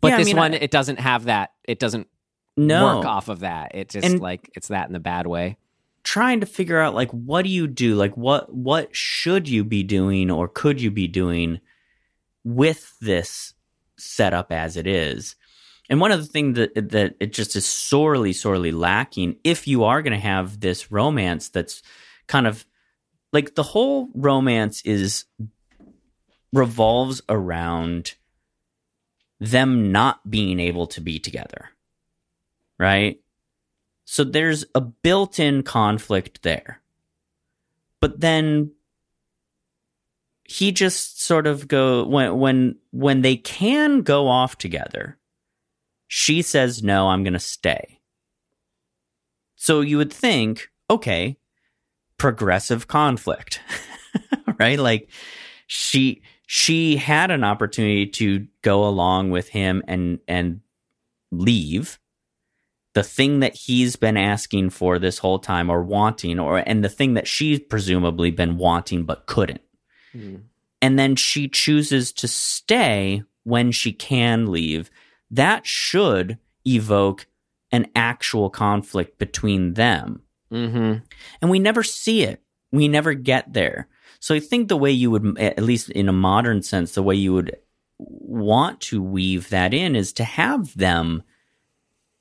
But 0.00 0.08
Yeah, 0.08 0.14
I 0.14 0.18
this 0.18 0.26
mean, 0.26 0.36
one 0.36 0.54
I- 0.54 0.58
it 0.58 0.70
doesn't 0.70 0.98
have 1.00 1.24
that 1.24 1.52
it 1.64 1.78
doesn't 1.78 2.08
no. 2.56 2.96
work 2.96 3.04
off 3.06 3.28
of 3.28 3.40
that. 3.40 3.74
It 3.74 3.88
just 3.90 4.06
And- 4.06 4.20
like 4.20 4.50
it's 4.54 4.68
that 4.68 4.86
in 4.88 4.92
the 4.92 4.98
bad 5.00 5.26
way. 5.26 5.56
Trying 6.04 6.40
to 6.40 6.46
figure 6.46 6.78
out 6.80 6.94
like 6.94 7.10
what 7.10 7.42
do 7.42 7.50
you 7.50 7.66
do? 7.66 7.94
Like 7.94 8.16
what 8.16 8.52
what 8.54 8.94
should 8.96 9.48
you 9.48 9.62
be 9.64 9.82
doing 9.82 10.30
or 10.30 10.48
could 10.48 10.80
you 10.80 10.90
be 10.90 11.06
doing 11.06 11.60
with 12.44 12.98
this 13.00 13.54
setup 13.98 14.50
as 14.52 14.76
it 14.76 14.86
is? 14.86 15.36
And 15.90 16.00
one 16.00 16.12
of 16.12 16.20
the 16.20 16.26
things 16.26 16.56
that 16.56 16.90
that 16.90 17.14
it 17.20 17.32
just 17.32 17.56
is 17.56 17.66
sorely 17.66 18.32
sorely 18.32 18.72
lacking 18.72 19.36
if 19.44 19.66
you 19.68 19.84
are 19.84 20.02
going 20.02 20.12
to 20.12 20.18
have 20.18 20.60
this 20.60 20.90
romance 20.90 21.48
that's 21.50 21.82
kind 22.26 22.46
of 22.46 22.64
like 23.32 23.54
the 23.54 23.62
whole 23.62 24.08
romance 24.14 24.82
is 24.82 25.24
revolves 26.52 27.20
around 27.28 28.14
them 29.40 29.92
not 29.92 30.28
being 30.30 30.58
able 30.58 30.86
to 30.86 31.00
be 31.00 31.18
together 31.18 31.70
right 32.78 33.20
so 34.10 34.24
there's 34.24 34.64
a 34.74 34.80
built-in 34.80 35.62
conflict 35.64 36.42
there. 36.42 36.80
But 38.00 38.20
then 38.20 38.72
he 40.44 40.72
just 40.72 41.22
sort 41.22 41.46
of 41.46 41.68
go 41.68 42.06
when 42.06 42.38
when 42.38 42.76
when 42.90 43.20
they 43.20 43.36
can 43.36 44.00
go 44.00 44.26
off 44.26 44.56
together. 44.56 45.18
She 46.06 46.40
says 46.40 46.82
no, 46.82 47.08
I'm 47.08 47.22
going 47.22 47.34
to 47.34 47.38
stay. 47.38 48.00
So 49.56 49.82
you 49.82 49.98
would 49.98 50.12
think, 50.12 50.70
okay, 50.88 51.36
progressive 52.16 52.86
conflict. 52.88 53.60
right? 54.58 54.78
Like 54.78 55.10
she 55.66 56.22
she 56.50 56.96
had 56.96 57.30
an 57.30 57.44
opportunity 57.44 58.06
to 58.06 58.46
go 58.62 58.88
along 58.88 59.30
with 59.30 59.50
him 59.50 59.82
and 59.86 60.18
and 60.26 60.62
leave. 61.30 61.98
The 62.94 63.02
thing 63.02 63.40
that 63.40 63.54
he's 63.54 63.96
been 63.96 64.16
asking 64.16 64.70
for 64.70 64.98
this 64.98 65.18
whole 65.18 65.38
time 65.38 65.68
or 65.68 65.82
wanting 65.82 66.40
or 66.40 66.56
and 66.66 66.82
the 66.82 66.88
thing 66.88 67.12
that 67.14 67.28
she's 67.28 67.60
presumably 67.60 68.30
been 68.30 68.56
wanting 68.56 69.04
but 69.04 69.26
couldn't. 69.26 69.60
And 70.80 70.98
then 70.98 71.16
she 71.16 71.48
chooses 71.48 72.12
to 72.14 72.26
stay 72.26 73.24
when 73.44 73.70
she 73.70 73.92
can 73.92 74.50
leave. 74.50 74.90
That 75.30 75.66
should 75.66 76.38
evoke 76.66 77.26
an 77.70 77.88
actual 77.94 78.48
conflict 78.48 79.18
between 79.18 79.74
them. 79.74 80.22
Mm-hmm. 80.50 81.04
and 81.42 81.50
we 81.50 81.58
never 81.58 81.82
see 81.82 82.22
it. 82.22 82.40
We 82.72 82.88
never 82.88 83.12
get 83.12 83.52
there 83.52 83.86
so 84.20 84.34
i 84.34 84.40
think 84.40 84.68
the 84.68 84.76
way 84.76 84.90
you 84.90 85.10
would 85.10 85.38
at 85.38 85.62
least 85.62 85.90
in 85.90 86.08
a 86.08 86.12
modern 86.12 86.62
sense 86.62 86.92
the 86.92 87.02
way 87.02 87.14
you 87.14 87.32
would 87.32 87.56
want 87.98 88.80
to 88.80 89.02
weave 89.02 89.48
that 89.50 89.74
in 89.74 89.96
is 89.96 90.12
to 90.12 90.24
have 90.24 90.76
them 90.76 91.22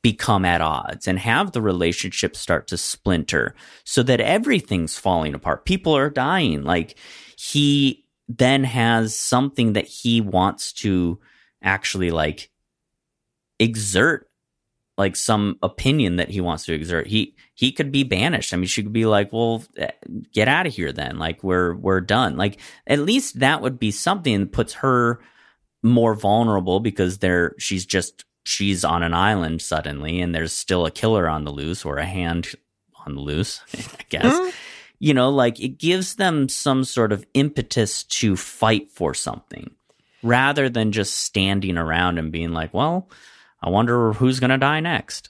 become 0.02 0.46
at 0.46 0.62
odds 0.62 1.08
and 1.08 1.20
have 1.20 1.52
the 1.52 1.62
relationship 1.62 2.36
start 2.36 2.68
to 2.68 2.78
splinter 2.78 3.54
so 3.84 4.02
that 4.04 4.22
everything's 4.22 4.98
falling 4.98 5.34
apart. 5.34 5.66
People 5.66 5.98
are 5.98 6.10
dying. 6.10 6.64
Like 6.64 6.98
he 7.38 8.06
then 8.30 8.64
has 8.64 9.18
something 9.18 9.74
that 9.74 9.88
he 9.88 10.22
wants 10.22 10.72
to 10.74 11.20
actually 11.62 12.12
like 12.12 12.50
exert 13.60 14.27
like 14.98 15.16
some 15.16 15.58
opinion 15.62 16.16
that 16.16 16.30
he 16.30 16.42
wants 16.42 16.66
to 16.66 16.74
exert. 16.74 17.08
He 17.08 17.36
he 17.54 17.72
could 17.72 17.92
be 17.92 18.04
banished. 18.04 18.54
I 18.54 18.58
mean, 18.58 18.68
she 18.68 18.84
could 18.84 18.94
be 18.94 19.06
like, 19.06 19.32
"Well, 19.32 19.64
eh, 19.78 19.92
get 20.34 20.48
out 20.48 20.68
of 20.68 20.74
here 20.74 20.92
then. 20.92 21.20
Like 21.20 21.44
we're 21.44 21.76
we're 21.76 22.02
done." 22.02 22.38
Like 22.38 22.60
at 22.88 23.00
least 23.00 23.40
that 23.40 23.62
would 23.62 23.80
be 23.80 23.92
something 23.92 24.40
that 24.40 24.52
puts 24.52 24.74
her 24.76 25.20
more 25.84 26.16
vulnerable 26.16 26.80
because 26.80 27.20
there 27.20 27.54
she's 27.60 27.86
just 27.86 28.26
she's 28.44 28.84
on 28.84 29.04
an 29.04 29.14
island 29.14 29.62
suddenly 29.62 30.20
and 30.22 30.34
there's 30.34 30.54
still 30.54 30.86
a 30.86 30.92
killer 30.92 31.30
on 31.30 31.44
the 31.44 31.52
loose 31.52 31.86
or 31.86 31.98
a 31.98 32.06
hand 32.06 32.56
on 33.06 33.16
the 33.16 33.22
loose, 33.22 33.62
I 33.76 34.04
guess. 34.10 34.54
You 35.00 35.14
know, 35.14 35.30
like 35.30 35.60
it 35.60 35.78
gives 35.78 36.16
them 36.16 36.50
some 36.50 36.84
sort 36.84 37.12
of 37.12 37.26
impetus 37.36 38.04
to 38.04 38.36
fight 38.36 38.92
for 38.92 39.14
something 39.14 39.70
rather 40.24 40.70
than 40.70 40.92
just 40.92 41.20
standing 41.20 41.78
around 41.78 42.18
and 42.18 42.32
being 42.32 42.52
like, 42.52 42.74
well, 42.74 43.08
I 43.68 43.70
wonder 43.70 44.14
who's 44.14 44.40
going 44.40 44.50
to 44.52 44.58
die 44.58 44.80
next. 44.80 45.30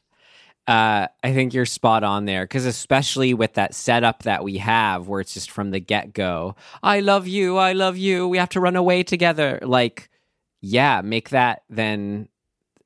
uh, 0.67 1.07
I 1.23 1.33
think 1.33 1.53
you're 1.53 1.65
spot 1.65 2.03
on 2.03 2.25
there 2.25 2.43
because 2.43 2.65
especially 2.65 3.33
with 3.33 3.53
that 3.53 3.73
setup 3.73 4.23
that 4.23 4.43
we 4.43 4.57
have, 4.59 5.07
where 5.07 5.21
it's 5.21 5.33
just 5.33 5.49
from 5.49 5.71
the 5.71 5.79
get 5.79 6.13
go, 6.13 6.55
I 6.83 6.99
love 6.99 7.25
you, 7.27 7.57
I 7.57 7.71
love 7.73 7.97
you, 7.97 8.27
we 8.27 8.37
have 8.37 8.49
to 8.49 8.59
run 8.59 8.75
away 8.75 9.01
together. 9.03 9.59
Like, 9.63 10.09
yeah, 10.61 11.01
make 11.03 11.29
that 11.29 11.63
then, 11.69 12.27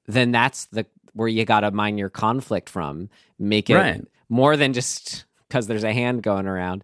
then 0.05 0.31
that's 0.31 0.65
the 0.65 0.85
where 1.13 1.27
you 1.27 1.43
got 1.43 1.61
to 1.61 1.71
mine 1.71 1.97
your 1.97 2.09
conflict 2.09 2.69
from. 2.69 3.09
Make 3.39 3.69
it 3.69 3.75
Right. 3.75 4.01
more 4.29 4.55
than 4.55 4.71
just 4.73 5.25
because 5.49 5.67
there's 5.67 5.83
a 5.83 5.91
hand 5.91 6.23
going 6.23 6.47
around. 6.47 6.83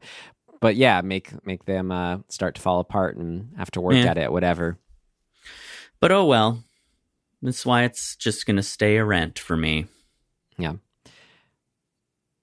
But 0.59 0.75
yeah, 0.75 1.01
make 1.01 1.29
make 1.45 1.63
them 1.65 1.91
uh, 1.91 2.17
start 2.27 2.55
to 2.55 2.61
fall 2.61 2.79
apart 2.79 3.15
and 3.17 3.53
have 3.57 3.69
to 3.71 3.81
work 3.81 3.95
Yeah. 3.95 4.07
at 4.11 4.17
it, 4.17 4.31
whatever. 4.31 4.77
But 5.99 6.11
oh 6.11 6.25
well. 6.25 6.63
That's 7.41 7.65
why 7.65 7.83
it's 7.83 8.15
just 8.15 8.45
going 8.45 8.55
to 8.57 8.63
stay 8.63 8.97
a 8.97 9.05
rent 9.05 9.37
for 9.39 9.55
me. 9.55 9.85
Yeah, 10.57 10.73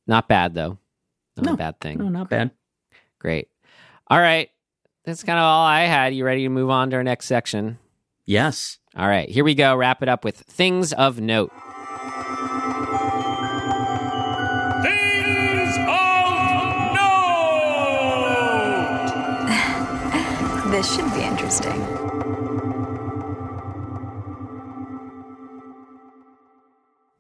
not 0.06 0.28
bad 0.28 0.54
though. 0.54 0.78
Not 1.36 1.46
No. 1.46 1.54
a 1.54 1.56
bad 1.56 1.80
thing. 1.80 1.98
No, 1.98 2.08
not 2.08 2.30
bad. 2.30 2.52
Great. 3.18 3.48
All 4.08 4.20
right. 4.20 4.50
That's 5.04 5.22
kind 5.24 5.38
of 5.38 5.42
all 5.44 5.64
I 5.66 5.82
had. 5.82 6.14
You 6.14 6.24
ready 6.24 6.42
to 6.44 6.48
move 6.48 6.70
on 6.70 6.90
to 6.90 6.96
our 6.96 7.02
next 7.02 7.26
section? 7.26 7.78
Yes. 8.24 8.78
All 8.96 9.08
right. 9.08 9.28
Here 9.28 9.44
we 9.44 9.54
go. 9.54 9.74
Wrap 9.76 10.02
it 10.02 10.08
up 10.08 10.24
with 10.24 10.36
things 10.36 10.92
of 10.92 11.20
note. 11.20 11.50
Things 14.82 15.76
of 15.76 16.94
note! 16.94 17.00
This 20.70 20.94
should 20.94 21.12
be 21.14 21.22
interesting. 21.22 21.80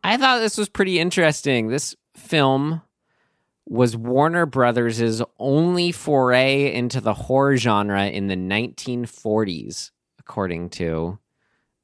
I 0.04 0.18
thought 0.18 0.40
this 0.40 0.58
was 0.58 0.68
pretty 0.68 0.98
interesting. 0.98 1.68
This 1.68 1.96
film 2.14 2.82
was 3.66 3.96
Warner 3.96 4.44
Brothers' 4.44 5.22
only 5.38 5.92
foray 5.92 6.74
into 6.74 7.00
the 7.00 7.14
horror 7.14 7.56
genre 7.56 8.06
in 8.06 8.26
the 8.26 8.36
1940s, 8.36 9.90
according 10.18 10.68
to 10.70 11.18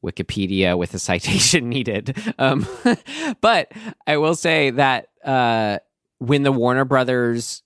Wikipedia 0.04 0.76
with 0.76 0.92
a 0.92 0.98
citation 1.00 1.70
needed. 1.70 2.14
Um, 2.38 2.66
but 3.40 3.72
I 4.06 4.18
will 4.18 4.34
say 4.34 4.68
that 4.70 5.08
uh, 5.24 5.78
when 6.18 6.42
the 6.42 6.52
Warner 6.52 6.84
Brothers 6.84 7.62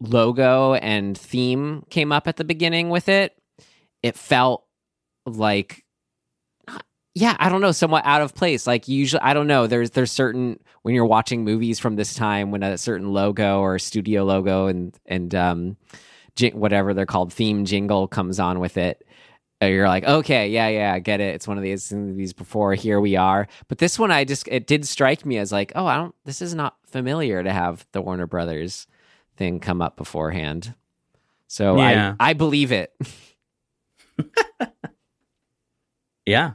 logo 0.00 0.74
and 0.74 1.18
theme 1.18 1.84
came 1.90 2.12
up 2.12 2.28
at 2.28 2.36
the 2.36 2.44
beginning 2.44 2.90
with 2.90 3.08
it, 3.08 3.36
it 4.04 4.16
felt 4.16 4.64
like 5.24 5.84
yeah, 7.18 7.34
I 7.40 7.48
don't 7.48 7.62
know, 7.62 7.72
somewhat 7.72 8.04
out 8.04 8.20
of 8.20 8.34
place. 8.34 8.66
Like 8.66 8.88
usually, 8.88 9.22
I 9.22 9.32
don't 9.32 9.46
know. 9.46 9.66
There's 9.66 9.90
there's 9.92 10.12
certain 10.12 10.60
when 10.82 10.94
you're 10.94 11.06
watching 11.06 11.44
movies 11.44 11.78
from 11.78 11.96
this 11.96 12.14
time 12.14 12.50
when 12.50 12.62
a 12.62 12.76
certain 12.76 13.10
logo 13.10 13.60
or 13.60 13.78
studio 13.78 14.22
logo 14.22 14.66
and 14.66 14.94
and 15.06 15.34
um, 15.34 15.76
jing- 16.36 16.60
whatever 16.60 16.92
they're 16.92 17.06
called 17.06 17.32
theme 17.32 17.64
jingle 17.64 18.06
comes 18.06 18.38
on 18.38 18.60
with 18.60 18.76
it. 18.76 19.02
uh, 19.62 19.66
You're 19.66 19.88
like, 19.88 20.04
okay, 20.04 20.48
yeah, 20.50 20.68
yeah, 20.68 20.92
I 20.92 20.98
get 20.98 21.20
it. 21.20 21.34
It's 21.34 21.48
one 21.48 21.56
of 21.56 21.62
these 21.64 21.90
movies 21.90 22.34
before. 22.34 22.74
Here 22.74 23.00
we 23.00 23.16
are. 23.16 23.48
But 23.68 23.78
this 23.78 23.98
one, 23.98 24.10
I 24.10 24.24
just 24.24 24.46
it 24.48 24.66
did 24.66 24.86
strike 24.86 25.24
me 25.24 25.38
as 25.38 25.50
like, 25.52 25.72
oh, 25.74 25.86
I 25.86 25.96
don't. 25.96 26.14
This 26.26 26.42
is 26.42 26.54
not 26.54 26.76
familiar 26.84 27.42
to 27.42 27.50
have 27.50 27.86
the 27.92 28.02
Warner 28.02 28.26
Brothers 28.26 28.86
thing 29.38 29.58
come 29.58 29.80
up 29.80 29.96
beforehand. 29.96 30.74
So 31.48 31.78
Yeah. 31.78 32.14
I 32.20 32.30
I 32.30 32.32
believe 32.34 32.72
it. 32.72 32.92
Yeah. 36.26 36.54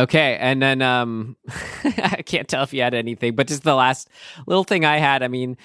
Okay, 0.00 0.36
and 0.40 0.62
then 0.62 0.82
um 0.82 1.36
I 1.84 2.22
can't 2.24 2.48
tell 2.48 2.62
if 2.62 2.72
you 2.72 2.82
had 2.82 2.94
anything, 2.94 3.34
but 3.34 3.46
just 3.48 3.62
the 3.62 3.74
last 3.74 4.08
little 4.46 4.64
thing 4.64 4.84
I 4.84 4.98
had, 4.98 5.22
I 5.22 5.28
mean, 5.28 5.56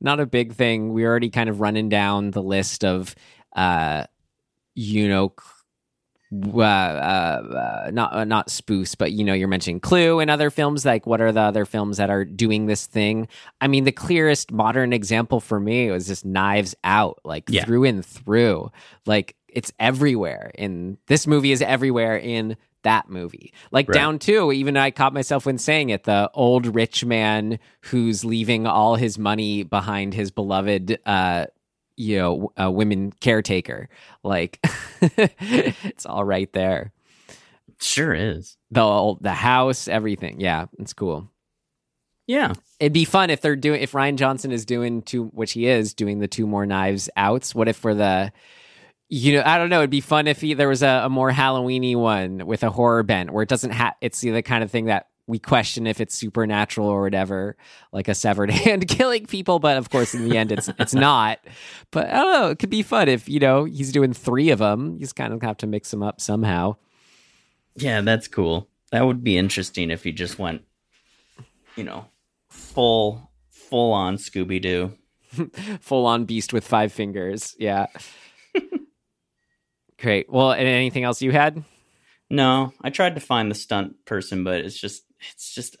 not 0.00 0.20
a 0.20 0.26
big 0.26 0.54
thing. 0.54 0.92
We're 0.92 1.08
already 1.08 1.30
kind 1.30 1.48
of 1.48 1.60
running 1.60 1.88
down 1.88 2.30
the 2.32 2.42
list 2.42 2.84
of 2.84 3.14
uh 3.54 4.04
you 4.74 5.08
know 5.08 5.34
uh, 6.32 6.60
uh, 6.60 6.64
uh, 7.86 7.90
not 7.92 8.12
uh, 8.12 8.24
not 8.24 8.48
spoofs, 8.48 8.96
but 8.98 9.12
you 9.12 9.22
know, 9.24 9.34
you're 9.34 9.48
mentioning 9.48 9.78
Clue 9.80 10.18
and 10.18 10.30
other 10.30 10.50
films. 10.50 10.84
Like, 10.84 11.06
what 11.06 11.20
are 11.20 11.30
the 11.30 11.40
other 11.40 11.64
films 11.64 11.98
that 11.98 12.10
are 12.10 12.24
doing 12.24 12.66
this 12.66 12.86
thing? 12.86 13.28
I 13.60 13.68
mean, 13.68 13.84
the 13.84 13.92
clearest 13.92 14.50
modern 14.50 14.92
example 14.92 15.38
for 15.40 15.60
me 15.60 15.90
was 15.92 16.06
just 16.08 16.24
Knives 16.24 16.74
Out, 16.82 17.20
like 17.24 17.44
Yeah. 17.48 17.64
through 17.64 17.84
and 17.84 18.04
through. 18.04 18.72
Like, 19.06 19.36
it's 19.46 19.72
everywhere. 19.78 20.50
In 20.56 20.98
this 21.06 21.26
movie 21.28 21.52
is 21.52 21.62
everywhere 21.62 22.16
in 22.16 22.56
that 22.84 23.10
movie. 23.10 23.52
Like 23.70 23.88
Right. 23.88 23.94
down 23.94 24.18
to 24.20 24.52
even 24.52 24.76
I 24.76 24.90
caught 24.92 25.12
myself 25.12 25.44
when 25.44 25.58
saying 25.58 25.90
it. 25.90 26.04
The 26.04 26.30
old 26.32 26.74
rich 26.74 27.04
man 27.04 27.58
who's 27.82 28.24
leaving 28.24 28.66
all 28.66 28.94
his 28.96 29.18
money 29.18 29.62
behind 29.64 30.14
his 30.14 30.30
beloved 30.30 30.98
uh 31.04 31.46
you 31.96 32.16
know 32.18 32.52
uh, 32.60 32.70
women 32.70 33.12
caretaker 33.20 33.88
like 34.24 34.58
it's 35.00 36.04
all 36.06 36.24
right 36.24 36.52
there 36.52 36.90
Sure 37.80 38.14
is. 38.14 38.56
the 38.70 38.80
old, 38.82 39.22
the 39.22 39.32
house 39.32 39.86
everything 39.86 40.40
yeah 40.40 40.66
it's 40.80 40.92
cool 40.92 41.30
Yeah. 42.26 42.54
it'd 42.80 42.92
be 42.92 43.04
fun 43.04 43.30
if 43.30 43.40
they're 43.40 43.54
doing 43.56 43.80
if 43.82 43.92
Rian 43.92 44.16
Johnson 44.16 44.50
is 44.50 44.64
doing 44.64 45.02
two 45.02 45.26
which 45.26 45.52
he 45.52 45.66
is 45.66 45.94
doing 45.94 46.18
the 46.18 46.26
two 46.28 46.46
more 46.48 46.66
knives 46.66 47.08
outs 47.16 47.54
what 47.54 47.68
if 47.68 47.76
for 47.76 47.94
the 47.94 48.32
you 49.08 49.34
know 49.34 49.42
i 49.44 49.58
don't 49.58 49.70
know 49.70 49.78
it'd 49.78 49.90
be 49.90 50.00
fun 50.00 50.26
if 50.26 50.40
he, 50.40 50.54
there 50.54 50.68
was 50.68 50.82
a, 50.82 51.02
a 51.04 51.08
more 51.08 51.30
halloweeny 51.30 51.94
one 51.96 52.46
with 52.46 52.62
a 52.62 52.70
horror 52.70 53.02
bent 53.02 53.30
where 53.30 53.42
it 53.42 53.48
doesn't 53.48 53.70
have 53.70 53.94
it's 54.00 54.20
the 54.20 54.42
kind 54.42 54.64
of 54.64 54.70
thing 54.70 54.86
that 54.86 55.08
we 55.26 55.38
question 55.38 55.86
if 55.86 56.00
it's 56.00 56.14
supernatural 56.14 56.86
or 56.86 57.02
whatever 57.02 57.56
like 57.92 58.08
a 58.08 58.14
severed 58.14 58.50
hand 58.62 58.86
killing 58.88 59.26
people 59.26 59.58
but 59.58 59.76
of 59.76 59.90
course 59.90 60.14
in 60.14 60.28
the 60.28 60.36
end 60.36 60.52
it's 60.52 60.70
it's 60.78 60.94
not 60.94 61.38
but 61.90 62.08
i 62.08 62.14
don't 62.14 62.32
know 62.32 62.48
it 62.50 62.58
could 62.58 62.70
be 62.70 62.82
fun 62.82 63.08
if 63.08 63.28
you 63.28 63.40
know 63.40 63.64
he's 63.64 63.92
doing 63.92 64.12
three 64.12 64.50
of 64.50 64.58
them 64.58 64.98
He's 64.98 65.12
kind 65.12 65.32
of 65.32 65.42
have 65.42 65.56
to 65.58 65.66
mix 65.66 65.90
them 65.90 66.02
up 66.02 66.20
somehow 66.20 66.76
Yeah, 67.76 68.02
that's 68.02 68.28
cool. 68.28 68.68
That 68.92 69.04
would 69.04 69.24
be 69.24 69.36
interesting 69.36 69.90
if 69.90 70.04
he 70.04 70.12
just 70.12 70.38
went, 70.38 70.62
you 71.74 71.82
know, 71.82 72.06
full 72.48 73.32
full 73.50 73.92
on 73.92 74.16
Scooby 74.16 74.62
Doo. 74.62 74.92
full 75.80 76.06
on 76.06 76.24
beast 76.24 76.52
with 76.52 76.64
five 76.64 76.92
fingers. 76.92 77.56
Yeah. 77.58 77.86
Great. 79.98 80.30
Well, 80.30 80.52
and 80.52 80.66
anything 80.66 81.04
else 81.04 81.22
you 81.22 81.30
had? 81.32 81.62
No, 82.30 82.72
I 82.82 82.90
tried 82.90 83.14
to 83.14 83.20
find 83.20 83.50
the 83.50 83.54
stunt 83.54 84.04
person, 84.04 84.44
but 84.44 84.60
it's 84.60 84.78
just 84.78 85.04
it's 85.32 85.54
just 85.54 85.76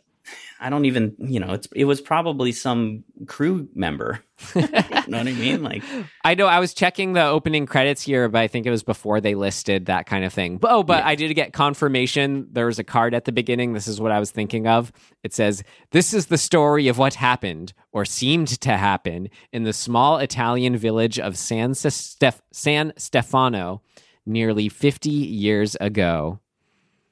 I 0.60 0.70
don't 0.70 0.84
even 0.84 1.14
you 1.18 1.40
know 1.40 1.52
it's 1.52 1.66
it 1.74 1.84
was 1.84 2.00
probably 2.00 2.52
some 2.52 3.04
crew 3.26 3.68
member. 3.74 4.20
you 4.54 4.62
know 4.62 5.18
what 5.18 5.28
I 5.28 5.32
mean? 5.32 5.62
Like 5.62 5.82
I 6.22 6.34
know 6.34 6.46
I 6.46 6.60
was 6.60 6.74
checking 6.74 7.12
the 7.14 7.24
opening 7.24 7.66
credits 7.66 8.02
here, 8.02 8.28
but 8.28 8.40
I 8.40 8.48
think 8.48 8.66
it 8.66 8.70
was 8.70 8.82
before 8.82 9.20
they 9.20 9.34
listed 9.34 9.86
that 9.86 10.06
kind 10.06 10.24
of 10.24 10.32
thing. 10.32 10.58
But, 10.58 10.70
oh, 10.70 10.82
but 10.82 10.98
Yeah. 10.98 11.08
I 11.08 11.14
did 11.14 11.32
get 11.34 11.52
confirmation. 11.52 12.48
There 12.52 12.66
was 12.66 12.78
a 12.78 12.84
card 12.84 13.14
at 13.14 13.24
the 13.24 13.32
beginning. 13.32 13.72
This 13.72 13.88
is 13.88 14.00
what 14.00 14.12
I 14.12 14.18
was 14.20 14.30
thinking 14.30 14.66
of. 14.66 14.92
It 15.22 15.34
says, 15.34 15.62
This 15.90 16.12
is 16.14 16.26
the 16.26 16.38
story 16.38 16.88
of 16.88 16.98
what 16.98 17.14
happened 17.14 17.72
or 17.92 18.04
seemed 18.04 18.48
to 18.60 18.76
happen 18.76 19.28
in 19.52 19.64
the 19.64 19.72
small 19.72 20.18
Italian 20.18 20.76
village 20.76 21.18
of 21.18 21.36
San, 21.38 21.72
Stef- 21.72 22.40
San 22.52 22.92
Stefano 22.96 23.82
nearly 24.26 24.68
50 24.68 25.10
years 25.10 25.76
ago. 25.80 26.40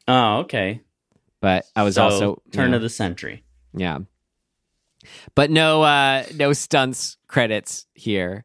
oh 0.08 0.38
okay, 0.38 0.80
But 1.40 1.64
I 1.76 1.82
was 1.82 1.94
So, 1.96 2.02
also 2.04 2.42
turn 2.52 2.70
yeah. 2.70 2.76
of 2.76 2.82
the 2.82 2.88
century. 2.88 3.44
Yeah. 3.74 3.98
But 5.34 5.50
no 5.50 5.82
uh 5.82 6.24
no 6.36 6.52
stunts 6.52 7.16
credits 7.26 7.86
here. 7.94 8.44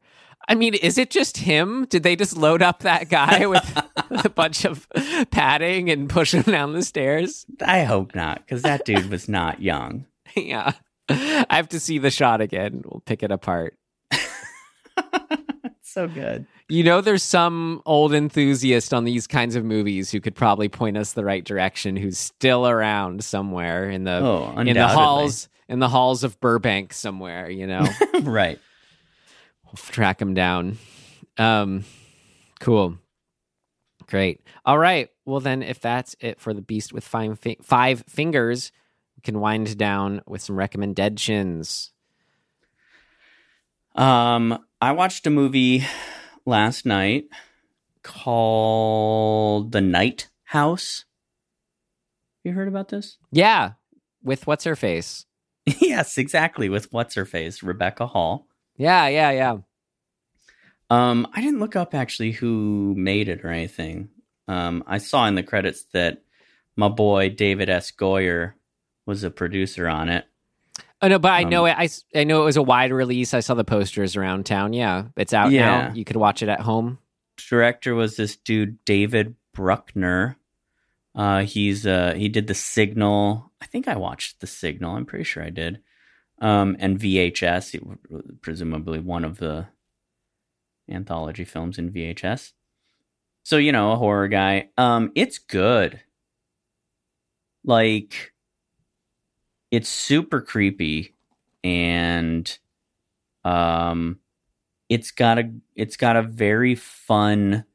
I 0.50 0.56
mean, 0.56 0.76
is 0.76 0.98
it 0.98 1.10
just 1.10 1.38
him? 1.38 1.86
Did 1.90 2.04
they 2.04 2.16
just 2.16 2.38
load 2.38 2.62
up 2.62 2.80
that 2.80 3.10
guy 3.10 3.46
with 3.48 3.82
a 4.26 4.30
bunch 4.30 4.64
of 4.66 4.88
padding 5.30 5.90
and 5.90 6.10
push 6.10 6.34
him 6.34 6.44
down 6.44 6.72
the 6.72 6.84
stairs? 6.84 7.46
I 7.62 7.84
hope 7.84 8.16
not, 8.16 8.38
because 8.46 8.62
that 8.62 8.86
dude 8.86 9.10
was 9.10 9.28
not 9.28 9.62
young. 9.62 10.06
yeah. 10.38 10.72
I 11.10 11.46
have 11.50 11.68
to 11.70 11.80
see 11.82 11.98
the 11.98 12.10
shot 12.12 12.40
again. 12.40 12.82
We'll 12.86 13.02
pick 13.06 13.24
it 13.24 13.32
apart. 13.32 13.78
so 15.98 16.08
good. 16.08 16.46
You 16.70 16.84
know, 16.84 17.02
there's 17.02 17.24
some 17.24 17.82
old 17.86 18.14
enthusiast 18.14 18.94
on 18.94 19.04
these 19.04 19.26
kinds 19.26 19.56
of 19.56 19.66
movies 19.66 20.12
who 20.12 20.20
could 20.20 20.36
probably 20.36 20.70
point 20.70 20.96
us 20.96 21.14
the 21.14 21.26
right 21.26 21.44
direction. 21.44 21.96
Who's 21.96 22.20
still 22.20 22.68
around 22.68 23.24
somewhere 23.24 23.90
in 23.90 24.04
the 24.04 24.20
Oh, 24.20 24.54
in 24.60 24.76
the 24.76 24.88
halls 24.88 25.50
in 25.68 25.80
the 25.80 25.90
halls 25.90 26.24
of 26.24 26.40
Burbank 26.40 26.94
somewhere. 26.94 27.50
You 27.50 27.66
know, 27.66 27.88
right. 28.22 28.60
we'll 29.66 29.74
track 29.76 30.22
him 30.22 30.36
down. 30.36 30.78
Um, 31.38 31.84
cool, 32.60 32.98
great. 34.06 34.42
All 34.66 34.78
right. 34.78 35.10
Well, 35.26 35.40
then, 35.40 35.64
if 35.64 35.80
that's 35.80 36.16
it 36.20 36.40
for 36.40 36.54
the 36.54 36.62
Beast 36.62 36.94
with 36.94 37.04
five 37.04 37.40
fi- 37.40 37.58
five 37.64 38.04
fingers, 38.08 38.72
we 39.16 39.22
can 39.22 39.40
wind 39.40 39.78
down 39.80 40.22
with 40.28 40.44
some 40.44 40.56
recommendations. 40.56 41.92
Um, 43.98 44.64
I 44.80 44.92
watched 44.92 45.26
a 45.26 45.32
movie 45.32 45.84
last 46.46 46.86
night 46.86 47.26
called 48.04 49.72
The 49.72 49.82
Night 49.82 50.30
House. 50.44 51.06
You 52.44 52.54
heard 52.54 52.68
about 52.68 52.90
this? 52.90 53.18
Yeah, 53.32 53.72
with 54.24 54.46
what's 54.46 54.66
her 54.66 54.76
face? 54.76 55.26
yes, 55.66 56.18
exactly. 56.20 56.70
With 56.70 56.94
what's 56.94 57.16
her 57.16 57.26
face, 57.26 57.64
Rebecca 57.64 58.06
Hall. 58.06 58.48
Yeah, 58.78 59.08
yeah, 59.08 59.32
yeah. 59.32 59.58
Um, 60.92 61.28
I 61.34 61.42
didn't 61.42 61.60
look 61.60 61.76
up 61.76 61.96
actually 61.96 62.32
who 62.32 62.94
made 62.96 63.28
it 63.28 63.44
or 63.44 63.50
anything. 63.50 64.10
Um, 64.48 64.84
I 64.86 65.00
saw 65.00 65.26
in 65.26 65.36
the 65.36 65.44
credits 65.44 65.86
that 65.94 66.22
my 66.76 66.88
boy 66.88 67.30
David 67.30 67.68
S. 67.68 67.92
Goyer 67.92 68.54
was 69.08 69.24
a 69.24 69.32
producer 69.32 69.90
on 69.90 70.08
it. 70.08 70.26
Oh 71.02 71.08
no, 71.08 71.20
but 71.20 71.32
I 71.32 71.44
Um, 71.44 71.50
know 71.50 71.66
it. 71.66 71.76
I, 71.78 71.90
I 72.16 72.24
know 72.24 72.42
it 72.42 72.46
was 72.46 72.58
a 72.58 72.62
wide 72.64 72.92
release. 72.92 73.34
I 73.34 73.40
saw 73.42 73.54
the 73.54 73.64
posters 73.64 74.16
around 74.16 74.46
town. 74.46 74.74
Yeah, 74.74 75.06
it's 75.16 75.34
out 75.34 75.52
Yeah. 75.52 75.88
now. 75.90 75.94
You 75.94 76.04
could 76.06 76.16
watch 76.16 76.42
it 76.42 76.50
at 76.50 76.62
home. 76.62 76.98
Director 77.50 77.94
was 77.94 78.16
this 78.16 78.36
dude 78.36 78.84
David 78.84 79.36
Bruckner. 79.54 80.38
Uh, 81.14 81.44
he's 81.44 81.86
uh, 81.86 82.14
he 82.16 82.30
did 82.30 82.48
the 82.48 82.54
Signal. 82.56 83.52
I 83.62 83.66
think 83.68 83.88
I 83.88 83.96
watched 83.96 84.40
the 84.40 84.48
Signal. 84.48 84.96
I'm 84.96 85.06
pretty 85.06 85.24
sure 85.24 85.44
I 85.44 85.50
did. 85.52 85.82
Um, 86.40 86.76
and 86.80 87.00
VHS, 87.00 87.80
presumably 88.42 89.00
one 89.00 89.24
of 89.24 89.38
the 89.38 89.68
anthology 90.90 91.44
films 91.46 91.78
in 91.80 91.92
VHS. 91.92 92.54
So 93.44 93.58
you 93.58 93.72
know, 93.72 93.92
a 93.92 93.96
horror 93.98 94.28
guy. 94.28 94.70
Um, 94.78 95.12
it's 95.16 95.38
good. 95.38 96.02
Like, 97.64 98.34
it's 99.72 99.90
super 99.90 100.42
creepy, 100.42 101.16
and 101.64 102.58
um, 103.44 104.20
it's 104.90 105.12
got 105.12 105.40
a 105.40 105.52
it's 105.76 105.98
got 105.98 106.16
a 106.16 106.22
very 106.22 106.76
fun 106.76 107.66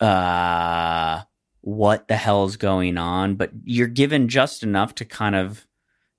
uh 0.00 1.22
what 1.62 2.06
the 2.06 2.16
hell's 2.16 2.56
going 2.56 2.98
on 2.98 3.34
but 3.34 3.50
you're 3.64 3.86
given 3.86 4.28
just 4.28 4.62
enough 4.62 4.94
to 4.94 5.06
kind 5.06 5.34
of 5.34 5.66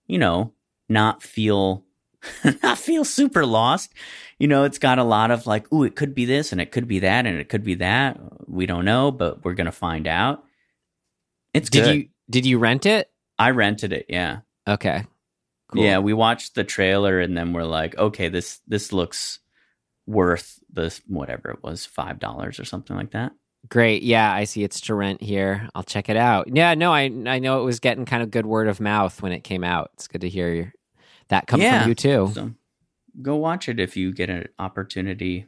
you 0.07 0.17
know 0.17 0.51
not 0.89 1.21
feel 1.21 1.83
not 2.63 2.77
feel 2.77 3.05
super 3.05 3.45
lost 3.45 3.93
you 4.39 4.47
know 4.47 4.63
it's 4.63 4.79
got 4.79 4.97
a 4.97 5.03
lot 5.03 5.29
of 5.29 5.45
like 5.45 5.71
ooh 5.71 5.83
it 5.83 5.95
could 5.95 6.15
be 6.15 6.25
this 6.25 6.51
and 6.51 6.59
it 6.59 6.71
could 6.71 6.87
be 6.87 6.99
that 6.99 7.27
and 7.27 7.39
it 7.39 7.49
could 7.49 7.63
be 7.63 7.75
that 7.75 8.19
we 8.47 8.65
don't 8.65 8.85
know 8.85 9.11
but 9.11 9.45
we're 9.45 9.53
gonna 9.53 9.71
find 9.71 10.07
out 10.07 10.43
it's 11.53 11.69
Did 11.69 11.83
good. 11.83 11.95
you 11.95 12.09
did 12.29 12.45
you 12.45 12.57
rent 12.59 12.85
it? 12.85 13.09
I 13.39 13.51
rented 13.51 13.93
it 13.93 14.05
yeah 14.09 14.39
Okay. 14.67 15.05
Cool. 15.73 15.83
yeah, 15.83 15.99
we 15.99 16.13
watched 16.13 16.55
the 16.55 16.63
trailer 16.63 17.19
and 17.19 17.37
then 17.37 17.51
we're 17.53 17.63
like, 17.65 17.97
okay, 17.97 18.29
this 18.29 18.59
this 18.67 18.91
looks 18.93 19.39
worth 20.05 20.59
this 20.71 21.01
whatever 21.07 21.51
it 21.51 21.61
was, 21.63 21.85
five 21.85 22.19
dollars 22.19 22.59
or 22.59 22.65
something 22.65 22.95
like 22.95 23.11
that. 23.11 23.33
Great. 23.69 24.01
Yeah, 24.03 24.31
I 24.31 24.45
see 24.45 24.63
it's 24.63 24.79
to 24.81 24.93
rent 24.95 25.21
here. 25.21 25.67
I'll 25.75 25.83
check 25.83 26.07
it 26.09 26.15
out. 26.17 26.47
Yeah, 26.53 26.73
no, 26.73 26.93
I 26.93 27.11
I 27.25 27.39
know 27.39 27.61
it 27.61 27.65
was 27.65 27.79
getting 27.81 28.05
kind 28.05 28.23
of 28.23 28.31
good 28.31 28.45
word 28.45 28.67
of 28.69 28.79
mouth 28.79 29.21
when 29.21 29.31
it 29.33 29.43
came 29.43 29.63
out. 29.65 29.91
It's 29.95 30.07
good 30.07 30.21
to 30.21 30.29
hear 30.29 30.53
your, 30.53 30.73
that 31.29 31.47
come 31.47 31.59
Yeah. 31.61 31.81
from 31.81 31.89
you 31.89 31.95
too. 31.95 32.31
So 32.33 32.51
go 33.21 33.35
watch 33.35 33.67
it 33.67 33.79
if 33.79 33.97
you 33.97 34.13
get 34.13 34.29
an 34.29 34.47
opportunity. 34.59 35.47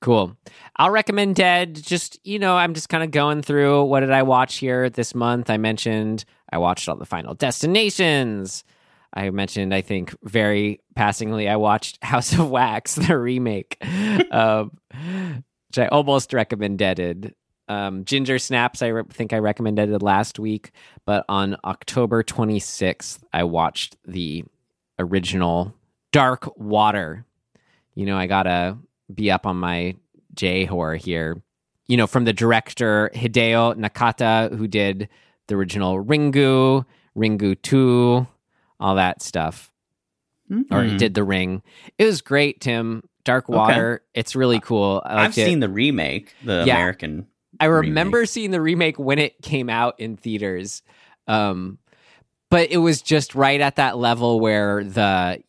Cool. 0.00 0.36
I'll 0.76 0.90
recommend 0.90 1.34
Dead. 1.34 1.74
Just, 1.74 2.24
you 2.24 2.38
know, 2.38 2.56
I'm 2.56 2.74
just 2.74 2.88
kind 2.88 3.02
of 3.02 3.10
going 3.10 3.42
through 3.42 3.84
what 3.84 4.00
did 4.00 4.12
I 4.12 4.22
watch 4.22 4.58
here 4.58 4.88
this 4.88 5.14
month. 5.14 5.50
I 5.50 5.56
mentioned 5.56 6.24
I 6.52 6.58
watched 6.58 6.88
all 6.88 6.96
the 6.96 7.04
Final 7.04 7.34
Destinations. 7.34 8.62
I 9.12 9.30
mentioned, 9.30 9.74
I 9.74 9.80
think, 9.80 10.14
very 10.22 10.80
passingly, 10.94 11.48
I 11.48 11.56
watched 11.56 11.98
House 12.04 12.32
of 12.32 12.50
Wax, 12.50 12.94
the 12.94 13.18
remake, 13.18 13.82
um, 14.30 14.78
which 15.68 15.78
I 15.78 15.86
almost 15.88 16.32
recommended. 16.32 17.34
Um, 17.68 18.04
Ginger 18.04 18.38
Snaps, 18.38 18.80
I 18.80 18.88
re- 18.88 19.02
think 19.10 19.32
I 19.32 19.38
recommended 19.38 19.90
it 19.90 20.02
last 20.02 20.38
week, 20.38 20.70
but 21.04 21.24
on 21.28 21.56
October 21.64 22.22
26th, 22.22 23.18
I 23.32 23.44
watched 23.44 23.96
the 24.06 24.44
original 24.98 25.74
Dark 26.12 26.56
Water. 26.58 27.26
You 27.94 28.06
know, 28.06 28.16
I 28.16 28.26
gotta 28.26 28.78
be 29.12 29.30
up 29.30 29.46
on 29.46 29.56
my 29.56 29.94
J 30.34 30.64
horror 30.64 30.96
here. 30.96 31.42
You 31.86 31.96
know, 31.96 32.06
from 32.06 32.24
the 32.24 32.32
director 32.32 33.10
Hideo 33.14 33.74
Nakata, 33.74 34.54
who 34.56 34.68
did 34.68 35.08
the 35.46 35.54
original 35.54 36.02
Ringu, 36.04 36.84
Ringu 37.16 37.60
2, 37.62 38.26
all 38.80 38.94
that 38.96 39.22
stuff. 39.22 39.72
Or 40.70 40.82
he 40.84 40.92
Mhm. 40.94 40.98
did 40.98 41.14
The 41.14 41.24
Ring. 41.24 41.62
It 41.98 42.04
was 42.04 42.22
great, 42.22 42.60
Tim. 42.60 43.02
Dark 43.24 43.48
Water. 43.50 44.02
It's 44.14 44.34
really 44.34 44.60
cool. 44.60 45.02
I 45.04 45.12
I've 45.12 45.18
liked 45.26 45.38
it. 45.38 45.44
seen 45.46 45.60
the 45.60 45.68
remake, 45.68 46.32
the 46.42 46.64
Yeah. 46.66 46.76
American. 46.76 47.26
I 47.60 47.66
remember 47.66 48.24
seeing 48.24 48.50
the 48.52 48.60
remake 48.60 48.98
when 48.98 49.18
it 49.18 49.42
came 49.42 49.68
out 49.68 49.98
in 50.00 50.16
theaters. 50.16 50.82
Um, 51.26 51.78
but 52.50 52.70
it 52.70 52.78
was 52.78 53.02
just 53.02 53.34
right 53.34 53.60
at 53.60 53.76
that 53.76 53.98
level 53.98 54.40
where 54.40 54.82
the 54.82 55.42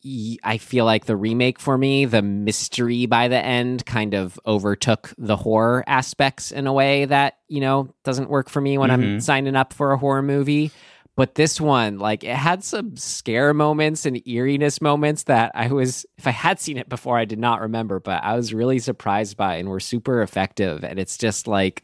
I 0.43 0.57
feel 0.57 0.85
like 0.85 1.05
the 1.05 1.15
remake 1.15 1.59
for 1.59 1.77
me, 1.77 2.05
the 2.05 2.21
mystery 2.21 3.05
by 3.05 3.27
the 3.27 3.37
end 3.37 3.85
kind 3.85 4.13
of 4.13 4.39
overtook 4.45 5.13
the 5.17 5.37
horror 5.37 5.83
aspects 5.87 6.51
in 6.51 6.67
a 6.67 6.73
way 6.73 7.05
that, 7.05 7.37
you 7.47 7.61
know, 7.61 7.93
doesn't 8.03 8.29
work 8.29 8.49
for 8.49 8.59
me 8.61 8.77
when 8.77 8.91
I'm 8.91 9.01
Mhm. 9.17 9.21
signing 9.21 9.55
up 9.55 9.71
for 9.73 9.91
a 9.93 9.97
horror 9.97 10.21
movie. 10.21 10.71
But 11.15 11.35
this 11.35 11.59
one, 11.59 11.99
like, 11.99 12.23
it 12.23 12.35
had 12.35 12.63
some 12.63 12.95
scare 12.95 13.53
moments 13.53 14.05
and 14.05 14.25
eeriness 14.25 14.79
moments 14.81 15.23
that 15.23 15.51
I 15.53 15.67
was, 15.67 16.05
if 16.17 16.25
I 16.25 16.31
had 16.31 16.61
seen 16.61 16.77
it 16.77 16.87
before, 16.87 17.17
I 17.17 17.25
did 17.25 17.39
not 17.39 17.59
remember, 17.59 17.99
but 17.99 18.23
I 18.23 18.35
was 18.37 18.53
really 18.53 18.79
surprised 18.79 19.35
by 19.35 19.55
and 19.55 19.67
were 19.67 19.81
super 19.81 20.21
effective. 20.21 20.81
And 20.83 20.97
it's 20.97 21.17
just 21.17 21.45
like 21.45 21.83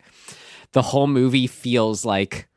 the 0.71 0.81
whole 0.81 1.07
movie 1.07 1.47
feels 1.47 2.05
like 2.05 2.47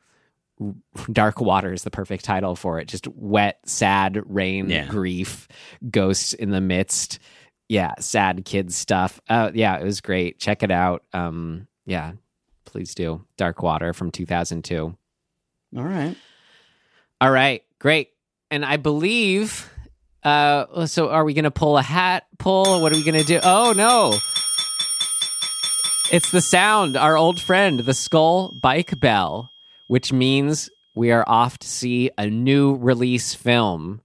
Dark 1.11 1.39
Water 1.39 1.71
is 1.71 1.83
the 1.83 1.91
perfect 1.91 2.25
title 2.25 2.55
for 2.55 2.79
it. 2.79 2.87
Just 2.87 3.07
wet, 3.07 3.59
sad 3.65 4.21
rain, 4.25 4.69
Yeah. 4.69 4.87
grief, 4.87 5.47
ghosts 5.89 6.33
in 6.33 6.49
the 6.51 6.59
midst. 6.61 7.19
Yeah, 7.69 7.93
sad 7.99 8.43
kids 8.45 8.75
stuff. 8.75 9.21
Uh, 9.29 9.51
yeah, 9.53 9.77
it 9.77 9.83
was 9.83 10.01
great. 10.01 10.39
Check 10.39 10.63
it 10.63 10.71
out. 10.71 11.03
Um, 11.13 11.67
yeah, 11.85 12.13
please 12.65 12.93
do. 12.95 13.23
Dark 13.37 13.61
Water 13.63 13.93
from 13.93 14.11
2002. 14.11 14.95
All 15.77 15.83
right. 15.83 16.15
All 17.21 17.31
right, 17.31 17.63
great. 17.79 18.09
And 18.51 18.65
I 18.65 18.77
believe. 18.77 19.69
Uh, 20.23 20.85
so 20.87 21.09
are 21.09 21.23
we 21.23 21.33
going 21.33 21.43
to 21.45 21.51
pull 21.51 21.77
a 21.77 21.81
hat 21.81 22.25
pull? 22.39 22.81
What 22.81 22.91
are 22.91 22.95
we 22.95 23.03
going 23.03 23.19
to 23.21 23.23
do? 23.25 23.39
Oh 23.41 23.71
no! 23.73 24.17
It's 26.11 26.31
the 26.31 26.41
sound, 26.41 26.97
our 26.97 27.15
old 27.15 27.39
friend, 27.39 27.79
the 27.81 27.93
skull 27.93 28.51
bike 28.51 28.99
bell, 28.99 29.51
which 29.89 30.13
means 30.13 30.69
we 30.95 31.11
are 31.11 31.23
off 31.25 31.57
to 31.57 31.67
see 31.67 32.11
a 32.15 32.29
new 32.29 32.75
release 32.75 33.33
film. 33.33 34.01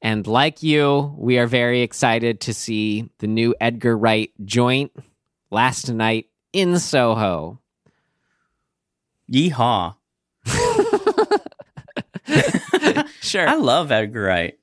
And 0.00 0.26
like 0.26 0.62
you, 0.62 1.14
we 1.18 1.38
are 1.38 1.46
very 1.46 1.82
excited 1.82 2.40
to 2.42 2.54
see 2.54 3.10
the 3.18 3.26
new 3.26 3.54
Edgar 3.60 3.96
Wright 3.96 4.30
joint 4.44 4.90
last 5.50 5.92
night 5.92 6.26
in 6.54 6.78
Soho. 6.78 7.60
Yeehaw. 9.30 9.96
Sure. 13.20 13.46
I 13.46 13.56
love 13.56 13.92
Edgar 13.92 14.22
Wright. 14.22 14.58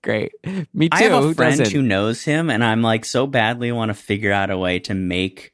Great. 0.00 0.32
Me 0.72 0.88
too. 0.88 0.96
I 0.96 1.02
have 1.02 1.24
a 1.24 1.34
friend 1.34 1.66
who 1.66 1.82
knows 1.82 2.22
him, 2.22 2.48
and 2.48 2.62
I'm 2.62 2.82
like 2.82 3.04
so 3.04 3.26
badly 3.26 3.72
want 3.72 3.88
to 3.88 3.94
figure 3.94 4.30
out 4.30 4.50
a 4.50 4.56
way 4.56 4.78
to 4.80 4.94
make 4.94 5.52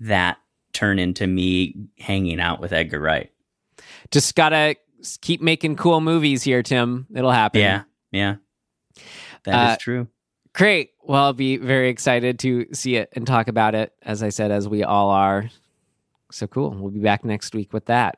that 0.00 0.38
turn 0.72 0.98
into 0.98 1.26
me 1.26 1.74
hanging 1.98 2.40
out 2.40 2.60
with 2.60 2.72
Edgar 2.72 3.00
Wright. 3.00 3.30
Just 4.10 4.34
gotta 4.34 4.76
keep 5.20 5.40
making 5.40 5.76
cool 5.76 6.00
movies 6.00 6.42
here, 6.42 6.62
Tim. 6.62 7.06
It'll 7.14 7.30
happen. 7.30 7.60
Yeah, 7.60 7.82
yeah, 8.10 8.36
that 9.44 9.70
is 9.70 9.74
Uh, 9.74 9.76
true. 9.80 10.08
Great. 10.54 10.90
Well, 11.02 11.24
I'll 11.24 11.32
be 11.34 11.56
very 11.56 11.88
excited 11.88 12.38
to 12.40 12.66
see 12.72 12.96
it 12.96 13.10
and 13.12 13.26
talk 13.26 13.48
about 13.48 13.74
it, 13.74 13.92
as 14.02 14.22
I 14.22 14.30
said, 14.30 14.50
as 14.50 14.66
we 14.68 14.82
all 14.82 15.10
are. 15.10 15.48
So 16.32 16.46
cool. 16.46 16.70
We'll 16.70 16.90
be 16.90 16.98
back 17.00 17.24
next 17.24 17.54
week 17.54 17.72
with 17.72 17.86
that. 17.86 18.16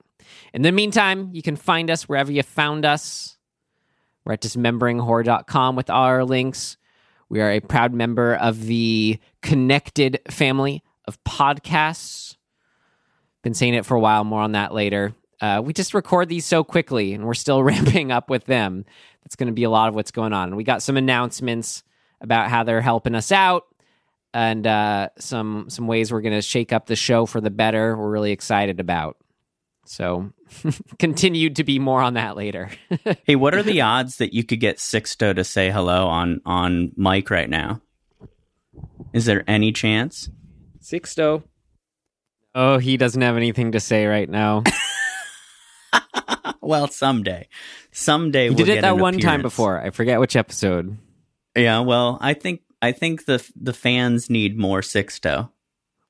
In 0.55 0.63
the 0.63 0.73
meantime, 0.73 1.31
you 1.33 1.43
can 1.43 1.57
find 1.57 1.91
us 1.91 2.09
wherever 2.09 2.33
you 2.33 2.43
found 2.43 2.85
us. 2.87 3.37
We're 4.25 4.35
at 4.35 4.41
dismemberinghorror.com 4.43 5.77
with 5.77 5.91
all 5.91 6.05
our 6.05 6.25
links. 6.25 6.77
We 7.29 7.41
are 7.41 7.51
a 7.51 7.61
proud 7.61 7.93
member 7.93 8.35
of 8.35 8.65
the 8.67 9.19
Connected 9.43 10.21
family 10.31 10.83
of 11.07 11.23
podcasts. 11.25 12.37
Been 13.43 13.55
saying 13.55 13.75
it 13.75 13.87
for 13.87 13.97
a 13.97 14.01
while, 14.01 14.25
more 14.25 14.41
on 14.43 14.53
that 14.53 14.73
later. 14.75 15.15
Uh, 15.41 15.63
we 15.65 15.73
just 15.73 15.95
record 15.95 16.29
these 16.29 16.45
so 16.45 16.63
quickly 16.63 17.15
and 17.15 17.25
we're 17.25 17.35
still 17.35 17.63
ramping 17.65 18.13
up 18.13 18.29
with 18.31 18.45
them. 18.45 18.85
That's 19.25 19.37
going 19.37 19.49
to 19.49 19.53
be 19.53 19.65
a 19.65 19.71
lot 19.71 19.89
of 19.89 19.95
what's 19.95 20.11
going 20.11 20.33
on. 20.33 20.49
And 20.49 20.57
We 20.57 20.65
got 20.65 20.83
some 20.83 20.97
announcements 20.97 21.83
about 22.21 22.51
how 22.51 22.65
they're 22.65 22.81
helping 22.81 23.15
us 23.15 23.33
out 23.33 23.65
and 24.33 24.67
uh, 24.67 25.09
some 25.19 25.69
some 25.69 25.87
ways 25.87 26.13
we're 26.13 26.21
going 26.21 26.35
to 26.35 26.43
shake 26.43 26.73
up 26.73 26.87
the 26.87 26.97
show 26.97 27.27
for 27.27 27.41
the 27.41 27.51
better. 27.51 27.97
We're 27.97 28.11
really 28.11 28.33
excited 28.33 28.81
about. 28.81 29.17
So, 29.87 30.33
continued 30.99 31.57
to 31.57 31.65
be 31.65 31.79
more 31.79 32.01
on 32.01 32.15
that 32.15 32.37
later. 32.37 32.71
Hey, 33.25 33.35
what 33.37 33.55
are 33.55 33.63
the 33.63 33.81
odds 33.81 34.17
that 34.17 34.35
you 34.35 34.45
could 34.45 34.61
get 34.61 34.77
Sixto 34.77 35.35
to 35.35 35.45
say 35.45 35.71
hello 35.71 36.07
on 36.07 36.41
on 36.45 36.93
mic 36.97 37.31
right 37.31 37.51
now? 37.51 37.81
Is 39.13 39.25
there 39.25 39.45
any 39.49 39.73
chance? 39.73 40.31
Sixto. 40.81 41.43
Oh, 42.55 42.79
he 42.79 42.97
doesn't 42.97 43.23
have 43.23 43.37
anything 43.37 43.73
to 43.73 43.81
say 43.81 44.07
right 44.07 44.29
now. 44.29 44.63
Well, 46.61 46.89
someday, 46.89 47.49
someday 47.93 48.45
You 48.45 48.51
we'll 48.51 48.59
get 48.59 48.65
to 48.65 48.73
it. 48.73 48.75
Did 48.75 48.79
it 48.79 48.83
that 48.83 48.99
one 48.99 49.19
time 49.19 49.43
before. 49.43 49.81
I 49.81 49.91
forget 49.91 50.21
which 50.21 50.37
episode. 50.37 50.97
Yeah, 51.57 51.81
well, 51.81 52.19
I 52.21 52.35
think 52.35 52.63
I 52.83 52.93
think 52.93 53.27
the 53.27 53.45
the 53.57 53.73
fans 53.73 54.31
need 54.31 54.59
more 54.59 54.81
Sixto. 54.81 55.51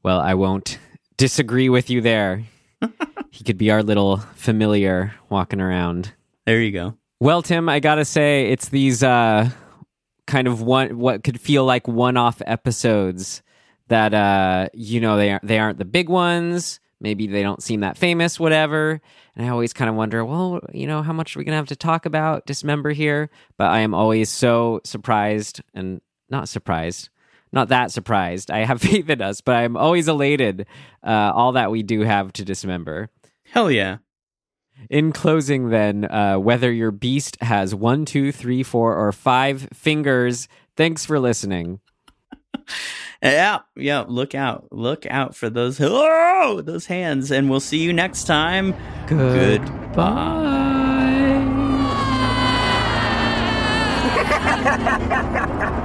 Well, 0.03 0.21
I 0.21 0.35
won't 0.35 0.79
disagree 1.17 1.69
with 1.69 1.91
you 1.91 2.01
there. 2.01 2.45
he 3.31 3.45
could 3.45 3.59
be 3.59 3.71
our 3.71 3.83
little 3.83 4.19
familiar 4.35 5.15
walking 5.29 5.61
around. 5.61 6.13
There 6.47 6.61
you 6.61 6.73
go. 6.73 6.97
Well, 7.21 7.43
Tim, 7.43 7.69
I 7.69 7.81
gotta 7.81 8.05
say, 8.05 8.51
it's 8.51 8.69
these 8.69 9.03
uh, 9.03 9.51
kind 10.27 10.49
of 10.49 10.63
one 10.63 10.99
what 10.99 11.23
could 11.25 11.41
feel 11.41 11.65
like 11.65 11.87
one-off 11.87 12.41
episodes 12.47 13.43
that 13.89 14.15
uh, 14.15 14.69
you 14.73 15.01
know 15.01 15.17
they 15.17 15.31
aren't 15.31 15.47
they 15.47 15.59
aren't 15.59 15.79
the 15.79 15.85
big 15.85 16.09
ones. 16.09 16.81
Maybe 17.01 17.27
they 17.27 17.43
don't 17.43 17.63
seem 17.63 17.81
that 17.81 17.97
famous, 17.97 18.39
whatever. 18.39 19.01
And 19.35 19.47
I 19.47 19.49
always 19.49 19.73
kind 19.73 19.89
of 19.89 19.97
wonder, 19.97 20.25
well, 20.25 20.61
you 20.73 20.87
know, 20.87 21.03
how 21.03 21.13
much 21.13 21.35
are 21.35 21.39
we 21.39 21.45
gonna 21.45 21.57
have 21.57 21.69
to 21.69 21.77
talk 21.77 22.05
about 22.07 22.47
Dismember 22.47 22.91
here? 22.91 23.31
But 23.57 23.71
I 23.71 23.81
am 23.81 23.95
always 23.95 24.29
so 24.29 24.81
surprised 24.85 25.63
and 25.75 26.01
not 26.29 26.49
surprised. 26.49 27.09
Not 27.53 27.69
that 27.69 27.91
surprised. 27.91 28.51
I 28.51 28.65
have 28.65 28.81
faith 28.83 29.09
in 29.09 29.23
us, 29.23 29.41
but 29.41 29.57
I'm 29.57 29.77
always 29.77 30.09
elated 30.09 30.67
uh, 31.03 31.33
all 31.35 31.53
that 31.53 31.71
we 31.71 31.83
do 31.83 32.01
have 32.01 32.33
to 32.35 32.45
dismember. 32.45 33.09
Hell 33.45 33.71
yeah. 33.71 33.99
In 34.89 35.13
closing, 35.13 35.69
then, 35.69 36.07
uh, 36.07 36.37
whether 36.37 36.73
your 36.73 36.91
beast 36.91 37.37
has 37.43 37.75
one, 37.75 38.07
two, 38.07 38.33
three, 38.33 38.63
four, 38.63 38.97
or 38.97 39.13
five 39.13 39.69
fingers, 39.75 40.49
thanks 40.77 41.05
for 41.05 41.19
listening. 41.19 41.81
Yeah, 43.23 43.59
yeah. 43.77 44.05
Look 44.09 44.35
out! 44.35 44.69
Look 44.73 45.05
out 45.07 45.35
for 45.37 45.51
those 45.51 45.79
oh, 45.81 46.63
those 46.63 46.87
hands, 46.87 47.31
and 47.31 47.51
we'll 47.51 47.61
see 47.61 47.79
you 47.79 47.93
next 47.93 48.25
time. 48.25 48.75
Goodbye. 49.07 50.47